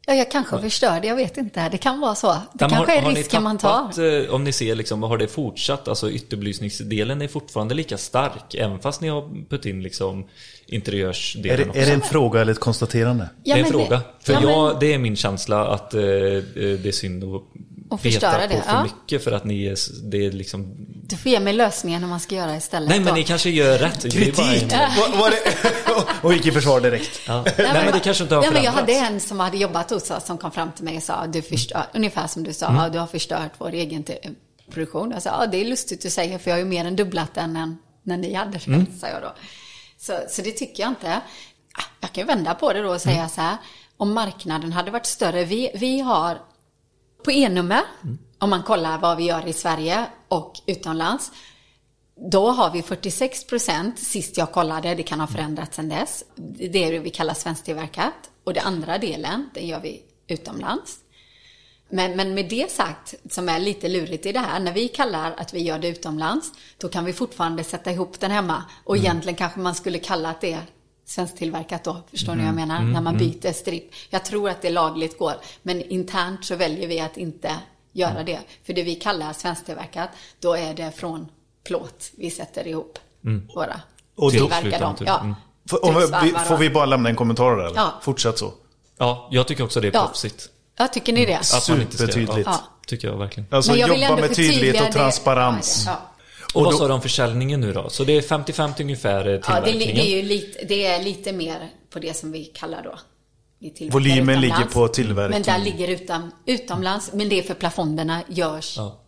Ja, 0.09 0.13
jag 0.13 0.31
kanske 0.31 0.61
förstör 0.61 0.99
det, 1.01 1.07
jag 1.07 1.15
vet 1.15 1.37
inte. 1.37 1.69
Det 1.69 1.77
kan 1.77 1.99
vara 1.99 2.15
så. 2.15 2.27
Det 2.33 2.39
Men 2.59 2.69
kanske 2.69 2.91
har, 2.91 2.97
är 2.97 3.01
har 3.01 3.11
risken 3.11 3.43
man 3.43 3.57
tar. 3.57 3.69
tappat, 3.69 3.97
eh, 3.97 4.33
Om 4.33 4.43
ni 4.43 4.51
ser 4.51 4.75
liksom, 4.75 5.03
har 5.03 5.17
det 5.17 5.27
fortsatt? 5.27 5.87
Alltså 5.87 6.11
ytterbelysningsdelen 6.11 7.21
är 7.21 7.27
fortfarande 7.27 7.75
lika 7.75 7.97
stark 7.97 8.55
även 8.55 8.79
fast 8.79 9.01
ni 9.01 9.07
har 9.07 9.45
puttat 9.49 9.65
in 9.65 9.83
liksom 9.83 10.27
Är 10.69 10.73
interiörsdelen 10.75 11.57
det, 11.57 11.69
också. 11.69 11.81
är 11.81 11.85
det 11.85 11.91
en 11.91 12.01
fråga 12.01 12.41
eller 12.41 12.51
ett 12.51 12.59
konstaterande? 12.59 13.29
Ja, 13.43 13.55
det 13.55 13.61
är 13.61 13.65
en 13.65 13.71
men 13.71 13.71
fråga. 13.71 14.01
För 14.19 14.33
ja, 14.33 14.41
jag, 14.41 14.67
men- 14.71 14.79
det 14.79 14.93
är 14.93 14.97
min 14.97 15.15
känsla 15.15 15.67
att 15.67 15.93
eh, 15.93 16.01
eh, 16.01 16.07
det 16.55 16.85
är 16.87 16.91
synd 16.91 17.23
att 17.23 17.41
Och 17.89 18.01
förstöra 18.01 18.31
på 18.47 18.53
det, 18.53 18.61
för 18.61 18.73
ja. 18.73 18.83
mycket 18.83 19.23
för 19.23 19.31
att 19.31 19.43
ni 19.45 19.65
är, 19.65 19.77
det 20.09 20.25
är 20.25 20.31
liksom... 20.31 20.75
Du 21.09 21.17
får 21.17 21.31
ge 21.31 21.39
mig 21.39 21.53
lösningen 21.53 22.01
hur 22.01 22.09
man 22.09 22.19
ska 22.19 22.35
göra 22.35 22.55
istället. 22.57 22.89
Nej 22.89 22.99
men 22.99 23.07
då. 23.07 23.13
ni 23.13 23.23
kanske 23.23 23.49
gör 23.49 23.77
rätt. 23.77 24.05
Är 24.05 24.09
bara 24.09 24.53
Kritik! 24.53 24.69
det, 24.69 24.89
och 26.21 26.33
gick 26.33 26.45
i 26.45 26.51
försvar 26.51 26.81
direkt. 26.81 27.19
Ja. 27.27 27.43
Nej, 27.57 27.67
men 27.73 27.93
det 27.93 27.99
kanske 27.99 28.23
inte 28.23 28.35
har 28.35 28.41
Nej, 28.41 28.51
men 28.51 28.63
Jag 28.63 28.71
hade 28.71 28.93
en 28.93 29.19
som 29.19 29.39
hade 29.39 29.57
jobbat 29.57 29.89
hos 29.89 30.11
oss 30.11 30.25
som 30.25 30.37
kom 30.37 30.51
fram 30.51 30.71
till 30.71 30.83
mig 30.85 30.97
och 30.97 31.03
sa, 31.03 31.27
du 31.27 31.41
förstör, 31.41 31.83
ungefär 31.93 32.27
som 32.27 32.43
du 32.43 32.53
sa, 32.53 32.67
Mm. 32.67 32.91
du 32.91 32.99
har 32.99 33.07
förstört 33.07 33.51
vår 33.57 33.71
egen 33.73 34.03
produktion. 34.71 35.11
Jag 35.11 35.21
sa, 35.21 35.29
ja 35.41 35.47
det 35.47 35.57
är 35.61 35.65
lustigt 35.65 36.01
du 36.01 36.09
säger, 36.09 36.37
för 36.37 36.49
jag 36.51 36.55
har 36.55 36.59
ju 36.59 36.65
mer 36.65 36.85
än 36.85 36.95
dubblat 36.95 37.33
den 37.33 37.55
än 37.55 37.77
när 38.03 38.17
ni 38.17 38.33
hade 38.33 38.51
det, 38.51 38.67
Mm. 38.67 38.85
sa 39.01 39.07
jag 39.07 39.21
då. 39.21 39.33
Så, 40.07 40.19
så 40.29 40.41
det 40.41 40.51
tycker 40.51 40.83
jag 40.83 40.91
inte. 40.91 41.21
Ah, 41.73 41.83
Jag 41.99 42.11
kan 42.11 42.27
vända 42.27 42.53
på 42.55 42.73
det 42.73 42.81
då 42.81 42.89
och 42.93 43.01
säga 43.01 43.15
Mm. 43.17 43.29
så 43.29 43.41
här, 43.41 43.57
om 43.97 44.13
marknaden 44.13 44.71
hade 44.73 44.91
varit 44.91 45.05
större, 45.05 45.43
vi, 45.45 45.71
vi 45.75 45.99
har 45.99 46.41
på 47.23 47.31
E-nummer, 47.31 47.81
Mm. 48.03 48.17
om 48.39 48.49
man 48.49 48.63
kollar 48.63 48.97
vad 48.97 49.17
vi 49.17 49.23
gör 49.23 49.47
i 49.47 49.53
Sverige 49.53 50.05
och 50.27 50.53
utomlands, 50.65 51.31
då 52.31 52.51
har 52.51 52.71
vi 52.71 52.81
46 52.81 53.43
procent, 53.47 53.99
sist 53.99 54.37
jag 54.37 54.51
kollade, 54.51 54.95
det 54.95 55.03
kan 55.03 55.19
ha 55.19 55.27
förändrats 55.27 55.75
sedan 55.75 55.89
dess. 55.89 56.23
Det 56.35 56.83
är 56.83 56.91
det 56.91 56.99
vi 56.99 57.09
kallar 57.09 57.33
svensktillverkat. 57.33 58.13
Och 58.43 58.53
den 58.53 58.65
andra 58.65 58.97
delen, 58.97 59.49
den 59.53 59.67
gör 59.67 59.79
vi 59.79 60.01
utomlands. 60.27 60.97
Men, 61.89 62.15
men 62.15 62.33
med 62.33 62.49
det 62.49 62.71
sagt, 62.71 63.13
som 63.29 63.49
är 63.49 63.59
lite 63.59 63.87
lurigt 63.89 64.25
i 64.25 64.31
det 64.31 64.39
här, 64.39 64.59
när 64.59 64.73
vi 64.73 64.87
kallar 64.87 65.33
att 65.37 65.53
vi 65.53 65.63
gör 65.63 65.79
det 65.79 65.87
utomlands, 65.87 66.51
då 66.77 66.89
kan 66.89 67.05
vi 67.05 67.13
fortfarande 67.13 67.63
sätta 67.63 67.91
ihop 67.91 68.19
den 68.19 68.31
hemma. 68.31 68.63
Och 68.83 68.97
egentligen 68.97 69.35
kanske 69.35 69.59
man 69.59 69.75
skulle 69.75 69.99
kalla 69.99 70.29
att 70.29 70.41
det 70.41 70.53
är 70.53 70.61
svensktillverkat 71.05 71.83
då, 71.83 72.01
förstår 72.11 72.35
ni 72.35 72.39
vad 72.39 72.47
jag 72.47 72.55
menar? 72.55 72.81
När 72.81 73.01
man 73.01 73.17
byter 73.17 73.53
stripp. 73.53 73.91
Jag 74.09 74.25
tror 74.25 74.49
att 74.49 74.61
det 74.61 74.69
lagligt 74.69 75.17
går, 75.17 75.33
men 75.61 75.81
internt 75.81 76.45
så 76.45 76.55
väljer 76.55 76.87
vi 76.87 76.99
att 76.99 77.17
inte 77.17 77.55
göra 77.91 78.23
det. 78.23 78.39
För 78.65 78.73
det 78.73 78.83
vi 78.83 78.95
kallar 78.95 79.33
svensktillverkat, 79.33 80.09
då 80.39 80.53
är 80.53 80.73
det 80.73 80.91
från 80.91 81.27
plåt 81.63 82.11
vi 82.17 82.31
sätter 82.31 82.67
ihop 82.67 82.99
våra 83.55 83.81
Och 84.15 84.31
tillverkade 84.31 84.77
dem. 84.77 84.95
Ja. 85.05 85.19
Mm. 85.19 85.35
Får, 85.69 85.85
om, 85.85 85.95
vi, 86.23 86.31
får 86.31 86.57
vi 86.57 86.69
bara 86.69 86.85
lämna 86.85 87.09
en 87.09 87.15
kommentar 87.15 87.55
där? 87.55 87.63
Eller? 87.63 87.75
Ja. 87.75 87.93
Fortsätt 88.01 88.37
så. 88.37 88.53
Ja, 88.97 89.27
jag 89.31 89.47
tycker 89.47 89.63
också 89.63 89.81
det 89.81 89.87
är 89.87 89.93
Ja. 89.93 90.05
proffsigt. 90.05 90.49
Ja, 90.77 90.87
tycker 90.87 91.13
ni 91.13 91.25
det? 91.25 91.43
Supertydligt. 91.43 92.41
Ja, 92.45 92.59
tycker 92.87 93.07
jag 93.07 93.17
verkligen. 93.17 93.47
Alltså 93.51 93.71
Men 93.71 93.79
jag 93.79 93.97
jobba 94.01 94.15
med 94.21 94.35
tydlighet 94.35 94.79
och 94.81 94.85
det. 94.87 94.91
transparens. 94.93 95.83
Ja, 95.87 96.01
Och, 96.53 96.63
vad 96.63 96.73
då- 96.73 96.77
sa 96.77 96.87
du 96.87 96.93
om 96.93 97.01
försäljningen 97.01 97.61
nu 97.61 97.73
då? 97.73 97.89
Så 97.89 98.03
det 98.03 98.17
är 98.17 98.21
50-50 98.21 98.81
ungefär 98.81 99.27
eh, 99.27 99.31
Ja, 99.31 99.37
det, 99.37 99.41
tillverkningen? 99.41 99.95
det 99.95 100.01
är 100.13 100.15
ju 100.15 100.21
lite, 100.21 100.65
det 100.65 100.85
är 100.85 101.03
lite 101.03 101.33
mer 101.33 101.69
på 101.89 101.99
det 101.99 102.17
som 102.17 102.31
vi 102.31 102.45
kallar 102.45 102.83
då. 102.83 102.99
Vi 103.59 103.89
Volymen 103.89 104.19
utomlands. 104.19 104.41
ligger 104.41 104.65
på 104.73 104.87
tillverkning. 104.87 105.41
Men 105.47 105.59
där 105.59 105.65
ligger 105.71 105.87
utan, 105.87 106.31
utomlands. 106.45 107.09
Men 107.13 107.29
det 107.29 107.39
är 107.39 107.43
för 107.43 107.53
plafonderna 107.53 108.21
görs 108.27 108.77
Ja. 108.77 108.99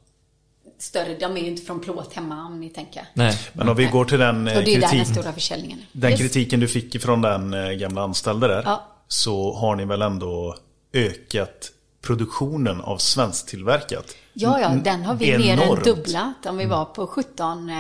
större. 0.80 1.16
De 1.20 1.38
är 1.38 1.42
ju 1.42 1.48
inte 1.48 1.62
från 1.66 1.80
plåt 1.80 2.14
hemma 2.14 2.46
om 2.46 2.60
ni 2.60 2.70
tänker. 2.70 3.04
Nej. 3.14 3.38
Men 3.54 3.70
om 3.70 3.76
vi 3.76 3.86
går 3.86 4.06
till 4.06 4.20
den, 4.20 4.38
Och 4.38 4.44
det 4.46 4.60
är 4.60 4.64
där 4.64 4.80
den 4.82 4.90
kritik, 4.90 5.08
stora 5.14 5.34
försäljningen 5.34 5.80
den 5.92 6.18
kritiken 6.18 6.60
du 6.60 6.68
fick 6.68 7.02
från 7.02 7.22
den 7.22 7.54
eh, 7.54 7.72
gamla 7.72 8.02
anställda 8.02 8.48
där. 8.48 8.62
Ja. 8.66 8.88
Så 9.08 9.54
har 9.54 9.76
ni 9.76 9.86
väl 9.86 10.02
ändå 10.02 10.56
ökat 10.94 11.72
produktionen 12.02 12.82
av 12.82 12.98
svensktillverkat? 12.98 14.16
Ja, 14.34 14.60
ja, 14.60 14.70
den 14.70 15.02
har 15.02 15.16
vi 15.16 15.38
mer 15.38 15.62
än 15.62 15.84
dubblat. 15.84 16.46
Om 16.46 16.58
vi 16.58 16.66
var 16.66 16.86
på 16.86 17.08
17 17.08 17.70
eh, 17.70 17.76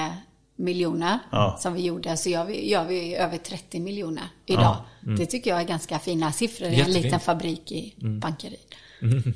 miljoner 0.55 1.20
Ja. 1.32 1.57
som 1.62 1.74
vi 1.74 1.82
gjorde 1.82 2.18
så 2.18 2.30
gör 2.30 2.45
vi, 2.45 2.70
gör 2.72 2.86
vi 2.86 3.16
över 3.16 3.38
30 3.38 3.80
miljoner 3.80 4.24
idag. 4.45 4.78
Det 5.18 5.26
tycker 5.26 5.49
jag 5.49 5.60
är 5.62 5.66
ganska 5.66 5.99
fina 5.99 6.32
siffror 6.32 6.68
i 6.70 6.80
en 6.80 6.91
liten 6.91 7.20
fabrik 7.20 7.72
i 7.72 7.93
Bankeryd. 7.97 8.76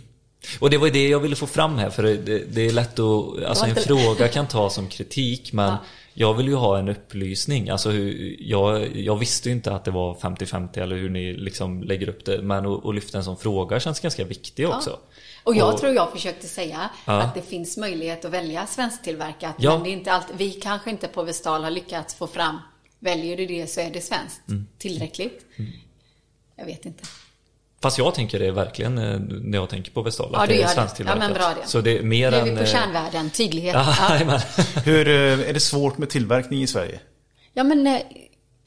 Och 0.59 0.69
det 0.69 0.78
var 0.78 0.89
det 0.89 1.07
jag 1.07 1.19
ville 1.19 1.36
få 1.36 1.47
fram 1.47 1.78
här 1.78 1.89
för 1.89 2.03
det, 2.03 2.17
det 2.39 2.61
är 2.61 2.71
lätt 2.71 2.99
att, 2.99 3.43
alltså 3.43 3.65
en 3.65 3.76
fråga 3.76 4.28
kan 4.28 4.47
tas 4.47 4.74
som 4.74 4.88
kritik 4.88 5.53
men 5.53 5.76
jag 6.14 6.34
vill 6.34 6.47
ju 6.47 6.55
ha 6.55 6.78
en 6.80 6.89
upplysning. 6.89 7.70
Alltså 7.70 7.89
hur, 7.89 8.36
jag, 8.39 8.95
jag 8.95 9.16
visste 9.16 9.49
ju 9.49 9.55
inte 9.55 9.72
att 9.76 9.86
det 9.86 9.91
var 9.91 10.14
50-50 10.16 10.80
eller 10.80 10.95
hur 10.95 11.09
ni 11.09 11.34
liksom 11.34 11.84
lägger 11.84 12.09
upp 12.09 12.26
det. 12.26 12.41
Men 12.41 12.66
att, 12.66 12.95
lyfta 12.95 13.18
en 13.18 13.24
sån 13.24 13.38
fråga 13.38 13.80
känns 13.80 13.99
ganska 13.99 14.26
viktig 14.26 14.70
också. 14.70 14.99
Och 15.43 15.55
jag 15.55 15.74
Och- 15.74 15.80
tror 15.80 15.93
jag 15.93 16.11
försökte 16.11 16.47
säga 16.47 16.89
Ja. 17.05 17.22
att 17.22 17.36
det 17.36 17.41
finns 17.41 17.78
möjlighet 17.78 18.26
att 18.26 18.32
välja 18.32 18.66
svensktillverkat. 18.68 19.55
Ja. 19.59 19.74
Men 19.74 19.84
det 19.84 19.89
är 19.89 19.93
inte 19.93 20.11
alltid, 20.11 20.36
vi 20.38 20.51
kanske 20.51 20.89
inte 20.89 21.07
på 21.07 21.24
Vestal 21.24 21.64
har 21.64 21.72
lyckats 21.72 22.16
få 22.16 22.28
fram, 22.28 22.57
väljer 22.99 23.38
du 23.38 23.45
det 23.45 23.68
så 23.68 23.80
är 23.82 23.89
det 23.91 24.01
svenskt. 24.01 24.41
Mm. 24.49 24.68
Tillräckligt. 24.78 25.45
Jag 26.55 26.66
vet 26.66 26.86
inte. 26.86 27.03
Fast 27.84 27.97
jag 27.97 28.15
tänker 28.15 28.39
det 28.39 28.51
verkligen 28.51 28.97
eh, 28.97 29.19
när 29.19 29.57
jag 29.57 29.69
tänker 29.69 29.91
på 29.91 30.01
Vestal. 30.01 30.29
Ja, 30.34 30.41
du 30.41 30.47
det 30.47 30.53
är 30.53 30.57
gör 30.57 30.67
det. 30.67 30.73
svensktillverkat. 30.73 31.21
Ja, 31.21 31.27
men 31.27 31.34
bra 31.34 31.53
det. 31.61 31.67
Så 31.67 31.81
det 31.81 31.97
är 31.99 32.03
mer 32.03 32.31
Nu 32.31 32.38
är 32.38 32.41
än... 32.41 32.49
vi 32.49 32.55
på 32.55 32.61
eh, 32.61 32.67
kärnvärden, 32.67 33.29
tydlighet. 33.29 33.73
Ja, 33.75 33.95
Ja. 34.19 34.41
Hur 34.86 35.07
eh, 35.07 35.49
är 35.49 35.53
det 35.53 35.59
svårt 35.59 35.97
med 35.97 36.09
tillverkning 36.09 36.61
i 36.63 36.67
Sverige? 36.67 36.99
Ja, 37.53 37.63
men 37.63 37.84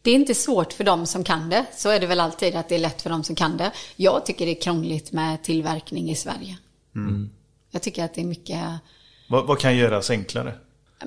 det 0.02 0.10
är 0.10 0.14
inte 0.14 0.34
svårt 0.34 0.72
för 0.72 0.84
dem 0.84 1.06
som 1.06 1.24
kan 1.24 1.50
det. 1.50 1.64
Så 1.76 1.88
är 1.88 2.00
det 2.00 2.06
väl 2.06 2.20
alltid 2.20 2.56
att 2.56 2.68
det 2.68 2.74
är 2.74 2.78
lätt 2.78 3.02
för 3.02 3.10
dem 3.10 3.24
som 3.24 3.36
kan 3.36 3.56
det. 3.56 3.70
Jag 3.96 4.26
tycker 4.26 4.46
det 4.46 4.52
är 4.58 4.60
krångligt 4.60 5.12
med 5.12 5.42
tillverkning 5.42 6.10
i 6.10 6.14
Sverige. 6.14 6.58
Mm. 6.94 7.30
Jag 7.70 7.82
tycker 7.82 8.04
att 8.04 8.14
det 8.14 8.20
är 8.20 8.24
mycket... 8.24 8.60
Vad, 9.28 9.46
vad 9.46 9.58
kan 9.58 9.76
göras 9.76 10.10
enklare? 10.10 10.54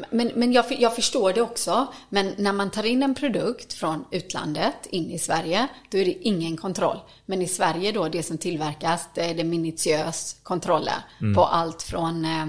Men, 0.10 0.32
men 0.36 0.54
jag, 0.54 0.66
jag 0.70 0.96
förstår 0.96 1.34
det 1.34 1.42
också. 1.42 1.88
Men 2.10 2.34
när 2.38 2.54
man 2.54 2.72
tar 2.72 2.84
in 2.84 3.04
en 3.04 3.16
produkt 3.16 3.74
från 3.74 4.06
utlandet 4.12 4.86
in 4.90 5.12
i 5.12 5.20
Sverige, 5.20 5.68
då 5.92 5.98
är 5.98 6.06
det 6.06 6.12
ingen 6.12 6.58
kontroll. 6.58 6.98
Men 7.26 7.42
i 7.42 7.48
Sverige 7.48 7.92
då, 7.92 8.10
det 8.10 8.24
som 8.24 8.38
tillverkas, 8.38 9.10
det 9.16 9.22
är 9.22 9.34
det 9.36 9.44
minutiös 9.44 10.36
kontroller 10.44 10.94
Mm. 11.22 11.36
på 11.36 11.46
allt 11.46 11.82
från 11.82 12.26
eh, 12.26 12.46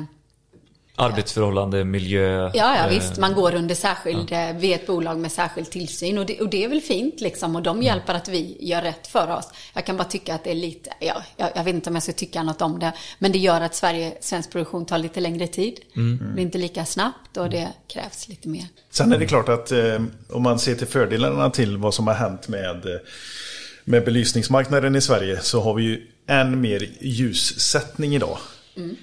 Arbetsförhållande, 1.00 1.84
miljö. 1.84 2.42
Ja, 2.42 2.50
ja 2.54 2.84
eh, 2.84 2.88
visst. 2.88 3.18
Man 3.18 3.34
går 3.34 3.54
under 3.54 3.74
särskild, 3.74 4.32
ja. 4.32 4.52
vi 4.56 4.72
är 4.72 4.74
ett 4.74 4.86
bolag 4.86 5.18
med 5.18 5.32
särskild 5.32 5.70
tillsyn 5.70 6.18
och 6.18 6.26
det, 6.26 6.40
och 6.40 6.48
det 6.48 6.64
är 6.64 6.68
väl 6.68 6.80
fint 6.80 7.20
liksom. 7.20 7.56
Och 7.56 7.60
Mm. 7.60 7.80
de 7.80 7.86
hjälper 7.86 8.14
att 8.14 8.28
vi 8.28 8.56
gör 8.60 8.82
rätt 8.82 9.06
för 9.06 9.36
oss. 9.36 9.48
Jag 9.74 9.86
kan 9.86 9.96
bara 9.96 10.04
tycka 10.04 10.34
att 10.34 10.44
det 10.44 10.50
är 10.50 10.54
lite, 10.54 10.90
ja, 11.00 11.22
jag, 11.36 11.50
jag 11.54 11.64
vet 11.64 11.74
inte 11.74 11.90
om 11.90 11.96
jag 11.96 12.02
ska 12.02 12.12
tycka 12.12 12.42
något 12.42 12.62
om 12.62 12.78
det. 12.78 12.92
Men 13.18 13.32
det 13.32 13.38
gör 13.38 13.60
att 13.60 13.74
Sverige, 13.74 14.12
svensk 14.20 14.50
produktion 14.52 14.86
tar 14.86 14.98
lite 14.98 15.20
längre 15.20 15.46
tid. 15.46 15.80
Mm. 15.96 16.32
Det 16.34 16.40
är 16.40 16.42
inte 16.42 16.58
lika 16.58 16.84
snabbt 16.84 17.36
och 17.36 17.50
det 17.50 17.68
krävs 17.88 18.28
lite 18.28 18.48
mer. 18.48 18.66
Sen 18.90 19.12
är 19.12 19.18
det 19.18 19.26
klart 19.26 19.48
att 19.48 19.72
eh, 19.72 20.02
om 20.30 20.42
man 20.42 20.58
ser 20.58 20.74
till 20.74 20.86
fördelarna 20.86 21.50
till 21.50 21.76
vad 21.76 21.94
som 21.94 22.06
har 22.06 22.14
hänt 22.14 22.48
med, 22.48 22.86
eh, 22.86 23.00
med 23.84 24.04
belysningsmarknaden 24.04 24.96
i 24.96 25.00
Sverige 25.00 25.40
så 25.40 25.60
har 25.60 25.74
vi 25.74 25.82
ju 25.82 26.06
än 26.26 26.60
mer 26.60 26.88
ljussättning 27.00 28.14
idag 28.14 28.38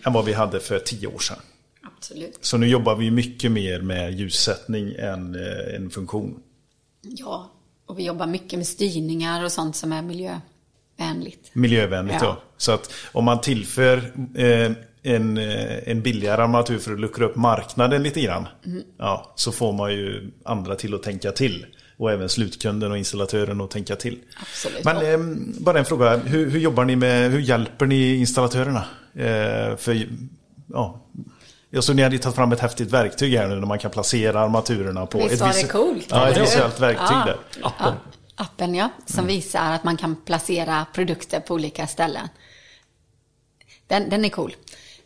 än 0.05 0.13
vad 0.13 0.25
vi 0.25 0.33
hade 0.33 0.59
för 0.59 0.79
tio 0.79 1.07
år 1.07 1.19
sedan. 1.19 1.37
Absolut. 2.07 2.37
Så 2.41 2.57
nu 2.57 2.67
jobbar 2.67 2.95
vi 2.95 3.11
mycket 3.11 3.51
mer 3.51 3.81
med 3.81 4.13
ljussättning 4.13 4.93
än 4.99 5.35
eh, 5.35 5.75
en 5.75 5.89
funktion. 5.89 6.39
Ja, 7.01 7.51
och 7.85 7.99
vi 7.99 8.05
jobbar 8.05 8.27
mycket 8.27 8.59
med 8.59 8.67
styrningar 8.67 9.43
och 9.43 9.51
sånt 9.51 9.75
som 9.75 9.91
är 9.93 10.01
miljövänligt. 10.01 11.49
Miljövänligt 11.53 12.17
ja. 12.21 12.25
Ja. 12.25 12.41
Så 12.57 12.71
att 12.71 12.93
om 13.11 13.25
man 13.25 13.41
tillför 13.41 13.97
eh, 14.35 14.71
en, 15.03 15.37
eh, 15.37 15.89
en 15.89 16.01
billigare 16.01 16.41
armatur 16.41 16.79
för 16.79 16.93
att 16.93 16.99
luckra 16.99 17.25
upp 17.25 17.35
marknaden 17.35 18.03
lite 18.03 18.21
grann. 18.21 18.47
Ja, 18.97 19.33
så 19.35 19.51
får 19.51 19.73
man 19.73 19.93
ju 19.93 20.31
andra 20.43 20.75
till 20.75 20.93
att 20.93 21.03
tänka 21.03 21.31
till. 21.31 21.65
Och 21.97 22.11
även 22.11 22.29
slutkunden 22.29 22.91
och 22.91 22.97
installatören 22.97 23.61
att 23.61 23.71
tänka 23.71 23.95
till. 23.95 24.19
Absolut. 24.41 24.83
Men 24.83 24.95
eh, 24.97 25.37
bara 25.59 25.79
en 25.79 25.85
fråga. 25.85 26.17
Hur, 26.17 26.49
hur 26.49 26.59
jobbar 26.59 26.85
ni 26.85 26.95
med, 26.95 27.31
hur 27.31 27.39
hjälper 27.39 27.85
ni 27.85 28.15
installatörerna? 28.15 28.83
Eh, 29.13 29.77
för, 29.77 30.07
ja, 30.67 31.03
jag 31.69 31.83
såg 31.83 31.95
ni 31.95 32.01
hade 32.03 32.17
tagit 32.19 32.35
fram 32.35 32.51
ett 32.51 32.59
häftigt 32.59 32.91
verktyg 32.91 33.33
här 33.37 33.47
nu 33.47 33.55
när 33.55 33.67
man 33.67 33.79
kan 33.79 33.91
placera 33.91 34.39
armaturerna 34.41 35.05
på 35.05 35.17
Visst 35.17 35.31
ett, 35.33 35.39
det 35.39 35.45
visu- 35.45 35.67
coolt, 35.67 36.05
ja, 36.09 36.29
ett 36.29 36.37
visuellt 36.41 36.79
verktyg 36.79 37.07
Ja. 37.09 37.23
där. 37.25 37.37
Appen. 37.63 37.93
Ja, 37.93 37.93
appen 38.35 38.75
ja, 38.75 38.89
som 39.05 39.19
Mm. 39.19 39.27
visar 39.27 39.71
att 39.71 39.83
man 39.83 39.97
kan 39.97 40.15
placera 40.15 40.85
produkter 40.93 41.39
på 41.39 41.53
olika 41.53 41.87
ställen. 41.87 42.27
Den, 43.87 44.09
den 44.09 44.25
är 44.25 44.29
cool. 44.29 44.55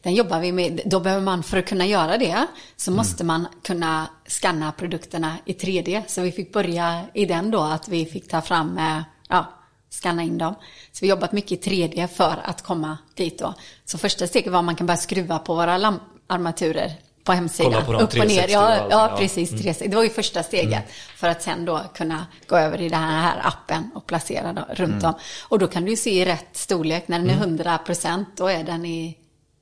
Den 0.01 0.13
jobbar 0.15 0.39
vi 0.39 0.51
med. 0.51 0.81
Då 0.85 0.99
behöver 0.99 1.23
man, 1.23 1.43
för 1.43 1.57
att 1.57 1.65
kunna 1.65 1.85
göra 1.85 2.17
det, 2.17 2.45
så 2.77 2.91
Mm. 2.91 2.97
måste 2.97 3.23
man 3.23 3.47
kunna 3.63 4.07
scanna 4.27 4.71
produkterna 4.71 5.35
i 5.45 5.53
3D. 5.53 6.03
Så 6.07 6.21
vi 6.21 6.31
fick 6.31 6.53
börja 6.53 7.01
i 7.13 7.25
den 7.25 7.51
då, 7.51 7.61
att 7.61 7.87
vi 7.87 8.05
fick 8.05 8.27
ta 8.29 8.41
fram, 8.41 8.77
eh, 8.77 9.01
ja, 9.29 9.53
scanna 9.89 10.23
in 10.23 10.37
dem. 10.37 10.55
Så 10.91 10.97
vi 11.01 11.09
har 11.09 11.15
jobbat 11.17 11.31
mycket 11.31 11.51
i 11.51 11.69
3D 11.69 12.07
för 12.07 12.39
att 12.43 12.61
komma 12.63 12.97
dit 13.15 13.39
då. 13.39 13.53
Så 13.85 13.97
första 13.97 14.27
steget 14.27 14.51
var 14.51 14.59
att 14.59 14.65
man 14.65 14.75
kan 14.75 14.87
börja 14.87 14.97
skruva 14.97 15.39
på 15.39 15.55
våra 15.55 15.77
lam- 15.77 15.99
armaturer 16.27 16.91
på 17.23 17.31
hemsidan. 17.31 17.85
På 17.85 17.93
Upp 17.93 18.01
och 18.01 18.17
ner. 18.17 18.47
360 18.47 18.57
och 18.57 18.63
Ja, 18.63 18.87
ja, 18.89 19.15
precis. 19.17 19.49
360. 19.49 19.87
Det 19.87 19.95
var 19.95 20.03
ju 20.03 20.09
första 20.09 20.43
steget. 20.43 20.83
För 21.15 21.27
att 21.27 21.41
sen 21.41 21.65
då 21.65 21.81
kunna 21.93 22.25
gå 22.47 22.57
över 22.57 22.81
i 22.81 22.89
den 22.89 22.99
här 22.99 23.47
appen 23.47 23.91
och 23.95 24.05
placera 24.05 24.53
då, 24.53 24.65
runt 24.69 25.03
om. 25.03 25.13
Och 25.47 25.59
då 25.59 25.67
kan 25.67 25.85
du 25.85 25.89
ju 25.91 25.97
se 25.97 26.21
i 26.21 26.25
rätt 26.25 26.47
storlek. 26.51 27.07
När 27.07 27.19
den 27.19 27.29
är 27.29 27.33
100 27.33 27.77
procent, 27.77 28.29
då 28.37 28.47
är 28.47 28.63
den 28.63 28.85
i 28.85 29.17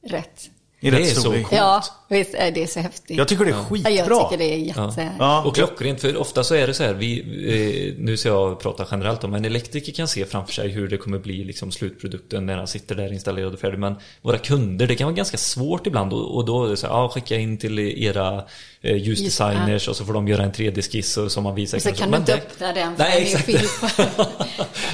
rätt. 0.07 0.49
I 0.82 0.89
Det 0.91 0.97
är 0.97 1.05
så 1.05 1.32
coolt. 1.32 1.47
Ja, 1.51 1.84
visst 2.09 2.34
är 2.34 2.51
det 2.51 2.67
så 2.67 2.80
häftigt. 2.80 3.17
Jag 3.17 3.27
tycker 3.27 3.45
det 3.45 3.51
är 3.51 3.55
Ja, 3.55 3.65
skitbra. 3.69 3.91
jag 3.91 4.05
tycker 4.30 4.38
det 4.38 4.53
är 4.53 4.57
jätte... 4.57 5.09
Ja. 5.19 5.43
Och 5.45 5.55
klockrent, 5.55 6.01
för 6.01 6.17
ofta 6.17 6.43
så 6.43 6.55
är 6.55 6.67
det 6.67 6.73
så 6.73 6.84
här, 6.84 6.93
vi, 6.93 7.19
eh, 7.19 8.03
nu 8.03 8.17
ska 8.17 8.30
jag 8.30 8.59
prata 8.59 8.88
generellt 8.91 9.23
om, 9.23 9.34
en 9.34 9.45
elektriker 9.45 9.91
kan 9.91 10.07
se 10.07 10.25
framför 10.25 10.53
sig 10.53 10.69
hur 10.69 10.88
det 10.88 10.97
kommer 10.97 11.19
bli 11.19 11.43
liksom 11.43 11.71
slutprodukten 11.71 12.45
när 12.45 12.57
han 12.57 12.67
sitter 12.67 12.95
där 12.95 13.13
installerad 13.13 13.53
och 13.53 13.59
färdig. 13.59 13.80
Men 13.80 13.95
våra 14.21 14.38
kunder, 14.38 14.88
det 14.88 14.95
kan 14.95 15.05
vara 15.05 15.15
ganska 15.15 15.38
svårt 15.38 15.88
ibland 15.88 16.13
och, 16.13 16.36
och 16.36 16.45
då 16.45 16.65
är 16.65 16.69
det 16.69 16.77
så 16.77 16.88
här, 16.88 16.93
ja, 16.93 17.09
skicka 17.09 17.36
in 17.38 17.57
till 17.57 17.80
era 17.80 18.43
eh, 18.82 18.95
ljusdesigners 18.97 19.88
och 19.88 19.95
så 19.95 20.05
får 20.05 20.13
de 20.13 20.27
göra 20.27 20.43
en 20.43 20.51
3D-skiss 20.51 21.17
och 21.17 21.32
som 21.32 21.43
man 21.43 21.55
visar. 21.55 21.77
Och 21.77 21.82
så 21.82 21.91
kan 21.91 22.07
du 22.07 22.11
Men 22.11 22.19
inte 22.21 22.32
där- 22.32 22.38
öppna 22.41 22.73
den 22.73 22.95
för 22.95 23.03
Nej, 23.03 23.36
den 23.47 23.55
är 23.55 24.27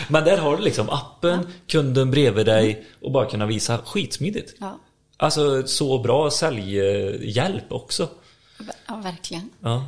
Men 0.11 0.23
där 0.23 0.38
har 0.38 0.57
du 0.57 0.63
liksom 0.63 0.89
appen, 0.89 1.47
kunden 1.67 2.11
bredvid 2.11 2.45
dig 2.45 2.86
och 3.01 3.11
bara 3.11 3.25
kunna 3.25 3.45
visa 3.45 3.77
skitsmidigt. 3.77 4.53
Ja. 4.59 4.79
Alltså 5.18 5.68
så 5.68 5.99
bra 5.99 6.32
säljhjälp 6.32 7.72
också. 7.72 8.09
Ja, 8.88 8.95
verkligen. 8.95 9.49
Ja. 9.59 9.86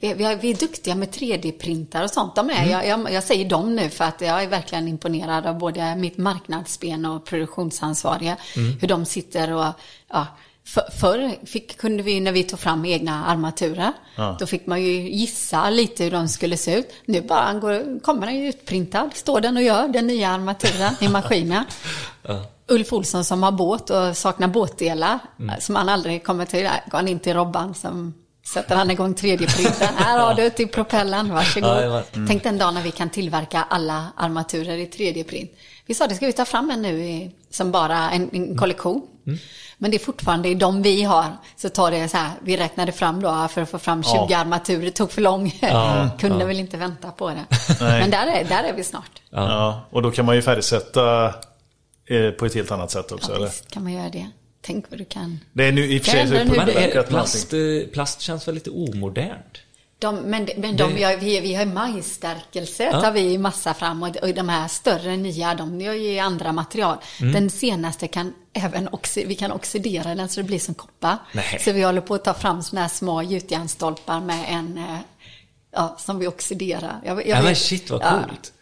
Vi, 0.00 0.14
vi, 0.14 0.24
är- 0.24 0.36
vi 0.36 0.50
är 0.50 0.54
duktiga 0.54 0.94
med 0.94 1.08
3D-printar 1.10 2.04
och 2.04 2.10
sånt. 2.10 2.36
De 2.36 2.50
är, 2.50 2.70
jag, 2.70 2.86
jag, 2.86 3.12
jag 3.12 3.24
säger 3.24 3.48
dem 3.48 3.76
nu 3.76 3.90
för 3.90 4.04
att 4.04 4.20
jag 4.20 4.42
är 4.42 4.48
verkligen 4.48 4.88
imponerad 4.88 5.46
av 5.46 5.58
både 5.58 5.96
mitt 5.96 6.16
marknadsben 6.18 7.04
och 7.06 7.24
produktionsansvariga. 7.24 8.36
Hur 8.80 8.88
de 8.88 9.04
sitter 9.04 9.52
och, 9.52 9.66
ja, 10.08 10.26
för, 10.64 10.82
förr 11.00 11.36
fick, 11.46 11.76
kunde 11.76 12.02
vi, 12.02 12.20
när 12.20 12.32
vi 12.32 12.42
tog 12.44 12.58
fram 12.58 12.84
egna 12.84 13.24
armaturer, 13.24 13.92
då 14.38 14.46
fick 14.46 14.66
man 14.66 14.82
ju 14.82 15.10
gissa 15.10 15.70
lite 15.70 16.04
hur 16.04 16.10
de 16.10 16.28
skulle 16.28 16.56
se 16.56 16.74
ut. 16.78 16.88
Nu 17.04 17.22
bara 17.22 17.52
går, 17.54 18.00
kommer 18.00 18.26
den 18.26 18.36
ju 18.36 18.48
utprintad, 18.48 19.10
står 19.14 19.40
den 19.40 19.56
och 19.56 19.62
gör 19.62 19.88
den 19.88 20.06
nya 20.06 20.28
armaturen 20.30 20.94
i 21.00 21.08
maskinen. 21.08 21.64
Ulf 22.68 22.92
Olsson 22.92 23.24
som 23.24 23.42
har 23.42 23.52
båt 23.52 23.90
och 23.90 24.16
saknar 24.16 24.48
båtdelar, 24.48 25.18
som 25.60 25.76
han 25.76 25.88
aldrig 25.88 26.24
kommer 26.24 26.44
till, 26.44 26.62
där 26.64 26.80
går 26.90 26.98
han 26.98 27.08
in 27.08 27.18
till 27.18 27.34
Robban 27.34 27.74
som 27.74 28.14
sätter 28.46 28.76
han 28.76 28.90
igång 28.90 29.14
3D-printen. 29.14 29.88
Här 29.96 30.18
har 30.18 30.34
du 30.34 30.50
till 30.50 30.68
propellern, 30.68 31.32
varsågod. 31.34 31.68
Ja, 31.82 31.88
var- 31.88 32.26
Tänk 32.28 32.42
den 32.42 32.58
dag 32.58 32.74
när 32.74 32.82
vi 32.82 32.90
kan 32.90 33.10
tillverka 33.10 33.66
alla 33.70 34.06
armaturer 34.16 34.76
i 34.76 34.86
3D-print. 34.86 35.50
Vi 35.86 35.94
sa 35.94 36.06
det 36.06 36.14
ska 36.14 36.26
vi 36.26 36.32
ta 36.32 36.44
fram 36.44 36.70
en 36.70 36.82
nu 36.82 37.04
i, 37.04 37.30
som 37.50 37.70
bara 37.72 38.10
en, 38.10 38.30
en 38.32 38.58
kollektion. 38.58 39.02
Men 39.78 39.90
det 39.90 39.96
är 39.96 40.04
fortfarande 40.04 40.48
i 40.48 40.54
de 40.54 40.82
vi 40.82 41.02
har, 41.02 41.24
så 41.56 41.68
tar 41.68 41.90
det 41.90 42.08
så 42.08 42.16
här, 42.16 42.30
vi 42.42 42.56
räknade 42.56 42.92
fram 42.92 43.22
då 43.22 43.48
för 43.50 43.62
att 43.62 43.70
få 43.70 43.78
fram 43.78 44.02
20 44.02 44.34
armaturer, 44.34 44.84
det 44.84 44.90
tog 44.90 45.12
för 45.12 45.22
lång. 45.22 45.50
Kunde 46.18 46.44
väl 46.44 46.58
inte 46.58 46.76
vänta 46.76 47.10
på 47.10 47.28
det. 47.30 47.44
Men 47.80 48.10
där 48.10 48.26
är, 48.26 48.44
där 48.44 48.64
är 48.64 48.72
vi 48.72 48.84
snart. 48.84 49.10
Ja. 49.30 49.80
Och 49.90 50.02
då 50.02 50.10
kan 50.10 50.24
man 50.26 50.36
ju 50.36 50.42
färdigsätta 50.42 51.34
på 52.38 52.46
ett 52.46 52.54
helt 52.54 52.70
annat 52.70 52.90
sätt 52.90 53.12
också, 53.12 53.30
Ja, 53.32 53.36
eller? 53.36 53.46
visst 53.46 53.70
kan 53.70 53.82
man 53.82 53.92
göra 53.92 54.08
det. 54.08 54.30
Tänk 54.60 54.90
vad 54.90 54.98
du 54.98 55.04
kan. 55.04 55.40
Det 55.52 55.64
är 55.64 55.72
nu 55.72 55.86
i 55.86 55.98
och 55.98 56.02
för 56.04 56.10
sig 56.10 56.26
så 56.28 56.34
Men 56.34 56.68
är, 56.68 57.02
plast, 57.02 57.52
eh, 57.52 57.58
plast 57.92 58.20
känns 58.20 58.48
väl 58.48 58.54
lite 58.54 58.70
omodernt? 58.70 59.58
De, 60.00 60.16
men 60.16 60.48
men 60.56 60.76
de, 60.76 60.94
vi, 60.94 61.02
har, 61.02 61.16
vi, 61.16 61.40
vi 61.40 61.54
har 61.54 61.64
majsstärkelse, 61.66 62.84
Ja. 62.92 63.00
tar 63.00 63.12
vi 63.12 63.38
massa 63.38 63.74
fram. 63.74 64.02
Och, 64.02 64.16
och 64.16 64.34
de 64.34 64.48
här 64.48 64.68
större 64.68 65.16
nya, 65.16 65.54
de 65.54 65.80
gör 65.80 65.94
ju 65.94 66.18
andra 66.18 66.52
material. 66.52 66.96
Mm. 67.20 67.32
Den 67.32 67.50
senaste 67.50 68.08
kan 68.08 68.34
även 68.52 68.88
oxi, 68.88 69.24
vi 69.24 69.34
kan 69.34 69.52
oxidera 69.52 70.14
den 70.14 70.28
så 70.28 70.40
det 70.40 70.44
blir 70.46 70.58
som 70.58 70.74
koppar. 70.74 71.16
Nej. 71.32 71.58
Så 71.64 71.72
vi 71.72 71.82
håller 71.82 72.00
på 72.00 72.14
att 72.14 72.24
ta 72.24 72.34
fram 72.34 72.62
såna 72.62 72.80
här 72.82 72.88
små 72.88 73.22
gjutjärnsstolpar 73.22 74.20
med 74.20 74.44
en, 74.48 74.78
eh, 74.78 74.98
ja, 75.72 75.96
som 75.98 76.18
vi 76.18 76.26
oxiderar. 76.26 77.00
Jag, 77.04 77.16
jag 77.26 77.38
Ja, 77.38 77.42
men 77.42 77.56
shit 77.56 77.90
vad 77.90 78.02
ja, 78.02 78.22
coolt. 78.28 78.52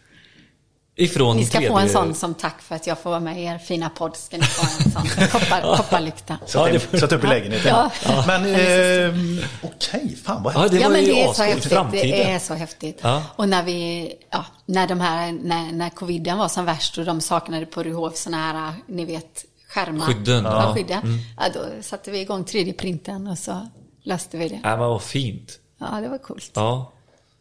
Ifrån 0.99 1.37
Ni 1.37 1.45
ska 1.47 1.59
3D... 1.59 1.69
få 1.69 1.79
en 1.79 1.89
sån 1.89 2.15
som 2.15 2.35
tack 2.35 2.63
för 2.63 2.75
att 2.75 2.87
jag 2.87 2.99
får 2.99 3.11
vara 3.11 3.21
med 3.21 3.41
i 3.41 3.45
er 3.45 3.59
fina 3.59 3.91
podd. 3.91 4.17
Ska 4.17 4.37
ni 4.37 4.43
få 4.43 4.67
en 4.85 4.91
sån 4.93 5.29
koppar, 5.33 5.77
kopparlykta. 5.77 6.39
Ja, 6.55 6.67
det- 6.67 6.99
sätt 7.01 7.13
upp 7.13 7.25
i 7.25 7.27
lägenheten. 7.27 7.69
Ja. 8.07 8.25
Men 8.27 8.45
eh, 8.45 9.45
okej, 9.63 10.17
fan 10.25 10.43
vad 10.43 10.55
Ja, 10.55 10.59
häftigt. 10.61 10.79
det 10.81 10.83
ja, 10.85 10.89
men 10.89 11.05
det 11.05 11.23
är 11.23 11.33
så 11.33 11.43
häftigt. 11.43 11.73
Framtiden. 11.73 12.11
Det 12.11 12.31
är 12.31 12.39
så 12.39 12.55
häftigt. 12.55 12.99
Ja. 13.03 13.23
Och 13.37 13.49
när 13.49 13.63
vi, 13.63 14.13
ja, 14.31 14.45
när 14.67 14.87
de 14.87 15.01
här, 15.01 15.33
när, 15.33 15.73
när 15.73 15.91
coviden 15.91 16.39
var 16.39 16.49
som 16.49 16.65
värst 16.65 16.99
och 16.99 17.05
de 17.05 17.21
saknade 17.21 17.67
på 17.67 17.83
Ryhov 17.83 18.11
såna 18.11 18.37
här, 18.37 18.73
ni 18.87 19.05
vet, 19.05 19.45
skärmar. 19.69 20.07
Skydden, 20.07 20.45
Ja, 20.45 20.51
ja. 20.53 20.63
Mm. 20.63 20.75
skydden. 20.75 21.19
Ja, 21.37 21.45
då 21.55 21.83
satte 21.83 22.11
vi 22.11 22.21
igång 22.21 22.45
3D-printen 22.45 23.31
och 23.31 23.39
så 23.39 23.69
löste 24.03 24.37
vi 24.37 24.49
det. 24.49 24.61
Ja, 24.63 24.71
men 24.71 24.79
vad 24.79 25.03
fint. 25.03 25.59
Ja, 25.79 26.01
det 26.01 26.09
var 26.09 26.19
coolt. 26.19 26.51
Ja. 26.55 26.93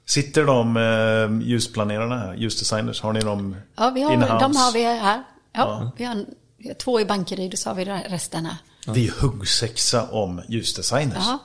Sitter 0.05 0.45
de 0.45 0.77
eh, 0.77 1.47
ljusplanerarna 1.47 2.17
här, 2.17 2.33
ljusdesigners, 2.33 3.01
har 3.01 3.13
ni 3.13 3.19
dem 3.19 3.55
Ja, 3.75 3.89
vi 3.89 4.01
har, 4.01 4.13
in-house? 4.13 4.39
de 4.39 4.55
har 4.55 4.73
vi 4.73 4.83
här. 4.83 5.23
Ja, 5.53 5.91
Vi, 5.97 6.03
har, 6.03 6.25
vi 6.57 6.67
har 6.67 6.75
två 6.75 6.99
i 7.01 7.05
Bankeryd 7.05 7.53
och 7.53 7.59
så 7.59 7.69
har 7.69 7.75
vi 7.75 7.85
resten 7.85 8.45
här. 8.45 8.55
Vi 8.87 9.07
är 9.07 9.11
huggsexa 9.11 10.09
om 10.09 10.41
ljusdesigners. 10.47 11.17
Ja, 11.27 11.39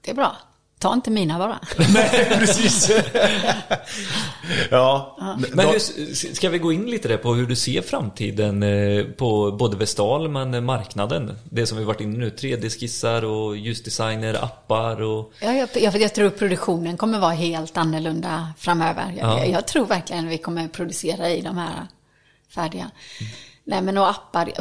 det 0.00 0.10
är 0.10 0.14
bra. 0.14 0.36
Ta 0.82 0.92
inte 0.92 1.10
mina 1.10 1.38
bara. 1.38 1.58
Nej, 1.94 2.26
precis. 2.38 2.90
ja. 4.70 5.16
Men 5.52 5.68
hur, 5.68 6.34
ska 6.34 6.48
vi 6.48 6.58
gå 6.58 6.72
in 6.72 6.86
lite 6.90 7.08
där 7.08 7.16
på 7.16 7.34
hur 7.34 7.46
du 7.46 7.56
ser 7.56 7.82
framtiden 7.82 8.62
eh, 8.62 9.04
på 9.04 9.52
både 9.52 9.76
Vestal 9.76 10.28
men 10.28 10.64
marknaden? 10.64 11.38
Det 11.44 11.66
som 11.66 11.78
vi 11.78 11.84
varit 11.84 12.00
inne 12.00 12.18
nu, 12.18 12.30
3D-skissar 12.30 13.22
och 13.22 13.56
ljusdesigner, 13.56 14.44
appar 14.44 15.02
och... 15.02 15.32
Ja, 15.40 15.52
jag, 15.52 15.68
jag, 15.74 15.96
jag 16.00 16.14
tror 16.14 16.30
produktionen 16.30 16.96
kommer 16.96 17.18
vara 17.18 17.32
helt 17.32 17.76
annorlunda 17.76 18.52
framöver. 18.58 19.14
Jag, 19.18 19.28
Ja. 19.28 19.38
jag, 19.38 19.48
jag 19.50 19.66
tror 19.66 19.86
verkligen 19.86 20.28
vi 20.28 20.38
kommer 20.38 20.68
producera 20.68 21.30
i 21.30 21.40
de 21.40 21.56
här 21.56 21.86
färdiga. 22.54 22.90
Nej 23.64 23.82
men 23.82 23.98
och 23.98 24.10
appar, 24.10 24.52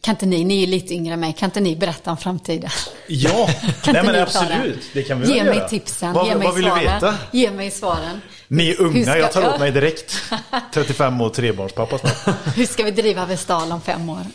kan 0.00 0.12
inte 0.14 0.26
ni, 0.26 0.44
ni 0.44 0.62
är 0.62 0.66
lite 0.66 0.94
yngre 0.94 1.14
än 1.14 1.20
mig, 1.20 1.32
kan 1.38 1.46
inte 1.46 1.60
ni 1.60 1.76
berätta 1.76 2.10
om 2.10 2.16
framtiden? 2.16 2.70
Ja, 3.06 3.48
nej 3.86 4.02
men 4.02 4.22
absolut. 4.22 4.82
Det 4.92 5.02
kan 5.02 5.20
vi 5.20 5.34
Ge 5.34 5.44
mig 5.44 5.56
göra. 5.56 5.68
tipsen, 5.68 6.12
Vad, 6.12 6.26
ge 6.26 6.34
mig 6.34 6.46
vad 6.46 6.54
vill 6.54 6.64
svaren. 6.64 6.84
du 6.84 6.90
veta? 6.90 7.14
Ge 7.30 7.50
mig 7.50 7.70
svaren. 7.70 8.20
Ni 8.48 8.70
är 8.70 8.80
unga, 8.80 9.02
ska- 9.04 9.18
jag 9.18 9.32
tar 9.32 9.48
åt 9.54 9.60
mig 9.60 9.70
direkt. 9.72 10.16
35 10.74 11.20
och 11.20 11.34
trebarnspappa 11.34 11.98
snart. 11.98 12.36
Hur 12.56 12.66
ska 12.66 12.82
vi 12.82 12.90
driva 12.90 13.26
Vestal 13.26 13.72
om 13.72 13.80
fem 13.80 14.10
år? 14.10 14.26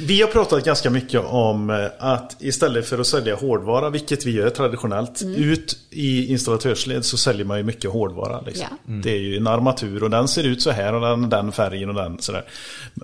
Vi 0.00 0.20
har 0.22 0.28
pratat 0.28 0.64
ganska 0.64 0.90
mycket 0.90 1.20
om 1.24 1.70
eh, 1.70 1.86
att 1.98 2.36
istället 2.38 2.86
för 2.88 2.98
att 2.98 3.06
sälja 3.06 3.34
hårdvara, 3.34 3.90
vilket 3.90 4.26
vi 4.26 4.30
gör 4.30 4.50
traditionellt, 4.50 5.22
Mm. 5.22 5.34
ut 5.42 5.78
i 5.90 6.26
installatörsled 6.26 7.04
så 7.04 7.16
säljer 7.16 7.44
man 7.44 7.58
ju 7.58 7.64
mycket 7.64 7.90
hårdvara. 7.90 8.40
Liksom. 8.40 8.66
Ja. 8.70 8.92
Det 9.02 9.10
är 9.10 9.18
ju 9.18 9.36
en 9.36 9.46
armatur 9.46 10.02
och 10.02 10.10
den 10.10 10.28
ser 10.28 10.44
ut 10.44 10.62
så 10.62 10.70
här 10.70 10.94
och 10.94 11.00
den, 11.00 11.30
den 11.30 11.52
färgen 11.52 11.88
och 11.88 11.94
den 11.94 12.18
sådär. 12.22 12.44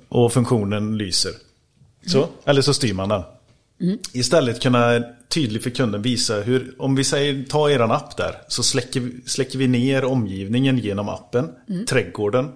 Och 0.09 0.33
funktionen 0.33 0.99
lyser. 0.99 1.33
Så, 2.07 2.19
Mm. 2.19 2.31
eller 2.45 2.63
så 2.63 2.75
styr 2.75 2.95
man 2.95 3.09
den. 3.09 3.23
Istället 4.13 4.61
kunna 4.63 5.03
tydligt 5.29 5.63
för 5.63 5.71
kunden 5.71 6.03
visa 6.03 6.35
hur, 6.41 6.75
om 6.79 6.95
vi 6.97 7.05
säger 7.05 7.45
ta 7.45 7.71
eran 7.71 7.91
app 7.91 8.17
där, 8.17 8.35
så 8.49 8.63
släcker, 8.63 9.01
vi- 9.01 9.21
släcker 9.27 9.59
vi 9.59 9.69
ner 9.69 10.05
omgivningen 10.05 10.79
genom 10.79 11.09
appen, 11.09 11.49
trädgården. 11.89 12.49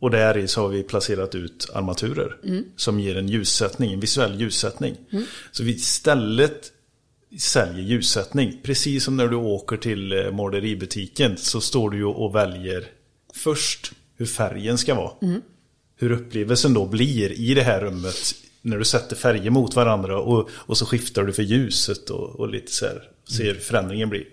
Och 0.00 0.10
där 0.10 0.38
i 0.38 0.48
så 0.48 0.60
har 0.60 0.68
vi 0.68 0.82
placerat 0.82 1.34
ut 1.34 1.70
armaturer 1.74 2.36
som 2.76 3.00
ger 3.00 3.16
en 3.16 3.28
ljussättning, 3.28 3.92
en 3.92 4.00
visuell 4.00 4.40
ljussättning. 4.40 4.96
Så 5.52 5.62
vi 5.64 5.72
istället 5.72 6.72
säljer 7.38 7.82
ljussättning. 7.84 8.60
Precis 8.62 9.04
som 9.04 9.16
när 9.16 9.28
du 9.28 9.36
åker 9.36 9.76
till 9.76 10.12
eh, 10.12 10.30
måleributiken 10.30 11.36
så 11.36 11.60
står 11.60 11.90
du 11.90 12.04
och 12.04 12.34
väljer 12.34 12.86
först 13.34 13.92
hur 14.16 14.26
färgen 14.26 14.78
ska 14.78 14.94
vara. 14.94 15.12
Hur 15.96 16.10
upplevelsen 16.12 16.74
då 16.74 16.86
blir 16.86 17.32
i 17.32 17.54
det 17.54 17.62
här 17.62 17.80
rummet 17.80 18.34
när 18.62 18.78
du 18.78 18.84
sätter 18.84 19.16
färger 19.16 19.50
mot 19.50 19.76
varandra 19.76 20.20
och, 20.20 20.50
och 20.52 20.78
så 20.78 20.86
skiftar 20.86 21.24
du 21.24 21.32
för 21.32 21.42
ljuset 21.42 22.10
och, 22.10 22.40
och 22.40 22.48
lite 22.48 22.72
så 22.72 22.86
här, 22.86 23.02
ser 23.28 23.44
hur 23.44 23.54
förändringen 23.54 24.08
blir. 24.08 24.24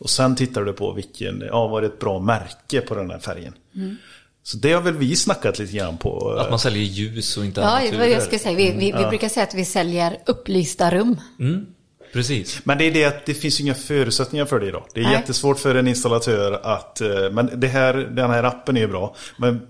Och 0.00 0.10
sen 0.10 0.36
tittar 0.36 0.64
du 0.64 0.72
på 0.72 0.92
vilken, 0.92 1.40
ja 1.40 1.68
var 1.68 1.80
det 1.80 1.86
ett 1.86 1.98
bra 1.98 2.18
märke 2.18 2.80
på 2.80 2.94
den 2.94 3.10
här 3.10 3.18
färgen. 3.18 3.52
Så 4.46 4.56
det 4.56 4.72
har 4.72 4.80
väl 4.80 4.94
vi 4.94 5.16
snackat 5.16 5.58
lite 5.58 5.72
grann 5.76 5.96
på. 5.98 6.30
Att 6.30 6.50
man 6.50 6.58
säljer 6.58 6.82
ljus 6.84 7.36
och 7.36 7.44
inte 7.44 7.60
Ja, 7.60 7.66
armaturer. 7.66 7.98
vad 7.98 8.08
jag 8.10 8.22
ska 8.22 8.38
säga. 8.38 8.56
Vi, 8.56 8.70
vi, 8.70 8.92
vi 8.98 9.04
brukar 9.08 9.28
säga 9.28 9.44
att 9.44 9.54
vi 9.54 9.64
säljer 9.64 10.18
upplysta 10.26 10.90
rum. 10.90 11.16
Precis. 12.12 12.60
Men 12.64 12.78
det 12.78 12.84
är 12.84 12.90
det 12.92 13.04
att 13.04 13.26
det 13.26 13.34
finns 13.34 13.60
inga 13.60 13.74
förutsättningar 13.74 14.44
för 14.46 14.60
det 14.60 14.66
idag. 14.66 14.84
Det 14.94 15.00
är 15.00 15.04
Nej. 15.04 15.12
jättesvårt 15.12 15.58
för 15.58 15.74
en 15.74 15.88
installatör 15.88 16.52
att... 16.62 17.00
eh, 17.00 17.08
Men 17.32 17.60
det 17.60 17.68
här, 17.68 17.94
den 17.94 18.30
här 18.30 18.44
appen 18.44 18.76
är 18.76 18.80
ju 18.80 18.86
bra. 18.88 19.14
Men 19.36 19.60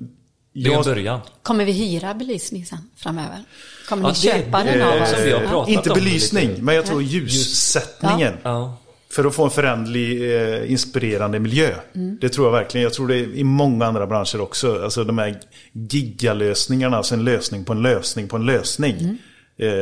Det 0.54 0.72
är 0.72 0.76
en 0.76 0.82
början. 0.82 1.20
Kommer 1.42 1.64
vi 1.64 1.72
hyra 1.72 2.14
belysning 2.14 2.66
sen 2.66 2.78
framöver? 2.96 3.44
Kommer 3.88 4.02
Ja, 4.02 4.08
ni 4.08 4.14
det- 4.14 4.20
köpa 4.44 4.64
den 4.64 4.80
eh, 4.80 4.88
av 4.88 5.02
oss? 5.02 5.14
Ja. 5.52 5.66
inte 5.68 5.90
belysning, 5.90 6.50
men 6.64 6.74
jag 6.74 6.86
tror 6.86 7.02
ljussättningen. 7.02 8.34
Ja. 8.42 8.76
För 9.14 9.24
att 9.24 9.34
få 9.34 9.44
en 9.44 9.50
förändlig, 9.50 10.34
eh, 10.36 10.70
inspirerande 10.72 11.38
miljö. 11.40 11.74
Mm. 11.94 12.18
Det 12.20 12.28
tror 12.28 12.46
jag 12.46 12.52
verkligen. 12.52 12.82
Jag 12.82 12.92
tror 12.92 13.08
det 13.08 13.16
i 13.18 13.44
många 13.44 13.86
andra 13.86 14.06
branscher 14.06 14.40
också. 14.40 14.82
Alltså 14.84 15.04
de 15.04 15.18
här 15.18 15.40
gigalösningarna, 15.72 16.96
alltså 16.96 17.14
en 17.14 17.24
lösning 17.24 17.64
på 17.64 17.72
en 17.72 17.82
lösning 17.82 18.28
på 18.28 18.36
en 18.36 18.46
lösning. 18.46 18.96
Mm. 18.98 19.18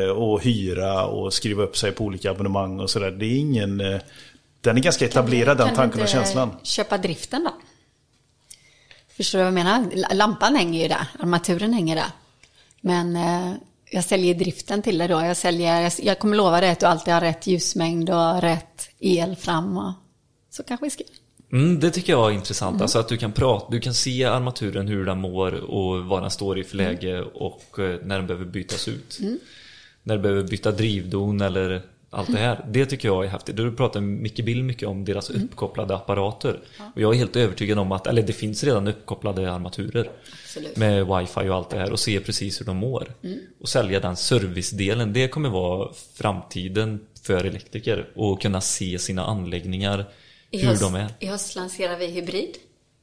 eh, 0.05 0.09
och 0.11 0.43
hyra 0.43 1.05
och 1.05 1.33
skriva 1.35 1.63
upp 1.63 1.77
sig 1.77 1.93
på 1.93 2.05
olika 2.05 2.31
abonnemang 2.31 2.81
och 2.81 2.91
sådär. 2.91 3.11
Det 3.11 3.27
är 3.27 3.39
ingen... 3.39 3.81
eh, 3.81 4.01
Den 4.61 4.77
är 4.77 4.81
ganska 4.81 5.05
etablerad 5.05 5.59
den 5.59 5.67
Kan 5.67 5.77
tanken 5.77 5.99
du 5.99 6.03
och 6.03 6.09
känslan. 6.09 6.51
köpa 6.63 6.99
driften 6.99 7.45
då? 7.45 7.55
Förstår 9.17 9.39
du 9.39 9.45
vad 9.45 9.47
jag 9.47 9.55
menar? 9.55 10.15
Lampan 10.15 10.57
hänger 10.57 10.83
ju 10.83 10.89
där, 10.89 11.07
armaturen 11.21 11.73
hänger 11.73 11.97
där. 11.97 12.11
Men 12.81 13.17
eh, 13.17 13.53
jag 13.93 14.05
säljer 14.05 14.35
driften 14.35 14.83
till 14.83 14.99
dig 14.99 15.09
då. 15.09 15.15
Jag, 15.15 15.37
säljer, 15.37 15.93
jag, 16.03 16.19
kommer 16.19 16.37
lova 16.37 16.61
dig 16.61 16.71
att 16.71 16.81
du 16.81 16.87
alltid 16.87 17.15
har 17.15 17.21
rätt 17.21 17.47
ljusmängd 17.47 18.11
och 18.11 18.41
rätt 18.41 18.91
el 18.99 19.37
fram. 19.37 19.77
Och, 19.79 19.93
så 20.51 20.63
kanske 20.63 20.87
vi 20.87 20.91
ska... 20.91 21.05
Mm, 21.53 21.81
det 21.81 21.91
tycker 21.91 22.13
jag 22.13 22.31
är 22.31 22.35
intressant. 22.35 22.83
Alltså 22.83 22.99
att 22.99 23.09
du 23.09 23.17
kan 23.17 23.33
prata, 23.33 23.67
du 23.71 23.81
kan 23.81 23.95
se 23.95 24.25
armaturen 24.25 24.89
hur 24.89 25.05
den 25.05 25.19
mår 25.21 25.55
och 25.55 26.05
vad 26.05 26.23
den 26.23 26.31
står 26.31 26.59
i 26.59 26.65
för 26.65 26.77
läge 26.77 27.23
och 27.23 27.79
eh, 27.79 27.99
när 28.03 28.17
den 28.17 28.27
behöver 28.27 28.47
bytas 28.47 28.89
ut. 28.89 29.19
När 30.03 30.17
du 30.17 30.23
behöver 30.23 30.43
byta 30.43 30.73
drivdon 30.73 31.41
eller 31.41 31.83
allt 32.13 32.33
det 32.33 32.39
här. 32.39 32.65
Det 32.69 32.87
tycker 32.87 33.09
jag 33.09 33.25
är 33.25 33.29
häftigt. 33.29 33.57
Du 33.57 33.73
pratar 33.77 34.01
Micke 34.01 34.45
Bill 34.45 34.65
mycket 34.65 34.89
om 34.89 35.05
deras 35.05 35.31
uppkopplade 35.31 35.95
apparater. 35.97 36.61
Och 36.95 37.01
jag 37.01 37.15
är 37.15 37.19
helt 37.19 37.37
övertygad 37.37 37.79
om 37.79 37.93
att, 37.93 38.07
eller 38.07 38.23
det 38.23 38.33
finns 38.33 38.65
redan 38.65 38.89
uppkopplade 38.89 39.53
armaturer. 39.53 40.11
Absolut. 40.45 40.77
Med 40.77 41.07
wifi 41.07 41.49
och 41.49 41.55
allt 41.55 41.71
det 41.71 41.77
här 41.79 41.93
och 41.93 42.01
se 42.01 42.21
precis 42.21 42.61
hur 42.61 42.67
de 42.67 42.77
mår. 42.77 43.15
Och 43.61 43.69
sälja 43.69 44.01
den 44.01 44.17
servicedelen, 44.17 45.13
det 45.13 45.29
kommer 45.29 45.49
vara 45.49 45.93
framtiden 46.15 47.01
för 47.23 47.45
elektriker. 47.45 48.09
Och 48.15 48.43
kunna 48.43 48.61
se 48.61 48.99
sina 48.99 49.25
anläggningar, 49.25 50.05
hur 50.51 50.65
höst, 50.67 50.83
de 50.83 50.95
är. 50.95 51.09
I 51.19 51.27
höst 51.27 51.57
lanserar 51.57 51.97
vi 51.97 52.07
hybrid 52.07 52.57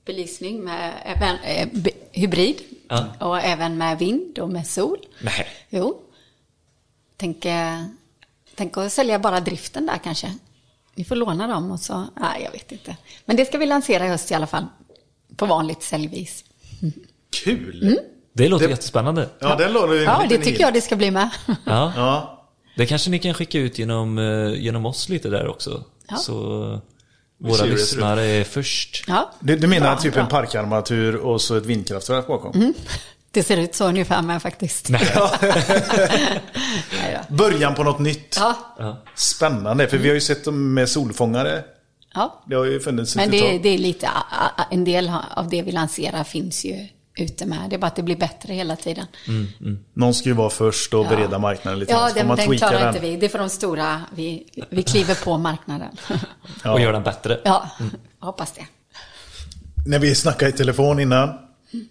belysning 0.05 0.63
med 0.63 0.93
även, 1.05 1.35
eh, 1.45 1.67
be- 1.81 1.91
hybrid 2.11 2.55
Ja. 2.89 3.05
och 3.19 3.39
även 3.39 3.77
med 3.77 3.99
vind 3.99 4.39
och 4.39 4.49
med 4.49 4.67
sol. 4.67 4.97
Nej. 5.21 5.47
Jo. 5.69 6.01
Tänk, 7.17 7.45
eh, 7.45 7.83
tänk 8.59 8.77
att 8.77 8.93
sälja 8.93 9.19
bara 9.19 9.39
driften 9.39 9.85
där 9.85 9.97
kanske. 10.03 10.33
Ni 10.95 11.03
får 11.05 11.15
låna 11.15 11.47
dem 11.47 11.71
och 11.71 11.79
så, 11.79 12.05
nej 12.19 12.41
jag 12.43 12.51
vet 12.51 12.71
inte. 12.71 12.97
Men 13.25 13.35
det 13.35 13.45
ska 13.45 13.57
vi 13.57 13.65
lansera 13.65 14.05
i 14.05 14.09
höst 14.09 14.31
i 14.31 14.33
alla 14.33 14.47
fall. 14.47 14.65
På 15.37 15.45
vanligt 15.45 15.83
säljvis. 15.83 16.43
Kul! 17.43 17.99
Det 18.33 18.49
låter 18.49 18.65
Det- 18.65 18.71
jättespännande. 18.71 19.29
Ja, 19.39 19.55
du 19.87 19.97
en 19.97 20.03
Ja, 20.03 20.25
det 20.29 20.37
tycker 20.37 20.61
jag 20.61 20.73
det 20.73 20.81
ska 20.81 20.95
bli 20.95 21.11
med. 21.11 21.29
Ja. 21.47 21.93
Ja. 21.95 22.35
Det 22.77 22.85
kanske 22.85 23.09
ni 23.09 23.19
kan 23.19 23.33
skicka 23.33 23.59
ut 23.59 23.79
genom, 23.79 24.17
eh, 24.17 24.53
genom 24.61 24.85
oss 24.85 25.09
lite 25.09 25.29
där 25.29 25.47
också. 25.47 25.83
Ja. 26.09 26.15
Så 26.15 26.33
Vi 27.37 27.49
våra 27.49 27.63
det 27.63 27.69
lyssnare 27.69 28.21
är 28.25 28.43
först. 28.43 29.03
Ja. 29.07 29.31
Du, 29.39 29.57
du 29.57 29.67
menar 29.67 29.87
Bra, 29.91 29.97
typ 30.01 30.13
bra. 30.13 30.23
en 30.23 30.29
parkarmatur 30.29 31.15
och 31.15 31.41
så 31.41 31.55
ett 31.55 31.65
vindkraftverk 31.65 32.27
bakom? 32.27 32.73
Det 33.31 33.43
ser 33.43 33.57
ut 33.57 33.75
så 33.75 33.87
ungefär 33.87 34.21
med 34.21 34.41
faktiskt. 34.41 34.89
Nej. 34.89 35.11
Nej. 37.01 37.19
Början 37.29 37.75
på 37.75 37.83
något 37.83 37.99
nytt. 37.99 38.37
Ja, 38.39 39.03
Spännande, 39.15 39.87
för 39.87 39.97
vi 39.97 40.07
har 40.07 40.15
ju 40.15 40.21
sett 40.21 40.45
dem 40.45 40.73
med 40.73 40.89
solfångare. 40.89 41.63
ja. 42.13 42.43
Det 42.47 42.55
har 42.55 42.65
ju 42.65 42.79
funnits 42.79 43.15
Men 43.15 43.31
det, 43.31 43.57
det 43.57 43.69
är 43.69 43.77
lite, 43.77 44.09
en 44.71 44.83
del 44.83 45.11
av 45.35 45.49
det 45.49 45.61
vi 45.61 45.71
lanserar 45.71 46.23
finns 46.23 46.65
ju 46.65 46.87
ute 47.17 47.45
med. 47.45 47.59
Det 47.69 47.75
är 47.75 47.77
bara 47.77 47.87
att 47.87 47.95
det 47.95 48.03
blir 48.03 48.15
bättre 48.17 48.53
hela 48.53 48.75
tiden. 48.75 49.05
Någon 49.93 50.13
ska 50.13 50.29
ju 50.29 50.35
vara 50.35 50.49
först 50.49 50.93
och 50.93 51.05
Ja. 51.05 51.09
bereda 51.09 51.39
marknaden 51.39 51.79
lite. 51.79 51.91
Ja, 51.91 52.09
den, 52.15 52.27
man 52.27 52.37
den 52.37 52.57
klarar 52.57 52.79
den. 52.79 52.87
inte 52.87 52.99
vi. 52.99 53.17
Det 53.17 53.29
får 53.29 53.39
de 53.39 53.49
stora. 53.49 54.01
Vi, 54.15 54.45
vi 54.69 54.83
kliver 54.83 55.15
på 55.25 55.37
marknaden. 55.37 55.97
Ja. 56.63 56.71
Och 56.73 56.79
gör 56.81 56.93
den 56.93 57.03
bättre. 57.03 57.39
Ja, 57.43 57.69
jag 58.19 58.25
hoppas 58.25 58.51
det. 58.51 58.65
När 59.85 59.99
vi 59.99 60.15
snackade 60.15 60.51
i 60.51 60.53
telefon 60.53 60.99
innan. 60.99 61.29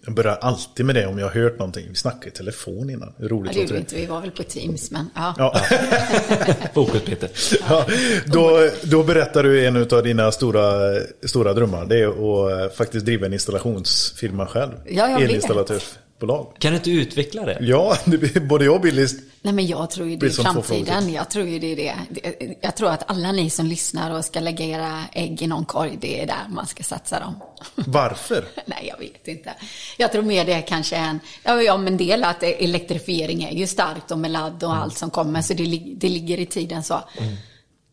Jag 0.05 0.13
börjar 0.13 0.35
alltid 0.41 0.85
med 0.85 0.95
det 0.95 1.07
om 1.07 1.19
jag 1.19 1.25
har 1.25 1.41
hört 1.41 1.59
någonting. 1.59 1.85
Vi 1.89 1.95
snackade 1.95 2.27
i 2.27 2.31
telefon 2.31 2.89
innan. 2.89 3.13
Hur 3.17 3.29
Ja, 3.29 3.35
roligt 3.35 3.53
det 3.53 3.59
gjorde 3.59 3.77
inte. 3.77 3.95
Vi 3.95 4.05
var 4.05 4.21
väl 4.21 4.31
på 4.31 4.43
Teams, 4.43 4.91
men 4.91 5.09
ja. 5.15 5.35
Ja. 5.37 5.61
Fokus 6.73 7.01
Peter. 7.01 7.29
Ja, 7.69 7.85
då, 8.25 8.69
då 8.83 9.03
berättar 9.03 9.43
du 9.43 9.65
en 9.65 9.87
av 9.91 10.03
dina 10.03 10.31
stora, 10.31 10.93
stora 11.23 11.53
drömmar. 11.53 11.85
Det 11.85 11.99
är 11.99 12.07
att 12.07 12.71
eh, 12.71 12.77
faktiskt 12.77 13.05
driva 13.05 13.25
en 13.25 13.33
installationsfirma 13.33 14.45
själv. 14.45 14.71
Ja, 14.85 15.09
jag 15.09 15.19
vet. 15.19 15.99
Elinstallatörsbolag. 16.19 16.53
Kan 16.59 16.71
du 16.71 16.77
inte 16.77 16.91
utveckla 16.91 17.45
det? 17.45 17.57
Ja, 17.61 17.97
det, 18.05 18.39
både 18.39 18.65
jag 18.65 18.75
och 18.75 18.81
Billy 18.81 19.07
Nej, 19.41 19.53
men 19.53 19.67
jag 19.67 19.89
tror 19.89 20.09
ju 20.09 20.15
det 20.15 20.25
är 20.25 20.29
framtiden. 20.29 21.13
Jag 21.13 21.29
tror 21.29 21.47
ju 21.47 21.59
det 21.59 21.71
är 21.71 21.75
det. 21.75 22.57
Jag 22.61 22.75
tror 22.75 22.89
att 22.89 23.09
alla 23.09 23.31
ni 23.31 23.49
som 23.49 23.65
lyssnar 23.65 24.17
och 24.17 24.25
ska 24.25 24.39
lägga 24.39 24.65
era 24.65 25.03
ägg 25.13 25.41
i 25.41 25.47
någon 25.47 25.65
korg, 25.65 25.97
det 26.01 26.21
är 26.21 26.27
där 26.27 26.47
man 26.49 26.67
ska 26.67 26.83
satsa 26.83 27.19
dem. 27.19 27.35
Varför? 27.75 28.45
Nej, 28.65 28.87
jag 28.91 28.99
vet 28.99 29.27
inte. 29.27 29.53
Jag 29.97 30.11
tror 30.11 30.23
mer 30.23 30.45
det 30.45 30.53
är 30.53 30.67
kanske 30.67 30.95
en, 30.95 31.19
ja, 31.43 31.77
men 31.77 31.97
del 31.97 32.23
att 32.23 32.43
elektrifiering 32.43 33.43
är 33.43 33.51
ju 33.51 33.67
starkt 33.67 34.11
och 34.11 34.19
med 34.19 34.31
ladd 34.31 34.63
och 34.63 34.75
allt 34.75 34.97
som 34.97 35.09
kommer, 35.09 35.41
så 35.41 35.53
det, 35.53 35.81
det 35.95 36.09
ligger 36.09 36.39
i 36.39 36.45
tiden 36.45 36.83
så. 36.83 37.03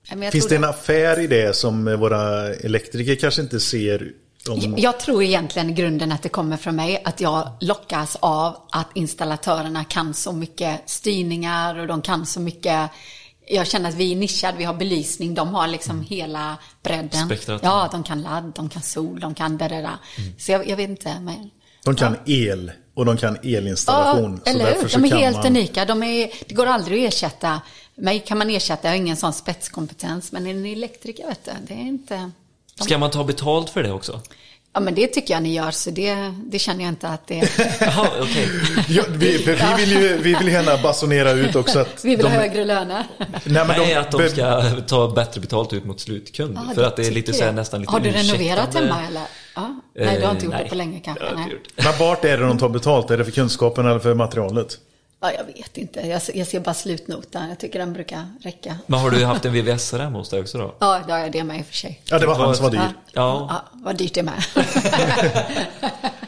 Jag 0.08 0.32
Finns 0.32 0.48
det 0.48 0.56
en 0.56 0.64
affär 0.64 1.20
i 1.20 1.26
det 1.26 1.56
som 1.56 1.98
våra 2.00 2.54
elektriker 2.54 3.14
kanske 3.14 3.42
inte 3.42 3.60
ser? 3.60 4.12
Om... 4.48 4.74
Jag 4.76 5.00
tror 5.00 5.22
egentligen 5.22 5.70
i 5.70 5.72
grunden 5.72 6.12
att 6.12 6.22
det 6.22 6.28
kommer 6.28 6.56
från 6.56 6.76
mig, 6.76 7.02
att 7.04 7.20
jag 7.20 7.48
lockas 7.60 8.16
av 8.20 8.56
att 8.70 8.88
installatörerna 8.94 9.84
kan 9.84 10.14
så 10.14 10.32
mycket 10.32 10.90
styrningar 10.90 11.78
och 11.78 11.86
de 11.86 12.02
kan 12.02 12.26
så 12.26 12.40
mycket 12.40 12.90
jag 13.48 13.66
känner 13.66 13.88
att 13.88 13.94
vi 13.94 14.12
är 14.12 14.16
nischade, 14.16 14.58
vi 14.58 14.64
har 14.64 14.74
belysning, 14.74 15.34
de 15.34 15.54
har 15.54 15.66
liksom 15.66 16.02
hela 16.02 16.56
bredden. 16.82 17.26
Spektrat. 17.26 17.60
Ja, 17.64 17.88
de 17.92 18.02
kan 18.02 18.22
ladd, 18.22 18.52
de 18.54 18.68
kan 18.68 18.82
sol, 18.82 19.20
de 19.20 19.34
kan 19.34 19.58
det 19.58 19.68
där. 19.68 19.90
Så 20.38 20.52
jag, 20.52 20.68
jag 20.68 20.76
vet 20.76 20.90
inte, 20.90 21.20
men... 21.20 21.50
De 21.84 21.96
kan 21.96 22.16
el 22.26 22.72
och 22.94 23.04
de 23.04 23.16
kan 23.16 23.38
elinstallation. 23.42 24.40
Ja, 24.44 24.50
eller 24.50 24.74
hur? 24.74 24.88
De 24.88 25.04
är 25.04 25.16
helt 25.16 25.36
man... 25.36 25.46
unika. 25.46 25.84
De 25.84 26.02
är, 26.02 26.30
det 26.48 26.54
går 26.54 26.66
aldrig 26.66 27.06
att 27.06 27.12
ersätta. 27.12 27.60
Mig 27.94 28.20
kan 28.20 28.38
man 28.38 28.50
ersätta, 28.50 28.88
jag 28.88 28.90
har 28.92 28.96
ingen 28.96 29.16
sån 29.16 29.32
spetskompetens. 29.32 30.32
Men 30.32 30.46
en 30.46 30.66
elektriker, 30.66 31.26
vet 31.26 31.44
du, 31.44 31.50
det 31.66 31.74
är 31.74 31.78
inte... 31.86 32.30
Ska 32.80 32.98
man 32.98 33.10
ta 33.10 33.24
betalt 33.24 33.70
för 33.70 33.82
det 33.82 33.92
också? 33.92 34.20
Ja, 34.76 34.80
men 34.80 34.94
det 34.94 35.06
tycker 35.06 35.34
jag 35.34 35.42
ni 35.42 35.54
gör, 35.54 35.70
så 35.70 35.90
det, 35.90 36.34
det 36.44 36.58
känner 36.58 36.84
jag 36.84 36.88
inte 36.88 37.08
att 37.08 37.26
det 37.26 37.38
är... 37.38 37.50
Jaha, 37.80 38.08
okej. 38.20 38.48
Ja, 38.88 39.02
vi, 39.08 39.36
vi, 39.36 39.56
vill 39.76 39.90
ju, 39.90 40.16
vi 40.16 40.34
vill 40.34 40.48
gärna 40.48 40.82
basunera 40.82 41.32
ut 41.32 41.56
också 41.56 41.78
att... 41.78 42.04
Vi 42.04 42.16
vill 42.16 42.24
de, 42.24 42.32
ha 42.32 42.40
högre 42.40 42.64
löner. 42.64 43.06
Nej, 43.18 43.28
men 43.44 43.66
Nej, 43.66 43.88
de, 43.88 43.94
att 43.94 44.10
de 44.10 44.28
ska 44.28 44.62
ta 44.86 45.08
bättre 45.08 45.40
betalt 45.40 45.72
ut 45.72 45.84
mot 45.84 46.00
slutkund. 46.00 46.58
Ja, 46.68 46.74
för 46.74 46.82
att 46.82 46.96
det 46.96 47.06
är 47.06 47.10
lite 47.10 47.32
så 47.32 47.44
här, 47.44 47.52
nästan 47.52 47.80
lite 47.80 47.92
Har 47.92 48.00
du 48.00 48.10
renoverat 48.10 48.74
hemma 48.74 49.06
eller? 49.08 49.22
Ja. 49.54 49.80
Nej, 49.94 50.18
du 50.18 50.24
har 50.24 50.32
inte 50.32 50.44
gjort 50.44 50.54
Eh, 50.54 50.60
det 50.60 50.68
på 50.68 50.74
länge 50.74 51.00
kanske. 51.00 51.24
Nej. 51.34 51.60
Men 51.76 51.98
vart 51.98 52.24
är 52.24 52.38
det 52.38 52.46
de 52.46 52.58
tar 52.58 52.68
betalt? 52.68 53.10
Är 53.10 53.18
det 53.18 53.24
för 53.24 53.32
kunskapen 53.32 53.86
eller 53.86 53.98
för 53.98 54.14
materialet? 54.14 54.78
Ja, 55.26 55.32
jag 55.38 55.44
vet 55.44 55.78
inte. 55.78 56.00
Jag, 56.00 56.22
jag 56.34 56.46
ser 56.46 56.60
bara 56.60 56.74
slutnotan. 56.74 57.48
Jag 57.48 57.58
tycker 57.58 57.78
den 57.78 57.92
brukar 57.92 58.26
räcka. 58.42 58.78
Men 58.86 59.00
har 59.00 59.10
du 59.10 59.24
haft 59.24 59.44
en 59.44 59.52
VVS 59.52 59.92
hemma 59.92 60.18
hos 60.18 60.28
dig 60.28 60.40
också 60.40 60.58
då? 60.58 60.74
Ja, 60.78 61.00
det 61.06 61.12
har 61.12 61.18
jag 61.18 61.32
det 61.32 61.44
med 61.44 61.58
i 61.58 61.62
och 61.62 61.66
för 61.66 61.74
sig. 61.74 62.00
Ja, 62.04 62.18
det 62.18 62.26
var 62.26 62.34
han 62.34 62.54
som 62.56 62.64
var 62.64 62.70
dyr. 62.70 62.78
Ja, 62.78 62.92
Ja. 63.12 63.46
ja 63.50 63.78
vad 63.84 63.96
dyrt 63.96 64.14
det 64.14 64.20
är 64.20 64.24
med. 64.24 64.42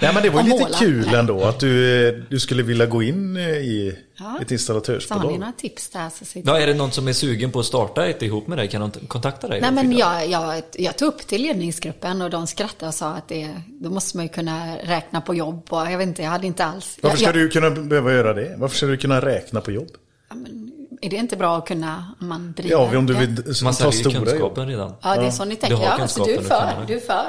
Nej, 0.00 0.14
men 0.14 0.22
det 0.22 0.30
var 0.30 0.42
ju 0.42 0.48
lite 0.48 0.62
måla. 0.64 0.76
kul 0.78 1.14
ändå 1.14 1.44
att 1.44 1.60
du, 1.60 2.24
du 2.30 2.40
skulle 2.40 2.62
vilja 2.62 2.86
gå 2.86 3.02
in 3.02 3.36
eh, 3.36 3.42
i 3.48 3.98
Ja. 4.16 4.24
ett 4.24 4.24
Så 4.26 4.32
har 4.32 4.38
ni 4.48 4.52
installatörsbolag. 4.54 5.38
några 5.38 5.52
tips 5.52 5.88
där 5.88 6.10
så 6.18 6.24
sitter 6.24 6.50
Ja, 6.50 6.58
är 6.60 6.66
det 6.66 6.74
någon 6.74 6.90
som 6.92 7.08
är 7.08 7.12
sugen 7.12 7.52
på 7.52 7.60
att 7.60 7.66
starta 7.66 8.06
ett 8.06 8.22
ihop 8.22 8.46
med 8.46 8.58
dig? 8.58 8.68
Kan 8.68 8.80
de 8.80 9.06
kontakta 9.06 9.48
dig? 9.48 9.60
Nej, 9.60 9.72
men 9.72 9.92
jag, 9.96 10.28
jag, 10.28 10.62
jag 10.72 10.96
tog 10.96 11.08
upp 11.08 11.26
till 11.26 11.42
ledningsgruppen 11.42 12.22
och 12.22 12.30
de 12.30 12.46
skrattade 12.46 12.88
och 12.88 12.94
sa 12.94 13.08
att 13.08 13.28
det, 13.28 13.50
då 13.66 13.90
måste 13.90 14.16
man 14.16 14.26
ju 14.26 14.32
kunna 14.32 14.76
räkna 14.76 15.20
på 15.20 15.34
jobb 15.34 15.66
och 15.70 15.78
jag 15.90 15.98
vet 15.98 16.08
inte, 16.08 16.22
jag 16.22 16.30
hade 16.30 16.46
inte 16.46 16.64
alls. 16.64 16.98
Varför 17.02 17.16
ska 17.16 17.26
jag, 17.26 17.34
du 17.34 17.48
kunna 17.48 17.70
behöva 17.70 18.12
göra 18.12 18.32
det? 18.34 18.54
Varför 18.58 18.76
ska 18.76 18.86
du 18.86 18.96
kunna 18.96 19.20
räkna 19.20 19.60
på 19.60 19.70
jobb? 19.70 19.88
Ja, 20.28 20.34
men 20.34 20.72
är 21.02 21.10
det 21.10 21.16
inte 21.16 21.36
bra 21.36 21.58
att 21.58 21.66
kunna 21.68 22.14
om 22.20 22.28
man 22.28 22.52
driver? 22.56 22.70
Ja, 22.70 22.98
om 22.98 23.06
du 23.06 23.14
vill 23.14 23.28
Man 23.28 23.44
ta 23.44 23.72
säljer 23.72 23.92
stora 23.92 24.14
jobb. 24.14 24.24
kunskapen 24.28 24.68
redan. 24.68 24.94
Ja, 25.02 25.16
det 25.16 25.26
är 25.26 25.30
så 25.30 25.44
ni 25.44 25.56
tänker. 25.56 25.76
har 25.76 25.84
Ja, 25.84 25.90
alltså, 26.02 26.24
du 26.24 26.34
är 26.34 26.42
för. 26.42 26.72
du 26.86 26.94
Du 26.94 27.00
är 27.00 27.06
för. 27.06 27.24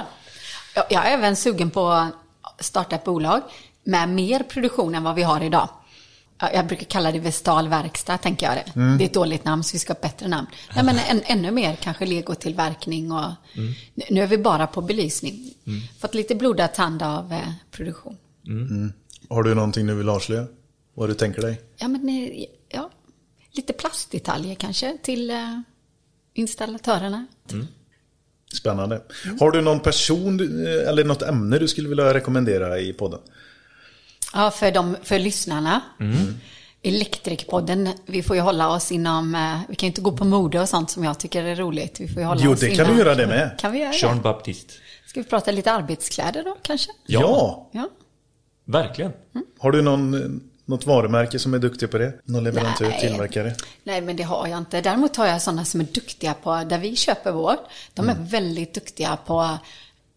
Jag, 0.90 1.06
är 1.08 1.12
även 1.18 1.36
sugen 1.36 1.70
på 1.70 2.08
starta 2.60 2.96
ett 2.96 3.04
bolag 3.04 3.42
med 3.84 4.10
mer 4.10 4.44
produktion 4.44 4.96
än 4.96 5.04
vad 5.04 5.16
vi 5.16 5.24
har 5.24 5.42
idag. 5.44 5.70
Ja, 6.40 6.52
Jag 6.54 6.68
brukar 6.68 6.86
kalla 6.86 7.12
det 7.12 7.20
Vestal 7.20 7.68
verkstad, 7.68 8.18
tänker 8.18 8.46
jag 8.46 8.56
det. 8.56 8.76
Mm. 8.76 8.98
Det 8.98 9.04
är 9.04 9.06
ett 9.06 9.14
dåligt 9.14 9.46
namn, 9.46 9.64
så 9.64 9.74
vi 9.74 9.80
ska 9.80 9.94
ha 9.94 9.96
ett 9.96 10.02
bättre 10.02 10.28
namn. 10.28 10.48
Nej, 10.76 10.86
men 10.86 10.98
än, 11.00 11.22
ännu 11.26 11.52
mer 11.52 11.76
kanske 11.76 12.06
legotillverkning 12.06 13.12
och... 13.12 13.20
Mm. 13.56 13.74
Nu- 13.94 14.04
Nu 14.10 14.22
är 14.22 14.28
vi 14.28 14.38
bara 14.38 14.68
på 14.68 14.82
belysning. 14.82 15.54
Fått 16.00 16.14
lite 16.16 16.36
blodad 16.36 16.74
tand 16.74 17.04
av 17.04 17.34
eh, 17.34 17.40
produktion. 17.72 18.18
Har 19.30 19.44
du 19.44 19.56
någonting 19.56 19.88
du 19.88 19.96
vill 19.96 20.10
avslöja? 20.10 20.46
Vad 20.94 21.10
du 21.10 21.14
tänker 21.14 21.42
dig? 21.42 21.62
Ja, 21.78 21.88
men 21.88 22.10
eh, 22.10 22.46
ja, 22.70 22.90
lite 23.52 23.74
plastdetaljer 23.74 24.56
kanske 24.56 24.98
till 25.04 25.30
eh, 25.32 25.60
installatörerna. 26.34 27.26
Spännande. 28.54 29.02
Har 29.40 29.52
du 29.52 29.62
någon 29.62 29.80
person 29.80 30.40
eh, 30.66 30.90
eller 30.90 31.04
något 31.04 31.22
ämne 31.22 31.60
du 31.60 31.68
skulle 31.68 31.90
vilja 31.90 32.14
rekommendera 32.14 32.80
i 32.80 32.94
podden? 32.94 33.20
Ja, 34.34 34.52
för, 34.52 34.72
de, 34.72 34.96
för 35.04 35.20
lyssnarna. 35.20 35.82
Elektrikpodden, 36.82 37.90
vi 38.06 38.24
får 38.24 38.36
ju 38.36 38.42
hålla 38.42 38.70
oss 38.70 38.92
inom, 38.92 39.36
eh, 39.36 39.60
vi 39.70 39.76
kan 39.76 39.88
ju 39.88 39.92
inte 39.92 40.02
gå 40.02 40.12
på 40.12 40.26
mode 40.26 40.62
och 40.62 40.70
sånt 40.70 40.90
som 40.92 41.04
jag 41.04 41.20
tycker 41.20 41.44
är 41.44 41.56
roligt. 41.56 42.00
Vi 42.00 42.08
får 42.08 42.22
ju 42.22 42.28
hålla 42.28 42.42
Jo, 42.44 42.52
oss 42.52 42.60
det 42.60 42.76
kan 42.76 42.86
inom, 42.86 42.98
du 42.98 43.04
göra 43.04 43.16
det 43.16 43.28
med. 43.28 43.56
Kan 43.60 43.72
vi 43.72 43.80
göra 43.80 43.94
Jean 43.94 44.18
det? 44.18 44.24
Baptiste. 44.24 44.74
Ska 45.06 45.20
vi 45.22 45.30
prata 45.30 45.52
lite 45.52 45.72
arbetskläder 45.72 46.44
då 46.44 46.58
kanske? 46.62 46.92
Ja. 47.06 47.70
Ja. 47.72 47.90
Verkligen. 48.66 49.12
Har 49.60 49.72
du 49.72 49.82
någon, 49.82 50.42
Något 50.66 50.86
varumärke 50.86 51.40
som 51.40 51.54
är 51.54 51.60
duktig 51.60 51.92
på 51.92 51.98
det? 51.98 52.14
Någon 52.24 52.44
leverantör, 52.44 52.88
Nej. 52.90 53.00
tillverkare? 53.00 53.54
Nej, 53.84 54.02
men 54.02 54.16
det 54.16 54.24
har 54.24 54.48
jag 54.48 54.58
inte. 54.58 54.82
Däremot 54.82 55.16
har 55.16 55.26
jag 55.28 55.42
sådana 55.42 55.66
som 55.66 55.82
är 55.82 55.86
duktiga 55.86 56.34
på, 56.34 56.64
där 56.70 56.78
vi 56.80 56.96
köper 56.96 57.32
vår. 57.32 57.56
De 57.94 58.10
är 58.10 58.14
Mm. 58.14 58.26
väldigt 58.28 58.74
duktiga 58.74 59.18
på, 59.26 59.58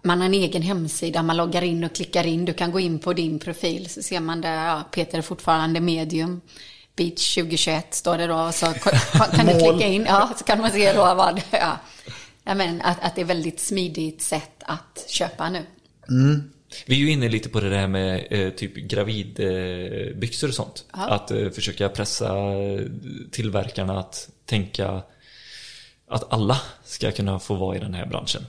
man 0.03 0.19
har 0.19 0.27
en 0.27 0.35
egen 0.35 0.63
hemsida, 0.63 1.23
man 1.23 1.37
loggar 1.37 1.63
in 1.63 1.85
och 1.85 1.95
klickar 1.95 2.27
in. 2.27 2.45
Du 2.45 2.53
kan 2.53 2.73
gå 2.73 2.81
in 2.81 2.99
på 2.99 3.13
din 3.13 3.39
profil 3.39 3.89
så 3.91 4.03
ser 4.03 4.21
man 4.21 4.41
där, 4.41 4.67
ja, 4.67 4.85
Peter 4.91 5.19
är 5.19 5.23
fortfarande 5.23 5.81
medium. 5.81 6.41
Beach 6.97 7.35
2021 7.35 7.95
står 7.95 8.19
det 8.19 8.27
då, 8.27 8.53
så 8.53 8.67
kan 9.33 9.47
du 9.47 9.53
klicka 9.59 9.87
in, 9.87 10.05
ja, 10.09 10.31
så 10.39 10.45
kan 10.45 10.61
man 10.61 10.71
se 10.71 10.93
då 10.93 11.15
vad, 11.15 11.41
ja. 11.51 11.77
men 12.55 12.81
att, 12.83 12.97
att 13.01 13.15
det 13.15 13.21
är 13.21 13.25
väldigt 13.25 13.61
smidigt 13.61 14.23
sätt 14.23 14.63
att 14.67 15.05
köpa 15.09 15.51
nu. 15.51 15.63
Vi 16.87 16.95
är 16.95 16.99
ju 16.99 17.11
inne 17.11 17.29
lite 17.29 17.49
på 17.49 17.61
det 17.61 17.71
där 17.71 17.89
med 17.89 18.27
eh, 18.31 18.51
typ 18.51 18.75
gravidbyxor 18.75 20.47
eh, 20.47 20.49
och 20.49 20.55
sånt. 20.55 20.85
Att 20.91 21.31
eh, 21.31 21.51
försöka 21.51 21.89
pressa 21.89 22.39
eh, 22.39 22.81
tillverkarna 23.31 23.99
att 23.99 24.31
tänka 24.45 25.03
att 26.09 26.33
alla 26.33 26.61
ska 26.85 27.11
kunna 27.11 27.39
få 27.39 27.55
vara 27.55 27.77
i 27.77 27.81
den 27.81 27.95
här 27.95 28.07
branschen. 28.07 28.43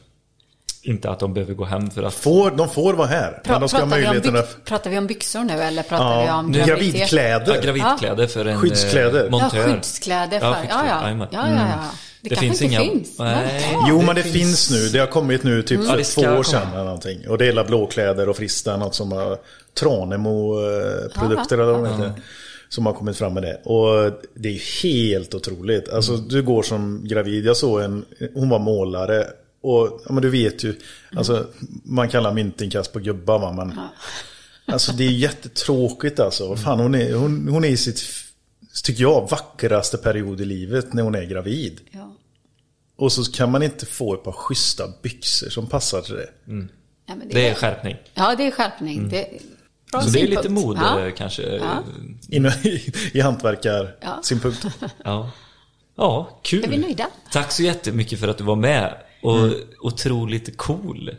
Inte 0.81 1.10
att 1.10 1.19
de 1.19 1.34
behöver 1.34 1.53
gå 1.53 1.65
hem 1.65 1.91
för 1.91 2.03
att... 2.03 2.14
Får, 2.14 2.51
de 2.51 2.69
får 2.69 2.93
vara 2.93 3.07
här, 3.07 3.41
men 3.45 3.60
de 3.60 3.69
ska 3.69 3.77
pratar, 3.77 3.97
vi 3.97 4.30
om 4.30 4.35
att... 4.35 4.65
pratar 4.65 4.89
vi 4.89 4.97
om 4.97 5.07
byxor 5.07 5.43
nu 5.43 5.53
eller 5.53 5.84
pratar 5.84 6.22
vi 6.22 6.26
Ja, 6.27 6.35
om 6.35 6.51
graviditet? 6.51 7.11
Ja, 7.11 7.18
gravidkläder. 7.18 7.61
gravidkläder 7.61 8.27
för 8.27 8.45
en 8.45 8.60
Skyddskläder. 8.60 9.23
eh, 9.26 9.30
montör. 9.31 9.57
Ja, 9.57 9.64
skyddskläder 9.73 10.39
för, 10.39 10.47
ja, 10.47 10.56
ja. 10.69 10.84
ja, 10.88 11.01
jajamän. 11.03 11.27
ja, 11.31 11.49
ja, 11.49 11.56
ja. 11.56 11.91
Det, 12.22 12.30
kanske 12.30 12.65
inte 12.65 12.77
finns. 12.77 13.19
Nej. 13.19 13.77
Jo, 13.89 14.01
men 14.01 14.15
det 14.15 14.23
finns 14.23 14.72
nu. 14.72 14.88
Det 14.89 14.99
har 14.99 15.07
kommit 15.07 15.43
nu 15.43 15.64
typ 15.64 15.80
Ja, 15.84 15.89
för 15.89 15.97
det 15.97 16.03
två 16.03 16.22
år 16.22 16.43
sedan 16.43 16.68
eller 16.73 16.84
någonting. 16.84 17.27
Och 17.30 17.38
det 17.38 17.47
är 17.47 17.64
blåkläder 17.64 18.30
och 18.30 18.38
Frista, 18.38 18.77
något 18.77 18.95
som 18.95 19.11
har 19.11 19.38
Tranemo-produkter 19.80 21.57
eller 21.57 21.73
vad 21.73 21.84
de 21.84 22.01
heter. 22.01 22.22
Som 22.69 22.85
har 22.85 22.93
kommit 22.93 23.18
fram 23.18 23.34
med 23.34 23.43
det. 23.43 23.61
Och 23.64 24.11
det 24.35 24.49
är 24.49 24.84
helt 24.84 25.34
otroligt. 25.34 25.89
Alltså 25.89 26.18
du 26.18 26.43
går 26.43 26.64
som 26.64 27.01
gravid. 27.07 27.45
Jag 27.45 27.57
såg 27.57 27.81
en, 27.81 28.06
hon 28.34 28.49
var 28.49 28.60
målare. 28.60 29.27
Och 29.61 30.02
ja, 30.06 30.14
men 30.14 30.22
du 30.23 30.30
vet 30.30 30.64
ju, 30.64 30.76
alltså 31.15 31.48
man 31.84 32.10
kallar 32.10 32.34
myntinkast 32.34 32.94
på 32.94 32.99
gubbar 32.99 33.40
va. 33.40 33.52
Men, 33.53 33.80
Alltså 34.73 34.91
det 34.91 35.03
är 35.03 35.11
jättetråkigt 35.11 36.19
alltså. 36.19 36.56
Fan, 36.56 36.80
hon, 36.80 36.95
är, 36.95 37.14
hon, 37.14 37.48
hon 37.48 37.64
är 37.64 37.69
i 37.69 37.77
sitt, 37.77 38.03
tycker 38.84 39.02
jag, 39.02 39.30
vackraste 39.30 39.98
period 39.98 40.41
i 40.41 40.45
livet 40.45 40.94
när 40.94 41.03
hon 41.03 41.15
är 41.15 41.23
gravid. 41.23 41.81
Ja. 41.91 42.15
Och 42.95 43.11
så 43.11 43.31
kan 43.31 43.52
man 43.52 43.64
inte 43.64 43.86
få 43.86 44.14
ett 44.14 44.23
par 44.23 44.31
schyssta 44.31 44.84
byxor 45.02 45.49
som 45.49 45.68
passar 45.68 46.02
till 46.02 46.15
det. 46.15 46.30
Ja, 47.06 47.15
men 47.15 47.30
Det 47.30 47.48
är 47.48 47.53
skärpning. 47.56 47.95
Ja, 48.14 48.36
det 48.36 48.48
är 48.48 48.52
skärpning. 48.52 49.10
Det, 49.10 49.27
bra 49.91 50.02
Så 50.02 50.10
det 50.10 50.22
är 50.22 50.27
lite 50.27 50.49
mode 50.49 50.80
Ja. 50.81 51.11
kanske. 51.18 51.41
Ja. 51.41 51.84
Inom, 52.30 52.52
I, 52.64 52.94
i 53.14 53.19
hantverkarsynpunkt. 53.22 54.65
Ja. 55.03 55.31
ja, 55.95 56.40
kul. 56.44 56.64
Är 56.64 56.68
vi 56.68 56.77
nöjda? 56.77 57.07
Tack 57.31 57.52
så 57.52 57.64
jättemycket 57.64 58.19
för 58.19 58.27
att 58.27 58.38
du 58.38 58.44
var 58.44 58.56
med. 58.56 58.95
Och 59.22 59.50
otroligt 59.80 60.58
cool. 60.58 61.12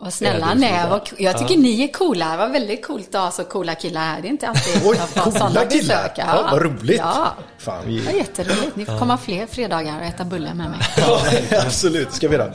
Vad 0.00 0.12
snälla 0.14 0.54
ni 0.54 0.66
är. 0.66 0.88
vad- 0.88 1.08
Jag 1.18 1.38
tycker 1.38 1.56
ni 1.56 1.82
är 1.84 1.88
coola. 1.92 2.30
Det 2.30 2.36
var 2.36 2.48
väldigt 2.48 2.86
coolt 2.86 3.14
att 3.14 3.20
ha 3.22 3.30
så 3.30 3.44
coola 3.44 3.74
killar 3.74 4.00
här. 4.00 4.20
Det 4.22 4.28
är 4.28 4.30
inte 4.30 4.48
alltid 4.48 4.82
Oj, 4.84 4.96
jag 4.98 5.08
får 5.08 5.30
sådana 5.30 5.64
killar! 5.64 5.68
besök. 6.02 6.12
Ja, 6.16 6.48
vad 6.52 6.62
roligt! 6.62 6.98
Ja. 6.98 7.34
Fan, 7.58 7.82
vi... 7.86 7.98
Det 8.00 8.06
var 8.06 8.12
jätteroligt. 8.12 8.76
Ni 8.76 8.84
får 8.84 8.98
komma 8.98 9.18
fler 9.18 9.46
fredagar 9.46 9.98
och 10.00 10.04
äta 10.06 10.24
bullar 10.24 10.54
med 10.54 10.70
mig. 10.70 10.78
ja, 10.96 11.20
absolut, 11.66 12.12
ska 12.12 12.28
vi 12.28 12.36
göra. 12.36 12.52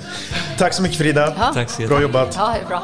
Tack 0.57 0.73
så 0.73 0.81
mycket 0.81 0.97
Frida. 0.97 1.33
Ja. 1.39 1.53
Tack 1.53 1.69
så 1.69 1.81
Bra 1.87 2.01
jobbat. 2.01 2.35
Ja, 2.37 2.47
det 2.47 2.59
är 2.65 2.67
bra. 2.67 2.83